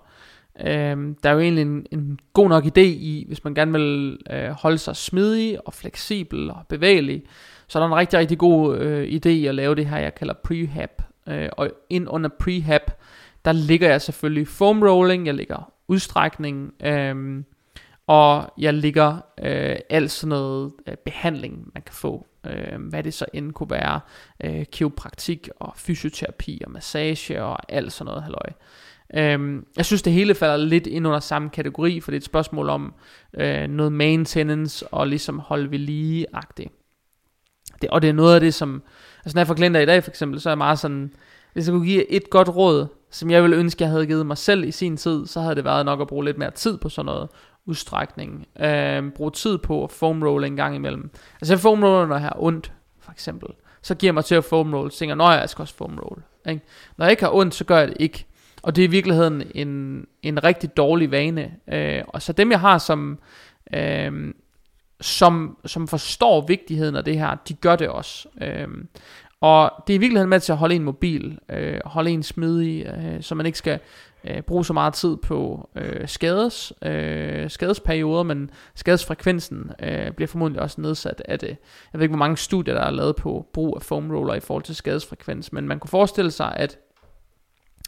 øh, 0.59 1.15
der 1.23 1.29
er 1.29 1.33
jo 1.33 1.39
egentlig 1.39 1.61
en, 1.61 1.85
en 1.91 2.19
god 2.33 2.49
nok 2.49 2.65
idé 2.65 2.81
i, 2.81 3.25
hvis 3.27 3.43
man 3.43 3.53
gerne 3.53 3.71
vil 3.71 4.19
øh, 4.31 4.49
holde 4.49 4.77
sig 4.77 4.95
smidig 4.95 5.67
og 5.67 5.73
fleksibel 5.73 6.49
og 6.49 6.65
bevægelig, 6.69 7.23
så 7.67 7.79
er 7.79 7.83
der 7.83 7.87
en 7.87 7.95
rigtig, 7.95 8.19
rigtig 8.19 8.37
god 8.37 8.77
øh, 8.77 9.07
idé 9.07 9.29
at 9.29 9.55
lave 9.55 9.75
det 9.75 9.85
her, 9.85 9.97
jeg 9.97 10.15
kalder 10.15 10.33
prehab. 10.43 11.01
Øh, 11.27 11.49
og 11.57 11.69
ind 11.89 12.09
under 12.09 12.29
prehab, 12.39 12.91
der 13.45 13.51
ligger 13.51 13.89
jeg 13.89 14.01
selvfølgelig 14.01 14.47
foam 14.47 14.83
rolling, 14.83 15.25
jeg 15.25 15.33
ligger 15.33 15.71
udstrækning, 15.87 16.73
øh, 16.83 17.43
og 18.07 18.53
jeg 18.57 18.73
ligger 18.73 19.17
øh, 19.43 19.75
alt 19.89 20.11
sådan 20.11 20.29
noget 20.29 20.71
øh, 20.87 20.95
behandling, 21.05 21.71
man 21.73 21.83
kan 21.83 21.95
få. 21.95 22.27
Øh, 22.47 22.81
hvad 22.89 23.03
det 23.03 23.13
så 23.13 23.25
end 23.33 23.53
kunne 23.53 23.69
være. 23.69 23.99
Øh, 24.43 24.65
kiropraktik 24.65 25.49
og 25.59 25.73
fysioterapi 25.75 26.61
og 26.65 26.71
massage 26.71 27.43
og 27.43 27.73
alt 27.73 27.93
sådan 27.93 28.05
noget 28.05 28.23
halløj. 28.23 28.49
Øh, 29.13 29.63
jeg 29.77 29.85
synes 29.85 30.01
det 30.01 30.13
hele 30.13 30.35
falder 30.35 30.57
lidt 30.57 30.87
ind 30.87 31.07
under 31.07 31.19
samme 31.19 31.49
kategori, 31.49 31.99
for 31.99 32.11
det 32.11 32.15
er 32.15 32.19
et 32.19 32.25
spørgsmål 32.25 32.69
om 32.69 32.93
øh, 33.33 33.67
noget 33.67 33.91
maintenance 33.91 34.87
og 34.87 35.07
ligesom 35.07 35.39
holde 35.39 35.71
ved 35.71 35.79
lige-agtigt. 35.79 36.71
Det, 37.81 37.89
og 37.89 38.01
det 38.01 38.09
er 38.09 38.13
noget 38.13 38.35
af 38.35 38.41
det, 38.41 38.53
som... 38.53 38.83
Altså 39.25 39.35
når 39.35 39.39
jeg 39.39 39.47
får 39.47 39.53
klienter 39.53 39.79
i 39.79 39.85
dag 39.85 40.03
for 40.03 40.11
eksempel, 40.11 40.41
så 40.41 40.49
er 40.49 40.51
jeg 40.51 40.57
meget 40.57 40.79
sådan... 40.79 41.13
Hvis 41.53 41.67
jeg 41.67 41.73
kunne 41.73 41.85
give 41.85 42.11
et 42.11 42.29
godt 42.29 42.49
råd, 42.49 42.87
som 43.09 43.29
jeg 43.31 43.43
ville 43.43 43.57
ønske, 43.57 43.83
jeg 43.83 43.91
havde 43.91 44.05
givet 44.05 44.25
mig 44.25 44.37
selv 44.37 44.63
i 44.63 44.71
sin 44.71 44.97
tid, 44.97 45.25
så 45.25 45.41
havde 45.41 45.55
det 45.55 45.63
været 45.63 45.85
nok 45.85 46.01
at 46.01 46.07
bruge 46.07 46.25
lidt 46.25 46.37
mere 46.37 46.51
tid 46.51 46.77
på 46.77 46.89
sådan 46.89 47.05
noget 47.05 47.29
udstrækning. 47.65 48.47
Øh, 48.59 49.11
bruge 49.11 49.31
tid 49.31 49.57
på 49.57 49.83
at 49.83 49.91
foam 49.91 50.23
roll 50.23 50.43
en 50.43 50.55
gang 50.55 50.75
imellem. 50.75 51.09
Altså 51.41 51.53
jeg 51.53 51.59
foam 51.59 51.83
roller, 51.83 52.07
når 52.07 52.15
jeg 52.15 52.23
har 52.23 52.35
ondt, 52.39 52.71
for 52.99 53.11
eksempel. 53.11 53.49
Så 53.81 53.95
giver 53.95 54.07
jeg 54.07 54.13
mig 54.13 54.25
til 54.25 54.35
at 54.35 54.43
foam 54.43 54.73
roll, 54.73 54.91
så 54.91 54.97
tænker 54.97 55.15
jeg, 55.15 55.39
jeg 55.39 55.49
skal 55.49 55.61
også 55.61 55.75
foam 55.75 55.99
roll. 55.99 56.21
Ikke? 56.49 56.61
Når 56.97 57.05
jeg 57.05 57.11
ikke 57.11 57.23
har 57.23 57.35
ondt, 57.35 57.55
så 57.55 57.63
gør 57.63 57.77
jeg 57.77 57.87
det 57.87 57.97
ikke. 57.99 58.25
Og 58.63 58.75
det 58.75 58.83
er 58.83 58.87
i 58.87 58.91
virkeligheden 58.91 59.43
en, 59.55 60.05
en 60.23 60.43
rigtig 60.43 60.77
dårlig 60.77 61.11
vane. 61.11 61.51
Øh, 61.73 62.03
og 62.07 62.21
så 62.21 62.33
dem 62.33 62.51
jeg 62.51 62.59
har, 62.59 62.77
som, 62.77 63.19
øh, 63.73 64.33
som, 65.01 65.57
som 65.65 65.87
forstår 65.87 66.45
vigtigheden 66.47 66.95
af 66.95 67.03
det 67.03 67.19
her, 67.19 67.35
de 67.47 67.53
gør 67.53 67.75
det 67.75 67.89
også. 67.89 68.27
Øh, 68.41 68.67
og 69.41 69.71
det 69.87 69.93
er 69.93 69.97
i 69.97 69.99
virkeligheden 69.99 70.29
med 70.29 70.39
til 70.39 70.51
at 70.51 70.57
holde 70.57 70.75
en 70.75 70.83
mobil, 70.83 71.39
øh, 71.49 71.79
holde 71.85 72.11
en 72.11 72.23
smidig, 72.23 72.85
øh, 72.85 73.21
så 73.21 73.35
man 73.35 73.45
ikke 73.45 73.57
skal 73.57 73.79
øh, 74.23 74.41
bruge 74.41 74.65
så 74.65 74.73
meget 74.73 74.93
tid 74.93 75.17
på 75.17 75.69
øh, 75.75 76.07
skades, 76.07 76.73
øh, 76.81 77.49
skadesperioder, 77.49 78.23
men 78.23 78.49
skadesfrekvensen 78.75 79.71
øh, 79.79 80.11
bliver 80.11 80.27
formodentlig 80.27 80.61
også 80.61 80.81
nedsat 80.81 81.21
af 81.25 81.39
det. 81.39 81.49
Jeg 81.93 81.99
ved 81.99 82.01
ikke, 82.01 82.11
hvor 82.11 82.25
mange 82.25 82.37
studier, 82.37 82.73
der 82.73 82.81
er 82.81 82.91
lavet 82.91 83.15
på 83.15 83.45
brug 83.53 83.75
af 83.75 83.81
foam 83.81 84.11
roller 84.11 84.33
i 84.33 84.39
forhold 84.39 84.63
til 84.63 84.75
skadesfrekvens, 84.75 85.53
men 85.53 85.67
man 85.67 85.79
kunne 85.79 85.89
forestille 85.89 86.31
sig, 86.31 86.53
at 86.55 86.77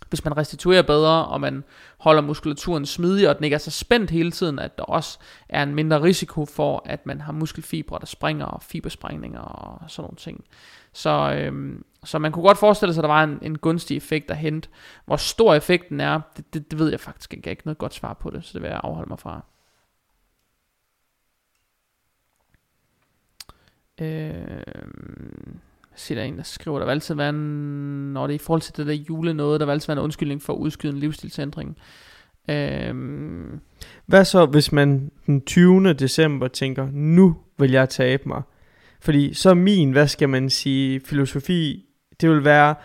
hvis 0.10 0.26
man 0.26 0.38
restituerer 0.38 0.82
bedre, 0.82 1.26
og 1.26 1.42
man 1.42 1.64
holder 1.98 2.22
muskulaturen 2.22 2.86
smidig, 2.86 3.30
og 3.30 3.36
den 3.38 3.44
ikke 3.44 3.54
er 3.54 3.58
så 3.58 3.72
spændt 3.72 4.10
hele 4.12 4.32
tiden, 4.32 4.60
at 4.60 4.78
der 4.78 4.84
også 4.84 5.20
er 5.50 5.64
en 5.64 5.76
mindre 5.76 6.02
risiko 6.02 6.46
for, 6.46 6.82
at 6.86 7.06
man 7.06 7.22
har 7.22 7.32
muskelfibre, 7.32 8.00
der 8.00 8.06
springer, 8.06 8.46
og 8.46 8.62
fibersprængninger 8.64 9.40
og 9.40 9.90
sådan 9.90 10.04
nogle 10.04 10.18
ting. 10.18 10.44
Så, 10.94 11.34
øhm, 11.38 11.84
så 12.06 12.20
man 12.20 12.32
kunne 12.32 12.44
godt 12.44 12.58
forestille 12.58 12.94
sig, 12.94 13.02
at 13.02 13.04
der 13.04 13.14
var 13.14 13.24
en, 13.24 13.40
en 13.42 13.58
gunstig 13.58 13.98
effekt 13.98 14.32
at 14.32 14.38
hente. 14.38 14.70
Hvor 15.06 15.16
stor 15.16 15.56
effekten 15.56 16.00
er, 16.00 16.22
det, 16.38 16.54
det, 16.54 16.72
det 16.72 16.80
ved 16.80 16.90
jeg 16.90 17.00
faktisk 17.00 17.34
ikke. 17.34 17.42
Jeg 17.46 17.50
har 17.50 17.52
ikke 17.52 17.66
noget 17.68 17.78
godt 17.78 17.94
svar 17.94 18.14
på 18.14 18.30
det, 18.30 18.44
så 18.44 18.52
det 18.54 18.62
vil 18.62 18.68
jeg 18.68 18.80
afholde 18.84 19.10
mig 19.10 19.20
fra. 19.20 19.46
Øhm, 24.02 25.60
siger 25.96 26.20
der 26.20 26.26
en, 26.26 26.38
der 26.38 26.44
skriver, 26.44 26.80
der 26.80 26.86
vil 26.86 26.92
altid 26.92 27.16
være 27.16 27.30
en, 27.30 28.14
når 28.14 28.28
det 28.28 28.34
er 28.34 28.36
i 28.36 28.38
forhold 28.38 28.62
til 28.62 28.78
det 28.78 28.88
der 28.88 28.94
jule 28.94 29.34
noget, 29.34 29.60
der 29.60 29.66
vil 29.66 29.74
altid 29.74 29.88
være 29.88 29.98
en 29.98 30.04
undskyldning 30.04 30.42
for 30.42 30.54
at 30.54 30.58
udskyde 30.58 30.94
en 30.94 31.00
livsstilsændring. 31.00 31.78
Øh, 32.50 32.96
Hvad 34.06 34.26
så, 34.26 34.46
hvis 34.46 34.72
man 34.72 35.12
den 35.26 35.42
20. 35.42 35.94
december 35.94 36.48
tænker, 36.48 36.88
nu 36.92 37.38
vil 37.58 37.72
jeg 37.72 37.90
tabe 37.90 38.24
mig? 38.26 38.42
Fordi 39.00 39.34
så 39.34 39.54
min, 39.54 39.92
hvad 39.92 40.08
skal 40.08 40.30
man 40.30 40.50
sige, 40.50 41.02
filosofi, 41.06 41.86
det 42.22 42.30
vil 42.30 42.46
være, 42.46 42.76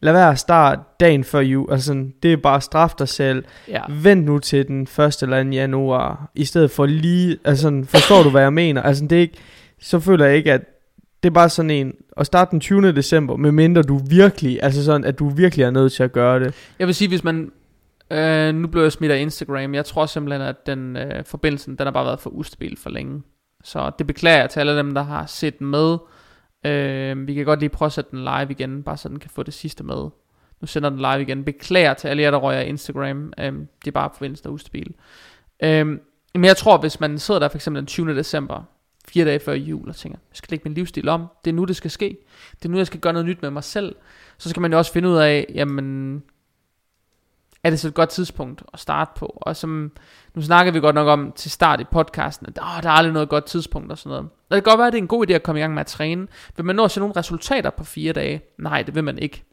lad 0.00 0.12
være 0.12 0.30
at 0.30 0.38
starte 0.38 0.80
dagen 1.00 1.24
før 1.24 1.40
jul. 1.40 1.72
Altså 1.72 1.86
sådan, 1.86 2.14
det 2.22 2.32
er 2.32 2.36
bare 2.36 2.60
straf 2.60 2.90
dig 2.98 3.08
selv. 3.08 3.44
ja. 3.68 3.82
Vent 3.88 4.24
nu 4.24 4.38
til 4.38 4.68
den 4.68 4.82
1. 4.82 5.22
eller 5.22 5.44
2. 5.44 5.50
januar, 5.50 6.30
i 6.34 6.44
stedet 6.44 6.70
for 6.70 6.86
lige, 6.86 7.38
altså 7.44 7.62
sådan, 7.62 7.84
forstår 7.84 8.22
du, 8.22 8.30
hvad 8.30 8.42
jeg 8.42 8.52
mener? 8.52 8.82
Altså 8.82 9.04
det 9.04 9.16
er 9.16 9.20
ikke, 9.20 9.38
så 9.80 10.00
føler 10.00 10.24
jeg 10.24 10.36
ikke, 10.36 10.52
at 10.52 10.62
det 11.22 11.28
er 11.28 11.34
bare 11.34 11.48
sådan 11.48 11.70
en, 11.70 11.94
at 12.16 12.26
starte 12.26 12.50
den 12.50 12.60
20. 12.60 12.92
december, 12.92 13.36
medmindre 13.36 13.82
du 13.82 14.00
virkelig, 14.10 14.58
altså 14.62 14.84
sådan, 14.84 15.04
at 15.04 15.18
du 15.18 15.28
virkelig 15.28 15.64
er 15.64 15.70
nødt 15.70 15.92
til 15.92 16.02
at 16.02 16.12
gøre 16.12 16.40
det. 16.40 16.54
Jeg 16.78 16.86
vil 16.86 16.94
sige, 16.94 17.08
hvis 17.08 17.24
man... 17.24 17.52
Øh, 18.10 18.54
nu 18.54 18.68
blev 18.68 18.82
jeg 18.82 18.92
smidt 18.92 19.12
af 19.12 19.20
Instagram. 19.20 19.74
Jeg 19.74 19.84
tror 19.84 20.06
simpelthen, 20.06 20.42
at 20.42 20.66
den 20.66 20.96
øh, 20.96 21.24
forbindelsen, 21.24 21.76
den 21.76 21.86
har 21.86 21.90
bare 21.90 22.06
været 22.06 22.20
for 22.20 22.30
ustabil 22.30 22.78
for 22.82 22.90
længe. 22.90 23.22
Så 23.64 23.90
det 23.98 24.06
beklager 24.06 24.38
jeg 24.38 24.50
til 24.50 24.60
alle 24.60 24.76
dem, 24.76 24.94
der 24.94 25.02
har 25.02 25.26
set 25.26 25.60
med. 25.60 25.96
Øh, 26.64 27.26
vi 27.26 27.34
kan 27.34 27.44
godt 27.44 27.60
lige 27.60 27.68
prøve 27.68 27.86
at 27.86 27.92
sætte 27.92 28.10
den 28.10 28.18
live 28.18 28.46
igen, 28.50 28.82
bare 28.82 28.96
så 28.96 29.08
den 29.08 29.18
kan 29.18 29.30
få 29.30 29.42
det 29.42 29.54
sidste 29.54 29.84
med. 29.84 30.08
Nu 30.60 30.66
sender 30.66 30.90
den 30.90 30.98
live 30.98 31.22
igen. 31.22 31.44
Beklager 31.44 31.94
til 31.94 32.08
alle 32.08 32.22
jer, 32.22 32.30
der 32.30 32.38
rører 32.38 32.60
Instagram. 32.60 33.32
Øh, 33.38 33.52
det 33.52 33.86
er 33.86 33.90
bare 33.90 34.10
forbindelsen, 34.14 34.44
der 34.44 34.50
er 34.50 34.54
ustabil. 34.54 34.94
Øh, 35.62 35.86
men 36.34 36.44
jeg 36.44 36.56
tror, 36.56 36.78
hvis 36.78 37.00
man 37.00 37.18
sidder 37.18 37.40
der 37.40 37.48
for 37.48 37.58
eksempel 37.58 37.80
den 37.80 37.86
20. 37.86 38.16
december, 38.16 38.62
fire 39.08 39.24
dage 39.24 39.40
før 39.40 39.52
jul, 39.52 39.88
og 39.88 39.96
tænker, 39.96 40.18
jeg 40.30 40.36
skal 40.36 40.50
lægge 40.50 40.68
min 40.68 40.74
livsstil 40.74 41.08
om. 41.08 41.26
Det 41.44 41.50
er 41.50 41.54
nu, 41.54 41.64
det 41.64 41.76
skal 41.76 41.90
ske. 41.90 42.18
Det 42.56 42.64
er 42.64 42.68
nu, 42.68 42.76
jeg 42.76 42.86
skal 42.86 43.00
gøre 43.00 43.12
noget 43.12 43.26
nyt 43.26 43.42
med 43.42 43.50
mig 43.50 43.64
selv. 43.64 43.96
Så 44.38 44.48
skal 44.48 44.60
man 44.60 44.72
jo 44.72 44.78
også 44.78 44.92
finde 44.92 45.08
ud 45.08 45.16
af, 45.16 45.46
jamen, 45.54 46.22
er 47.64 47.70
det 47.70 47.80
så 47.80 47.88
et 47.88 47.94
godt 47.94 48.08
tidspunkt 48.08 48.62
at 48.72 48.80
starte 48.80 49.10
på? 49.16 49.38
Og 49.40 49.56
som, 49.56 49.92
nu 50.34 50.42
snakker 50.42 50.72
vi 50.72 50.80
godt 50.80 50.94
nok 50.94 51.08
om 51.08 51.32
til 51.36 51.50
start 51.50 51.80
i 51.80 51.84
podcasten, 51.84 52.46
at 52.46 52.58
oh, 52.62 52.82
der 52.82 52.88
er 52.88 52.92
aldrig 52.92 53.12
noget 53.12 53.28
godt 53.28 53.44
tidspunkt 53.44 53.92
og 53.92 53.98
sådan 53.98 54.10
noget. 54.10 54.24
Og 54.24 54.56
det 54.56 54.64
kan 54.64 54.70
godt 54.70 54.78
være, 54.78 54.86
at 54.86 54.92
det 54.92 54.98
er 54.98 55.02
en 55.02 55.08
god 55.08 55.30
idé 55.30 55.32
at 55.32 55.42
komme 55.42 55.58
i 55.58 55.62
gang 55.62 55.74
med 55.74 55.80
at 55.80 55.86
træne. 55.86 56.26
Vil 56.56 56.64
man 56.64 56.76
nå 56.76 56.84
at 56.84 56.90
se 56.90 57.00
nogle 57.00 57.16
resultater 57.16 57.70
på 57.70 57.84
fire 57.84 58.12
dage? 58.12 58.42
Nej, 58.58 58.82
det 58.82 58.94
vil 58.94 59.04
man 59.04 59.18
ikke. 59.18 59.44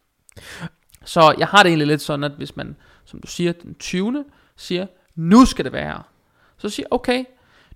Så 1.06 1.36
jeg 1.38 1.48
har 1.48 1.64
det 1.64 1.70
egentlig 1.70 1.88
lidt 1.88 2.02
sådan, 2.02 2.24
at 2.24 2.32
hvis 2.32 2.56
man, 2.56 2.76
som 3.06 3.22
du 3.22 3.28
siger, 3.28 3.52
den 3.52 3.76
20. 3.76 4.26
siger, 4.56 4.88
nu 5.16 5.46
skal 5.46 5.66
det 5.66 5.74
være. 5.74 6.04
Så 6.58 6.70
siger 6.70 6.88
okay, 6.92 7.24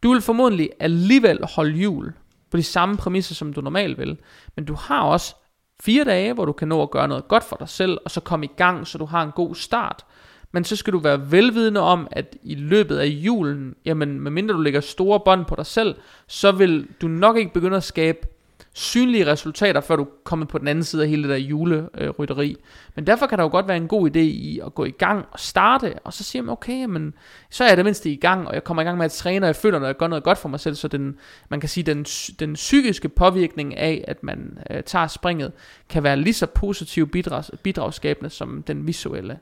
du 0.04 0.12
vil 0.12 0.22
formodentlig 0.22 0.70
alligevel 0.80 1.40
holde 1.56 1.80
jul 1.80 2.14
på 2.52 2.58
de 2.58 2.64
samme 2.64 2.98
præmisser, 2.98 3.36
som 3.36 3.54
du 3.54 3.62
normalt 3.62 3.98
vil. 3.98 4.18
Men 4.56 4.66
du 4.66 4.74
har 4.74 5.02
også 5.02 5.36
fire 5.82 6.04
dage, 6.04 6.34
hvor 6.34 6.46
du 6.46 6.52
kan 6.52 6.68
nå 6.68 6.82
at 6.82 6.92
gøre 6.92 7.08
noget 7.08 7.28
godt 7.28 7.44
for 7.44 7.56
dig 7.56 7.70
selv, 7.70 7.98
og 8.06 8.12
så 8.12 8.22
komme 8.22 8.46
i 8.46 8.52
gang, 8.58 8.88
så 8.88 8.98
du 8.98 9.06
har 9.06 9.24
en 9.24 9.32
god 9.32 9.56
start. 9.56 10.06
Men 10.52 10.64
så 10.64 10.76
skal 10.76 10.94
du 10.94 11.00
være 11.00 11.32
velvidende 11.32 11.80
om, 11.80 12.08
at 12.12 12.36
i 12.44 12.56
løbet 12.56 12.98
af 12.98 13.06
julen, 13.06 13.76
jamen 13.86 14.20
medmindre 14.20 14.54
du 14.54 14.62
lægger 14.62 14.82
store 14.82 15.20
bånd 15.20 15.46
på 15.46 15.56
dig 15.56 15.66
selv, 15.66 15.96
så 16.28 16.52
vil 16.52 16.88
du 17.02 17.08
nok 17.08 17.38
ikke 17.38 17.54
begynde 17.54 17.78
at 17.78 17.84
skabe 17.84 18.28
synlige 18.74 19.26
resultater, 19.32 19.82
før 19.82 19.96
du 19.96 20.04
er 20.04 20.08
kommet 20.24 20.48
på 20.48 20.58
den 20.58 20.68
anden 20.68 20.84
side 20.84 21.04
af 21.04 21.10
hele 21.10 21.24
det 21.24 21.30
der 21.30 21.36
julerytteri. 21.36 22.56
Men 22.96 23.08
derfor 23.08 23.28
kan 23.28 23.38
der 23.38 23.44
jo 23.44 23.50
godt 23.50 23.68
være 23.68 23.78
en 23.78 23.88
god 23.88 24.10
idé 24.10 24.20
i 24.20 24.60
at 24.66 24.76
gå 24.76 24.86
i 24.86 24.92
gang 24.92 25.26
og 25.32 25.40
starte, 25.40 25.94
og 26.04 26.14
så 26.14 26.24
siger 26.24 26.42
man, 26.42 26.52
okay, 26.52 26.86
men 26.86 27.14
så 27.50 27.64
er 27.64 27.68
jeg 27.68 27.78
det 27.78 27.86
mindste 27.86 28.10
i 28.12 28.16
gang, 28.16 28.48
og 28.48 28.54
jeg 28.54 28.64
kommer 28.64 28.82
i 28.84 28.86
gang 28.86 28.98
med 28.98 29.06
at 29.06 29.12
træne, 29.12 29.46
og 29.46 29.48
jeg 29.48 29.56
føler, 29.56 29.80
når 29.80 29.86
jeg 29.86 29.98
gør 29.98 30.08
noget 30.08 30.24
godt 30.24 30.38
for 30.38 30.50
mig 30.50 30.60
selv, 30.60 30.76
så 30.76 30.88
den, 30.88 31.16
man 31.50 31.60
kan 31.60 31.70
sige, 31.70 31.84
den, 31.84 32.04
den 32.40 32.54
psykiske 32.54 33.10
påvirkning 33.10 33.78
af, 33.78 34.04
at 34.08 34.24
man 34.24 34.58
øh, 34.72 34.84
tager 34.84 35.08
springet, 35.08 35.52
kan 35.90 36.04
være 36.04 36.18
lige 36.18 36.34
så 36.34 36.46
positiv 36.46 37.08
bidrags, 37.12 37.52
bidragsskabende 37.64 38.30
som 38.30 38.64
den 38.68 38.88
visuelle. 38.88 39.40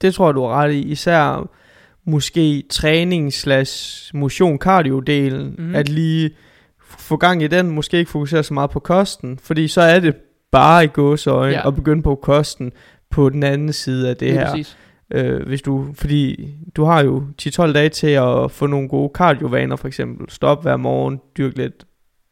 Det 0.00 0.14
tror 0.14 0.26
jeg, 0.28 0.34
du 0.34 0.40
har 0.42 0.54
ret 0.54 0.72
i. 0.72 0.80
Især 0.82 1.48
måske 2.04 2.62
træning 2.70 3.32
slash 3.32 4.10
motion 4.16 4.58
cardio 4.58 5.00
delen, 5.00 5.46
Mhm. 5.58 5.68
mm. 5.68 5.74
at 5.74 5.88
lige 5.88 6.30
få 6.98 7.16
gang 7.16 7.42
i 7.42 7.46
den, 7.46 7.70
måske 7.70 7.98
ikke 7.98 8.10
fokusere 8.10 8.42
så 8.42 8.54
meget 8.54 8.70
på 8.70 8.80
kosten, 8.80 9.38
fordi 9.38 9.68
så 9.68 9.80
er 9.80 10.00
det 10.00 10.16
bare 10.52 10.84
i 10.84 10.86
gåsøjne 10.86 11.52
Ja. 11.56 11.68
at 11.68 11.74
begynde 11.74 12.02
på 12.02 12.14
kosten 12.14 12.72
på 13.10 13.28
den 13.28 13.42
anden 13.42 13.72
side 13.72 14.08
af 14.10 14.16
det 14.16 14.28
Lige 14.28 14.38
her. 14.38 14.50
Præcis. 14.50 14.76
Øh, 15.14 15.46
hvis 15.46 15.62
du, 15.62 15.86
fordi 15.94 16.54
du 16.76 16.84
har 16.84 17.02
jo 17.02 17.24
10-12 17.42 17.72
dage 17.72 17.88
til 17.88 18.06
at 18.06 18.50
få 18.50 18.66
nogle 18.66 18.88
gode 18.88 19.10
cardiovaner 19.14 19.76
for 19.76 19.88
eksempel. 19.88 20.30
Stop 20.30 20.62
hver 20.62 20.76
morgen, 20.76 21.20
dyrk 21.36 21.56
lidt 21.56 21.84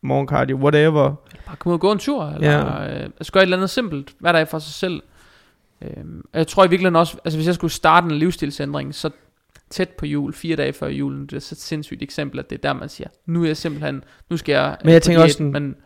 morgencardio, 0.02 0.56
whatever. 0.56 1.14
Bare 1.46 1.56
komme 1.58 1.72
ud 1.72 1.74
og 1.76 1.80
gå 1.80 1.92
en 1.92 1.98
tur, 1.98 2.24
eller 2.24 2.50
ja. 2.52 2.94
øh, 2.98 3.04
altså 3.04 3.32
gøre 3.32 3.42
et 3.42 3.46
eller 3.46 3.56
andet 3.56 3.70
simpelt, 3.70 4.12
hver 4.18 4.32
dag 4.32 4.48
for 4.48 4.58
sig 4.58 4.72
selv. 4.74 5.02
Og 6.32 6.38
jeg 6.38 6.46
tror 6.46 6.64
i 6.64 6.68
virkeligheden 6.68 6.96
også, 6.96 7.16
altså 7.24 7.38
hvis 7.38 7.46
jeg 7.46 7.54
skulle 7.54 7.72
starte 7.72 8.04
en 8.04 8.10
livsstilsændring, 8.18 8.94
så 8.94 9.10
tæt 9.70 9.88
på 9.88 10.06
jul, 10.06 10.32
fire 10.34 10.56
dage 10.56 10.72
før 10.72 10.88
julen, 10.88 11.26
det 11.26 11.32
er 11.36 11.40
så 11.40 11.54
et 11.54 11.60
sindssygt 11.60 12.02
eksempel, 12.02 12.38
at 12.38 12.50
det 12.50 12.56
er 12.56 12.60
der, 12.62 12.72
man 12.72 12.88
siger, 12.88 13.08
nu 13.26 13.42
er 13.42 13.46
jeg 13.46 13.56
simpelthen, 13.56 14.04
nu 14.30 14.36
skal 14.36 14.52
jeg... 14.52 14.76
Men 14.84 14.90
jeg 14.90 14.96
øh, 14.96 15.02
tænker 15.02 15.22
også 15.22 15.36
sådan- 15.36 15.52
men 15.52 15.76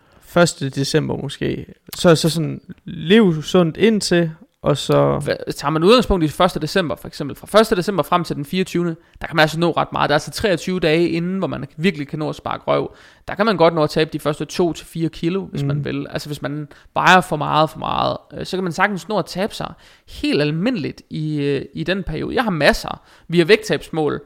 1. 0.66 0.72
december 0.74 1.16
måske. 1.16 1.66
Så, 1.96 2.14
så 2.16 2.28
sådan, 2.30 2.60
lev 2.84 3.42
sundt 3.42 3.76
indtil, 3.76 4.30
og 4.64 4.76
så... 4.76 5.18
Hva- 5.18 5.52
Tager 5.52 5.70
man 5.70 5.84
udgangspunkt 5.84 6.24
i 6.24 6.42
1. 6.56 6.62
december 6.62 6.96
for 6.96 7.08
eksempel, 7.08 7.36
fra 7.36 7.60
1. 7.60 7.76
december 7.76 8.02
frem 8.02 8.24
til 8.24 8.36
den 8.36 8.44
24. 8.44 8.96
Der 9.20 9.26
kan 9.26 9.36
man 9.36 9.42
altså 9.42 9.60
nå 9.60 9.70
ret 9.70 9.92
meget. 9.92 10.08
Der 10.08 10.12
er 10.12 10.16
altså 10.16 10.30
23 10.30 10.80
dage 10.80 11.08
inden, 11.08 11.38
hvor 11.38 11.46
man 11.46 11.66
virkelig 11.76 12.08
kan 12.08 12.18
nå 12.18 12.28
at 12.28 12.34
sparke 12.34 12.64
røv. 12.64 12.94
Der 13.28 13.34
kan 13.34 13.46
man 13.46 13.56
godt 13.56 13.74
nå 13.74 13.82
at 13.82 13.90
tabe 13.90 14.10
de 14.12 14.18
første 14.18 14.46
2-4 14.52 15.08
kilo, 15.08 15.44
hvis 15.44 15.62
mm. 15.62 15.68
man 15.68 15.84
vil. 15.84 16.06
Altså 16.10 16.28
hvis 16.28 16.42
man 16.42 16.68
vejer 16.94 17.20
for 17.20 17.36
meget 17.36 17.70
for 17.70 17.78
meget, 17.78 18.16
øh, 18.34 18.46
så 18.46 18.56
kan 18.56 18.64
man 18.64 18.72
sagtens 18.72 19.08
nå 19.08 19.18
at 19.18 19.26
tabe 19.26 19.54
sig 19.54 19.72
helt 20.08 20.42
almindeligt 20.42 21.02
i, 21.10 21.40
øh, 21.40 21.64
i 21.74 21.84
den 21.84 22.02
periode. 22.02 22.34
Jeg 22.34 22.44
har 22.44 22.50
masser. 22.50 23.00
Vi 23.28 23.38
har 23.38 23.44
vægttabsmål. 23.44 24.22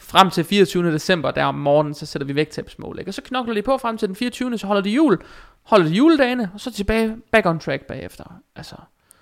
Frem 0.00 0.30
til 0.30 0.44
24. 0.44 0.92
december, 0.92 1.30
der 1.30 1.44
om 1.44 1.54
morgenen, 1.54 1.94
så 1.94 2.06
sætter 2.06 2.26
vi 2.26 2.34
vægttabsmål. 2.34 2.98
Ikke? 2.98 3.10
Og 3.10 3.14
så 3.14 3.22
knokler 3.22 3.54
de 3.54 3.62
på 3.62 3.78
frem 3.78 3.98
til 3.98 4.08
den 4.08 4.16
24. 4.16 4.58
Så 4.58 4.66
holder 4.66 4.82
de 4.82 4.90
jul. 4.90 5.18
Holder 5.62 5.86
de 5.86 5.92
juledagene, 5.92 6.50
og 6.54 6.60
så 6.60 6.72
tilbage, 6.72 7.16
back 7.32 7.46
on 7.46 7.58
track 7.58 7.82
bagefter. 7.82 8.24
Altså, 8.56 8.74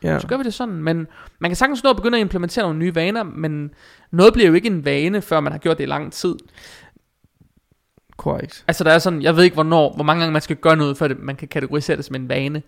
Ja. 0.02 0.18
så 0.18 0.26
gør 0.26 0.36
vi 0.36 0.42
det 0.42 0.54
sådan. 0.54 0.74
Men 0.74 1.06
man 1.38 1.50
kan 1.50 1.56
sagtens 1.56 1.84
nå 1.84 1.90
at 1.90 1.96
begynde 1.96 2.18
at 2.18 2.22
implementere 2.22 2.64
nogle 2.64 2.78
nye 2.78 2.94
vaner, 2.94 3.22
men 3.22 3.70
noget 4.10 4.32
bliver 4.32 4.48
jo 4.48 4.54
ikke 4.54 4.68
en 4.68 4.84
vane, 4.84 5.22
før 5.22 5.40
man 5.40 5.52
har 5.52 5.58
gjort 5.58 5.78
det 5.78 5.84
i 5.84 5.86
lang 5.86 6.12
tid. 6.12 6.34
Korrekt. 8.16 8.64
Altså 8.68 8.84
der 8.84 8.90
er 8.90 8.98
sådan, 8.98 9.22
jeg 9.22 9.36
ved 9.36 9.44
ikke 9.44 9.54
hvornår, 9.54 9.94
hvor 9.94 10.04
mange 10.04 10.20
gange 10.20 10.32
man 10.32 10.42
skal 10.42 10.56
gøre 10.56 10.76
noget, 10.76 10.96
før 10.96 11.08
det, 11.08 11.18
man 11.18 11.36
kan 11.36 11.48
kategorisere 11.48 11.96
det 11.96 12.04
som 12.04 12.16
en 12.16 12.28
vane. 12.28 12.62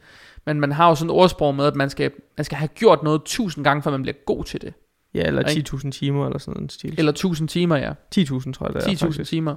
Men 0.47 0.61
man 0.61 0.73
har 0.73 0.89
jo 0.89 0.95
sådan 0.95 1.11
et 1.11 1.17
ordsprog 1.17 1.55
med, 1.55 1.65
at 1.65 1.77
man 1.77 1.91
skal, 1.91 2.11
man 2.37 2.45
skal 2.45 2.59
have 2.59 2.69
gjort 2.69 3.03
noget 3.03 3.23
tusind 3.25 3.65
gange, 3.65 3.83
før 3.83 3.91
man 3.91 4.03
bliver 4.03 4.17
god 4.27 4.45
til 4.45 4.61
det. 4.61 4.75
Ja, 5.15 5.23
eller 5.23 5.49
Ikke? 5.49 5.71
10.000 5.77 5.91
timer 5.91 6.27
eller 6.27 6.39
sådan 6.39 6.63
en 6.63 6.69
stil. 6.69 6.95
Eller 6.99 7.13
tusind 7.13 7.49
timer, 7.49 7.77
ja. 7.77 7.91
10.000 7.91 8.53
tror 8.53 8.67
jeg 8.67 8.75
det 8.75 8.83
er 8.83 8.89
10.000 8.89 9.05
faktisk. 9.05 9.31
timer. 9.31 9.55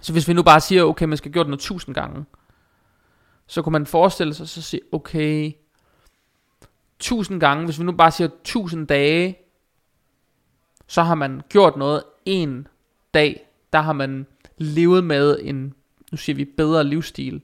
Så 0.00 0.12
hvis 0.12 0.28
vi 0.28 0.32
nu 0.32 0.42
bare 0.42 0.60
siger, 0.60 0.84
okay, 0.84 1.06
man 1.06 1.18
skal 1.18 1.28
have 1.28 1.32
gjort 1.32 1.46
noget 1.46 1.60
tusind 1.60 1.94
gange, 1.94 2.24
så 3.46 3.62
kunne 3.62 3.72
man 3.72 3.86
forestille 3.86 4.34
sig, 4.34 4.48
så 4.48 4.62
sige, 4.62 4.80
okay, 4.92 5.52
1000 7.02 7.40
gange, 7.40 7.64
hvis 7.64 7.78
vi 7.78 7.84
nu 7.84 7.92
bare 7.92 8.10
siger 8.10 8.28
1000 8.28 8.86
dage, 8.86 9.38
så 10.86 11.02
har 11.02 11.14
man 11.14 11.42
gjort 11.48 11.76
noget 11.76 12.02
en 12.24 12.66
dag, 13.14 13.48
der 13.72 13.80
har 13.80 13.92
man 13.92 14.26
levet 14.58 15.04
med 15.04 15.38
en, 15.42 15.74
nu 16.10 16.16
siger 16.16 16.36
vi, 16.36 16.44
bedre 16.44 16.84
livsstil. 16.84 17.42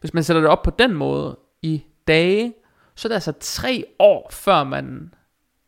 Hvis 0.00 0.14
man 0.14 0.24
sætter 0.24 0.40
det 0.40 0.50
op 0.50 0.62
på 0.62 0.70
den 0.70 0.94
måde 0.94 1.38
i 1.62 1.84
dage, 2.06 2.54
så 2.94 3.08
er 3.08 3.10
det 3.10 3.14
altså 3.14 3.32
tre 3.40 3.84
år, 3.98 4.28
før 4.32 4.64
man 4.64 5.14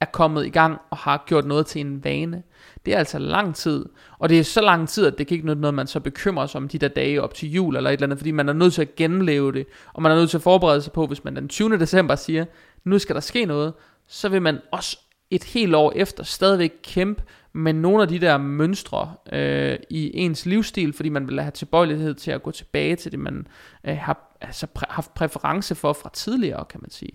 er 0.01 0.07
kommet 0.07 0.46
i 0.46 0.48
gang 0.48 0.78
og 0.90 0.96
har 0.96 1.24
gjort 1.26 1.46
noget 1.46 1.66
til 1.66 1.80
en 1.80 2.05
vane. 2.05 2.42
Det 2.86 2.94
er 2.94 2.98
altså 2.98 3.18
lang 3.18 3.55
tid. 3.55 3.86
Og 4.18 4.28
det 4.28 4.38
er 4.38 4.44
så 4.44 4.61
lang 4.61 4.88
tid, 4.88 5.07
at 5.07 5.18
det 5.18 5.26
kan 5.26 5.34
ikke 5.34 5.46
nytte 5.46 5.61
noget, 5.61 5.74
man 5.74 5.86
så 5.86 6.01
bekymrer 6.01 6.46
sig 6.46 6.61
om 6.61 6.68
de 6.68 6.78
der 6.78 6.88
dage 6.88 7.22
op 7.22 7.34
til 7.34 7.53
jul 7.53 7.76
eller 7.76 7.90
et 7.90 7.94
eller 7.94 8.07
andet, 8.07 8.18
fordi 8.18 8.30
man 8.30 8.48
er 8.48 8.53
nødt 8.53 8.74
til 8.74 8.82
at 8.82 8.96
genleve 8.96 9.53
det, 9.53 9.66
og 9.92 10.03
man 10.03 10.12
er 10.12 10.16
nødt 10.16 10.30
til 10.30 10.38
at 10.38 10.42
forberede 10.42 10.82
sig 10.82 10.92
på, 10.92 11.07
hvis 11.07 11.24
man 11.24 11.36
den 11.36 11.48
20. 11.48 11.78
december 11.78 12.16
siger, 12.16 12.44
nu 12.84 12.98
skal 12.98 13.14
der 13.14 13.20
ske 13.20 13.44
noget, 13.44 13.72
så 14.07 14.28
vil 14.28 14.42
man 14.42 14.59
også 14.72 14.98
et 15.30 15.44
helt 15.44 15.74
år 15.74 15.92
efter 15.96 16.24
stadigvæk 16.24 16.72
kæmpe 16.82 17.22
med 17.53 17.72
nogle 17.72 18.03
af 18.03 18.09
de 18.09 18.18
der 18.18 18.38
mønstre 18.38 19.14
øh, 19.32 19.78
i 19.90 20.11
ens 20.14 20.46
livsstil, 20.46 20.92
fordi 20.92 21.09
man 21.09 21.28
vil 21.28 21.40
have 21.40 21.51
tilbøjelighed 21.51 22.14
til 22.14 22.30
at 22.30 22.42
gå 22.42 22.51
tilbage 22.51 22.96
til 22.96 23.12
det, 23.12 23.20
man 23.20 23.46
øh, 23.84 23.96
har 23.96 24.36
altså, 24.40 24.66
præ- 24.78 24.92
haft 24.92 25.14
præference 25.14 25.74
for 25.74 25.92
fra 25.92 26.11
tidligere, 26.12 26.64
kan 26.64 26.80
man 26.80 26.90
sige. 26.90 27.12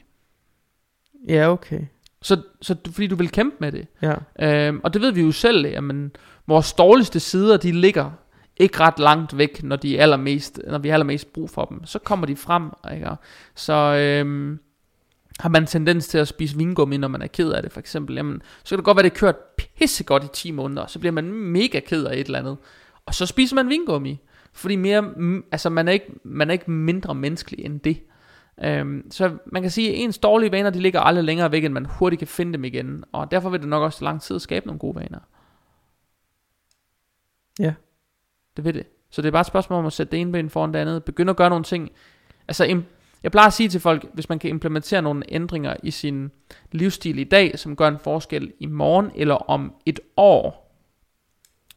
Ja, 1.28 1.52
okay. 1.52 1.82
Så, 2.26 2.42
så 2.62 2.76
fordi 2.86 3.08
du 3.08 3.16
vil 3.16 3.30
kæmpe 3.32 3.56
med 3.60 3.72
det. 3.72 3.88
Ja. 4.02 4.16
Øhm, 4.68 4.82
og 4.84 4.94
det 4.94 5.02
ved 5.02 5.12
vi 5.12 5.22
jo 5.22 5.32
selv, 5.32 5.68
jamen, 5.68 6.12
vores 6.48 6.74
dårligste 6.74 7.20
sider, 7.20 7.58
de 7.58 7.72
ligger 7.72 8.12
ikke 8.58 8.80
ret 8.80 9.00
langt 9.00 9.38
væk, 9.38 9.64
når, 9.64 9.76
de 9.76 9.98
er 9.98 10.02
allermest, 10.02 10.60
når 10.68 10.78
vi 10.78 10.90
har 10.90 10.94
allermest 10.96 11.34
brug 11.34 11.50
for 11.50 11.66
dem. 11.66 11.86
Så 11.86 12.00
kommer 12.00 12.26
de 12.26 12.36
frem, 12.36 12.70
ikke? 12.94 13.10
Så 13.56 13.74
øhm, 13.74 14.60
har 15.40 15.50
man 15.50 15.66
tendens 15.66 16.08
til 16.08 16.18
at 16.18 16.28
spise 16.28 16.58
vingummi, 16.58 16.98
når 16.98 17.08
man 17.08 17.22
er 17.22 17.28
ked 17.28 17.52
af 17.52 17.64
det, 17.64 17.72
for 17.72 17.80
eksempel, 17.80 18.16
jamen, 18.16 18.42
så 18.64 18.70
kan 18.70 18.78
det 18.78 18.86
godt 18.86 18.98
være, 18.98 19.04
det 19.04 19.12
er 19.12 19.20
kørt 19.20 19.36
pissegodt 19.78 20.24
i 20.24 20.28
10 20.34 20.52
måneder, 20.52 20.86
så 20.88 21.00
bliver 21.00 21.14
man 21.14 21.32
mega 21.32 21.80
ked 21.80 22.06
af 22.06 22.14
et 22.14 22.26
eller 22.26 22.40
andet. 22.40 22.58
Og 23.06 23.16
så 23.16 23.26
spiser 23.26 23.56
man 23.56 23.70
vingummi. 23.70 24.20
Fordi 24.54 24.76
mere, 24.76 25.12
altså 25.52 25.70
man 25.70 25.88
er, 25.88 25.92
ikke, 25.92 26.12
man 26.24 26.50
er 26.50 26.54
ikke 26.54 26.72
mindre 26.72 27.16
menneskelig 27.16 27.66
end 27.66 27.80
det. 27.80 27.98
Øhm, 28.64 29.12
så 29.12 29.38
man 29.46 29.62
kan 29.62 29.72
sige, 29.72 29.90
at 29.90 29.96
ens 30.00 30.18
dårlige 30.18 30.52
vaner, 30.52 30.70
de 30.70 30.80
ligger 30.80 31.00
aldrig 31.00 31.24
længere 31.26 31.52
væk, 31.52 31.64
end 31.64 31.74
man 31.74 31.86
hurtigt 31.86 32.20
kan 32.20 32.28
finde 32.28 32.54
dem 32.54 32.64
igen. 32.64 33.04
Og 33.12 33.32
derfor 33.32 33.50
vil 33.50 33.60
det 33.60 33.70
nok 33.70 33.84
også 33.84 34.04
lang 34.04 34.22
tid 34.22 34.36
at 34.36 34.42
skabe 34.42 34.66
nogle 34.66 34.80
gode 34.80 34.96
vaner. 34.96 35.20
Ja. 37.60 37.74
Det 38.58 38.66
vil 38.66 38.74
det. 38.74 38.88
Så 39.10 39.22
det 39.22 39.28
er 39.28 39.32
bare 39.32 39.42
et 39.42 39.48
spørgsmål 39.48 39.80
om 39.80 39.86
at 39.86 39.94
sætte 39.94 40.12
det 40.12 40.22
ene 40.22 40.32
ben 40.32 40.50
foran 40.50 40.74
det 40.74 40.80
andet. 40.80 41.04
Begynde 41.04 41.30
at 41.30 41.38
gøre 41.38 41.50
nogle 41.50 41.64
ting. 41.64 41.92
Altså, 42.48 42.82
jeg 43.24 43.32
plejer 43.32 43.48
at 43.48 43.54
sige 43.54 43.70
til 43.70 43.82
folk, 43.82 44.06
hvis 44.14 44.30
man 44.30 44.40
kan 44.40 44.50
implementere 44.50 45.02
nogle 45.02 45.24
ændringer 45.28 45.76
i 45.84 45.92
sin 45.92 46.32
livsstil 46.72 47.20
i 47.20 47.24
dag, 47.24 47.60
som 47.60 47.76
gør 47.76 47.88
en 47.88 48.00
forskel 48.00 48.54
i 48.60 48.66
morgen 48.66 49.12
eller 49.16 49.36
om 49.36 49.74
et 49.86 50.00
år, 50.18 50.72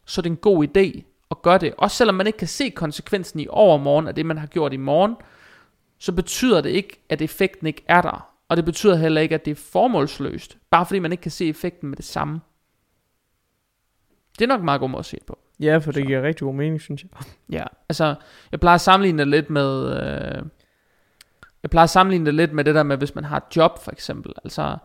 så 0.04 0.20
er 0.20 0.22
det 0.22 0.30
en 0.30 0.36
god 0.36 0.66
idé 0.68 1.02
at 1.30 1.42
gøre 1.42 1.58
det. 1.58 1.74
Også 1.78 1.96
selvom 1.96 2.14
man 2.14 2.26
ikke 2.26 2.38
kan 2.38 2.48
se 2.48 2.70
konsekvensen 2.70 3.40
i 3.40 3.46
overmorgen 3.50 4.08
af 4.08 4.14
det, 4.14 4.26
man 4.26 4.38
har 4.38 4.46
gjort 4.46 4.72
i 4.72 4.76
morgen, 4.76 5.16
så 5.98 6.12
betyder 6.12 6.60
det 6.60 6.70
ikke, 6.70 7.00
at 7.08 7.22
effekten 7.22 7.66
ikke 7.66 7.84
er 7.88 8.00
der. 8.00 8.34
Og 8.48 8.56
det 8.56 8.64
betyder 8.64 8.96
heller 8.96 9.20
ikke, 9.20 9.34
at 9.34 9.44
det 9.44 9.50
er 9.50 9.54
formålsløst, 9.72 10.58
bare 10.70 10.86
fordi 10.86 10.98
man 10.98 11.12
ikke 11.12 11.22
kan 11.22 11.30
se 11.30 11.48
effekten 11.48 11.88
med 11.88 11.96
det 11.96 12.04
samme. 12.04 12.40
Det 14.38 14.44
er 14.44 14.48
nok 14.48 14.60
en 14.60 14.64
meget 14.64 14.80
god 14.80 14.88
måde 14.90 14.98
at 14.98 15.04
se 15.06 15.16
det 15.16 15.26
på. 15.26 15.38
Ja, 15.60 15.76
for 15.78 15.92
det 15.92 16.02
Så. 16.02 16.06
giver 16.06 16.22
rigtig 16.22 16.44
god 16.44 16.54
mening, 16.54 16.80
synes 16.80 17.02
jeg. 17.02 17.10
Ja, 17.50 17.64
altså, 17.88 18.14
jeg 18.52 18.60
plejer 18.60 18.74
at 18.74 18.80
sammenligne 18.80 19.18
det 19.18 19.28
lidt 19.28 19.50
med, 19.50 19.92
øh, 19.92 20.42
jeg 21.62 21.70
plejer 21.70 21.84
at 21.84 21.90
sammenligne 21.90 22.26
det 22.26 22.34
lidt 22.34 22.52
med 22.52 22.64
det 22.64 22.74
der 22.74 22.82
med, 22.82 22.96
hvis 22.96 23.14
man 23.14 23.24
har 23.24 23.36
et 23.36 23.56
job, 23.56 23.78
for 23.82 23.92
eksempel. 23.92 24.32
Altså, 24.44 24.76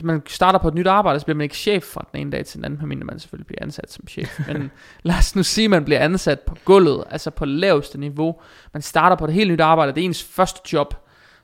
hvis 0.00 0.06
man 0.06 0.22
starter 0.26 0.58
på 0.58 0.68
et 0.68 0.74
nyt 0.74 0.86
arbejde, 0.86 1.20
så 1.20 1.26
bliver 1.26 1.36
man 1.36 1.44
ikke 1.44 1.56
chef 1.56 1.84
fra 1.84 2.06
den 2.12 2.20
ene 2.20 2.30
dag 2.30 2.46
til 2.46 2.56
den 2.56 2.64
anden, 2.64 2.78
medmindre 2.80 3.04
man 3.04 3.18
selvfølgelig 3.18 3.46
bliver 3.46 3.62
ansat 3.62 3.92
som 3.92 4.06
chef. 4.08 4.40
Men 4.46 4.70
lad 5.02 5.14
os 5.18 5.36
nu 5.36 5.42
sige, 5.42 5.64
at 5.64 5.70
man 5.70 5.84
bliver 5.84 6.00
ansat 6.00 6.40
på 6.40 6.56
gulvet, 6.64 7.04
altså 7.10 7.30
på 7.30 7.44
laveste 7.44 7.98
niveau. 7.98 8.40
Man 8.72 8.82
starter 8.82 9.16
på 9.16 9.24
et 9.24 9.32
helt 9.32 9.50
nyt 9.50 9.60
arbejde, 9.60 9.92
det 9.92 10.00
er 10.00 10.04
ens 10.04 10.22
første 10.22 10.60
job. 10.72 10.94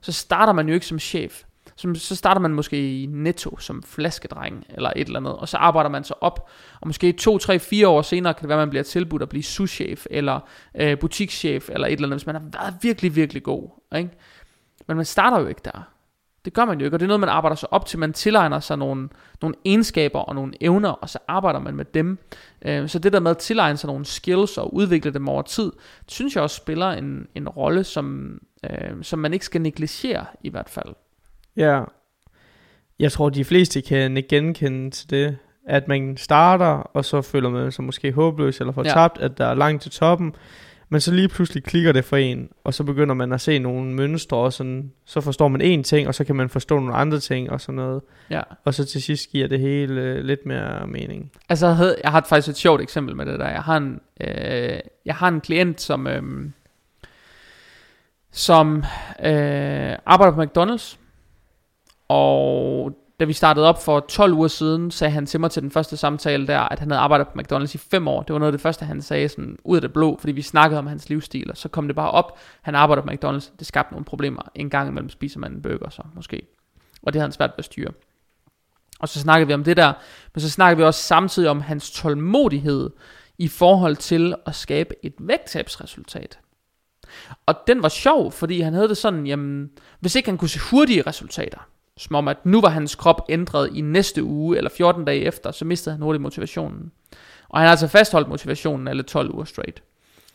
Så 0.00 0.12
starter 0.12 0.52
man 0.52 0.68
jo 0.68 0.74
ikke 0.74 0.86
som 0.86 0.98
chef. 0.98 1.42
Så, 1.76 1.94
så 1.94 2.16
starter 2.16 2.40
man 2.40 2.50
måske 2.50 3.02
i 3.02 3.06
netto 3.06 3.58
som 3.58 3.82
flaskedreng 3.82 4.64
eller 4.68 4.92
et 4.96 5.06
eller 5.06 5.20
andet, 5.20 5.36
og 5.36 5.48
så 5.48 5.56
arbejder 5.56 5.90
man 5.90 6.04
sig 6.04 6.22
op, 6.22 6.48
og 6.80 6.86
måske 6.86 7.12
to, 7.12 7.38
tre, 7.38 7.58
fire 7.58 7.88
år 7.88 8.02
senere 8.02 8.34
kan 8.34 8.42
det 8.42 8.48
være, 8.48 8.58
at 8.58 8.62
man 8.62 8.70
bliver 8.70 8.82
tilbudt 8.82 9.22
at 9.22 9.28
blive 9.28 9.42
souschef, 9.42 10.06
eller 10.10 10.40
øh, 10.74 10.98
butikschef, 10.98 11.68
eller 11.68 11.86
et 11.86 11.92
eller 11.92 12.08
andet, 12.08 12.18
hvis 12.18 12.26
man 12.26 12.34
har 12.34 12.42
været 12.52 12.74
virkelig, 12.82 13.16
virkelig 13.16 13.42
god. 13.42 13.68
Ikke? 13.96 14.10
Men 14.88 14.96
man 14.96 15.06
starter 15.06 15.40
jo 15.40 15.46
ikke 15.46 15.60
der. 15.64 15.95
Det 16.46 16.54
gør 16.54 16.64
man 16.64 16.78
jo 16.78 16.84
ikke, 16.84 16.96
og 16.96 17.00
det 17.00 17.06
er 17.06 17.08
noget, 17.08 17.20
man 17.20 17.28
arbejder 17.28 17.56
sig 17.56 17.72
op 17.72 17.86
til. 17.86 17.98
Man 17.98 18.12
tilegner 18.12 18.60
sig 18.60 18.78
nogle, 18.78 19.08
nogle 19.42 19.56
egenskaber 19.64 20.18
og 20.18 20.34
nogle 20.34 20.52
evner, 20.60 20.88
og 20.88 21.08
så 21.08 21.18
arbejder 21.28 21.60
man 21.60 21.76
med 21.76 21.84
dem. 21.84 22.18
Øh, 22.62 22.88
så 22.88 22.98
det 22.98 23.12
der 23.12 23.20
med 23.20 23.30
at 23.30 23.38
tilegne 23.38 23.76
sig 23.76 23.88
nogle 23.88 24.04
skills 24.04 24.58
og 24.58 24.74
udvikle 24.74 25.10
dem 25.10 25.28
over 25.28 25.42
tid, 25.42 25.72
synes 26.08 26.34
jeg 26.34 26.42
også 26.42 26.56
spiller 26.56 26.90
en, 26.90 27.26
en 27.34 27.48
rolle, 27.48 27.84
som, 27.84 28.38
øh, 28.64 29.02
som 29.02 29.18
man 29.18 29.32
ikke 29.32 29.44
skal 29.44 29.60
negligere 29.60 30.24
i 30.40 30.48
hvert 30.48 30.68
fald. 30.68 30.94
Ja. 31.56 31.82
Jeg 32.98 33.12
tror, 33.12 33.28
de 33.28 33.44
fleste 33.44 33.80
kan 33.80 34.24
genkende 34.28 34.90
til 34.90 35.10
det, 35.10 35.38
at 35.66 35.88
man 35.88 36.16
starter, 36.16 36.66
og 36.66 37.04
så 37.04 37.22
føler 37.22 37.48
man 37.48 37.72
sig 37.72 37.84
måske 37.84 38.12
håbløs 38.12 38.60
eller 38.60 38.72
fortabt, 38.72 39.18
ja. 39.18 39.24
at 39.24 39.38
der 39.38 39.46
er 39.46 39.54
langt 39.54 39.82
til 39.82 39.90
toppen. 39.90 40.34
Men 40.88 41.00
så 41.00 41.12
lige 41.12 41.28
pludselig 41.28 41.64
klikker 41.64 41.92
det 41.92 42.04
for 42.04 42.16
en, 42.16 42.48
og 42.64 42.74
så 42.74 42.84
begynder 42.84 43.14
man 43.14 43.32
at 43.32 43.40
se 43.40 43.58
nogle 43.58 43.94
mønstre, 43.94 44.36
og 44.36 44.52
sådan, 44.52 44.92
så 45.04 45.20
forstår 45.20 45.48
man 45.48 45.62
én 45.62 45.82
ting, 45.82 46.08
og 46.08 46.14
så 46.14 46.24
kan 46.24 46.36
man 46.36 46.48
forstå 46.48 46.78
nogle 46.78 46.94
andre 46.94 47.20
ting, 47.20 47.50
og 47.50 47.60
sådan 47.60 47.74
noget. 47.74 48.02
Ja. 48.30 48.40
Og 48.64 48.74
så 48.74 48.84
til 48.84 49.02
sidst 49.02 49.30
giver 49.30 49.48
det 49.48 49.60
hele 49.60 50.00
øh, 50.00 50.24
lidt 50.24 50.46
mere 50.46 50.86
mening. 50.86 51.32
Altså, 51.48 51.66
jeg, 51.66 51.76
havde, 51.76 51.96
jeg 52.02 52.10
har 52.10 52.26
faktisk 52.28 52.48
et 52.48 52.56
sjovt 52.56 52.80
eksempel 52.80 53.16
med 53.16 53.26
det 53.26 53.38
der. 53.38 53.48
Jeg 53.48 53.62
har 53.62 53.76
en, 53.76 54.00
øh, 54.20 54.80
jeg 55.04 55.14
har 55.14 55.28
en 55.28 55.40
klient, 55.40 55.80
som, 55.80 56.06
øh, 56.06 56.22
som 58.32 58.76
øh, 59.24 59.96
arbejder 60.06 60.34
på 60.34 60.42
McDonald's. 60.42 60.96
Og 62.08 62.92
da 63.20 63.24
vi 63.24 63.32
startede 63.32 63.68
op 63.68 63.82
for 63.82 64.00
12 64.00 64.32
uger 64.32 64.48
siden, 64.48 64.90
sagde 64.90 65.10
han 65.10 65.26
til 65.26 65.40
mig 65.40 65.50
til 65.50 65.62
den 65.62 65.70
første 65.70 65.96
samtale 65.96 66.46
der, 66.46 66.60
at 66.60 66.78
han 66.78 66.90
havde 66.90 67.00
arbejdet 67.00 67.28
på 67.28 67.40
McDonald's 67.40 67.74
i 67.74 67.78
5 67.78 68.08
år. 68.08 68.22
Det 68.22 68.32
var 68.32 68.38
noget 68.38 68.52
af 68.52 68.58
det 68.58 68.60
første, 68.60 68.84
han 68.84 69.02
sagde 69.02 69.28
sådan 69.28 69.58
ud 69.64 69.76
af 69.76 69.80
det 69.80 69.92
blå, 69.92 70.16
fordi 70.20 70.32
vi 70.32 70.42
snakkede 70.42 70.78
om 70.78 70.86
hans 70.86 71.08
livsstil, 71.08 71.50
og 71.50 71.56
så 71.56 71.68
kom 71.68 71.86
det 71.86 71.96
bare 71.96 72.10
op. 72.10 72.38
Han 72.62 72.74
arbejder 72.74 73.02
på 73.02 73.08
McDonald's. 73.10 73.50
Det 73.58 73.66
skabte 73.66 73.92
nogle 73.92 74.04
problemer. 74.04 74.42
En 74.54 74.70
gang 74.70 74.88
imellem 74.88 75.08
spiser 75.08 75.40
man 75.40 75.52
en 75.52 75.62
burger 75.62 75.90
så, 75.90 76.02
måske. 76.14 76.42
Og 77.02 77.12
det 77.12 77.20
havde 77.20 77.26
han 77.26 77.32
svært 77.32 77.50
ved 77.50 77.58
at 77.58 77.64
styre. 77.64 77.90
Og 79.00 79.08
så 79.08 79.20
snakkede 79.20 79.46
vi 79.46 79.54
om 79.54 79.64
det 79.64 79.76
der, 79.76 79.92
men 80.34 80.40
så 80.40 80.50
snakkede 80.50 80.76
vi 80.76 80.84
også 80.84 81.02
samtidig 81.02 81.50
om 81.50 81.60
hans 81.60 81.90
tålmodighed 81.90 82.90
i 83.38 83.48
forhold 83.48 83.96
til 83.96 84.34
at 84.46 84.54
skabe 84.54 84.94
et 85.02 85.14
vægttabsresultat. 85.18 86.38
Og 87.46 87.54
den 87.66 87.82
var 87.82 87.88
sjov, 87.88 88.32
fordi 88.32 88.60
han 88.60 88.74
havde 88.74 88.88
det 88.88 88.96
sådan, 88.96 89.26
jamen, 89.26 89.70
hvis 90.00 90.14
ikke 90.14 90.28
han 90.28 90.38
kunne 90.38 90.48
se 90.48 90.60
hurtige 90.70 91.02
resultater, 91.02 91.58
som 91.96 92.16
om 92.16 92.28
at 92.28 92.46
nu 92.46 92.60
var 92.60 92.68
hans 92.68 92.94
krop 92.94 93.26
ændret 93.28 93.70
i 93.74 93.80
næste 93.80 94.24
uge 94.24 94.56
eller 94.56 94.70
14 94.70 95.04
dage 95.04 95.20
efter, 95.20 95.50
så 95.50 95.64
mistede 95.64 95.94
han 95.94 96.02
hurtigt 96.02 96.22
motivationen. 96.22 96.92
Og 97.48 97.58
han 97.58 97.66
har 97.66 97.70
altså 97.70 97.88
fastholdt 97.88 98.28
motivationen 98.28 98.88
alle 98.88 99.02
12 99.02 99.34
uger 99.34 99.44
straight. 99.44 99.82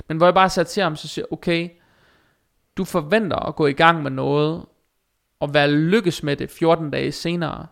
Men 0.08 0.18
hvor 0.18 0.26
jeg 0.26 0.34
bare 0.34 0.50
satte 0.50 0.72
til 0.72 0.84
ham, 0.84 0.96
så 0.96 1.08
siger 1.08 1.26
okay, 1.32 1.70
du 2.78 2.84
forventer 2.84 3.38
at 3.38 3.56
gå 3.56 3.68
i 3.68 3.74
gang 3.74 4.04
med 4.04 4.12
noget, 4.12 4.66
og 5.42 5.54
være 5.54 5.72
lykkes 5.72 6.24
med 6.24 6.36
det 6.36 6.52
14 6.52 6.92
dage 6.92 7.12
senere, 7.12 7.68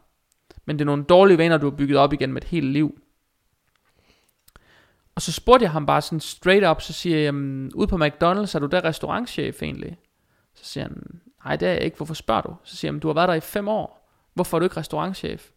men 0.65 0.79
det 0.79 0.81
er 0.81 0.85
nogle 0.85 1.03
dårlige 1.03 1.37
vaner, 1.37 1.57
du 1.57 1.69
har 1.69 1.77
bygget 1.77 1.97
op 1.97 2.13
igen 2.13 2.33
med 2.33 2.41
et 2.41 2.47
helt 2.47 2.67
liv. 2.67 3.01
Og 5.15 5.21
så 5.21 5.31
spurgte 5.31 5.63
jeg 5.63 5.71
ham 5.71 5.85
bare 5.85 6.01
sådan 6.01 6.19
straight 6.19 6.65
up, 6.67 6.81
så 6.81 6.93
siger 6.93 7.15
jeg, 7.15 7.23
jamen, 7.23 7.73
ude 7.73 7.87
på 7.87 7.95
McDonald's, 7.95 8.55
er 8.55 8.59
du 8.59 8.65
der 8.65 8.83
restaurantchef 8.83 9.63
egentlig? 9.63 9.97
Så 10.55 10.65
siger 10.65 10.83
han, 10.83 11.21
nej 11.45 11.55
det 11.55 11.67
er 11.67 11.73
jeg 11.73 11.81
ikke, 11.81 11.97
hvorfor 11.97 12.13
spørger 12.13 12.41
du? 12.41 12.55
Så 12.63 12.75
siger 12.75 12.93
jeg, 12.93 13.01
du 13.01 13.07
har 13.07 13.13
været 13.13 13.27
der 13.27 13.33
i 13.33 13.39
fem 13.39 13.67
år, 13.67 14.11
hvorfor 14.33 14.57
er 14.57 14.59
du 14.59 14.63
ikke 14.65 14.77
restaurantchef? 14.77 15.49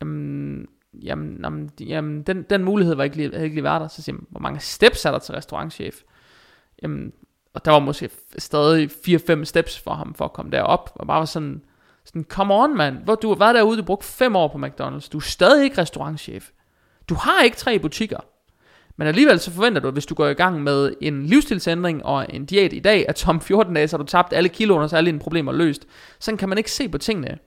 Jamen, 0.00 0.66
jamen, 1.02 1.40
jamen, 1.42 1.70
jamen 1.80 2.22
den, 2.22 2.42
den 2.42 2.64
mulighed 2.64 2.94
var 2.94 3.04
ikke 3.04 3.16
lige, 3.16 3.30
havde 3.30 3.44
ikke 3.44 3.56
lige 3.56 3.64
været 3.64 3.80
der. 3.80 3.88
Så 3.88 4.02
siger 4.02 4.16
jeg, 4.16 4.26
hvor 4.30 4.40
mange 4.40 4.60
steps 4.60 5.04
er 5.04 5.10
der 5.10 5.18
til 5.18 5.34
restaurantchef? 5.34 6.02
Jamen, 6.82 7.12
og 7.54 7.64
der 7.64 7.70
var 7.70 7.78
måske 7.78 8.10
stadig 8.38 8.90
4-5 8.90 9.44
steps 9.44 9.78
for 9.78 9.94
ham 9.94 10.14
for 10.14 10.24
at 10.24 10.32
komme 10.32 10.50
derop, 10.50 10.92
og 10.94 11.06
bare 11.06 11.18
var 11.18 11.24
sådan, 11.24 11.62
sådan, 12.04 12.24
come 12.24 12.54
on 12.54 12.76
mand, 12.76 12.96
hvor 12.96 13.14
du 13.14 13.28
har 13.28 13.34
været 13.34 13.54
derude, 13.54 13.78
du 13.78 13.82
brugte 13.84 14.06
5 14.06 14.36
år 14.36 14.48
på 14.48 14.58
McDonald's, 14.58 15.08
du 15.12 15.18
er 15.18 15.22
stadig 15.22 15.64
ikke 15.64 15.80
restaurantchef. 15.80 16.50
Du 17.08 17.14
har 17.14 17.42
ikke 17.42 17.56
tre 17.56 17.78
butikker. 17.78 18.18
Men 18.96 19.08
alligevel 19.08 19.40
så 19.40 19.50
forventer 19.50 19.80
du, 19.80 19.88
at 19.88 19.94
hvis 19.94 20.06
du 20.06 20.14
går 20.14 20.26
i 20.26 20.34
gang 20.34 20.62
med 20.62 20.94
en 21.00 21.26
livsstilsændring 21.26 22.06
og 22.06 22.26
en 22.28 22.44
diæt 22.44 22.72
i 22.72 22.78
dag, 22.78 23.04
at 23.08 23.28
om 23.28 23.40
14 23.40 23.74
dage, 23.74 23.88
så 23.88 23.96
har 23.96 24.02
du 24.02 24.08
tabt 24.08 24.32
alle 24.32 24.48
kiloene, 24.48 24.84
og 24.84 24.90
så 24.90 24.96
er 24.96 24.98
alle 24.98 25.10
dine 25.10 25.18
problemer 25.18 25.52
løst. 25.52 25.86
Sådan 26.18 26.38
kan 26.38 26.48
man 26.48 26.58
ikke 26.58 26.70
se 26.70 26.88
på 26.88 26.98
tingene. 26.98 27.38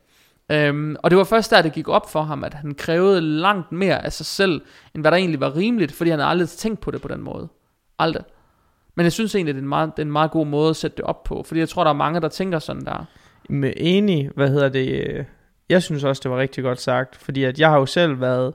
Øhm, 0.52 0.96
og 1.04 1.12
det 1.12 1.18
var 1.18 1.24
først 1.24 1.52
der, 1.52 1.62
det 1.62 1.74
gik 1.74 1.88
op 1.88 2.12
for 2.12 2.22
ham, 2.22 2.44
at 2.44 2.54
han 2.54 2.74
krævede 2.74 3.22
langt 3.22 3.72
mere 3.72 4.06
af 4.06 4.14
sig 4.14 4.26
selv, 4.26 4.62
end 4.96 5.04
hvad 5.04 5.12
der 5.12 5.18
egentlig 5.18 5.40
var 5.40 5.56
rimeligt, 5.56 5.92
fordi 5.92 6.10
han 6.10 6.20
havde 6.20 6.30
aldrig 6.30 6.50
tænkt 6.50 6.80
på 6.80 6.92
det 6.92 7.02
på 7.02 7.08
den 7.08 7.22
måde. 7.22 7.48
Aldrig. 8.00 8.24
Men 8.96 9.04
jeg 9.04 9.12
synes 9.12 9.36
egentlig, 9.36 9.56
det 9.56 9.60
er 9.60 9.64
en 9.64 9.70
meget, 9.70 9.92
det 9.98 10.02
er 10.02 10.06
en 10.06 10.12
meget 10.12 10.32
god 10.32 10.46
måde 10.46 10.70
at 10.70 10.76
sætte 10.76 10.98
det 10.98 11.06
op 11.06 11.24
på, 11.24 11.44
fordi 11.44 11.60
jeg 11.60 11.70
tror, 11.70 11.84
der 11.84 11.92
er 11.92 11.96
mange, 11.96 12.22
der 12.22 12.30
tænker 12.30 12.60
sådan 12.60 12.86
der. 12.86 13.06
Med 13.50 13.74
enig, 13.78 14.30
hvad 14.36 14.50
hedder 14.50 14.70
det, 14.70 15.08
øh, 15.08 15.26
jeg 15.70 15.84
synes 15.84 16.04
også, 16.04 16.20
det 16.24 16.32
var 16.32 16.38
rigtig 16.38 16.64
godt 16.64 16.82
sagt, 16.82 17.16
fordi 17.16 17.44
at 17.44 17.60
jeg 17.60 17.70
har 17.70 17.78
jo 17.78 17.86
selv 17.86 18.22
været 18.22 18.54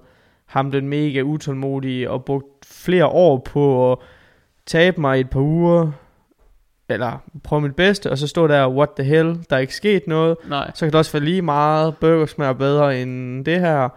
ham 0.55 0.71
den 0.71 0.89
mega 0.89 1.21
utålmodige 1.23 2.11
og 2.11 2.25
brugt 2.25 2.67
flere 2.67 3.07
år 3.07 3.39
på 3.39 3.93
at 3.93 3.99
tabe 4.67 5.01
mig 5.01 5.21
et 5.21 5.31
par 5.31 5.41
uger, 5.41 5.93
eller 6.89 7.23
prøve 7.45 7.61
mit 7.63 7.77
bedste, 7.77 8.11
og 8.11 8.19
så 8.19 8.27
stå 8.27 8.47
der, 8.47 8.69
what 8.69 8.89
the 8.97 9.05
hell, 9.05 9.39
der 9.51 9.57
er 9.57 9.61
ikke 9.61 9.75
sket 9.75 10.07
noget, 10.07 10.37
Nej. 10.49 10.71
så 10.75 10.87
kan 10.87 10.93
det 10.93 10.99
også 10.99 11.13
være 11.13 11.25
lige 11.25 11.43
meget, 11.43 11.97
burger 11.97 12.27
smager 12.27 12.53
bedre 12.53 13.03
end 13.03 13.45
det 13.45 13.61
her, 13.61 13.89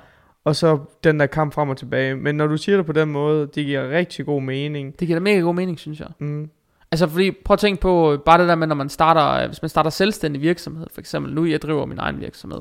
og 0.44 0.56
så 0.56 0.80
den 1.04 1.20
der 1.20 1.26
kamp 1.26 1.54
frem 1.54 1.70
og 1.70 1.78
tilbage. 1.78 2.16
Men 2.16 2.36
når 2.36 2.48
du 2.48 2.58
siger 2.58 2.78
det 2.78 2.86
på 2.86 2.92
den 2.92 3.10
måde, 3.10 3.48
det 3.56 3.66
giver 3.66 3.90
rigtig 3.90 4.26
god 4.26 4.42
mening. 4.42 5.00
Det 5.00 5.08
giver 5.08 5.20
da 5.20 5.24
mega 5.24 5.40
god 5.40 5.56
mening, 5.56 5.80
synes 5.80 6.00
jeg. 6.00 6.08
Mm. 6.20 6.50
Altså 6.92 7.08
fordi, 7.08 7.32
prøv 7.46 7.54
at 7.54 7.60
tænke 7.60 7.82
på, 7.82 8.14
øh, 8.14 8.20
bare 8.20 8.40
det 8.42 8.48
der 8.48 8.56
med, 8.56 8.68
når 8.68 8.76
man 8.76 8.90
starter, 8.90 9.44
øh, 9.44 9.48
hvis 9.48 9.62
man 9.62 9.70
starter 9.70 9.90
selvstændig 9.90 10.42
virksomhed, 10.42 10.88
for 10.94 11.02
eksempel, 11.02 11.34
nu 11.34 11.46
jeg 11.46 11.62
driver 11.62 11.86
min 11.86 12.00
egen 12.00 12.20
virksomhed. 12.20 12.60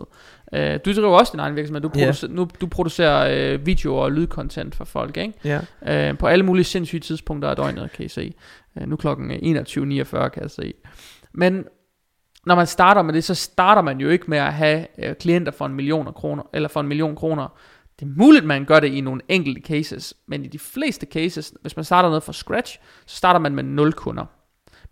Øh, 0.53 0.79
du 0.85 0.93
driver 0.93 1.18
også 1.18 1.33
din 1.33 1.41
egen 1.41 1.57
virksomhed, 1.57 1.83
du, 1.83 1.91
Ja. 1.95 2.01
producer, 2.01 2.29
nu, 2.29 2.49
du 2.61 2.66
producerer 2.66 3.55
øh, 3.55 3.66
video- 3.66 3.97
og 3.97 4.12
lydcontent 4.12 4.74
for 4.74 4.85
folk, 4.85 5.16
ikke? 5.16 5.61
Ja. 5.85 6.09
Øh, 6.11 6.18
på 6.18 6.27
alle 6.27 6.45
mulige 6.45 6.64
sindssyge 6.64 7.01
tidspunkter 7.01 7.49
af 7.51 7.57
døgnet, 7.57 7.92
kan 7.92 8.05
I 8.05 8.09
se. 8.09 8.34
Øh, 8.80 8.88
nu 8.88 8.96
klokken 8.96 9.30
21.49, 9.30 10.29
kan 10.29 10.42
jeg 10.42 10.51
se. 10.51 10.75
Men 11.33 11.64
når 12.46 12.55
man 12.55 12.67
starter 12.67 13.03
med 13.03 13.14
det, 13.14 13.25
så 13.25 13.34
starter 13.34 13.83
man 13.83 13.99
jo 14.01 14.09
ikke 14.09 14.25
med 14.29 14.38
at 14.38 14.53
have 14.55 14.87
øh, 14.99 15.14
klienter 15.14 15.53
for 15.53 15.67
en 15.67 15.75
million 15.75 16.13
kroner, 16.13 16.42
eller 16.53 16.68
for 16.68 16.80
en 16.80 16.88
million 16.88 17.17
kroner. 17.17 17.49
Det 18.01 18.07
er 18.07 18.11
muligt, 18.17 18.45
man 18.45 18.64
gør 18.64 18.81
det 18.81 18.89
i 18.89 19.01
nogle 19.01 19.21
enkelte 19.29 19.61
cases, 19.61 20.14
men 20.27 20.45
i 20.45 20.49
de 20.49 20.59
fleste 20.59 21.07
cases, 21.07 21.55
hvis 21.61 21.77
man 21.77 21.85
starter 21.85 22.09
noget 22.09 22.23
fra 22.23 22.33
scratch, 22.33 22.79
så 23.07 23.17
starter 23.17 23.41
man 23.41 23.55
med 23.55 23.64
0 23.64 23.93
kunder. 23.93 24.25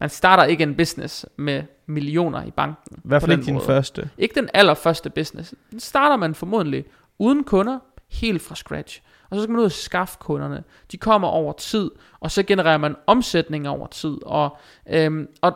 Man 0.00 0.10
starter 0.10 0.44
ikke 0.44 0.62
en 0.62 0.74
business 0.74 1.26
med 1.36 1.62
millioner 1.86 2.44
i 2.44 2.50
banken. 2.50 3.02
Fald 3.10 3.22
den 3.22 3.30
ikke 3.30 3.44
din 3.44 3.54
måde. 3.54 3.66
første. 3.66 4.10
Ikke 4.18 4.34
den 4.34 4.48
allerførste 4.54 5.10
business. 5.10 5.54
Den 5.70 5.80
starter 5.80 6.16
man 6.16 6.34
formodentlig 6.34 6.84
uden 7.18 7.44
kunder, 7.44 7.78
helt 8.10 8.42
fra 8.42 8.54
scratch. 8.54 9.02
Og 9.30 9.36
så 9.36 9.42
skal 9.42 9.52
man 9.52 9.60
ud 9.60 9.64
og 9.64 9.72
skaffe 9.72 10.18
kunderne. 10.20 10.62
De 10.92 10.96
kommer 10.96 11.28
over 11.28 11.52
tid, 11.52 11.90
og 12.20 12.30
så 12.30 12.42
genererer 12.42 12.78
man 12.78 12.96
omsætning 13.06 13.68
over 13.68 13.86
tid. 13.86 14.16
Og, 14.22 14.56
øhm, 14.90 15.28
og, 15.40 15.52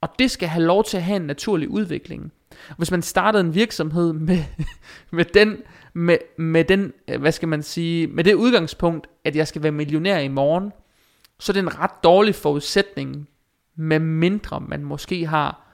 Og 0.00 0.08
det 0.18 0.30
skal 0.30 0.48
have 0.48 0.64
lov 0.64 0.84
til 0.84 0.96
at 0.96 1.02
have 1.02 1.16
en 1.16 1.22
naturlig 1.22 1.68
udvikling. 1.68 2.32
Hvis 2.76 2.90
man 2.90 3.02
startede 3.02 3.40
en 3.40 3.54
virksomhed 3.54 4.12
med, 4.12 4.44
med 5.10 5.24
den, 5.24 5.56
med, 5.92 6.18
med 6.38 6.64
den, 6.64 6.92
øh, 7.08 7.20
hvad 7.20 7.32
skal 7.32 7.48
man 7.48 7.62
sige, 7.62 8.06
med 8.06 8.24
det 8.24 8.34
udgangspunkt, 8.34 9.06
at 9.24 9.36
jeg 9.36 9.48
skal 9.48 9.62
være 9.62 9.72
millionær 9.72 10.18
i 10.18 10.28
morgen, 10.28 10.72
så 11.38 11.52
er 11.52 11.54
det 11.54 11.60
en 11.60 11.78
ret 11.78 12.04
dårlig 12.04 12.34
forudsætning, 12.34 13.28
med 13.74 13.98
mindre 13.98 14.60
man 14.60 14.84
måske 14.84 15.26
har 15.26 15.66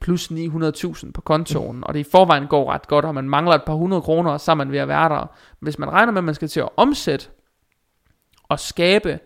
plus 0.00 0.30
900.000 0.30 1.12
på 1.12 1.20
kontoen, 1.20 1.84
og 1.84 1.94
det 1.94 2.00
i 2.00 2.10
forvejen 2.10 2.46
går 2.46 2.72
ret 2.72 2.88
godt, 2.88 3.04
og 3.04 3.14
man 3.14 3.28
mangler 3.28 3.54
et 3.54 3.64
par 3.66 3.74
hundrede 3.74 4.02
kroner, 4.02 4.30
og 4.30 4.40
så 4.40 4.50
er 4.50 4.54
man 4.54 4.72
ved 4.72 4.78
at 4.78 4.88
være 4.88 5.08
der. 5.08 5.26
Hvis 5.60 5.78
man 5.78 5.90
regner 5.90 6.12
med, 6.12 6.18
at 6.18 6.24
man 6.24 6.34
skal 6.34 6.48
til 6.48 6.60
at 6.60 6.68
omsætte 6.76 7.26
og 8.48 8.60
skabe 8.60 9.18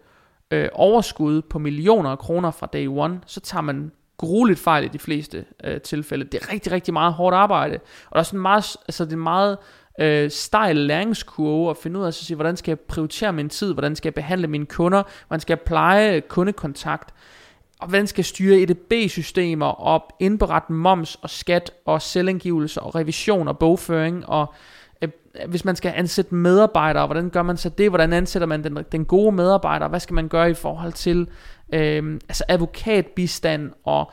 øh, 0.51 0.69
overskud 0.73 1.43
på 1.43 1.59
millioner 1.59 2.11
af 2.11 2.19
kroner 2.19 2.51
fra 2.51 2.67
day 2.73 2.87
one, 2.87 3.21
så 3.27 3.41
tager 3.41 3.63
man 3.63 3.93
grueligt 4.23 4.59
fejl 4.59 4.85
i 4.85 4.89
de 4.89 4.99
fleste 4.99 5.45
øh, 5.65 5.81
tilfælde. 5.81 6.25
Det 6.25 6.43
er 6.43 6.53
rigtig, 6.53 6.73
rigtig 6.73 6.93
meget 6.93 7.13
hårdt 7.13 7.37
arbejde, 7.37 7.75
og 8.11 8.15
der 8.15 8.19
er 8.19 8.23
sådan 8.23 8.41
meget, 8.41 8.77
altså 8.89 9.05
det 9.05 9.13
er 9.13 9.17
meget 9.17 9.59
øh, 10.01 10.31
stejl 10.31 10.77
læringskurve 10.77 11.71
at 11.71 11.77
finde 11.77 11.99
ud 11.99 12.05
af, 12.05 12.09
at 12.09 12.15
sige, 12.15 12.35
hvordan 12.35 12.57
skal 12.57 12.71
jeg 12.71 12.81
prioritere 12.81 13.33
min 13.33 13.49
tid, 13.49 13.73
hvordan 13.73 13.97
skal 13.97 14.09
jeg 14.09 14.15
behandle 14.15 14.47
mine 14.47 14.67
kunder, 14.67 15.03
hvordan 15.27 15.41
skal 15.41 15.53
jeg 15.53 15.61
pleje 15.61 16.21
kundekontakt, 16.21 17.15
og 17.81 17.89
hvordan 17.89 18.07
skal 18.07 18.21
jeg 18.21 18.27
styre 18.27 18.61
EDB-systemer 18.61 19.67
og 19.67 20.03
indberette 20.21 20.73
moms 20.73 21.19
og 21.23 21.31
skat 21.31 21.73
og 21.87 22.03
selvangivelse 22.03 22.81
og 22.81 22.95
revision 22.95 23.49
og 23.49 23.59
bogføring 23.59 24.29
og 24.29 24.55
øh, 25.03 25.09
hvis 25.49 25.65
man 25.65 25.77
skal 25.77 25.93
ansætte 25.97 26.35
medarbejdere, 26.35 27.07
hvordan 27.07 27.31
gør 27.31 27.43
man 27.43 27.57
så 27.57 27.69
det? 27.69 27.91
Hvordan 27.91 28.13
ansætter 28.13 28.47
man 28.47 28.65
den, 28.65 28.79
den 28.93 29.05
gode 29.05 29.33
medarbejder? 29.33 29.89
Hvad 29.89 30.01
skal 30.01 30.15
man 30.15 30.29
gøre 30.29 30.51
i 30.51 30.55
forhold 30.55 30.93
til 30.93 31.29
øh, 31.73 32.21
altså 32.29 32.45
advokatbistand 32.49 33.71
og 33.85 34.13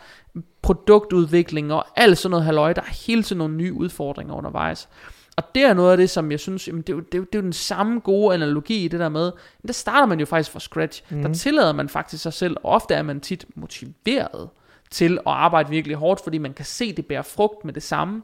produktudvikling 0.61 1.73
og 1.73 1.86
alt 1.95 2.18
sådan 2.18 2.31
noget 2.31 2.45
halløj? 2.45 2.73
Der 2.73 2.81
er 2.81 3.06
hele 3.07 3.23
tiden 3.23 3.38
nogle 3.38 3.56
nye 3.56 3.73
udfordringer 3.73 4.34
undervejs. 4.34 4.90
Og 5.38 5.56
det 5.56 5.64
er 5.64 5.73
noget 5.73 5.91
af 5.91 5.98
det, 5.98 6.10
som 6.10 6.31
jeg 6.31 6.40
synes, 6.40 6.68
jamen 6.68 6.81
det, 6.81 6.90
er 6.90 6.98
jo, 6.98 6.99
det, 6.99 7.14
er 7.14 7.18
jo, 7.18 7.23
det 7.23 7.36
er 7.36 7.40
jo 7.40 7.44
den 7.44 7.53
samme 7.53 7.99
gode 7.99 8.34
analogi 8.34 8.86
i 8.86 8.88
det 8.88 8.99
der 8.99 9.10
med, 9.10 9.31
men 9.61 9.68
der 9.68 9.73
starter 9.73 10.06
man 10.06 10.19
jo 10.19 10.26
faktisk 10.26 10.52
fra 10.52 10.60
scratch. 10.60 11.03
Mm. 11.10 11.22
Der 11.22 11.34
tillader 11.34 11.73
man 11.73 11.90
faktisk 11.90 12.23
sig 12.23 12.34
selv, 12.34 12.57
og 12.64 12.72
ofte 12.72 12.94
er 12.94 13.02
man 13.02 13.19
tit 13.19 13.45
motiveret 13.56 14.49
til 14.91 15.14
at 15.14 15.22
arbejde 15.26 15.69
virkelig 15.69 15.98
hårdt, 15.98 16.22
fordi 16.23 16.38
man 16.38 16.53
kan 16.53 16.65
se, 16.65 16.94
det 16.94 17.06
bærer 17.06 17.22
frugt 17.22 17.65
med 17.65 17.73
det 17.73 17.84
samme. 17.84 18.22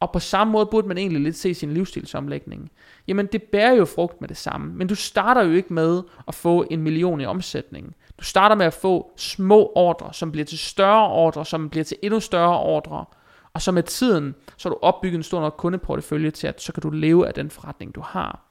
Og 0.00 0.12
på 0.12 0.18
samme 0.18 0.52
måde 0.52 0.66
burde 0.66 0.88
man 0.88 0.98
egentlig 0.98 1.20
lidt 1.20 1.36
se 1.36 1.54
sin 1.54 1.74
livsstilsomlægning. 1.74 2.70
Jamen 3.08 3.26
det 3.26 3.42
bærer 3.42 3.72
jo 3.72 3.84
frugt 3.84 4.20
med 4.20 4.28
det 4.28 4.36
samme, 4.36 4.74
men 4.74 4.86
du 4.86 4.94
starter 4.94 5.44
jo 5.44 5.52
ikke 5.52 5.72
med 5.72 6.02
at 6.28 6.34
få 6.34 6.66
en 6.70 6.82
million 6.82 7.20
i 7.20 7.24
omsætning. 7.24 7.94
Du 8.20 8.24
starter 8.24 8.56
med 8.56 8.66
at 8.66 8.74
få 8.74 9.12
små 9.16 9.72
ordre, 9.74 10.14
som 10.14 10.32
bliver 10.32 10.44
til 10.44 10.58
større 10.58 11.08
ordre, 11.08 11.46
som 11.46 11.70
bliver 11.70 11.84
til 11.84 11.96
endnu 12.02 12.20
større 12.20 12.60
ordre. 12.60 13.04
Og 13.54 13.62
så 13.62 13.72
med 13.72 13.82
tiden, 13.82 14.34
så 14.56 14.68
har 14.68 14.74
du 14.74 14.78
opbygget 14.82 15.16
en 15.16 15.22
stor 15.22 15.40
nok 15.40 15.54
kundeportefølje 15.58 16.30
til, 16.30 16.46
at 16.46 16.62
så 16.62 16.72
kan 16.72 16.80
du 16.80 16.90
leve 16.90 17.28
af 17.28 17.34
den 17.34 17.50
forretning, 17.50 17.94
du 17.94 18.00
har. 18.00 18.46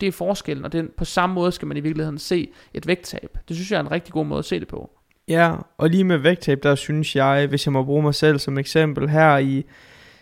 Det 0.00 0.06
er 0.06 0.12
forskellen, 0.12 0.64
og 0.64 0.72
den, 0.72 0.90
på 0.96 1.04
samme 1.04 1.34
måde 1.34 1.52
skal 1.52 1.68
man 1.68 1.76
i 1.76 1.80
virkeligheden 1.80 2.18
se 2.18 2.48
et 2.74 2.86
vægttab. 2.86 3.38
Det 3.48 3.56
synes 3.56 3.70
jeg 3.70 3.76
er 3.76 3.80
en 3.80 3.90
rigtig 3.90 4.12
god 4.12 4.24
måde 4.24 4.38
at 4.38 4.44
se 4.44 4.60
det 4.60 4.68
på. 4.68 4.90
Ja, 5.28 5.56
og 5.78 5.90
lige 5.90 6.04
med 6.04 6.18
vægttab, 6.18 6.62
der 6.62 6.74
synes 6.74 7.16
jeg, 7.16 7.46
hvis 7.46 7.66
jeg 7.66 7.72
må 7.72 7.84
bruge 7.84 8.02
mig 8.02 8.14
selv 8.14 8.38
som 8.38 8.58
eksempel, 8.58 9.08
her 9.08 9.38
i 9.38 9.64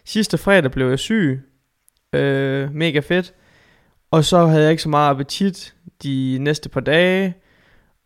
sidste 0.05 0.39
fredag 0.39 0.71
blev 0.71 0.89
jeg 0.89 0.99
syg. 0.99 1.43
Øh, 2.13 2.75
mega 2.75 3.01
fedt. 3.01 3.35
Og 4.11 4.25
så 4.25 4.47
havde 4.47 4.63
jeg 4.63 4.71
ikke 4.71 4.83
så 4.83 4.89
meget 4.89 5.11
appetit 5.11 5.75
de 6.03 6.39
næste 6.41 6.69
par 6.69 6.81
dage. 6.81 7.35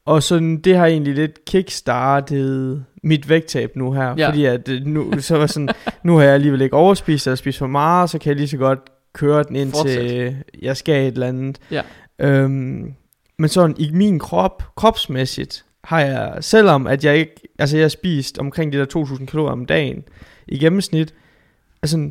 Og 0.06 0.22
sådan, 0.22 0.56
det 0.56 0.76
har 0.76 0.86
egentlig 0.86 1.14
lidt 1.14 1.44
kickstartet 1.44 2.84
mit 3.02 3.28
vægttab 3.28 3.76
nu 3.76 3.92
her. 3.92 4.14
Ja. 4.18 4.28
Fordi 4.28 4.44
at 4.44 4.68
øh, 4.68 4.86
nu, 4.86 5.20
så 5.20 5.36
var 5.36 5.46
sådan, 5.46 5.68
nu 6.02 6.16
har 6.16 6.24
jeg 6.24 6.34
alligevel 6.34 6.60
ikke 6.60 6.76
overspist 6.76 7.26
eller 7.26 7.36
spist 7.36 7.58
for 7.58 7.66
meget, 7.66 8.10
så 8.10 8.18
kan 8.18 8.28
jeg 8.28 8.36
lige 8.36 8.48
så 8.48 8.56
godt 8.56 8.78
køre 9.12 9.42
den 9.42 9.56
ind 9.56 9.72
til 9.72 10.36
jeg 10.62 10.76
skal 10.76 11.08
et 11.08 11.12
eller 11.12 11.26
andet. 11.26 11.58
Ja. 11.70 11.82
Øhm, 12.18 12.94
men 13.38 13.48
sådan 13.48 13.76
i 13.78 13.90
min 13.92 14.18
krop, 14.18 14.62
kropsmæssigt, 14.76 15.64
har 15.84 16.00
jeg, 16.00 16.36
selvom 16.40 16.86
at 16.86 17.04
jeg 17.04 17.16
ikke, 17.16 17.34
altså 17.58 17.76
jeg 17.76 17.84
har 17.84 17.88
spist 17.88 18.38
omkring 18.38 18.72
de 18.72 18.78
der 18.78 19.04
2.000 19.04 19.26
kalorier 19.26 19.52
om 19.52 19.66
dagen 19.66 20.04
i 20.48 20.58
gennemsnit, 20.58 21.14
altså 21.82 22.10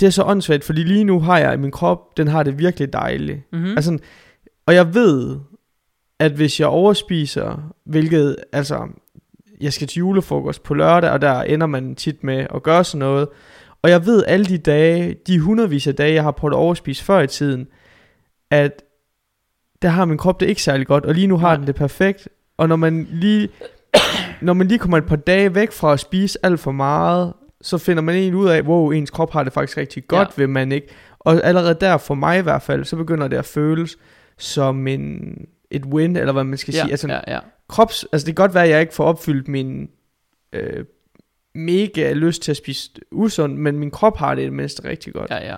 det 0.00 0.06
er 0.06 0.10
så 0.10 0.22
åndssvagt, 0.22 0.64
fordi 0.64 0.82
lige 0.82 1.04
nu 1.04 1.20
har 1.20 1.38
jeg 1.38 1.54
i 1.54 1.56
min 1.56 1.70
krop, 1.70 2.16
den 2.16 2.28
har 2.28 2.42
det 2.42 2.58
virkelig 2.58 2.92
dejligt. 2.92 3.52
Mm-hmm. 3.52 3.70
Altså, 3.70 3.98
og 4.66 4.74
jeg 4.74 4.94
ved, 4.94 5.38
at 6.22 6.32
hvis 6.32 6.60
jeg 6.60 6.68
overspiser, 6.68 7.72
hvilket, 7.84 8.36
altså, 8.52 8.88
jeg 9.60 9.72
skal 9.72 9.88
til 9.88 9.98
julefrokost 9.98 10.62
på 10.62 10.74
lørdag, 10.74 11.10
og 11.10 11.20
der 11.20 11.42
ender 11.42 11.66
man 11.66 11.94
tit 11.94 12.24
med 12.24 12.46
at 12.54 12.62
gøre 12.62 12.84
sådan 12.84 12.98
noget, 12.98 13.28
og 13.82 13.90
jeg 13.90 14.06
ved 14.06 14.24
alle 14.26 14.46
de 14.46 14.58
dage, 14.58 15.16
de 15.26 15.40
hundredvis 15.40 15.86
af 15.86 15.94
dage, 15.94 16.14
jeg 16.14 16.22
har 16.22 16.30
prøvet 16.30 16.54
at 16.54 16.58
overspise 16.58 17.04
før 17.04 17.20
i 17.20 17.26
tiden, 17.26 17.66
at 18.50 18.82
der 19.82 19.88
har 19.88 20.04
min 20.04 20.18
krop 20.18 20.40
det 20.40 20.48
ikke 20.48 20.62
særlig 20.62 20.86
godt, 20.86 21.04
og 21.04 21.14
lige 21.14 21.26
nu 21.26 21.36
har 21.36 21.56
den 21.56 21.66
det 21.66 21.74
perfekt, 21.74 22.28
og 22.56 22.68
når 22.68 22.76
man 22.76 23.08
lige, 23.10 23.48
når 24.40 24.52
man 24.52 24.68
lige 24.68 24.78
kommer 24.78 24.98
et 24.98 25.06
par 25.06 25.16
dage 25.16 25.54
væk 25.54 25.72
fra 25.72 25.92
at 25.92 26.00
spise 26.00 26.38
alt 26.42 26.60
for 26.60 26.72
meget, 26.72 27.32
så 27.62 27.78
finder 27.78 28.02
man 28.02 28.14
egentlig 28.14 28.36
ud 28.36 28.48
af, 28.48 28.62
wow, 28.62 28.90
ens 28.90 29.10
krop 29.10 29.32
har 29.32 29.44
det 29.44 29.52
faktisk 29.52 29.78
rigtig 29.78 30.06
godt, 30.06 30.28
ja. 30.28 30.32
vil 30.36 30.48
man 30.48 30.72
ikke. 30.72 30.88
Og 31.18 31.44
allerede 31.44 31.76
der, 31.80 31.96
for 31.96 32.14
mig 32.14 32.38
i 32.38 32.42
hvert 32.42 32.62
fald, 32.62 32.84
så 32.84 32.96
begynder 32.96 33.28
det 33.28 33.36
at 33.36 33.44
føles 33.44 33.96
som 34.38 34.86
en, 34.86 35.34
et 35.72 35.84
win, 35.84 36.16
eller 36.16 36.32
hvad 36.32 36.44
man 36.44 36.58
skal 36.58 36.74
ja, 36.74 36.80
sige. 36.80 36.90
Altså, 36.90 37.08
ja, 37.08 37.20
ja. 37.34 37.38
krops, 37.68 38.06
altså 38.12 38.26
det 38.26 38.36
kan 38.36 38.42
godt 38.42 38.54
være, 38.54 38.64
at 38.64 38.70
jeg 38.70 38.80
ikke 38.80 38.94
får 38.94 39.04
opfyldt 39.04 39.48
min 39.48 39.88
øh, 40.52 40.84
mega 41.54 42.12
lyst 42.12 42.42
til 42.42 42.50
at 42.50 42.56
spise 42.56 42.90
usund, 43.10 43.56
men 43.56 43.78
min 43.78 43.90
krop 43.90 44.16
har 44.16 44.34
det 44.34 44.42
i 44.42 44.44
det 44.44 44.52
mindste 44.52 44.88
rigtig 44.88 45.12
godt. 45.12 45.30
Ja, 45.30 45.46
ja. 45.46 45.56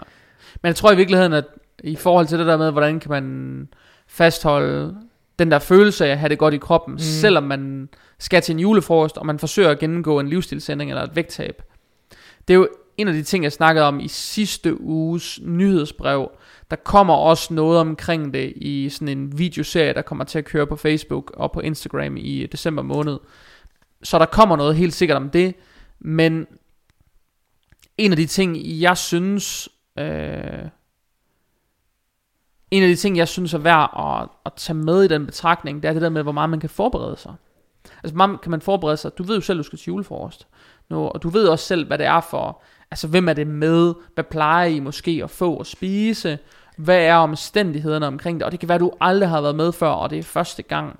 Men 0.63 0.67
jeg 0.67 0.77
tror 0.77 0.93
i 0.93 0.97
virkeligheden, 0.97 1.33
at 1.33 1.45
i 1.85 1.97
forhold 1.97 2.27
til 2.27 2.39
det 2.39 2.47
der 2.47 2.57
med, 2.57 2.71
hvordan 2.71 3.01
kan 3.01 3.11
man 3.11 3.69
fastholde 4.07 4.97
den 5.39 5.51
der 5.51 5.59
følelse 5.59 6.07
af 6.07 6.11
at 6.11 6.19
have 6.19 6.29
det 6.29 6.39
godt 6.39 6.55
i 6.55 6.59
kroppen, 6.59 6.93
mm. 6.93 6.99
selvom 6.99 7.43
man 7.43 7.89
skal 8.19 8.43
til 8.43 8.53
en 8.53 8.59
julefrokost, 8.59 9.19
og 9.19 9.27
man 9.27 9.39
forsøger 9.39 9.71
at 9.71 9.79
gennemgå 9.79 10.21
en 10.21 10.29
livsstilsændring 10.29 10.91
eller 10.91 11.03
et 11.03 11.17
vægttab. 11.17 11.63
Det 12.49 12.55
er 12.55 12.59
jo 12.59 12.69
en 12.97 13.09
af 13.09 13.15
de 13.15 13.23
ting, 13.23 13.45
jeg 13.45 13.53
snakkede 13.53 13.87
om 13.87 14.01
i 14.01 14.09
sidste 14.09 14.81
uges 14.81 15.41
nyhedsbrev. 15.43 16.31
Der 16.75 16.81
kommer 16.85 17.15
også 17.15 17.55
noget 17.55 17.81
omkring 17.81 18.35
det 18.35 18.53
i 18.57 18.89
sådan 18.89 19.09
en 19.09 19.39
videoserie, 19.39 19.95
der 19.95 20.03
kommer 20.03 20.25
til 20.25 20.39
at 20.39 20.45
køre 20.45 20.67
på 20.67 20.77
Facebook 20.77 21.31
og 21.35 21.53
på 21.53 21.61
Instagram 21.61 22.17
i 22.17 22.43
øh, 22.43 22.49
december 22.53 22.83
måned. 22.83 23.19
Så 24.03 24.19
der 24.19 24.27
kommer 24.27 24.57
noget 24.57 24.77
helt 24.77 24.95
sikkert 24.95 25.17
om 25.17 25.31
det, 25.31 25.55
men 25.99 26.47
en 27.99 28.11
af 28.11 28.17
de 28.17 28.27
ting, 28.27 28.57
jeg 28.81 28.97
synes, 28.97 29.69
øh, 29.99 30.69
en 32.71 32.83
af 32.83 32.89
de 32.89 32.97
ting, 32.97 33.17
jeg 33.17 33.29
synes 33.29 33.55
er 33.55 33.59
værd 33.59 33.91
at, 33.99 34.29
at 34.47 34.53
tage 34.57 34.77
med 34.77 35.03
i 35.03 35.09
den 35.09 35.27
betragtning, 35.27 35.83
det 35.83 35.89
er 35.89 35.93
det 35.93 36.03
der 36.03 36.09
med, 36.09 36.23
hvor 36.23 36.33
meget 36.33 36.51
man 36.51 36.61
kan 36.61 36.71
forberede 36.71 37.17
sig. 37.17 37.35
Altså, 38.03 38.15
hvor 38.15 38.27
meget 38.27 38.41
kan 38.41 38.51
man 38.51 38.61
forberede 38.61 38.97
sig? 38.97 39.19
Du 39.19 39.23
ved 39.23 39.35
jo 39.35 39.41
selv, 39.41 39.59
du 39.59 39.63
skal 39.63 39.79
til 39.79 39.87
juleforrest. 39.87 40.47
Nu, 40.91 40.97
og 40.97 41.23
du 41.23 41.29
ved 41.29 41.49
også 41.49 41.65
selv, 41.67 41.87
hvad 41.87 41.99
det 41.99 42.07
er 42.07 42.21
for, 42.21 42.63
altså 42.91 43.09
hvem 43.09 43.29
er 43.29 43.33
det 43.33 43.47
med, 43.47 43.95
hvad 44.15 44.25
plejer 44.25 44.67
I 44.67 44.81
måske 44.81 45.21
at 45.25 45.31
få 45.31 45.57
at 45.57 45.67
spise, 45.67 46.39
hvad 46.77 46.99
er 46.99 47.15
omstændighederne 47.15 48.07
omkring 48.07 48.41
det, 48.41 48.47
og 48.47 48.53
det 48.53 48.61
kan 48.61 48.69
være, 48.69 48.77
at 48.77 48.81
du 48.81 48.93
aldrig 49.01 49.29
har 49.29 49.41
været 49.41 49.55
med 49.55 49.73
før, 49.73 49.89
og 49.89 50.11
det 50.11 50.19
er 50.19 50.23
første 50.23 50.63
gang. 50.63 50.99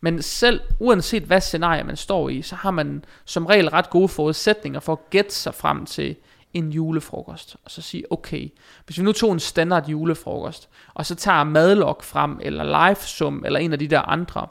Men 0.00 0.22
selv 0.22 0.60
uanset 0.80 1.22
hvad 1.22 1.40
scenarie 1.40 1.84
man 1.84 1.96
står 1.96 2.28
i, 2.28 2.42
så 2.42 2.54
har 2.54 2.70
man 2.70 3.04
som 3.24 3.46
regel 3.46 3.68
ret 3.68 3.90
gode 3.90 4.08
forudsætninger 4.08 4.80
for 4.80 4.92
at 4.92 5.10
gætte 5.10 5.34
sig 5.34 5.54
frem 5.54 5.86
til 5.86 6.16
en 6.54 6.70
julefrokost. 6.70 7.56
Og 7.64 7.70
så 7.70 7.82
sige, 7.82 8.12
okay, 8.12 8.48
hvis 8.86 8.98
vi 8.98 9.02
nu 9.02 9.12
tog 9.12 9.32
en 9.32 9.40
standard 9.40 9.88
julefrokost, 9.88 10.68
og 10.94 11.06
så 11.06 11.14
tager 11.14 11.44
madlok 11.44 12.02
frem, 12.02 12.38
eller 12.42 12.88
livesum, 12.88 13.42
eller 13.46 13.60
en 13.60 13.72
af 13.72 13.78
de 13.78 13.88
der 13.88 14.00
andre, 14.00 14.46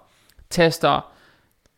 taster 0.50 1.12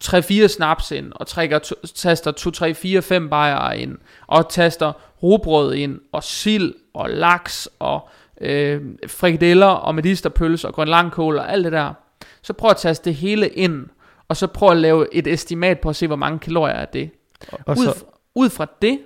3-4 0.04 0.48
snaps 0.48 0.92
ind, 0.92 1.12
og 1.16 1.28
trækker 1.28 1.60
to, 1.60 1.76
taster 1.96 2.32
2, 2.32 2.52
3, 2.52 2.74
4, 2.74 3.02
5 3.02 3.30
bajere 3.30 3.80
ind, 3.80 3.98
og 4.28 4.50
taster 4.50 4.94
rugbrød 5.24 5.74
ind, 5.74 6.00
og 6.12 6.24
sild, 6.24 6.74
og 6.94 7.10
laks, 7.10 7.70
og 7.80 8.10
øh, 8.42 8.82
frikadeller, 9.08 9.68
og 9.68 9.96
medisterpølse, 9.96 10.68
og 10.68 10.74
grønlangkål, 10.74 11.38
og 11.38 11.52
alt 11.52 11.64
det 11.64 11.72
der. 11.72 11.94
Så 12.42 12.54
prøv 12.54 12.70
at 12.70 12.78
taste 12.78 13.10
det 13.10 13.16
hele 13.16 13.50
ind, 13.50 13.86
og 14.28 14.38
så 14.38 14.48
prøv 14.48 14.70
at 14.70 14.78
lave 14.78 15.16
et 15.16 15.28
estimat 15.28 15.80
på 15.80 15.90
at 15.90 15.96
se, 15.96 16.08
hvor 16.08 16.16
mange 16.16 16.40
kalorier 16.40 16.76
er 16.76 16.86
det. 16.86 17.10
Og 17.52 17.78
Ud, 17.78 17.86
så, 17.86 18.06
ud 18.36 18.50
fra 18.50 18.68
det, 18.82 19.00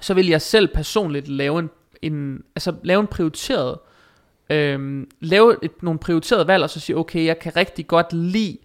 så 0.00 0.14
vil 0.14 0.28
jeg 0.28 0.42
selv 0.42 0.68
personligt 0.68 1.28
lave 1.28 1.58
en, 1.58 1.70
en, 2.02 2.42
altså 2.56 2.74
lave 2.82 3.00
en 3.00 3.06
prioriteret, 3.06 3.78
øhm, 4.50 5.10
lave 5.20 5.56
et, 5.64 5.82
nogle 5.82 5.98
prioriterede 5.98 6.46
valg, 6.46 6.62
og 6.62 6.70
så 6.70 6.80
sige, 6.80 6.96
okay, 6.96 7.24
jeg 7.24 7.38
kan 7.38 7.56
rigtig 7.56 7.86
godt 7.86 8.12
lide, 8.12 8.58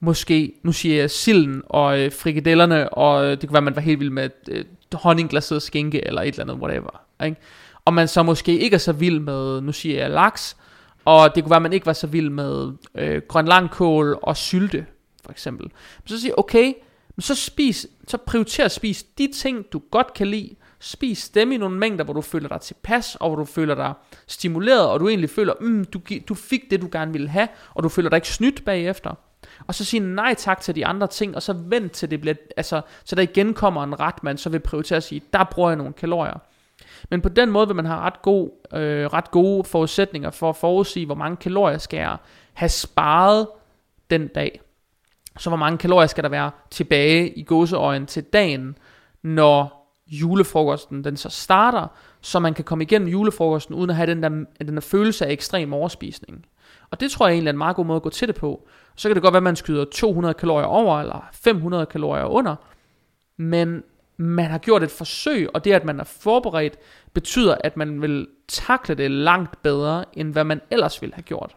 måske, 0.00 0.52
nu 0.62 0.72
siger 0.72 0.96
jeg 0.96 1.10
silden 1.10 1.62
og 1.66 2.00
øh, 2.00 2.12
frikadellerne, 2.12 2.88
og 2.88 3.24
øh, 3.24 3.30
det 3.30 3.40
kan 3.40 3.52
være, 3.52 3.62
man 3.62 3.76
var 3.76 3.82
helt 3.82 4.00
vild 4.00 4.10
med 4.10 4.30
øh, 4.48 4.64
honningglaseret 4.92 5.62
skinke, 5.62 6.06
eller 6.06 6.22
et 6.22 6.28
eller 6.28 6.42
andet, 6.42 6.56
whatever. 6.56 7.00
Ikke? 7.24 7.36
Og 7.86 7.94
man 7.94 8.08
så 8.08 8.22
måske 8.22 8.58
ikke 8.58 8.74
er 8.74 8.78
så 8.78 8.92
vild 8.92 9.20
med, 9.20 9.60
nu 9.60 9.72
siger 9.72 9.98
jeg 9.98 10.10
laks, 10.10 10.56
og 11.04 11.34
det 11.34 11.44
kunne 11.44 11.50
være, 11.50 11.56
at 11.56 11.62
man 11.62 11.72
ikke 11.72 11.86
var 11.86 11.92
så 11.92 12.06
vild 12.06 12.30
med 12.30 12.72
øh, 12.94 13.22
grønlangkål 13.28 14.18
og 14.22 14.36
sylte, 14.36 14.86
for 15.24 15.32
eksempel. 15.32 15.66
Men 15.98 16.08
så 16.08 16.20
siger 16.20 16.34
okay, 16.38 16.74
men 17.16 17.22
så 17.22 17.34
spis, 17.34 17.86
så 18.08 18.16
prioriter 18.16 18.64
at 18.64 18.72
spise 18.72 19.04
de 19.18 19.32
ting, 19.34 19.64
du 19.72 19.82
godt 19.90 20.14
kan 20.14 20.26
lide. 20.26 20.54
Spis 20.80 21.28
dem 21.28 21.52
i 21.52 21.56
nogle 21.56 21.78
mængder, 21.78 22.04
hvor 22.04 22.14
du 22.14 22.20
føler 22.20 22.48
dig 22.48 22.60
tilpas, 22.60 23.14
og 23.14 23.28
hvor 23.28 23.36
du 23.36 23.44
føler 23.44 23.74
dig 23.74 23.92
stimuleret, 24.26 24.88
og 24.88 25.00
du 25.00 25.08
egentlig 25.08 25.30
føler, 25.30 25.54
mm, 25.60 25.84
du, 25.84 26.00
du 26.28 26.34
fik 26.34 26.70
det, 26.70 26.82
du 26.82 26.88
gerne 26.92 27.12
ville 27.12 27.28
have, 27.28 27.48
og 27.74 27.82
du 27.82 27.88
føler 27.88 28.10
dig 28.10 28.16
ikke 28.16 28.28
snydt 28.28 28.64
bagefter. 28.64 29.14
Og 29.66 29.74
så 29.74 29.84
sige 29.84 30.00
nej 30.00 30.34
tak 30.34 30.60
til 30.60 30.74
de 30.74 30.86
andre 30.86 31.06
ting, 31.06 31.34
og 31.34 31.42
så 31.42 31.52
vent 31.52 31.92
til 31.92 32.10
det 32.10 32.20
bliver, 32.20 32.34
altså, 32.56 32.80
så 33.04 33.16
der 33.16 33.22
igen 33.22 33.54
kommer 33.54 33.84
en 33.84 34.00
ret, 34.00 34.22
man 34.22 34.38
så 34.38 34.50
vil 34.50 34.60
prioritere 34.60 34.96
at 34.96 35.02
sige, 35.02 35.22
der 35.32 35.44
bruger 35.44 35.70
jeg 35.70 35.76
nogle 35.76 35.92
kalorier. 35.92 36.38
Men 37.10 37.20
på 37.20 37.28
den 37.28 37.50
måde 37.50 37.66
vil 37.66 37.76
man 37.76 37.86
have 37.86 37.98
ret, 37.98 38.22
god, 38.22 38.50
øh, 38.74 39.06
ret 39.06 39.30
gode 39.30 39.64
forudsætninger 39.64 40.30
for 40.30 40.48
at 40.48 40.56
forudsige, 40.56 41.06
hvor 41.06 41.14
mange 41.14 41.36
kalorier 41.36 41.78
skal 41.78 41.96
jeg 41.96 42.16
have 42.54 42.68
sparet 42.68 43.46
den 44.10 44.28
dag. 44.28 44.60
Så 45.38 45.50
hvor 45.50 45.56
mange 45.56 45.78
kalorier 45.78 46.06
skal 46.06 46.24
der 46.24 46.30
være 46.30 46.50
tilbage 46.70 47.30
i 47.30 47.42
gåseøjen 47.42 48.06
til 48.06 48.24
dagen, 48.24 48.78
når 49.22 49.76
julefrokosten 50.06 51.04
den 51.04 51.16
så 51.16 51.28
starter, 51.28 51.86
så 52.20 52.38
man 52.38 52.54
kan 52.54 52.64
komme 52.64 52.84
igennem 52.84 53.08
julefrokosten 53.08 53.74
uden 53.74 53.90
at 53.90 53.96
have 53.96 54.06
den 54.06 54.22
der, 54.22 54.28
den 54.64 54.74
der 54.74 54.80
følelse 54.80 55.26
af 55.26 55.32
ekstrem 55.32 55.72
overspisning. 55.72 56.46
Og 56.90 57.00
det 57.00 57.10
tror 57.10 57.26
jeg 57.26 57.34
egentlig 57.34 57.48
er 57.48 57.52
en 57.52 57.58
meget 57.58 57.76
god 57.76 57.84
måde 57.84 57.96
at 57.96 58.02
gå 58.02 58.10
til 58.10 58.28
det 58.28 58.36
på. 58.36 58.68
Så 58.96 59.08
kan 59.08 59.14
det 59.14 59.22
godt 59.22 59.32
være, 59.32 59.38
at 59.38 59.42
man 59.42 59.56
skyder 59.56 59.84
200 59.84 60.34
kalorier 60.34 60.66
over, 60.66 61.00
eller 61.00 61.28
500 61.32 61.86
kalorier 61.86 62.24
under, 62.24 62.56
men 63.36 63.82
man 64.16 64.50
har 64.50 64.58
gjort 64.58 64.82
et 64.82 64.90
forsøg, 64.90 65.48
og 65.54 65.64
det 65.64 65.72
at 65.72 65.84
man 65.84 66.00
er 66.00 66.04
forberedt, 66.04 66.76
betyder, 67.12 67.56
at 67.64 67.76
man 67.76 68.02
vil 68.02 68.26
takle 68.48 68.94
det 68.94 69.10
langt 69.10 69.62
bedre, 69.62 70.04
end 70.12 70.32
hvad 70.32 70.44
man 70.44 70.60
ellers 70.70 71.02
ville 71.02 71.14
have 71.14 71.22
gjort. 71.22 71.56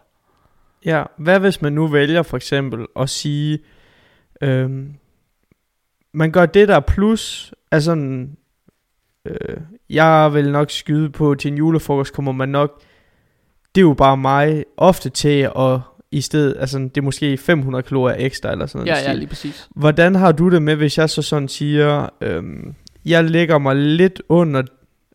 Ja, 0.86 1.04
hvad 1.18 1.40
hvis 1.40 1.62
man 1.62 1.74
nu 1.74 1.88
vælger 1.88 2.24
for 2.24 2.38
eksempel 2.38 2.88
at 2.96 3.10
sige, 3.10 3.60
øhm, 4.42 4.94
man 6.12 6.32
gør 6.32 6.46
det 6.46 6.68
der 6.68 6.80
plus, 6.80 7.54
altså 7.72 7.92
sådan, 7.92 8.38
øh, 9.26 9.58
jeg 9.90 10.34
vil 10.34 10.52
nok 10.52 10.72
skyde 10.72 11.10
på 11.10 11.36
til 11.36 11.52
en 11.52 11.58
julefrokost, 11.58 12.14
kommer 12.14 12.32
man 12.32 12.50
nok, 12.50 12.82
det 13.76 13.82
er 13.82 13.86
jo 13.86 13.94
bare 13.94 14.18
mig 14.18 14.66
ofte 14.78 15.10
til 15.10 15.50
at 15.56 15.80
i 16.12 16.22
stedet, 16.22 16.56
altså 16.60 16.80
det 16.80 16.98
er 16.98 17.02
måske 17.02 17.38
500 17.38 17.84
kalorier 17.84 18.16
ekstra 18.20 18.52
eller 18.52 18.66
sådan 18.66 18.88
Ja, 18.88 18.92
noget. 18.94 19.04
ja, 19.04 19.10
stil. 19.10 19.20
lige 19.20 19.28
præcis. 19.30 19.68
Hvordan 19.76 20.16
har 20.16 20.32
du 20.32 20.50
det 20.50 20.62
med, 20.62 20.76
hvis 20.76 20.98
jeg 20.98 21.10
så 21.10 21.22
sådan 21.22 21.48
siger, 21.48 22.10
øhm, 22.22 22.74
jeg 23.06 23.24
lægger 23.24 23.58
mig 23.58 23.76
lidt 23.76 24.22
under, 24.30 24.64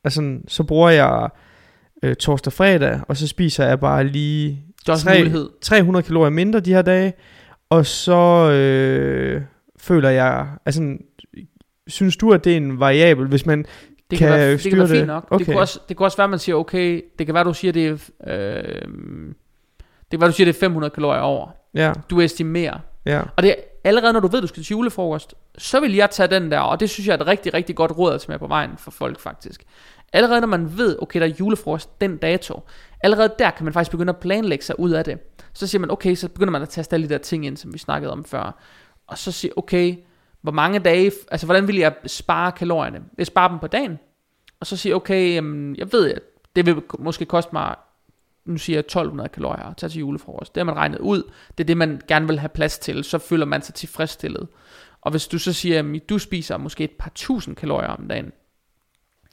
altså 0.05 0.39
så 0.49 0.63
bruger 0.65 0.91
jeg 0.91 1.29
øh, 2.03 2.15
torsdag 2.17 2.53
fredag, 2.53 3.01
og 3.09 3.17
så 3.17 3.27
spiser 3.27 3.67
jeg 3.67 3.81
bare 3.81 4.05
lige 4.07 4.63
Det 4.81 4.89
er 4.89 4.93
også 4.93 5.05
Tre- 5.07 5.13
en 5.17 5.21
mulighed. 5.21 5.49
300 5.63 6.03
kalorier 6.07 6.31
mindre 6.31 6.61
de 6.61 6.75
her 6.75 6.83
dage, 6.83 7.13
og 7.71 7.87
så 7.87 8.51
øh, 8.51 9.43
føler 9.79 10.11
jeg, 10.11 10.47
altså 10.67 10.97
synes 11.87 12.17
du, 12.17 12.33
at 12.33 12.45
det 12.45 12.53
er 12.53 12.57
en 12.57 12.81
variabel, 12.81 13.27
hvis 13.27 13.47
man, 13.47 13.59
Det 14.11 14.19
Kan 14.19 14.19
kan, 14.19 14.29
være, 14.29 14.37
jeg 14.39 14.51
det 14.53 14.61
kan 14.61 14.71
styre 14.71 14.79
være 14.79 14.89
fint 14.89 15.07
nok. 15.07 15.25
Okay. 15.31 15.39
Det, 15.39 15.47
kunne 15.47 15.61
også, 15.61 15.81
det 15.89 15.97
kunne 15.97 16.07
også 16.07 16.17
være, 16.17 16.25
at 16.25 16.31
man 16.31 16.39
siger, 16.39 16.57
okay, 16.57 17.03
det 17.19 17.27
kan 17.27 17.35
være, 17.35 17.45
du 17.45 17.55
siger, 17.55 17.73
det 17.73 17.87
er, 17.87 17.93
øh, 18.27 18.83
det 20.15 20.21
være, 20.21 20.31
du 20.31 20.35
siger, 20.35 20.45
det 20.45 20.57
er 20.57 20.61
500 20.61 20.91
kalorier 20.91 21.21
over. 21.21 21.49
ja, 21.75 21.93
Du 22.11 22.21
estimerer. 22.21 22.79
ja, 23.07 23.23
Og 23.37 23.43
det 23.43 23.51
er 23.51 23.55
allerede, 23.85 24.13
når 24.13 24.21
du 24.21 24.29
ved, 24.29 24.41
du 24.41 24.47
skal 24.47 24.63
til 24.63 24.71
julefrokost, 24.71 25.35
så 25.59 25.81
vil 25.81 25.95
jeg 25.95 26.11
tage 26.11 26.27
den 26.27 26.51
der, 26.51 26.61
og 26.61 26.81
det 26.81 26.91
synes 26.91 27.07
jeg 27.07 27.15
er 27.15 27.19
et 27.19 27.27
rigtig, 27.27 27.55
rigtig 27.55 27.77
godt 27.77 27.99
råd 27.99 28.15
at 28.15 28.21
tage 28.21 28.33
med 28.33 28.39
på 28.39 28.47
vejen 28.47 28.71
for 28.79 28.91
folk 28.91 29.21
faktisk. 29.21 29.65
Allerede 30.13 30.41
når 30.41 30.49
man 30.49 30.79
ved, 30.79 30.97
okay, 31.03 31.21
der 31.21 31.27
er 31.27 31.31
julefrokost 31.41 32.01
den 32.01 32.17
dato, 32.17 32.61
allerede 33.03 33.33
der 33.39 33.51
kan 33.51 33.65
man 33.65 33.73
faktisk 33.73 33.91
begynde 33.91 34.11
at 34.11 34.17
planlægge 34.17 34.65
sig 34.65 34.81
ud 34.81 34.91
af 34.91 35.05
det. 35.05 35.19
Så 35.53 35.67
siger 35.67 35.81
man, 35.81 35.91
okay, 35.91 36.15
så 36.15 36.29
begynder 36.29 36.51
man 36.51 36.63
at 36.63 36.69
taste 36.69 36.97
alle 36.97 37.09
de 37.09 37.13
der 37.13 37.19
ting 37.19 37.47
ind, 37.47 37.57
som 37.57 37.73
vi 37.73 37.79
snakkede 37.79 38.13
om 38.13 38.25
før. 38.25 38.59
Og 39.07 39.19
så 39.19 39.33
siger, 39.33 39.53
okay, 39.57 39.97
hvor 40.43 40.53
mange 40.53 40.79
dage, 40.79 41.13
altså 41.31 41.47
hvordan 41.47 41.69
vil 41.69 41.77
jeg 41.77 41.95
spare 42.07 42.53
kalorierne? 42.53 43.03
Jeg 43.19 43.27
sparer 43.27 43.49
dem 43.49 43.59
på 43.59 43.67
dagen. 43.67 43.99
Og 44.61 44.67
så 44.67 44.77
siger 44.77 44.95
okay, 44.97 45.35
jamen, 45.35 45.77
jeg 45.77 45.93
ved, 45.93 46.11
at 46.15 46.23
det 46.57 46.67
vil 46.67 46.83
måske 46.99 47.25
koste 47.25 47.51
mig, 47.53 47.75
nu 48.45 48.57
siger 48.59 48.77
jeg 48.77 48.81
1200 48.81 49.29
kalorier 49.29 49.65
at 49.65 49.77
tage 49.77 49.91
til 49.91 49.99
julefrokost. 49.99 50.55
Det 50.55 50.61
har 50.61 50.65
man 50.65 50.77
regnet 50.77 50.99
ud. 50.99 51.23
Det 51.59 51.65
er 51.65 51.67
det, 51.67 51.77
man 51.77 52.01
gerne 52.09 52.27
vil 52.27 52.39
have 52.39 52.49
plads 52.49 52.79
til. 52.79 53.05
Så 53.05 53.19
føler 53.19 53.47
man 53.47 53.63
sig 53.63 53.75
tilfredsstillet. 53.75 54.49
Og 55.01 55.11
hvis 55.11 55.29
du 55.29 55.39
så 55.39 55.53
siger, 55.53 55.79
at 55.79 56.09
du 56.09 56.19
spiser 56.19 56.57
måske 56.57 56.85
et 56.85 56.91
par 56.99 57.13
tusind 57.15 57.57
kalorier 57.57 57.89
om 57.89 58.09
dagen, 58.09 58.33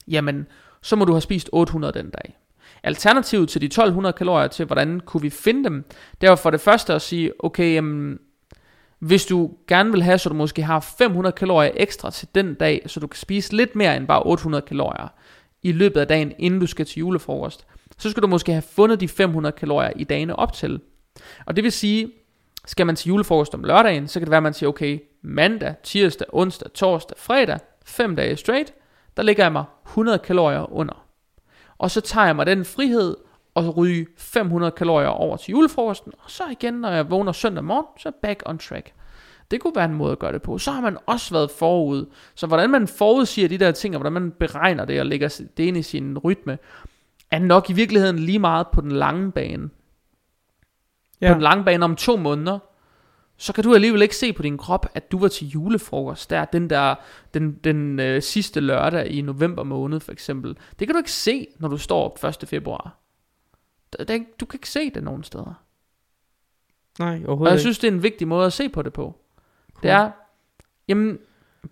jamen, 0.08 0.48
så 0.82 0.96
må 0.96 1.06
du 1.06 1.12
have 1.12 1.22
spist 1.22 1.50
800 1.54 1.94
den 1.94 2.10
dag. 2.10 2.38
Alternativet 2.84 3.50
til 3.50 3.62
de 3.62 3.66
1200 3.66 4.14
kalorier 4.14 4.48
til, 4.48 4.66
hvordan 4.66 5.00
kunne 5.00 5.22
vi 5.22 5.30
finde 5.30 5.64
dem, 5.64 5.86
det 6.22 6.30
var 6.30 6.36
for 6.36 6.50
det 6.50 6.62
første 6.62 6.94
at 6.94 7.02
sige, 7.02 7.46
okay, 7.46 7.74
jamen, 7.74 8.20
hvis 9.00 9.26
du 9.26 9.52
gerne 9.68 9.92
vil 9.92 10.04
have, 10.04 10.18
så 10.18 10.30
du 10.30 10.36
måske 10.36 10.64
har 10.64 10.80
500 10.80 11.34
kalorier 11.34 11.72
ekstra 11.76 12.12
til 12.12 12.28
den 12.36 12.54
dag, 12.54 12.84
så 12.88 13.00
du 13.00 13.08
kan 13.08 13.18
spise 13.18 13.56
lidt 13.56 13.76
mere 13.76 13.98
end 13.98 14.08
bare 14.08 14.24
800 14.24 14.62
kalorier 14.62 15.08
i 15.64 15.72
løbet 15.72 16.00
af 16.00 16.08
dagen, 16.08 16.34
inden 16.40 16.60
du 16.60 16.68
skal 16.68 16.86
til 16.86 17.00
julefrokost, 17.00 17.68
så 18.02 18.10
skal 18.10 18.24
du 18.24 18.28
måske 18.28 18.52
have 18.52 18.62
fundet 18.62 19.00
de 19.00 19.08
500 19.08 19.52
kalorier 19.52 19.92
i 19.96 20.04
dagene 20.04 20.36
op 20.36 20.54
til. 20.54 20.82
Og 21.46 21.56
det 21.56 21.64
vil 21.64 21.72
sige, 21.72 22.12
skal 22.66 22.86
man 22.86 22.96
til 22.96 23.08
julefrokost 23.08 23.54
om 23.54 23.64
lørdagen, 23.64 24.08
så 24.08 24.20
kan 24.20 24.26
det 24.26 24.32
være, 24.32 24.38
at 24.38 24.44
man 24.44 24.54
siger, 24.54 24.70
okay, 24.70 25.00
mandag, 25.22 25.76
tirsdag, 25.84 26.28
onsdag, 26.34 26.72
torsdag, 26.74 27.18
fredag, 27.18 27.60
5 27.86 28.16
dage 28.16 28.38
straight, 28.38 28.74
der 29.18 29.24
ligger 29.24 29.44
jeg 29.44 29.52
mig 29.52 29.64
100 29.88 30.20
kalorier 30.20 30.74
under. 30.74 31.06
Og 31.78 31.92
så 31.92 32.02
tager 32.02 32.26
jeg 32.26 32.36
mig 32.36 32.46
den 32.46 32.66
frihed 32.66 33.18
og 33.56 33.78
ryge 33.78 34.08
500 34.18 34.72
kalorier 34.72 35.08
over 35.08 35.38
til 35.38 35.52
julefrokosten, 35.52 36.12
og 36.24 36.32
så 36.32 36.44
igen, 36.52 36.74
når 36.74 36.90
jeg 36.90 37.10
vågner 37.10 37.32
søndag 37.32 37.64
morgen, 37.64 37.86
så 37.98 38.12
back 38.22 38.44
on 38.46 38.58
track. 38.58 38.94
Det 39.52 39.62
kunne 39.62 39.76
være 39.76 39.86
en 39.86 39.94
måde 39.94 40.12
at 40.12 40.20
gøre 40.20 40.34
det 40.34 40.42
på. 40.42 40.58
Så 40.58 40.72
har 40.72 40.82
man 40.82 40.98
også 41.06 41.34
været 41.34 41.52
forud. 41.52 42.06
Så 42.36 42.48
hvordan 42.48 42.70
man 42.70 42.88
forudsiger 42.88 43.48
de 43.48 43.58
der 43.58 43.72
ting, 43.72 43.96
og 43.96 44.02
hvordan 44.02 44.14
man 44.14 44.32
beregner 44.32 44.86
det 44.86 45.00
og 45.00 45.06
lægger 45.06 45.42
det 45.58 45.64
ind 45.64 45.78
i 45.78 45.82
sin 45.82 46.18
rytme, 46.18 46.58
er 47.32 47.40
nok 47.40 47.70
i 47.70 47.74
virkeligheden 47.74 48.20
lige 48.20 48.40
meget 48.40 48.68
på 48.74 48.82
den 48.82 48.92
lange 48.92 49.32
bane. 49.32 49.70
Ja. 51.22 51.28
På 51.28 51.34
den 51.34 51.42
lange 51.42 51.64
bane 51.66 51.86
om 51.86 51.96
to 51.96 52.18
måneder, 52.18 52.60
så 53.38 53.54
kan 53.54 53.64
du 53.64 53.74
alligevel 53.74 54.02
ikke 54.02 54.16
se 54.16 54.34
på 54.34 54.42
din 54.42 54.58
krop, 54.58 54.86
at 54.94 55.12
du 55.12 55.20
var 55.20 55.28
til 55.28 55.48
julefrokost 55.48 56.30
der, 56.30 56.46
den 56.46 56.70
der, 56.70 56.96
den, 57.34 57.54
den 57.54 58.00
øh, 58.00 58.22
sidste 58.22 58.60
lørdag 58.60 59.08
i 59.08 59.22
november 59.22 59.64
måned 59.64 60.00
for 60.00 60.12
eksempel. 60.12 60.58
Det 60.80 60.88
kan 60.88 60.94
du 60.94 60.98
ikke 60.98 61.12
se, 61.12 61.48
når 61.60 61.68
du 61.68 61.78
står 61.78 62.06
op 62.06 62.24
1. 62.24 62.50
februar. 62.50 62.98
Det, 64.00 64.26
du 64.40 64.46
kan 64.46 64.58
ikke 64.58 64.70
se 64.70 64.90
det 64.90 65.04
nogen 65.04 65.24
steder. 65.24 65.64
nej, 67.00 67.22
Og 67.24 67.28
overhovedet 67.28 67.52
jeg 67.52 67.56
ikke. 67.56 67.62
synes, 67.62 67.80
det 67.80 67.88
er 67.88 67.92
en 67.92 68.04
vigtig 68.04 68.28
måde 68.28 68.46
at 68.46 68.54
se 68.54 68.70
på 68.70 68.82
det 68.82 68.94
på. 68.94 69.16
Det 69.84 69.90
er, 69.92 70.12
jamen, 70.88 71.20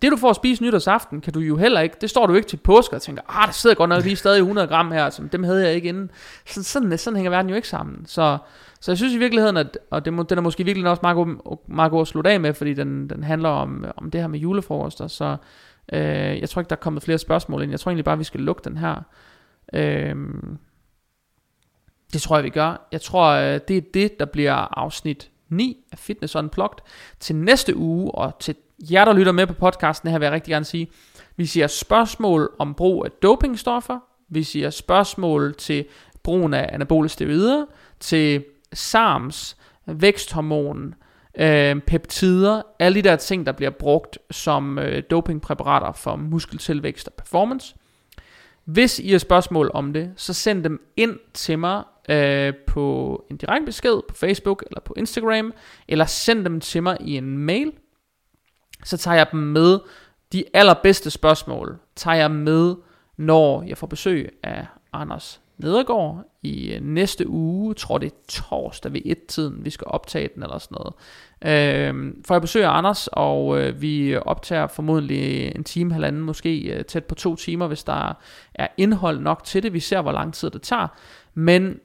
det 0.02 0.12
du 0.12 0.16
får 0.16 0.30
at 0.30 0.36
spise 0.36 0.62
nytårsaften, 0.62 1.20
kan 1.20 1.32
du 1.32 1.40
jo 1.40 1.56
heller 1.56 1.80
ikke, 1.80 1.96
det 2.00 2.10
står 2.10 2.26
du 2.26 2.34
ikke 2.34 2.48
til 2.48 2.56
påske 2.56 2.96
og 2.96 3.02
tænker, 3.02 3.22
ah, 3.28 3.46
der 3.46 3.52
sidder 3.52 3.76
godt 3.76 3.88
nok 3.88 4.04
lige 4.04 4.16
stadig 4.16 4.38
100 4.38 4.66
gram 4.68 4.92
her, 4.92 5.10
som 5.10 5.28
dem 5.28 5.42
havde 5.44 5.66
jeg 5.66 5.74
ikke 5.74 5.88
inden. 5.88 6.10
Så, 6.46 6.62
sådan, 6.62 6.98
sådan 6.98 7.16
hænger 7.16 7.30
verden 7.30 7.48
jo 7.50 7.56
ikke 7.56 7.68
sammen. 7.68 8.06
Så, 8.06 8.38
så 8.80 8.90
jeg 8.92 8.96
synes 8.98 9.14
i 9.14 9.18
virkeligheden, 9.18 9.56
at, 9.56 9.78
og 9.90 10.04
det, 10.04 10.12
må- 10.12 10.22
den 10.22 10.38
er 10.38 10.42
måske 10.42 10.64
virkelig 10.64 10.90
også 10.90 11.00
meget 11.02 11.14
god, 11.14 11.56
meget 11.68 11.90
god 11.90 12.00
at 12.00 12.06
slutte 12.08 12.30
af 12.30 12.40
med, 12.40 12.54
fordi 12.54 12.74
den, 12.74 13.10
den 13.10 13.24
handler 13.24 13.48
om, 13.48 13.84
om 13.96 14.10
det 14.10 14.20
her 14.20 14.28
med 14.28 14.38
julefrokoster, 14.38 15.06
så 15.06 15.36
øh, 15.92 16.40
jeg 16.40 16.48
tror 16.48 16.60
ikke, 16.60 16.70
der 16.70 16.76
er 16.76 16.80
kommet 16.80 17.02
flere 17.02 17.18
spørgsmål 17.18 17.62
ind. 17.62 17.70
Jeg 17.70 17.80
tror 17.80 17.90
egentlig 17.90 18.04
bare, 18.04 18.18
vi 18.18 18.24
skal 18.24 18.40
lukke 18.40 18.62
den 18.64 18.76
her. 18.76 18.94
Øh, 19.72 20.14
det 22.12 22.22
tror 22.22 22.36
jeg, 22.36 22.44
vi 22.44 22.50
gør. 22.50 22.88
Jeg 22.92 23.00
tror, 23.00 23.28
øh, 23.30 23.60
det 23.68 23.76
er 23.76 23.80
det, 23.94 24.20
der 24.20 24.24
bliver 24.26 24.78
afsnit 24.78 25.30
9 25.48 25.76
af 25.92 25.98
Fitness 25.98 26.36
Unplugged. 26.36 26.78
Til 27.20 27.36
næste 27.36 27.76
uge, 27.76 28.10
og 28.14 28.38
til 28.38 28.54
jer, 28.80 29.04
der 29.04 29.12
lytter 29.12 29.32
med 29.32 29.46
på 29.46 29.54
podcasten 29.54 30.10
her, 30.10 30.18
vil 30.18 30.26
jeg 30.26 30.32
rigtig 30.32 30.52
gerne 30.52 30.64
sige, 30.64 30.90
vi 31.36 31.46
siger 31.46 31.66
spørgsmål 31.66 32.50
om 32.58 32.74
brug 32.74 33.04
af 33.04 33.10
dopingstoffer. 33.10 33.98
Vi 34.28 34.42
siger 34.42 34.70
spørgsmål 34.70 35.54
til 35.54 35.84
brugen 36.22 36.54
af 36.54 36.70
anabole 36.72 37.08
steroider, 37.08 37.64
til 38.00 38.44
SARMs, 38.72 39.56
væksthormon, 39.86 40.94
øh, 41.38 41.80
peptider, 41.80 42.62
alle 42.78 43.02
de 43.02 43.08
der 43.08 43.16
ting, 43.16 43.46
der 43.46 43.52
bliver 43.52 43.70
brugt 43.70 44.18
som 44.30 44.78
øh, 44.78 45.02
dopingpræparater 45.10 45.92
for 45.92 46.16
muskeltilvækst 46.16 47.08
og 47.08 47.14
performance. 47.14 47.74
Hvis 48.64 48.98
I 48.98 49.10
har 49.10 49.18
spørgsmål 49.18 49.70
om 49.74 49.92
det, 49.92 50.12
så 50.16 50.32
send 50.32 50.64
dem 50.64 50.80
ind 50.96 51.18
til 51.34 51.58
mig 51.58 51.82
øh, 52.08 52.52
på 52.66 53.24
en 53.30 53.36
direkte 53.36 53.66
besked 53.66 54.00
på 54.08 54.14
Facebook 54.14 54.64
eller 54.66 54.80
på 54.80 54.94
Instagram, 54.96 55.52
eller 55.88 56.04
send 56.04 56.44
dem 56.44 56.60
til 56.60 56.82
mig 56.82 56.96
i 57.00 57.16
en 57.16 57.38
mail. 57.38 57.72
Så 58.84 58.96
tager 58.96 59.16
jeg 59.16 59.26
dem 59.32 59.40
med. 59.40 59.78
De 60.32 60.44
allerbedste 60.54 61.10
spørgsmål 61.10 61.78
tager 61.96 62.16
jeg 62.16 62.30
med, 62.30 62.74
når 63.16 63.62
jeg 63.62 63.78
får 63.78 63.86
besøg 63.86 64.38
af 64.42 64.66
Anders 64.92 65.40
Nedergaard 65.58 66.24
i 66.42 66.72
øh, 66.72 66.80
næste 66.82 67.28
uge. 67.28 67.74
Tror 67.74 67.98
det 67.98 68.06
er 68.06 68.16
torsdag 68.28 68.92
ved 68.92 69.00
et-tiden, 69.04 69.64
vi 69.64 69.70
skal 69.70 69.86
optage 69.86 70.28
den 70.34 70.42
eller 70.42 70.58
sådan 70.58 70.76
noget. 70.78 70.94
Øh, 71.42 72.14
får 72.26 72.34
jeg 72.34 72.42
besøg 72.42 72.64
af 72.64 72.70
Anders, 72.70 73.08
og 73.12 73.60
øh, 73.60 73.82
vi 73.82 74.16
optager 74.16 74.66
formodentlig 74.66 75.52
en 75.56 75.64
time, 75.64 75.92
halvanden, 75.92 76.22
måske 76.22 76.60
øh, 76.60 76.84
tæt 76.84 77.04
på 77.04 77.14
to 77.14 77.36
timer, 77.36 77.66
hvis 77.66 77.84
der 77.84 78.16
er 78.54 78.68
indhold 78.76 79.20
nok 79.20 79.44
til 79.44 79.62
det. 79.62 79.72
Vi 79.72 79.80
ser, 79.80 80.02
hvor 80.02 80.12
lang 80.12 80.34
tid 80.34 80.50
det 80.50 80.62
tager. 80.62 80.88
Men 81.34 81.80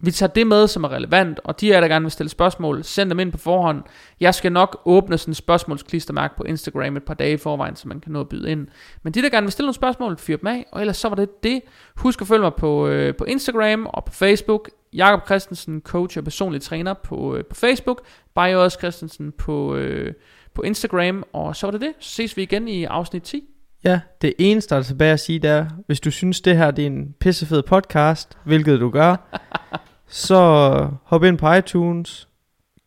vi 0.00 0.10
tager 0.10 0.32
det 0.32 0.46
med, 0.46 0.68
som 0.68 0.84
er 0.84 0.88
relevant, 0.88 1.40
og 1.44 1.60
de 1.60 1.72
er 1.72 1.80
der 1.80 1.88
gerne 1.88 2.04
vil 2.04 2.12
stille 2.12 2.30
spørgsmål, 2.30 2.84
send 2.84 3.10
dem 3.10 3.18
ind 3.18 3.32
på 3.32 3.38
forhånd. 3.38 3.82
Jeg 4.20 4.34
skal 4.34 4.52
nok 4.52 4.82
åbne 4.84 5.18
sådan 5.18 5.30
en 5.30 5.34
spørgsmålsklistermærke 5.34 6.36
på 6.36 6.42
Instagram 6.42 6.96
et 6.96 7.02
par 7.02 7.14
dage 7.14 7.32
i 7.32 7.36
forvejen, 7.36 7.76
så 7.76 7.88
man 7.88 8.00
kan 8.00 8.12
nå 8.12 8.20
at 8.20 8.28
byde 8.28 8.50
ind. 8.50 8.66
Men 9.02 9.14
de, 9.14 9.22
der 9.22 9.28
gerne 9.28 9.44
vil 9.44 9.52
stille 9.52 9.66
nogle 9.66 9.74
spørgsmål, 9.74 10.18
fyr 10.18 10.36
dem 10.36 10.46
af, 10.46 10.66
og 10.72 10.80
ellers 10.80 10.96
så 10.96 11.08
var 11.08 11.16
det 11.16 11.42
det. 11.42 11.60
Husk 11.96 12.20
at 12.20 12.26
følge 12.26 12.42
mig 12.42 12.54
på, 12.54 12.86
øh, 12.86 13.16
på 13.16 13.24
Instagram 13.24 13.86
og 13.86 14.04
på 14.04 14.12
Facebook. 14.12 14.70
Jakob 14.92 15.26
Christensen, 15.26 15.80
coach 15.80 16.18
og 16.18 16.24
personlig 16.24 16.62
træner 16.62 16.94
på, 16.94 17.36
øh, 17.36 17.44
på 17.44 17.54
Facebook. 17.54 18.02
Bajos 18.34 18.72
Christensen 18.72 19.32
på, 19.32 19.74
øh, 19.74 20.14
på 20.54 20.62
Instagram. 20.62 21.24
Og 21.32 21.56
så 21.56 21.66
var 21.66 21.70
det 21.70 21.80
det. 21.80 21.92
Så 21.98 22.10
ses 22.10 22.36
vi 22.36 22.42
igen 22.42 22.68
i 22.68 22.84
afsnit 22.84 23.22
10. 23.22 23.44
Ja, 23.84 24.00
det 24.22 24.34
eneste, 24.38 24.74
der 24.74 24.80
er 24.80 24.84
tilbage 24.84 25.12
at 25.12 25.20
sige, 25.20 25.38
det 25.38 25.50
er, 25.50 25.66
hvis 25.86 26.00
du 26.00 26.10
synes, 26.10 26.40
det 26.40 26.56
her 26.56 26.70
det 26.70 26.82
er 26.82 26.86
en 26.86 27.14
pissefed 27.20 27.62
podcast, 27.62 28.38
hvilket 28.44 28.80
du 28.80 28.90
gør, 28.90 29.38
så 30.06 30.90
hop 31.04 31.24
ind 31.24 31.38
på 31.38 31.52
iTunes, 31.52 32.28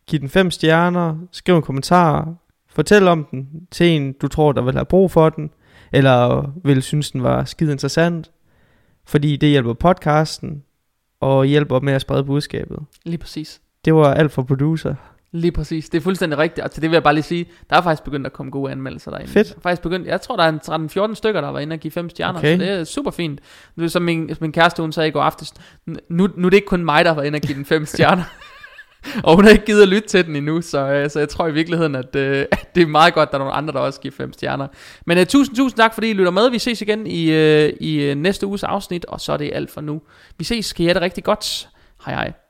giv 0.06 0.20
den 0.20 0.28
fem 0.28 0.50
stjerner, 0.50 1.16
skriv 1.32 1.56
en 1.56 1.62
kommentar, 1.62 2.34
fortæl 2.68 3.08
om 3.08 3.24
den 3.24 3.48
til 3.70 3.86
en, 3.86 4.12
du 4.12 4.28
tror, 4.28 4.52
der 4.52 4.62
vil 4.62 4.74
have 4.74 4.84
brug 4.84 5.10
for 5.10 5.30
den, 5.30 5.50
eller 5.92 6.52
vil 6.64 6.82
synes, 6.82 7.10
den 7.10 7.22
var 7.22 7.44
skide 7.44 7.72
interessant, 7.72 8.30
fordi 9.04 9.36
det 9.36 9.48
hjælper 9.48 9.72
podcasten, 9.72 10.62
og 11.20 11.46
hjælper 11.46 11.80
med 11.80 11.92
at 11.92 12.00
sprede 12.00 12.24
budskabet. 12.24 12.78
Lige 13.04 13.18
præcis. 13.18 13.60
Det 13.84 13.94
var 13.94 14.14
alt 14.14 14.32
for 14.32 14.42
producer. 14.42 14.94
Lige 15.34 15.52
præcis. 15.52 15.88
Det 15.88 15.98
er 15.98 16.02
fuldstændig 16.02 16.38
rigtigt. 16.38 16.64
Og 16.64 16.70
til 16.70 16.82
det 16.82 16.90
vil 16.90 16.94
jeg 16.94 17.02
bare 17.02 17.14
lige 17.14 17.24
sige, 17.24 17.46
der 17.70 17.76
er 17.76 17.82
faktisk 17.82 18.04
begyndt 18.04 18.26
at 18.26 18.32
komme 18.32 18.52
gode 18.52 18.72
anmeldelser 18.72 19.10
derinde. 19.10 19.32
Fedt. 19.32 19.48
Der 19.48 19.54
er 19.56 19.60
faktisk 19.60 19.82
begyndt, 19.82 20.06
jeg 20.06 20.20
tror, 20.20 20.36
der 20.36 20.44
er 20.44 20.48
en 20.48 21.10
13-14 21.10 21.14
stykker, 21.14 21.40
der 21.40 21.48
var 21.48 21.58
inde 21.58 21.74
og 21.74 21.80
give 21.80 21.90
5 21.90 22.10
stjerner. 22.10 22.38
Okay. 22.38 22.58
Så 22.58 22.64
det 22.64 22.70
er 22.70 22.84
super 22.84 23.10
fint. 23.10 23.40
Som 23.86 24.02
min, 24.02 24.30
min 24.40 24.52
kæreste, 24.52 24.82
hun 24.82 24.92
sagde 24.92 25.08
i 25.08 25.12
går 25.12 25.22
aftes, 25.22 25.54
nu, 25.86 26.28
nu 26.36 26.46
er 26.46 26.50
det 26.50 26.56
ikke 26.56 26.66
kun 26.66 26.84
mig, 26.84 27.04
der 27.04 27.14
været 27.14 27.26
inde 27.26 27.36
og 27.36 27.40
give 27.40 27.56
den 27.56 27.64
5 27.64 27.86
stjerner. 27.94 28.24
og 29.24 29.34
hun 29.34 29.44
har 29.44 29.50
ikke 29.50 29.64
givet 29.64 29.82
at 29.82 29.88
lytte 29.88 30.08
til 30.08 30.26
den 30.26 30.36
endnu, 30.36 30.60
så, 30.60 30.78
øh, 30.78 31.10
så 31.10 31.18
jeg 31.18 31.28
tror 31.28 31.46
i 31.46 31.52
virkeligheden, 31.52 31.94
at, 31.94 32.16
øh, 32.16 32.38
at 32.52 32.74
det 32.74 32.82
er 32.82 32.86
meget 32.86 33.14
godt, 33.14 33.28
at 33.28 33.32
der 33.32 33.38
er 33.38 33.42
nogle 33.42 33.54
andre, 33.54 33.72
der 33.72 33.80
også 33.80 34.00
giver 34.00 34.14
5 34.14 34.32
stjerner. 34.32 34.66
Men 35.06 35.18
uh, 35.18 35.24
tusind, 35.24 35.56
tusind 35.56 35.78
tak, 35.78 35.94
fordi 35.94 36.10
I 36.10 36.12
lytter 36.12 36.32
med. 36.32 36.50
Vi 36.50 36.58
ses 36.58 36.82
igen 36.82 37.06
i, 37.06 37.28
uh, 37.28 37.70
i 37.80 38.10
uh, 38.10 38.16
næste 38.16 38.46
uges 38.46 38.62
afsnit, 38.62 39.04
og 39.04 39.20
så 39.20 39.32
er 39.32 39.36
det 39.36 39.50
alt 39.54 39.70
for 39.70 39.80
nu. 39.80 40.02
Vi 40.38 40.44
ses. 40.44 40.66
Skal 40.66 40.84
I 40.84 40.86
have 40.86 40.94
det 40.94 41.02
rigtig 41.02 41.24
godt. 41.24 41.68
Hej 42.04 42.14
hej. 42.14 42.41